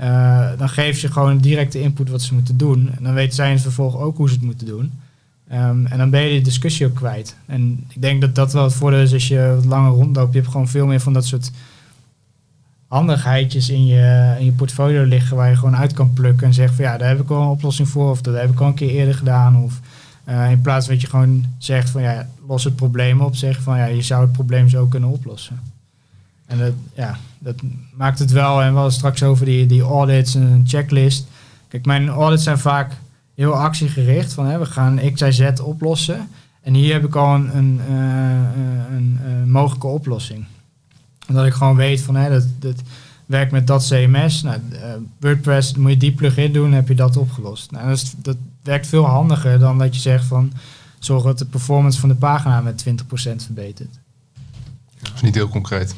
Uh, 0.00 0.48
dan 0.58 0.68
geef 0.68 1.00
je 1.00 1.12
gewoon 1.12 1.38
directe 1.38 1.80
input 1.80 2.10
wat 2.10 2.22
ze 2.22 2.34
moeten 2.34 2.56
doen. 2.56 2.90
En 2.96 3.04
dan 3.04 3.14
weten 3.14 3.34
zij 3.34 3.46
in 3.46 3.52
het 3.52 3.62
vervolg 3.62 3.96
ook 3.96 4.16
hoe 4.16 4.28
ze 4.28 4.34
het 4.34 4.44
moeten 4.44 4.66
doen. 4.66 4.92
Um, 5.52 5.86
en 5.86 5.98
dan 5.98 6.10
ben 6.10 6.22
je 6.22 6.38
de 6.38 6.44
discussie 6.44 6.86
ook 6.86 6.94
kwijt. 6.94 7.36
En 7.46 7.84
ik 7.88 8.02
denk 8.02 8.20
dat 8.20 8.34
dat 8.34 8.52
wel 8.52 8.64
het 8.64 8.72
voordeel 8.72 9.00
is 9.00 9.12
als 9.12 9.28
je 9.28 9.52
wat 9.54 9.64
langer 9.64 9.90
rondloopt. 9.90 10.32
Je 10.32 10.38
hebt 10.38 10.50
gewoon 10.50 10.68
veel 10.68 10.86
meer 10.86 11.00
van 11.00 11.12
dat 11.12 11.26
soort 11.26 11.50
handigheidjes 12.88 13.68
in 13.68 13.86
je, 13.86 14.36
in 14.38 14.44
je 14.44 14.52
portfolio 14.52 15.02
liggen 15.02 15.36
waar 15.36 15.48
je 15.48 15.56
gewoon 15.56 15.76
uit 15.76 15.92
kan 15.92 16.12
plukken 16.12 16.46
en 16.46 16.54
zeggen 16.54 16.76
van 16.76 16.84
ja, 16.84 16.96
daar 16.96 17.08
heb 17.08 17.20
ik 17.20 17.30
al 17.30 17.42
een 17.42 17.48
oplossing 17.48 17.88
voor 17.88 18.10
of 18.10 18.22
dat 18.22 18.34
heb 18.34 18.50
ik 18.50 18.60
al 18.60 18.66
een 18.66 18.74
keer 18.74 18.90
eerder 18.90 19.14
gedaan. 19.14 19.56
Of 19.56 19.80
Uh, 20.28 20.50
in 20.50 20.60
plaats 20.60 20.86
van 20.86 20.94
dat 20.94 21.02
je 21.02 21.10
gewoon 21.10 21.44
zegt 21.58 21.90
van 21.90 22.02
ja, 22.02 22.28
los 22.48 22.64
het 22.64 22.76
probleem 22.76 23.20
op. 23.20 23.36
Zeg 23.36 23.60
van 23.60 23.78
ja, 23.78 23.84
je 23.84 24.02
zou 24.02 24.22
het 24.22 24.32
probleem 24.32 24.68
zo 24.68 24.86
kunnen 24.86 25.08
oplossen. 25.08 25.60
En 26.46 26.58
dat, 26.58 26.72
ja, 26.94 27.18
dat 27.38 27.54
maakt 27.94 28.18
het 28.18 28.30
wel. 28.30 28.62
En 28.62 28.68
we 28.68 28.74
hadden 28.74 28.92
straks 28.92 29.22
over 29.22 29.46
die, 29.46 29.66
die 29.66 29.82
audits 29.82 30.34
en 30.34 30.42
een 30.42 30.64
checklist. 30.66 31.26
Kijk, 31.68 31.86
mijn 31.86 32.08
audits 32.08 32.42
zijn 32.42 32.58
vaak 32.58 32.92
heel 33.34 33.54
actiegericht. 33.54 34.32
Van 34.32 34.46
hè, 34.46 34.58
we 34.58 34.66
gaan 34.66 35.00
X, 35.12 35.20
Y, 35.20 35.30
Z 35.30 35.60
oplossen. 35.60 36.28
En 36.60 36.74
hier 36.74 36.92
heb 36.92 37.04
ik 37.04 37.14
al 37.14 37.34
een, 37.34 37.56
een, 37.56 37.80
uh, 37.90 38.96
een, 38.96 39.50
mogelijke 39.50 39.86
oplossing. 39.86 40.44
En 41.26 41.34
dat 41.34 41.46
ik 41.46 41.52
gewoon 41.52 41.76
weet 41.76 42.00
van 42.00 42.16
hè, 42.16 42.30
dat, 42.30 42.46
dat 42.58 42.82
werkt 43.26 43.52
met 43.52 43.66
dat 43.66 43.86
CMS. 43.88 44.42
Nou, 44.42 44.58
uh, 44.72 44.78
WordPress, 45.20 45.74
moet 45.74 45.90
je 45.90 45.96
die 45.96 46.12
plugin 46.12 46.52
doen, 46.52 46.72
heb 46.72 46.88
je 46.88 46.94
dat 46.94 47.16
opgelost. 47.16 47.70
Nou, 47.70 47.88
dat, 47.88 47.96
is, 47.96 48.14
dat 48.16 48.36
werkt 48.62 48.86
veel 48.86 49.04
handiger 49.04 49.58
dan 49.58 49.78
dat 49.78 49.94
je 49.94 50.00
zegt 50.00 50.24
van 50.24 50.52
zorg 50.98 51.22
dat 51.22 51.38
de 51.38 51.44
performance 51.44 52.00
van 52.00 52.08
de 52.08 52.14
pagina 52.14 52.60
met 52.60 52.84
20% 52.88 52.92
verbetert. 53.12 53.98
Dat 55.02 55.12
is 55.14 55.20
niet 55.20 55.34
heel 55.34 55.48
concreet. 55.48 55.94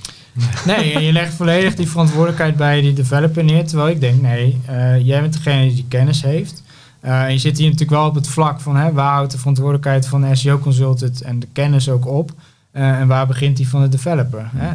Nee, 0.66 0.98
je 0.98 1.12
legt 1.12 1.34
volledig 1.34 1.74
die 1.74 1.88
verantwoordelijkheid 1.88 2.56
bij 2.56 2.80
die 2.80 2.92
developer 2.92 3.44
neer. 3.44 3.66
Terwijl 3.66 3.88
ik 3.88 4.00
denk, 4.00 4.22
nee, 4.22 4.60
uh, 4.70 5.06
jij 5.06 5.20
bent 5.20 5.32
degene 5.32 5.74
die 5.74 5.84
kennis 5.88 6.22
heeft. 6.22 6.62
Uh, 7.04 7.22
en 7.22 7.32
je 7.32 7.38
zit 7.38 7.58
hier 7.58 7.70
natuurlijk 7.70 7.98
wel 7.98 8.08
op 8.08 8.14
het 8.14 8.28
vlak 8.28 8.60
van 8.60 8.76
hè, 8.76 8.92
waar 8.92 9.12
houdt 9.12 9.32
de 9.32 9.38
verantwoordelijkheid 9.38 10.06
van 10.06 10.20
de 10.20 10.34
SEO 10.34 10.58
consultant 10.58 11.20
en 11.20 11.38
de 11.38 11.48
kennis 11.52 11.88
ook 11.88 12.06
op. 12.06 12.32
En 12.72 13.06
waar 13.06 13.26
begint 13.26 13.56
die 13.56 13.68
van 13.68 13.82
de 13.82 13.88
developer. 13.88 14.50
Hè? 14.54 14.72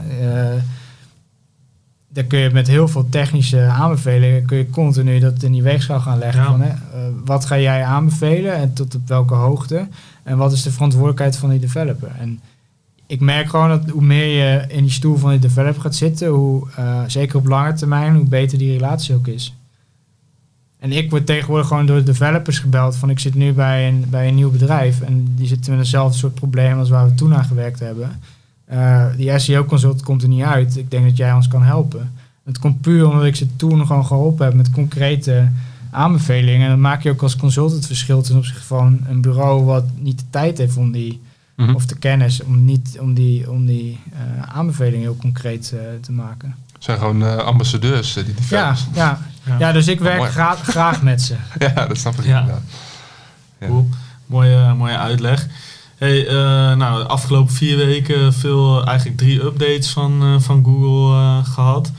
Daar 2.09 2.23
kun 2.23 2.39
je 2.39 2.49
met 2.49 2.67
heel 2.67 2.87
veel 2.87 3.09
technische 3.09 3.61
aanbevelingen 3.61 4.45
kun 4.45 4.57
je 4.57 4.69
continu 4.69 5.19
dat 5.19 5.43
in 5.43 5.51
die 5.51 5.63
weegschaal 5.63 5.99
gaan 5.99 6.17
leggen. 6.17 6.45
Van, 6.45 6.61
hè, 6.61 6.73
wat 7.25 7.45
ga 7.45 7.59
jij 7.59 7.83
aanbevelen 7.83 8.53
en 8.53 8.73
tot 8.73 8.95
op 8.95 9.07
welke 9.07 9.33
hoogte? 9.33 9.87
En 10.23 10.37
wat 10.37 10.51
is 10.51 10.63
de 10.63 10.71
verantwoordelijkheid 10.71 11.37
van 11.37 11.49
die 11.49 11.59
developer? 11.59 12.11
En 12.19 12.39
ik 13.07 13.19
merk 13.19 13.49
gewoon 13.49 13.69
dat 13.69 13.89
hoe 13.89 14.01
meer 14.01 14.25
je 14.25 14.65
in 14.67 14.83
die 14.83 14.91
stoel 14.91 15.17
van 15.17 15.29
die 15.29 15.39
developer 15.39 15.81
gaat 15.81 15.95
zitten, 15.95 16.27
hoe 16.27 16.67
uh, 16.79 17.01
zeker 17.07 17.37
op 17.37 17.47
lange 17.47 17.73
termijn, 17.73 18.15
hoe 18.15 18.25
beter 18.25 18.57
die 18.57 18.71
relatie 18.71 19.15
ook 19.15 19.27
is. 19.27 19.53
En 20.79 20.91
ik 20.91 21.09
word 21.09 21.25
tegenwoordig 21.25 21.67
gewoon 21.67 21.85
door 21.85 21.97
de 21.97 22.03
developers 22.03 22.59
gebeld 22.59 22.95
van 22.95 23.09
ik 23.09 23.19
zit 23.19 23.35
nu 23.35 23.53
bij 23.53 23.87
een, 23.87 24.05
bij 24.09 24.27
een 24.27 24.35
nieuw 24.35 24.51
bedrijf 24.51 25.01
en 25.01 25.27
die 25.35 25.47
zitten 25.47 25.71
met 25.71 25.79
eenzelfde 25.79 26.17
soort 26.17 26.33
probleem 26.33 26.79
als 26.79 26.89
waar 26.89 27.07
we 27.07 27.13
toen 27.13 27.35
aan 27.35 27.45
gewerkt 27.45 27.79
hebben. 27.79 28.19
Uh, 28.71 29.05
die 29.17 29.39
SEO 29.39 29.65
consult 29.65 30.03
komt 30.03 30.21
er 30.21 30.27
niet 30.27 30.43
uit. 30.43 30.77
Ik 30.77 30.91
denk 30.91 31.05
dat 31.05 31.17
jij 31.17 31.33
ons 31.33 31.47
kan 31.47 31.63
helpen. 31.63 32.11
Het 32.45 32.59
komt 32.59 32.81
puur 32.81 33.09
omdat 33.09 33.25
ik 33.25 33.35
ze 33.35 33.55
toen 33.55 33.87
gewoon 33.87 34.05
geholpen 34.05 34.45
heb 34.45 34.53
met 34.53 34.71
concrete 34.71 35.49
aanbevelingen. 35.91 36.61
En 36.61 36.69
dan 36.69 36.81
maak 36.81 37.03
je 37.03 37.09
ook 37.09 37.21
als 37.21 37.35
consultant 37.35 37.85
verschil 37.85 38.21
ten 38.21 38.37
opzichte 38.37 38.63
van 38.63 38.99
een 39.07 39.21
bureau 39.21 39.63
wat 39.63 39.83
niet 39.97 40.19
de 40.19 40.25
tijd 40.29 40.57
heeft 40.57 40.77
om 40.77 40.91
die 40.91 41.21
Mhm. 41.59 41.75
Of 41.75 41.85
de 41.85 41.95
kennis 41.95 42.43
om, 42.43 42.65
niet, 42.65 42.97
om 42.99 43.13
die, 43.13 43.51
om 43.51 43.65
die 43.65 43.99
uh, 44.13 44.41
aanbevelingen 44.55 44.99
heel 44.99 45.15
concreet 45.15 45.71
uh, 45.73 45.79
te 46.01 46.11
maken. 46.11 46.55
Het 46.73 46.83
zijn 46.83 46.97
gewoon 46.97 47.23
uh, 47.23 47.35
ambassadeurs, 47.35 48.13
die 48.13 48.25
ja, 48.49 48.75
ja, 48.93 49.19
ja, 49.43 49.57
ja. 49.59 49.71
dus 49.71 49.87
ik 49.87 49.99
werk 49.99 50.31
gra 50.31 50.55
graag 50.55 51.01
met 51.01 51.21
ze. 51.21 51.35
ja, 51.75 51.87
dat 51.87 51.97
snap 51.97 52.13
ik 52.13 52.25
ja. 52.25 52.39
inderdaad. 52.39 52.63
Ja. 53.59 53.67
Cool. 53.67 53.89
Mooie, 54.25 54.73
mooie 54.73 54.97
uitleg. 54.97 55.47
Hey, 55.99 56.23
nou, 56.75 57.03
de 57.03 57.07
afgelopen 57.07 57.53
vier 57.53 57.77
weken 57.77 58.33
veel, 58.33 58.85
eigenlijk 58.85 59.17
drie 59.17 59.43
updates 59.43 59.89
van, 59.89 60.41
van 60.41 60.63
Google 60.63 61.43
gehad. 61.43 61.91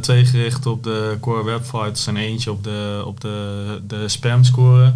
twee 0.00 0.24
gericht 0.24 0.66
op 0.66 0.82
de 0.82 1.16
core 1.20 1.44
websites 1.44 2.06
en 2.06 2.16
eentje 2.16 2.50
op 2.50 2.64
de, 2.64 3.02
op 3.06 3.20
de, 3.20 3.80
de 3.86 4.08
spam 4.08 4.44
score. 4.44 4.92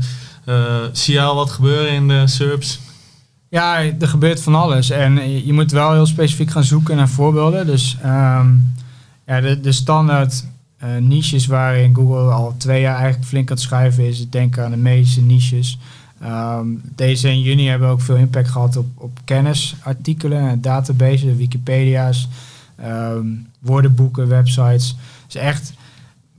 zie 0.93 1.14
je 1.14 1.20
al 1.20 1.35
wat 1.35 1.51
gebeuren 1.51 1.91
in 1.91 2.09
de 2.09 2.26
SERPs? 2.26 2.80
Ja, 3.49 3.78
er 3.78 4.09
gebeurt 4.09 4.43
van 4.43 4.55
alles. 4.55 4.91
En 4.91 5.45
je 5.47 5.53
moet 5.53 5.70
wel 5.70 5.93
heel 5.93 6.07
specifiek 6.07 6.51
gaan 6.51 6.64
zoeken 6.64 6.97
naar 6.97 7.09
voorbeelden. 7.09 7.66
Dus 7.66 7.97
um, 8.05 8.74
ja, 9.26 9.41
de, 9.41 9.61
de 9.61 9.72
standaard 9.72 10.45
niches 11.01 11.47
waarin 11.47 11.95
Google 11.95 12.33
al 12.33 12.55
twee 12.59 12.80
jaar 12.80 12.97
eigenlijk 12.97 13.28
flink 13.28 13.51
aan 13.51 13.57
het 13.57 13.64
schuiven 13.64 14.07
is. 14.07 14.20
Ik 14.20 14.33
denk 14.33 14.59
aan 14.59 14.70
de 14.70 14.76
meeste 14.76 15.20
niches. 15.20 15.78
Um, 16.25 16.83
deze 16.95 17.29
in 17.29 17.41
juni 17.41 17.68
hebben 17.68 17.89
ook 17.89 18.01
veel 18.01 18.16
impact 18.16 18.49
gehad 18.49 18.77
op, 18.77 18.87
op 18.95 19.18
kennisartikelen, 19.25 20.61
databases, 20.61 21.37
Wikipedia's, 21.37 22.29
um, 22.85 23.47
woordenboeken, 23.59 24.29
websites. 24.29 24.97
Dus 25.27 25.35
echt 25.35 25.73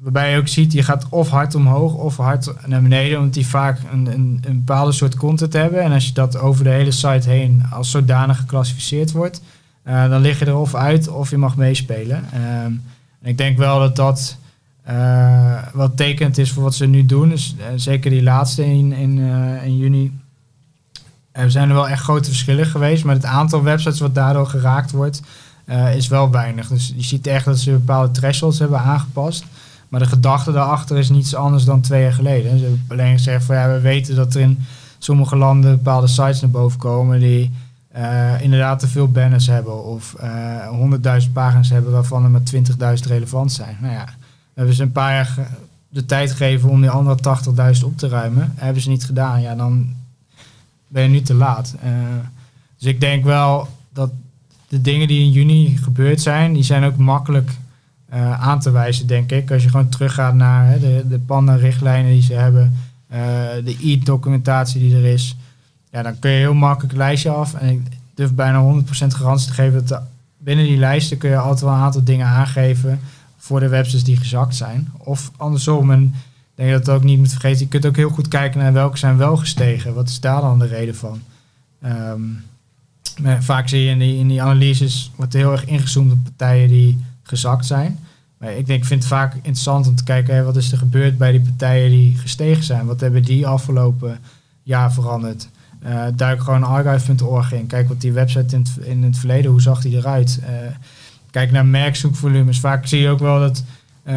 waarbij 0.04 0.32
je 0.32 0.38
ook 0.38 0.48
ziet, 0.48 0.74
je 0.74 0.84
gaat 0.84 1.06
of 1.10 1.30
hard 1.30 1.56
omhoog 1.56 1.94
of 1.94 2.18
hard 2.18 2.54
naar 2.66 2.82
beneden, 2.82 3.18
omdat 3.18 3.34
die 3.34 3.48
vaak 3.48 3.80
een, 3.92 4.06
een, 4.06 4.40
een, 4.48 4.64
bepaalde 4.64 4.92
soort 4.92 5.16
content 5.16 5.54
hebben. 5.54 5.82
En 5.82 5.92
als 5.92 6.08
je 6.08 6.14
dat 6.14 6.38
over 6.38 6.64
de 6.64 6.70
hele 6.70 6.92
site 6.92 7.30
heen 7.30 7.64
als 7.72 7.92
zodanig 7.92 8.38
geclassificeerd 8.38 9.12
wordt, 9.12 9.42
uh, 9.88 10.10
dan 10.10 10.22
lig 10.22 10.40
je 10.40 10.46
er 10.46 10.58
of 10.58 10.76
uit 10.76 11.08
of 11.08 11.30
je 11.30 11.38
mag 11.38 11.56
meespelen. 11.56 12.18
Um, 12.18 12.84
en 13.22 13.30
ik 13.30 13.38
denk 13.38 13.58
wel 13.58 13.80
dat 13.80 13.96
dat 13.96 14.38
uh, 14.90 15.58
wat 15.74 15.98
tekend 15.98 16.38
is 16.38 16.52
voor 16.52 16.64
wat 16.64 16.76
ze 16.76 16.86
nu 16.86 17.06
doen. 17.06 17.30
Dus 17.30 17.56
zeker 17.76 18.10
die 18.10 18.24
laatste 18.24 18.66
in, 18.66 18.92
in, 18.94 19.18
in 19.64 19.78
juni. 19.78 20.20
Er 21.32 21.52
zijn 21.52 21.70
er 21.70 21.76
wel 21.76 21.90
echt 21.90 22.04
grote 22.04 22.30
verschillen 22.30 22.66
geweest, 22.66 23.04
maar 23.04 23.16
het 23.16 23.26
aantal 23.26 23.64
websites 23.64 24.00
wat 24.00 24.16
daardoor 24.16 24.48
geraakt 24.48 24.92
wordt, 24.92 25.22
is 25.96 26.08
wel 26.08 26.32
weinig. 26.32 26.68
Dus 26.68 26.94
je 26.96 27.04
ziet 27.04 27.28
echt 27.28 27.46
dat 27.46 27.60
ze 27.60 27.72
bepaalde 27.72 28.12
thresholds 28.12 28.60
hebben 28.60 28.80
aangepast. 28.80 29.46
Maar 29.90 30.00
de 30.00 30.08
gedachte 30.08 30.52
daarachter 30.52 30.98
is 30.98 31.10
niets 31.10 31.36
anders 31.36 31.64
dan 31.64 31.82
twee 31.82 32.02
jaar 32.02 32.14
geleden. 32.14 32.58
Ze 32.58 32.64
hebben 32.64 32.82
alleen 32.88 33.18
gezegd 33.18 33.46
van 33.46 33.56
ja, 33.56 33.72
we 33.74 33.80
weten 33.80 34.16
dat 34.16 34.36
er 34.36 34.42
in 34.42 34.66
sommige 34.98 35.36
landen 35.36 35.72
bepaalde 35.72 36.08
sites 36.08 36.42
naar 36.42 36.50
boven 36.50 36.80
komen 36.80 37.20
die 37.20 37.52
inderdaad 38.42 38.80
te 38.80 38.88
veel 38.88 39.08
banners 39.08 39.48
hebben 39.48 39.84
of 39.84 40.16
uh, 40.24 41.22
100.000 41.26 41.32
pagina's 41.34 41.70
hebben 41.70 41.92
waarvan 41.92 42.24
er 42.24 42.30
maar 42.30 42.42
20.000 42.98 43.08
relevant 43.08 43.52
zijn. 43.52 43.78
Nou 43.82 43.94
ja, 43.94 44.06
hebben 44.54 44.76
ze 44.76 44.84
een 44.84 44.91
paar 44.91 45.14
jaar 45.14 45.47
de 45.89 46.06
tijd 46.06 46.32
gegeven 46.32 46.70
om 46.70 46.82
die 46.82 46.89
andere 46.89 47.18
80.000 47.76 47.84
op 47.86 47.97
te 47.97 48.08
ruimen. 48.08 48.51
Hebben 48.56 48.82
ze 48.82 48.89
niet 48.89 49.06
gedaan, 49.06 49.41
ja, 49.41 49.56
dan 49.56 49.93
ben 50.88 51.04
je 51.04 51.10
nu 51.10 51.22
te 51.22 51.34
laat. 51.34 51.76
Uh, 51.84 51.91
dus 52.78 52.88
ik 52.88 52.99
denk 52.99 53.24
wel 53.24 53.68
dat 53.93 54.12
de 54.68 54.82
dingen 54.82 55.08
die 55.08 55.20
in 55.20 55.32
juni 55.32 55.78
gebeurd 55.78 56.22
zijn, 56.22 56.54
die 56.54 56.64
zijn 56.64 56.84
ook 56.84 56.97
makkelijk 56.97 57.51
uh, 58.14 58.41
aan 58.41 58.60
te 58.60 58.72
wijzen, 58.72 59.08
denk 59.08 59.32
ik. 59.32 59.51
Als 59.51 59.64
je 59.64 59.70
gewoon 59.70 59.89
teruggaat 59.89 60.34
naar 60.34 60.68
hè, 60.68 60.80
de, 60.80 61.06
de 61.10 61.20
PANDA-richtlijnen 61.20 62.12
die 62.12 62.22
ze 62.22 62.34
hebben, 62.34 62.78
uh, 63.12 63.18
de 63.64 63.78
e-documentatie 63.82 64.80
die 64.80 64.95
er 64.95 65.06
is, 65.06 65.36
ja, 65.91 66.01
dan 66.01 66.20
kun 66.20 66.32
je 66.32 66.38
heel 66.38 66.54
makkelijk 66.54 66.91
een 66.91 66.99
lijstje 66.99 67.30
af. 67.30 67.54
En 67.54 67.70
ik 67.70 67.82
durf 68.14 68.34
bijna 68.34 68.82
100% 68.82 68.86
garantie 69.08 69.47
te 69.47 69.54
geven 69.54 69.88
dat 69.88 70.01
binnen 70.38 70.66
die 70.66 70.78
lijsten 70.78 71.18
kun 71.18 71.30
je 71.30 71.38
altijd 71.38 71.62
wel 71.62 71.74
een 71.74 71.80
aantal 71.80 72.04
dingen 72.04 72.28
aangeven 72.28 72.99
voor 73.44 73.60
de 73.60 73.68
websites 73.68 74.04
die 74.04 74.18
gezakt 74.18 74.56
zijn. 74.56 74.91
Of 74.98 75.32
andersom, 75.38 75.91
en 75.91 76.04
ik 76.04 76.56
denk 76.56 76.70
dat 76.72 76.86
het 76.86 76.96
ook 76.96 77.04
niet 77.04 77.18
moet 77.18 77.32
vergeten, 77.32 77.60
je 77.60 77.68
kunt 77.68 77.86
ook 77.86 77.96
heel 77.96 78.10
goed 78.10 78.28
kijken 78.28 78.60
naar 78.60 78.74
welke 78.74 78.98
zijn 78.98 79.18
wel 79.18 79.38
gestegen. 79.38 79.94
Wat 79.94 80.10
is 80.10 80.20
daar 80.20 80.41
dan 80.41 80.60
de 80.60 80.66
reden 80.66 80.96
van? 80.96 81.22
Um, 81.86 82.44
vaak 83.39 83.68
zie 83.68 83.82
je 83.82 83.89
in 83.89 84.00
die, 84.00 84.18
in 84.18 84.28
die 84.28 84.41
analyses, 84.41 85.12
wordt 85.16 85.34
heel 85.34 85.52
erg 85.52 85.66
ingezoomd 85.66 86.12
op 86.12 86.24
partijen 86.24 86.68
die 86.68 87.04
gezakt 87.24 87.66
zijn. 87.66 88.00
Maar 88.38 88.52
ik 88.52 88.66
denk, 88.66 88.82
ik 88.82 88.88
vind 88.88 89.04
het 89.04 89.12
vaak 89.12 89.36
interessant 89.36 89.88
om 89.88 89.96
te 89.96 90.04
kijken, 90.04 90.46
wat 90.46 90.56
is 90.56 90.72
er 90.72 90.78
gebeurd 90.78 91.18
bij 91.18 91.32
die 91.32 91.41
partijen 91.41 91.89
die 91.89 92.18
gestegen 92.18 92.64
zijn? 92.64 92.86
Wat 92.86 93.00
hebben 93.00 93.24
die 93.24 93.48
afgelopen 93.48 94.20
jaar 94.62 94.94
veranderd? 94.94 95.50
Uh, 95.86 96.06
duik 96.16 96.41
gewoon 96.41 96.64
archive.org 96.64 97.54
in. 97.54 97.68
Kijk 97.68 97.88
wat 97.88 98.02
die 98.02 98.12
website 98.12 98.56
in 98.56 98.62
het, 98.62 98.86
in 98.86 99.04
het 99.04 99.18
verleden, 99.18 99.52
hoe 99.52 99.62
zag 99.62 99.82
die 99.82 99.98
eruit? 99.98 100.39
Uh, 100.41 100.48
kijk 101.34 101.52
naar 101.52 101.66
merkzoekvolumes. 101.66 102.60
Vaak 102.60 102.86
zie 102.86 103.02
je 103.02 103.10
ook 103.10 103.20
wel 103.20 103.40
dat 103.40 103.64
uh, 104.08 104.14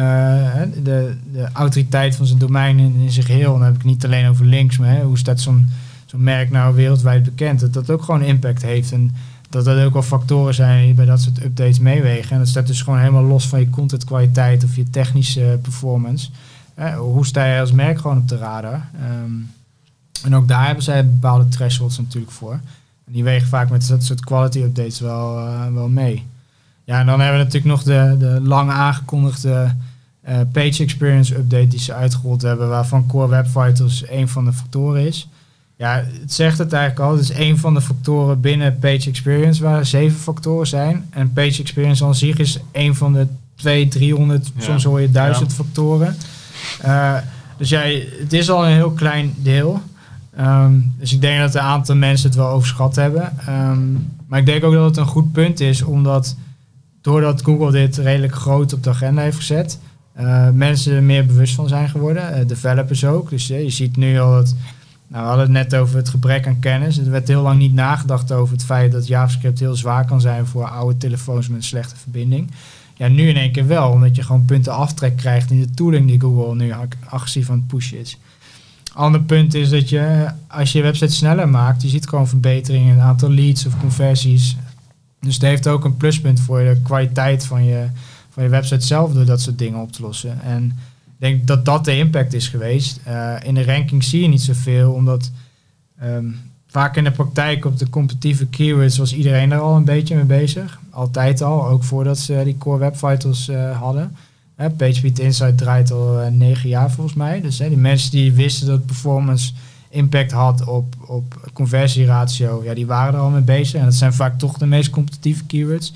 de, 0.83 1.15
de 1.31 1.49
autoriteit 1.53 2.15
van 2.15 2.25
zijn 2.25 2.39
domein 2.39 2.79
in, 2.79 3.11
zijn 3.11 3.25
geheel, 3.25 3.51
dan 3.53 3.63
heb 3.63 3.75
ik 3.75 3.83
niet 3.83 4.05
alleen 4.05 4.27
over 4.27 4.45
links, 4.45 4.77
maar 4.77 4.89
hè, 4.89 5.03
hoe 5.03 5.17
staat 5.17 5.39
zo'n 5.39 5.69
zo'n 6.05 6.23
merk 6.23 6.51
nou 6.51 6.75
wereldwijd 6.75 7.23
bekend, 7.23 7.59
dat 7.59 7.73
dat 7.73 7.89
ook 7.89 8.03
gewoon 8.03 8.21
impact 8.21 8.61
heeft. 8.61 8.91
En 8.91 9.15
dat 9.49 9.67
er 9.67 9.85
ook 9.85 9.93
wel 9.93 10.01
factoren 10.01 10.53
zijn 10.53 10.85
die 10.85 10.93
bij 10.93 11.05
dat 11.05 11.21
soort 11.21 11.43
updates 11.43 11.79
meewegen. 11.79 12.31
En 12.31 12.37
dat 12.37 12.47
staat 12.47 12.67
dus 12.67 12.81
gewoon 12.81 12.99
helemaal 12.99 13.23
los 13.23 13.47
van 13.47 13.59
je 13.59 13.69
contentkwaliteit 13.69 14.63
of 14.63 14.75
je 14.75 14.89
technische 14.89 15.59
performance. 15.61 16.29
Eh, 16.73 16.97
hoe 16.97 17.25
sta 17.25 17.45
je 17.45 17.59
als 17.59 17.71
merk 17.71 17.99
gewoon 17.99 18.17
op 18.17 18.27
de 18.27 18.37
radar? 18.37 18.89
Um, 19.23 19.51
en 20.23 20.35
ook 20.35 20.47
daar 20.47 20.65
hebben 20.65 20.83
zij 20.83 21.09
bepaalde 21.09 21.47
thresholds 21.47 21.97
natuurlijk 21.97 22.31
voor. 22.31 22.59
En 23.05 23.13
die 23.13 23.23
wegen 23.23 23.47
vaak 23.47 23.69
met 23.69 23.87
dat 23.87 24.03
soort 24.03 24.25
quality 24.25 24.59
updates 24.59 24.99
wel, 24.99 25.37
uh, 25.37 25.73
wel 25.73 25.89
mee. 25.89 26.25
Ja, 26.87 26.99
en 26.99 27.05
dan 27.05 27.19
hebben 27.19 27.37
we 27.37 27.43
natuurlijk 27.43 27.73
nog 27.73 27.83
de, 27.83 28.15
de 28.19 28.39
lang 28.43 28.69
aangekondigde 28.69 29.75
uh, 30.29 30.39
page 30.51 30.83
experience 30.83 31.35
update 31.35 31.67
die 31.67 31.79
ze 31.79 31.93
uitgerold 31.93 32.41
hebben, 32.41 32.69
waarvan 32.69 33.07
Core 33.07 33.29
Web 33.29 33.47
Vitals 33.47 34.03
een 34.09 34.27
van 34.27 34.45
de 34.45 34.53
factoren 34.53 35.05
is. 35.05 35.29
Ja, 35.77 36.03
het 36.21 36.33
zegt 36.33 36.57
het 36.57 36.73
eigenlijk 36.73 37.09
al. 37.09 37.11
Het 37.11 37.21
is 37.21 37.37
een 37.37 37.57
van 37.57 37.73
de 37.73 37.81
factoren 37.81 38.41
binnen 38.41 38.79
Page 38.79 39.09
Experience 39.09 39.63
waar 39.63 39.85
zeven 39.85 40.19
factoren 40.19 40.67
zijn. 40.67 41.05
En 41.09 41.33
Page 41.33 41.61
Experience 41.61 42.05
aan 42.05 42.15
zich 42.15 42.37
is 42.37 42.59
een 42.71 42.95
van 42.95 43.13
de 43.13 43.27
200, 43.55 43.91
300, 43.91 44.51
soms 44.57 44.83
hoor 44.83 45.01
je 45.01 45.11
duizend 45.11 45.53
factoren. 45.53 46.15
Uh, 46.85 47.15
dus 47.57 47.69
jij, 47.69 48.07
het 48.19 48.33
is 48.33 48.49
al 48.49 48.65
een 48.65 48.73
heel 48.73 48.91
klein 48.91 49.33
deel. 49.37 49.81
Ehm, 50.35 50.73
dus 50.99 51.13
ik 51.13 51.21
denk 51.21 51.39
dat 51.39 51.55
een 51.55 51.61
aantal 51.61 51.95
mensen 51.95 52.27
het 52.27 52.37
wel 52.37 52.49
overschat 52.49 52.95
hebben. 52.95 53.37
Ehm, 53.39 53.79
maar 54.27 54.39
ik 54.39 54.45
denk 54.45 54.63
ook 54.63 54.73
dat 54.73 54.85
het 54.85 54.97
een 54.97 55.05
goed 55.05 55.31
punt 55.31 55.59
is, 55.59 55.81
omdat 55.81 56.35
doordat 57.07 57.43
Google 57.43 57.71
dit 57.71 57.97
redelijk 57.97 58.35
groot 58.35 58.73
op 58.73 58.83
de 58.83 58.89
agenda 58.89 59.21
heeft 59.21 59.37
gezet, 59.37 59.79
uh, 60.19 60.49
mensen 60.49 60.95
er 60.95 61.03
meer 61.03 61.25
bewust 61.25 61.55
van 61.55 61.67
zijn 61.67 61.89
geworden. 61.89 62.39
Uh, 62.39 62.47
developers 62.47 63.05
ook. 63.05 63.29
Dus 63.29 63.47
je 63.47 63.69
ziet 63.69 63.95
nu 63.95 64.19
al 64.19 64.31
dat. 64.31 64.55
Nou, 65.07 65.23
we 65.23 65.27
hadden 65.29 65.55
het 65.55 65.69
net 65.69 65.75
over 65.75 65.95
het 65.95 66.09
gebrek 66.09 66.47
aan 66.47 66.59
kennis. 66.59 66.97
Er 66.97 67.11
werd 67.11 67.27
heel 67.27 67.41
lang 67.41 67.59
niet 67.59 67.73
nagedacht 67.73 68.31
over 68.31 68.53
het 68.53 68.63
feit 68.63 68.91
dat 68.91 69.07
JavaScript 69.07 69.59
heel 69.59 69.75
zwaar 69.75 70.05
kan 70.05 70.21
zijn 70.21 70.45
voor 70.45 70.69
oude 70.69 70.97
telefoons 70.97 71.47
met 71.47 71.57
een 71.57 71.63
slechte 71.63 71.95
verbinding. 71.95 72.51
Ja, 72.93 73.07
nu 73.07 73.27
in 73.27 73.37
één 73.37 73.51
keer 73.51 73.67
wel, 73.67 73.91
omdat 73.91 74.15
je 74.15 74.23
gewoon 74.23 74.45
punten 74.45 74.73
aftrek 74.73 75.17
krijgt 75.17 75.51
in 75.51 75.59
de 75.59 75.69
tooling 75.69 76.07
die 76.07 76.21
Google 76.21 76.55
nu 76.55 76.73
agressief 77.09 77.49
aan 77.49 77.57
het 77.57 77.67
pushen 77.67 77.99
is. 77.99 78.17
Ander 78.93 79.21
punt 79.21 79.53
is 79.53 79.69
dat 79.69 79.89
je, 79.89 80.27
als 80.47 80.71
je 80.71 80.77
je 80.77 80.83
website 80.83 81.13
sneller 81.13 81.49
maakt, 81.49 81.81
je 81.81 81.87
ziet 81.87 82.07
gewoon 82.07 82.27
verbeteringen 82.27 82.87
in 82.87 82.93
het 82.93 83.03
aantal 83.03 83.31
leads 83.31 83.65
of 83.65 83.79
conversies. 83.79 84.55
Dus 85.19 85.33
het 85.33 85.43
heeft 85.43 85.67
ook 85.67 85.85
een 85.85 85.97
pluspunt 85.97 86.39
voor 86.39 86.59
de 86.59 86.79
kwaliteit 86.83 87.45
van 87.45 87.63
je, 87.63 87.87
van 88.29 88.43
je 88.43 88.49
website 88.49 88.85
zelf 88.85 89.13
door 89.13 89.25
dat 89.25 89.41
soort 89.41 89.57
dingen 89.57 89.79
op 89.79 89.91
te 89.91 90.01
lossen. 90.01 90.41
En 90.41 90.65
ik 91.05 91.13
denk 91.17 91.47
dat 91.47 91.65
dat 91.65 91.85
de 91.85 91.97
impact 91.97 92.33
is 92.33 92.47
geweest. 92.47 92.99
Uh, 93.07 93.35
in 93.43 93.53
de 93.53 93.65
ranking 93.65 94.03
zie 94.03 94.21
je 94.21 94.27
niet 94.27 94.41
zoveel, 94.41 94.91
omdat 94.91 95.31
um, 96.03 96.35
vaak 96.67 96.95
in 96.95 97.03
de 97.03 97.11
praktijk 97.11 97.65
op 97.65 97.77
de 97.77 97.89
competitieve 97.89 98.45
keywords 98.45 98.97
was 98.97 99.13
iedereen 99.13 99.51
er 99.51 99.59
al 99.59 99.75
een 99.75 99.85
beetje 99.85 100.15
mee 100.15 100.23
bezig. 100.23 100.79
Altijd 100.89 101.41
al, 101.41 101.67
ook 101.67 101.83
voordat 101.83 102.17
ze 102.17 102.41
die 102.43 102.57
core 102.57 102.79
web 102.79 102.97
vitals 102.97 103.49
uh, 103.49 103.79
hadden. 103.79 104.15
Hè, 104.55 104.69
PageSpeed 104.69 105.19
Insight 105.19 105.57
draait 105.57 105.91
al 105.91 106.29
negen 106.31 106.69
jaar 106.69 106.91
volgens 106.91 107.15
mij. 107.15 107.41
Dus 107.41 107.59
hè, 107.59 107.67
die 107.67 107.77
mensen 107.77 108.11
die 108.11 108.33
wisten 108.33 108.67
dat 108.67 108.85
performance 108.85 109.53
impact 109.97 110.31
had 110.31 110.65
op, 110.65 110.95
op 111.07 111.49
conversieratio, 111.53 112.61
ja, 112.63 112.73
die 112.73 112.85
waren 112.85 113.13
er 113.13 113.19
al 113.19 113.29
mee 113.29 113.41
bezig. 113.41 113.79
En 113.79 113.85
dat 113.85 113.93
zijn 113.93 114.13
vaak 114.13 114.39
toch 114.39 114.57
de 114.57 114.65
meest 114.65 114.89
competitieve 114.89 115.45
keywords. 115.45 115.93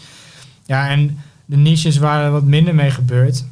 Ja, 0.65 0.89
en 0.89 1.17
de 1.45 1.57
niches 1.57 1.97
waar 1.97 2.23
er 2.23 2.31
wat 2.31 2.43
minder 2.43 2.75
mee 2.75 2.91
gebeurt, 2.91 3.45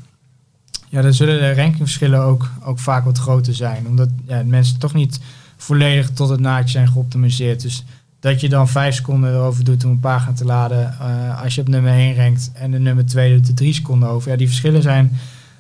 ja, 0.90 1.02
dan 1.02 1.14
zullen 1.14 1.40
de 1.40 1.54
rankingverschillen 1.54 2.22
ook, 2.22 2.50
ook 2.64 2.80
vaak 2.80 3.06
wat 3.06 3.18
groter 3.18 3.56
zijn. 3.56 3.88
Omdat 3.88 4.10
ja, 4.28 4.44
mensen 4.46 4.80
toch 4.80 4.94
niet 4.94 5.20
volledig 5.58 6.10
tot 6.10 6.30
het 6.30 6.40
naadje 6.40 6.70
zijn 6.70 6.88
geoptimiseerd. 6.88 7.62
Dus 7.62 7.84
dat 8.20 8.42
je 8.42 8.50
dan 8.50 8.68
vijf 8.68 8.96
seconden 8.96 9.34
erover 9.34 9.64
doet 9.64 9.86
om 9.86 9.92
een 9.92 10.00
pagina 10.00 10.34
te 10.34 10.46
laden. 10.46 10.96
Uh, 11.02 11.42
als 11.44 11.56
je 11.56 11.62
op 11.62 11.68
nummer 11.68 11.94
1 11.94 12.16
rankt 12.16 12.52
en 12.54 12.72
de 12.72 12.80
nummer 12.80 13.06
2 13.06 13.34
doet 13.34 13.48
er 13.48 13.54
drie 13.54 13.74
seconden 13.74 14.10
over. 14.10 14.32
Ja, 14.32 14.38
die 14.38 14.48
verschillen 14.48 14.82
zijn 14.82 15.12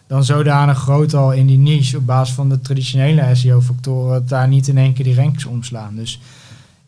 dan 0.09 0.23
zodanig 0.23 0.77
groot 0.77 1.13
al 1.13 1.31
in 1.31 1.45
die 1.45 1.57
niche 1.57 1.97
op 1.97 2.05
basis 2.05 2.35
van 2.35 2.49
de 2.49 2.61
traditionele 2.61 3.35
SEO-factoren. 3.35 4.11
dat 4.11 4.29
daar 4.29 4.47
niet 4.47 4.67
in 4.67 4.77
één 4.77 4.93
keer 4.93 5.05
die 5.05 5.15
rankings 5.15 5.45
omslaan. 5.45 5.95
Dus 5.95 6.19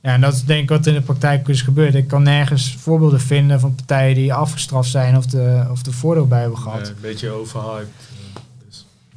ja, 0.02 0.14
en 0.14 0.22
dat 0.22 0.34
is 0.34 0.44
denk 0.44 0.64
ik 0.64 0.70
wat 0.70 0.86
in 0.86 0.94
de 0.94 1.02
praktijk 1.02 1.48
is 1.48 1.62
gebeurd. 1.62 1.96
Ik 1.96 2.08
kan 2.08 2.24
nergens 2.24 2.76
voorbeelden 2.80 3.22
vinden 3.22 3.60
van 3.60 3.76
partijen 3.76 4.16
die 4.16 4.34
afgestraft 4.34 4.90
zijn 4.90 5.18
of 5.18 5.26
de, 5.26 5.66
of 5.72 5.84
de 5.84 5.92
voordeel 5.92 6.28
bij 6.28 6.40
hebben 6.40 6.58
gehad. 6.58 6.88
een 6.88 6.96
beetje 7.02 7.30
overhyped. 7.30 8.10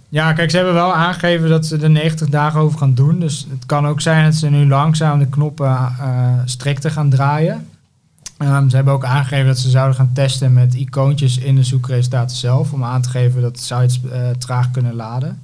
Ja, 0.09 0.33
kijk, 0.33 0.51
ze 0.51 0.57
hebben 0.57 0.75
wel 0.75 0.95
aangegeven 0.95 1.49
dat 1.49 1.67
ze 1.67 1.79
er 1.79 1.91
90 1.91 2.29
dagen 2.29 2.61
over 2.61 2.79
gaan 2.79 2.95
doen. 2.95 3.21
Dus 3.21 3.47
het 3.51 3.67
kan 3.67 3.87
ook 3.87 4.01
zijn 4.01 4.25
dat 4.25 4.35
ze 4.35 4.51
nu 4.51 4.67
langzaam 4.67 5.19
de 5.19 5.29
knoppen 5.29 5.67
uh, 6.01 6.33
strikter 6.45 6.91
gaan 6.91 7.11
draaien. 7.11 7.69
Um, 8.45 8.71
ze 8.71 8.77
hebben 8.77 8.95
ook 8.95 9.05
aangegeven 9.05 9.47
dat 9.47 9.59
ze 9.59 9.71
zouden 9.71 9.97
gaan 9.97 10.13
testen 10.13 10.53
met 10.53 10.75
icoontjes 10.75 11.39
in 11.39 11.55
de 11.55 11.65
zoekresultaten 11.65 12.37
zelf. 12.37 12.73
Om 12.73 12.85
aan 12.85 13.03
te 13.03 13.09
geven 13.09 13.43
dat 13.43 13.59
sites 13.59 14.01
uh, 14.05 14.31
traag 14.39 14.71
kunnen 14.71 14.95
laden. 14.95 15.43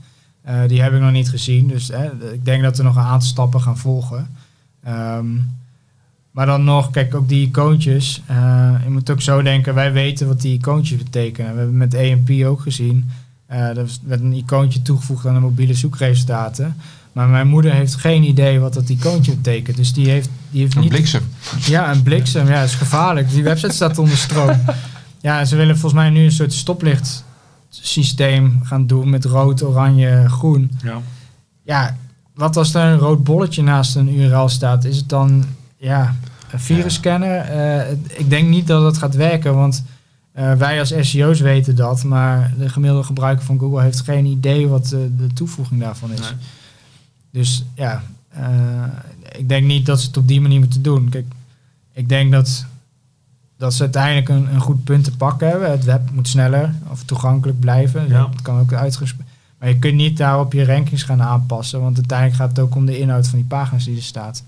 Uh, 0.49 0.61
die 0.67 0.83
heb 0.83 0.93
ik 0.93 1.01
nog 1.01 1.13
niet 1.13 1.31
gezien. 1.31 1.69
Dus 1.69 1.91
ik 2.33 2.45
denk 2.45 2.63
dat 2.63 2.79
er 2.79 2.85
nog 2.85 2.97
een 2.97 3.03
aantal 3.03 3.29
stappen 3.29 3.61
gaan 3.61 3.79
volgen. 3.79 4.29
Um, 4.89 5.59
maar 6.31 6.47
dan 6.47 6.65
nog, 6.65 6.91
kijk, 6.91 7.15
ook 7.15 7.29
die 7.29 7.47
icoontjes. 7.47 8.23
je 8.85 8.91
moet 8.91 9.11
ook 9.11 9.21
zo 9.21 9.43
denken, 9.43 9.75
wij 9.75 9.93
weten 9.93 10.27
wat 10.27 10.41
die 10.41 10.59
icoontjes 10.59 11.03
betekenen. 11.03 11.53
We 11.53 11.59
hebben 11.59 11.77
met 11.77 11.95
EMP 11.95 12.45
ook 12.45 12.61
gezien 12.61 13.11
uh, 13.53 13.77
er 13.77 13.87
werd 14.05 14.21
een 14.21 14.33
icoontje 14.33 14.83
toegevoegd 14.83 15.27
aan 15.27 15.35
de 15.35 15.41
mobiele 15.41 15.75
zoekresultaten. 15.75 16.77
Maar 17.13 17.29
mijn 17.29 17.49
moeder 17.49 17.73
heeft 17.73 17.95
geen 17.95 18.23
idee 18.23 18.59
wat 18.59 18.75
dat 18.75 18.89
icoontje 18.89 19.35
betekent. 19.35 19.77
Dus 19.77 19.93
die 19.93 20.09
heeft, 20.09 20.29
die 20.51 20.61
heeft 20.61 20.75
een 20.75 20.81
niet... 20.81 20.91
bliksem. 20.91 21.23
Ja, 21.67 21.91
een 21.91 22.03
bliksem. 22.03 22.47
Ja, 22.47 22.61
dat 22.61 22.69
is 22.69 22.75
gevaarlijk. 22.75 23.31
Die 23.31 23.43
website 23.43 23.75
staat 23.75 23.99
onder 23.99 24.17
stroom. 24.17 24.61
Ja, 25.23 25.45
ze 25.45 25.57
willen 25.57 25.79
volgens 25.79 26.03
mij 26.03 26.11
nu 26.11 26.25
een 26.25 26.33
soort 26.33 26.53
stoplichtsysteem 26.53 28.61
gaan 28.63 28.87
doen 28.87 29.11
met 29.11 29.25
rood, 29.25 29.63
oranje, 29.63 30.29
groen. 30.29 30.71
Ja. 30.83 31.01
Ja, 31.63 31.97
wat 32.35 32.57
als 32.57 32.75
er 32.75 32.83
een 32.83 32.99
rood 32.99 33.25
bolletje 33.25 33.63
naast 33.63 33.97
een 33.97 34.21
URL 34.21 34.49
staat? 34.49 34.85
Is 34.85 34.97
het 34.97 35.09
dan 35.09 35.45
ja, 35.77 36.15
een 36.53 36.61
virusscanner? 36.61 37.55
Ja. 37.55 37.87
Uh, 37.87 37.93
ik 38.09 38.31
denk 38.31 38.49
niet 38.49 38.67
dat 38.67 38.85
het 38.85 38.99
gaat 38.99 39.15
werken, 39.15 39.55
want 39.55 39.85
uh, 40.39 40.53
wij 40.53 40.79
als 40.79 40.93
SEO's 41.01 41.41
weten 41.41 41.77
dat, 41.77 42.05
maar 42.05 42.55
de 42.59 42.69
gemiddelde 42.69 43.05
gebruiker 43.05 43.45
van 43.45 43.59
Google 43.59 43.83
heeft 43.83 44.01
geen 44.01 44.25
idee 44.25 44.69
wat 44.69 44.89
de, 44.89 45.17
de 45.17 45.27
toevoeging 45.27 45.81
daarvan 45.81 46.13
is. 46.13 46.21
Nee. 46.21 46.31
Dus 47.31 47.64
ja, 47.74 48.03
uh, 48.39 48.85
ik 49.39 49.49
denk 49.49 49.66
niet 49.66 49.87
dat 49.87 50.01
ze 50.01 50.07
het 50.07 50.16
op 50.16 50.28
die 50.28 50.41
manier 50.41 50.59
moeten 50.59 50.83
doen. 50.83 51.09
Kijk, 51.09 51.26
ik 51.93 52.09
denk 52.09 52.33
dat, 52.33 52.66
dat 53.57 53.74
ze 53.74 53.83
uiteindelijk 53.83 54.28
een, 54.28 54.55
een 54.55 54.61
goed 54.61 54.85
punt 54.85 55.05
te 55.05 55.16
pakken 55.16 55.49
hebben. 55.49 55.70
Het 55.70 55.85
web 55.85 56.11
moet 56.11 56.28
sneller 56.28 56.74
of 56.91 57.05
toegankelijk 57.05 57.61
blijven. 57.61 58.09
Ja. 58.09 58.26
Dat 58.33 58.43
kan 58.43 58.61
ook 58.61 58.72
uitgesproken. 58.72 59.26
Maar 59.59 59.68
je 59.68 59.78
kunt 59.78 59.95
niet 59.95 60.16
daarop 60.16 60.53
je 60.53 60.64
rankings 60.64 61.03
gaan 61.03 61.22
aanpassen, 61.22 61.81
want 61.81 61.97
uiteindelijk 61.97 62.39
gaat 62.39 62.49
het 62.49 62.59
ook 62.59 62.74
om 62.74 62.87
de 62.87 62.99
inhoud 62.99 63.28
van 63.28 63.39
die 63.39 63.49
pagina's 63.49 63.85
die 63.85 63.97
er 63.97 64.03
staat. 64.03 64.43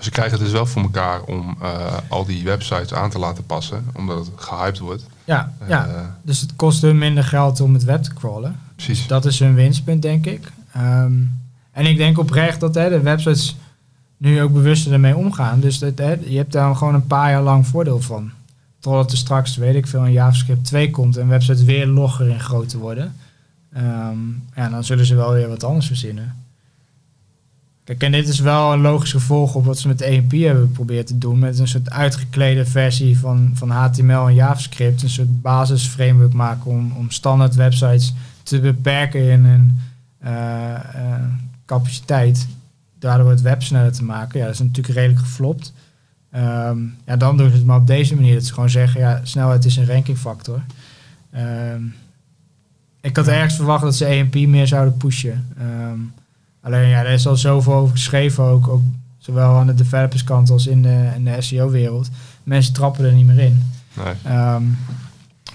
Ze 0.00 0.10
krijgen 0.10 0.34
het 0.34 0.42
dus 0.42 0.52
wel 0.52 0.66
voor 0.66 0.82
elkaar 0.82 1.22
om 1.22 1.56
uh, 1.62 1.96
al 2.08 2.24
die 2.24 2.44
websites 2.44 2.92
aan 2.92 3.10
te 3.10 3.18
laten 3.18 3.46
passen, 3.46 3.86
omdat 3.94 4.18
het 4.18 4.28
gehyped 4.36 4.78
wordt. 4.78 5.06
Ja, 5.24 5.52
uh, 5.62 5.68
ja. 5.68 6.16
dus 6.22 6.40
het 6.40 6.56
kost 6.56 6.82
hun 6.82 6.98
minder 6.98 7.24
geld 7.24 7.60
om 7.60 7.74
het 7.74 7.84
web 7.84 8.02
te 8.02 8.14
crawlen. 8.14 8.60
Precies. 8.74 8.98
Dus 8.98 9.06
dat 9.06 9.24
is 9.24 9.38
hun 9.38 9.54
winstpunt, 9.54 10.02
denk 10.02 10.26
ik. 10.26 10.52
Um, 10.78 11.40
en 11.72 11.86
ik 11.86 11.96
denk 11.96 12.18
oprecht 12.18 12.60
dat 12.60 12.74
hè, 12.74 12.88
de 12.88 13.00
websites 13.00 13.56
nu 14.16 14.42
ook 14.42 14.52
bewuster 14.52 14.92
ermee 14.92 15.16
omgaan. 15.16 15.60
Dus 15.60 15.78
dat, 15.78 15.98
hè, 15.98 16.12
je 16.12 16.36
hebt 16.36 16.52
daar 16.52 16.76
gewoon 16.76 16.94
een 16.94 17.06
paar 17.06 17.30
jaar 17.30 17.42
lang 17.42 17.66
voordeel 17.66 18.00
van. 18.00 18.30
Totdat 18.80 19.10
er 19.10 19.18
straks, 19.18 19.56
weet 19.56 19.74
ik 19.74 19.86
veel, 19.86 20.04
een 20.04 20.12
JavaScript 20.12 20.64
2 20.64 20.90
komt 20.90 21.16
en 21.16 21.28
websites 21.28 21.62
weer 21.62 21.86
logger 21.86 22.30
en 22.30 22.40
groter 22.40 22.78
worden. 22.78 23.14
Um, 23.76 24.42
ja, 24.54 24.68
dan 24.68 24.84
zullen 24.84 25.06
ze 25.06 25.14
wel 25.14 25.32
weer 25.32 25.48
wat 25.48 25.64
anders 25.64 25.86
verzinnen. 25.86 26.34
Kijk, 27.84 28.02
en 28.02 28.12
dit 28.12 28.28
is 28.28 28.40
wel 28.40 28.72
een 28.72 28.80
logisch 28.80 29.12
gevolg 29.12 29.54
op 29.54 29.64
wat 29.64 29.78
ze 29.78 29.88
met 29.88 30.00
EMP 30.00 30.32
hebben 30.32 30.66
geprobeerd 30.66 31.06
te 31.06 31.18
doen. 31.18 31.38
Met 31.38 31.58
een 31.58 31.68
soort 31.68 31.90
uitgeklede 31.90 32.66
versie 32.66 33.18
van, 33.18 33.50
van 33.54 33.70
HTML 33.70 34.26
en 34.26 34.34
JavaScript. 34.34 35.02
Een 35.02 35.10
soort 35.10 35.42
basisframework 35.42 36.32
maken 36.32 36.70
om, 36.70 36.92
om 36.96 37.10
standaard 37.10 37.54
websites 37.54 38.14
te 38.42 38.60
beperken 38.60 39.30
in 39.30 39.44
uh, 39.44 39.54
capaciteit. 41.64 42.46
Daardoor 42.98 43.30
het 43.30 43.40
web 43.40 43.62
sneller 43.62 43.92
te 43.92 44.04
maken. 44.04 44.38
Ja, 44.38 44.44
dat 44.44 44.54
is 44.54 44.60
natuurlijk 44.60 44.94
redelijk 44.94 45.20
geflopt. 45.20 45.72
Um, 46.36 46.96
ja, 47.06 47.16
dan 47.16 47.36
doen 47.36 47.50
ze 47.50 47.56
het 47.56 47.64
maar 47.64 47.80
op 47.80 47.86
deze 47.86 48.14
manier. 48.14 48.34
Dat 48.34 48.44
ze 48.44 48.52
gewoon 48.52 48.70
zeggen, 48.70 49.00
ja, 49.00 49.20
snelheid 49.22 49.64
is 49.64 49.76
een 49.76 49.86
rankingfactor. 49.86 50.62
Um, 51.36 51.94
ik 53.00 53.16
had 53.16 53.28
ergens 53.28 53.54
verwacht 53.54 53.82
dat 53.82 53.96
ze 53.96 54.04
EMP 54.04 54.34
meer 54.34 54.66
zouden 54.66 54.96
pushen. 54.96 55.46
Um, 55.60 56.12
Alleen 56.60 56.88
ja, 56.88 57.04
er 57.04 57.12
is 57.12 57.26
al 57.26 57.36
zoveel 57.36 57.72
over 57.72 57.96
geschreven 57.96 58.44
ook, 58.44 58.68
ook 58.68 58.82
zowel 59.18 59.54
aan 59.54 59.66
de 59.66 59.74
developerskant 59.74 60.50
als 60.50 60.66
in 60.66 60.82
de, 60.82 61.10
in 61.16 61.24
de 61.24 61.40
SEO-wereld. 61.40 62.08
Mensen 62.42 62.72
trappen 62.72 63.04
er 63.04 63.12
niet 63.12 63.26
meer 63.26 63.38
in. 63.38 63.62
Nee. 63.92 64.14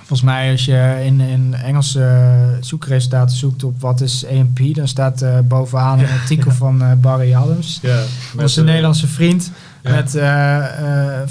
Volgens 0.05 0.21
mij 0.21 0.51
als 0.51 0.65
je 0.65 1.01
in, 1.05 1.19
in 1.19 1.53
Engelse 1.53 2.57
zoekresultaten 2.59 3.37
zoekt 3.37 3.63
op 3.63 3.81
wat 3.81 4.01
is 4.01 4.23
EMP, 4.23 4.75
dan 4.75 4.87
staat 4.87 5.21
uh, 5.21 5.39
bovenaan 5.43 5.99
een 5.99 6.19
artikel 6.21 6.51
ja. 6.51 6.57
van 6.57 6.81
uh, 6.81 6.91
Barry 6.93 7.33
Adams. 7.33 7.79
Ja, 7.81 8.03
onze 8.37 8.59
uh, 8.59 8.65
Nederlandse 8.65 9.07
vriend. 9.07 9.51
Ja. 9.83 9.91
Met 9.91 10.09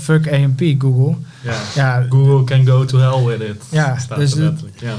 fuck 0.00 0.26
EMP, 0.26 0.60
Google. 0.78 1.16
Ja. 1.42 1.54
ja. 1.74 2.06
Google 2.08 2.44
can 2.44 2.66
go 2.66 2.84
to 2.84 2.98
hell 2.98 3.24
with 3.24 3.48
it. 3.48 3.62
Ja, 3.70 3.96
dus 4.16 4.34
ja. 4.76 4.94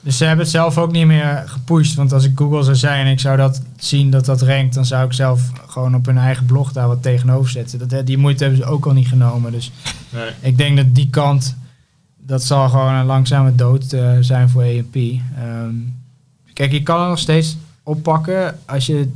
Dus 0.00 0.16
ze 0.16 0.24
hebben 0.24 0.44
het 0.44 0.54
zelf 0.54 0.78
ook 0.78 0.92
niet 0.92 1.06
meer 1.06 1.42
gepusht. 1.46 1.94
Want 1.94 2.12
als 2.12 2.24
ik 2.24 2.32
Google 2.38 2.62
zou 2.62 2.76
zijn 2.76 3.06
en 3.06 3.12
ik 3.12 3.20
zou 3.20 3.36
dat 3.36 3.62
zien 3.76 4.10
dat 4.10 4.24
dat 4.24 4.42
rankt, 4.42 4.74
dan 4.74 4.84
zou 4.86 5.04
ik 5.04 5.12
zelf 5.12 5.40
gewoon 5.66 5.94
op 5.94 6.06
hun 6.06 6.18
eigen 6.18 6.46
blog 6.46 6.72
daar 6.72 6.88
wat 6.88 7.02
tegenover 7.02 7.50
zetten. 7.50 7.88
Dat, 7.88 8.06
die 8.06 8.18
moeite 8.18 8.44
hebben 8.44 8.62
ze 8.62 8.68
ook 8.68 8.86
al 8.86 8.92
niet 8.92 9.08
genomen. 9.08 9.52
Dus 9.52 9.72
nee. 10.10 10.30
ik 10.40 10.58
denk 10.58 10.76
dat 10.76 10.94
die 10.94 11.08
kant, 11.10 11.56
dat 12.28 12.44
zal 12.44 12.68
gewoon 12.68 12.94
een 12.94 13.06
langzame 13.06 13.54
dood 13.54 13.92
uh, 13.92 14.10
zijn 14.20 14.48
voor 14.48 14.62
EMP. 14.62 14.94
Um, 14.94 15.94
kijk, 16.52 16.72
je 16.72 16.82
kan 16.82 17.00
het 17.00 17.08
nog 17.08 17.18
steeds 17.18 17.56
oppakken 17.82 18.58
als 18.66 18.86
je 18.86 19.08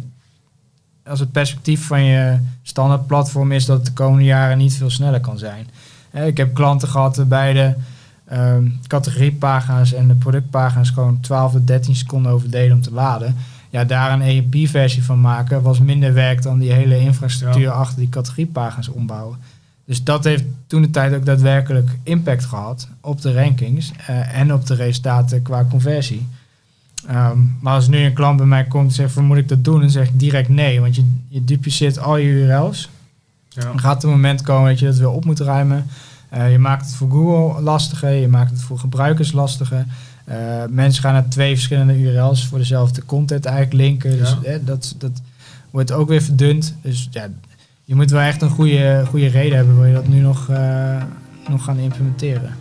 als 1.06 1.20
het 1.20 1.32
perspectief 1.32 1.86
van 1.86 2.05
je 2.05 2.39
standaard 2.62 3.06
platform 3.06 3.52
is 3.52 3.64
dat 3.64 3.76
het 3.76 3.86
de 3.86 3.93
komende 3.93 4.24
jaren 4.24 4.59
niet 4.59 4.74
veel 4.74 4.90
sneller 4.90 5.20
kan 5.20 5.39
zijn. 5.39 5.66
Ik 6.12 6.36
heb 6.36 6.55
klanten 6.55 6.89
gehad 6.89 7.28
bij 7.28 7.52
de 7.52 7.74
um, 8.32 8.78
categoriepagina's 8.86 9.93
en 9.93 10.09
de 10.09 10.14
productpagina's 10.14 10.90
gewoon 10.90 11.20
12 11.20 11.52
tot 11.52 11.66
13 11.66 11.97
seconden 11.97 12.32
overdelen 12.32 12.76
om 12.76 12.82
te 12.82 12.93
laden. 12.93 13.36
ja, 13.70 13.84
daar 13.84 14.12
een 14.12 14.22
EMP-versie 14.22 15.05
van 15.05 15.20
maken 15.20 15.62
was 15.62 15.78
minder 15.78 16.14
werk 16.14 16.43
dan 16.43 16.59
die 16.59 16.72
hele 16.72 16.98
infrastructuur 16.98 17.70
achter 17.70 17.98
die 17.98 18.09
categoriepagina's 18.09 18.89
ombouwen. 18.89 19.39
Dus 19.93 20.05
dat 20.05 20.24
heeft 20.24 20.44
toen 20.66 20.82
de 20.82 20.90
tijd 20.90 21.14
ook 21.14 21.24
daadwerkelijk 21.27 21.90
impact 22.02 22.44
gehad 22.44 22.89
op 23.01 23.20
de 23.20 23.32
rankings 23.32 23.93
eh, 24.06 24.39
en 24.39 24.55
op 24.55 24.66
de 24.66 24.74
resultaten 24.74 25.43
qua 25.43 25.66
conversie. 25.70 26.27
Ehm, 27.06 27.39
maar 27.60 27.74
als 27.74 27.89
nu 27.89 27.98
een 27.98 28.12
klant 28.12 28.36
bij 28.36 28.47
mij 28.47 28.64
komt 28.64 28.89
en 28.89 28.94
zegt, 28.94 29.12
van, 29.12 29.24
moet 29.24 29.36
ik 29.36 29.48
dat 29.48 29.64
doen? 29.64 29.81
Dan 29.81 29.90
zeg 29.90 30.09
ik 30.09 30.19
direct 30.19 30.48
nee, 30.48 30.81
want 30.81 30.97
je, 30.97 31.05
je 31.28 31.44
dupliceert 31.44 31.98
al 31.98 32.16
je 32.16 32.27
URL's. 32.28 32.89
Ja. 33.48 33.62
Dan 33.62 33.81
gaat 33.81 34.02
er 34.02 34.09
een 34.09 34.14
moment 34.14 34.43
komen 34.43 34.70
dat 34.70 34.78
je 34.78 34.86
dat 34.86 34.97
weer 34.97 35.10
op 35.10 35.24
moet 35.24 35.40
ruimen. 35.40 35.86
Eh, 36.28 36.52
je 36.52 36.59
maakt 36.59 36.86
het 36.86 36.94
voor 36.94 37.10
Google 37.10 37.62
lastiger, 37.62 38.10
je 38.12 38.28
maakt 38.28 38.51
het 38.51 38.62
voor 38.62 38.78
gebruikers 38.78 39.32
lastiger. 39.32 39.86
Eh, 40.24 40.36
mensen 40.70 41.02
gaan 41.02 41.12
naar 41.12 41.28
twee 41.28 41.55
verschillende 41.55 42.01
URL's 42.01 42.47
voor 42.47 42.59
dezelfde 42.59 43.05
content 43.05 43.44
eigenlijk 43.44 43.77
linken. 43.77 44.19
Dus 44.19 44.36
Ja. 44.43 44.51
eh, 44.51 44.59
dat, 44.64 44.94
dat 44.98 45.20
wordt 45.70 45.93
ook 45.93 46.09
weer 46.09 46.23
verdund. 46.23 46.74
Dus 46.82 47.09
ja, 47.10 47.28
je 47.93 47.98
moet 47.98 48.10
wel 48.10 48.20
echt 48.20 48.43
een 48.43 48.51
goede, 48.51 49.05
goede 49.09 49.27
reden 49.27 49.56
hebben 49.56 49.74
wil 49.77 49.85
je 49.85 49.93
dat 49.94 50.09
nu 50.09 50.20
nog, 50.20 50.48
eh, 50.48 51.02
nog 51.48 51.64
gaan 51.64 51.78
implementeren. 51.78 52.55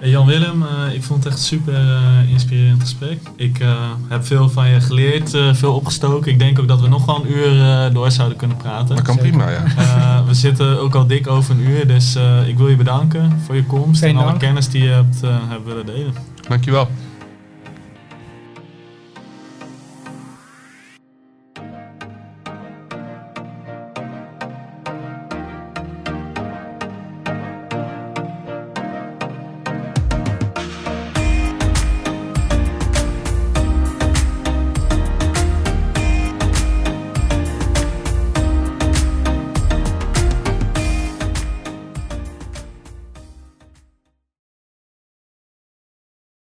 Hey 0.00 0.10
Jan 0.10 0.26
Willem, 0.26 0.62
eh, 0.62 0.94
ik 0.94 1.02
vond 1.02 1.24
het 1.24 1.32
echt 1.32 1.42
een 1.42 1.46
super 1.48 1.74
eh, 1.74 2.30
inspirerend 2.30 2.80
gesprek. 2.80 3.18
Ik 3.36 3.58
eh, 3.60 3.90
heb 4.08 4.26
veel 4.26 4.48
van 4.48 4.68
je 4.68 4.80
geleerd, 4.80 5.34
eh, 5.34 5.54
veel 5.54 5.74
opgestoken. 5.74 6.32
Ik 6.32 6.38
denk 6.38 6.58
ook 6.58 6.68
dat 6.68 6.80
we 6.80 6.88
nog 6.88 7.04
wel 7.04 7.16
een 7.24 7.30
uur 7.32 7.60
eh, 7.62 7.94
door 7.94 8.10
zouden 8.10 8.38
kunnen 8.38 8.56
praten. 8.56 8.96
Dat 8.96 9.04
kan 9.04 9.14
Zeker. 9.14 9.28
prima, 9.30 9.50
ja. 9.50 9.64
Eh, 9.76 10.26
we 10.26 10.34
zitten 10.34 10.80
ook 10.80 10.94
al 10.94 11.06
dik 11.06 11.26
over 11.28 11.54
een 11.54 11.68
uur, 11.68 11.86
dus 11.86 12.14
eh, 12.14 12.48
ik 12.48 12.56
wil 12.56 12.68
je 12.68 12.76
bedanken 12.76 13.38
voor 13.46 13.54
je 13.54 13.64
komst 13.64 14.00
Geen 14.00 14.10
en 14.10 14.16
alle 14.16 14.26
dank. 14.26 14.38
kennis 14.40 14.68
die 14.68 14.82
je 14.82 14.88
hebt, 14.90 15.22
eh, 15.22 15.36
hebt 15.48 15.64
willen 15.64 15.86
delen. 15.86 16.12
Dankjewel. 16.48 16.88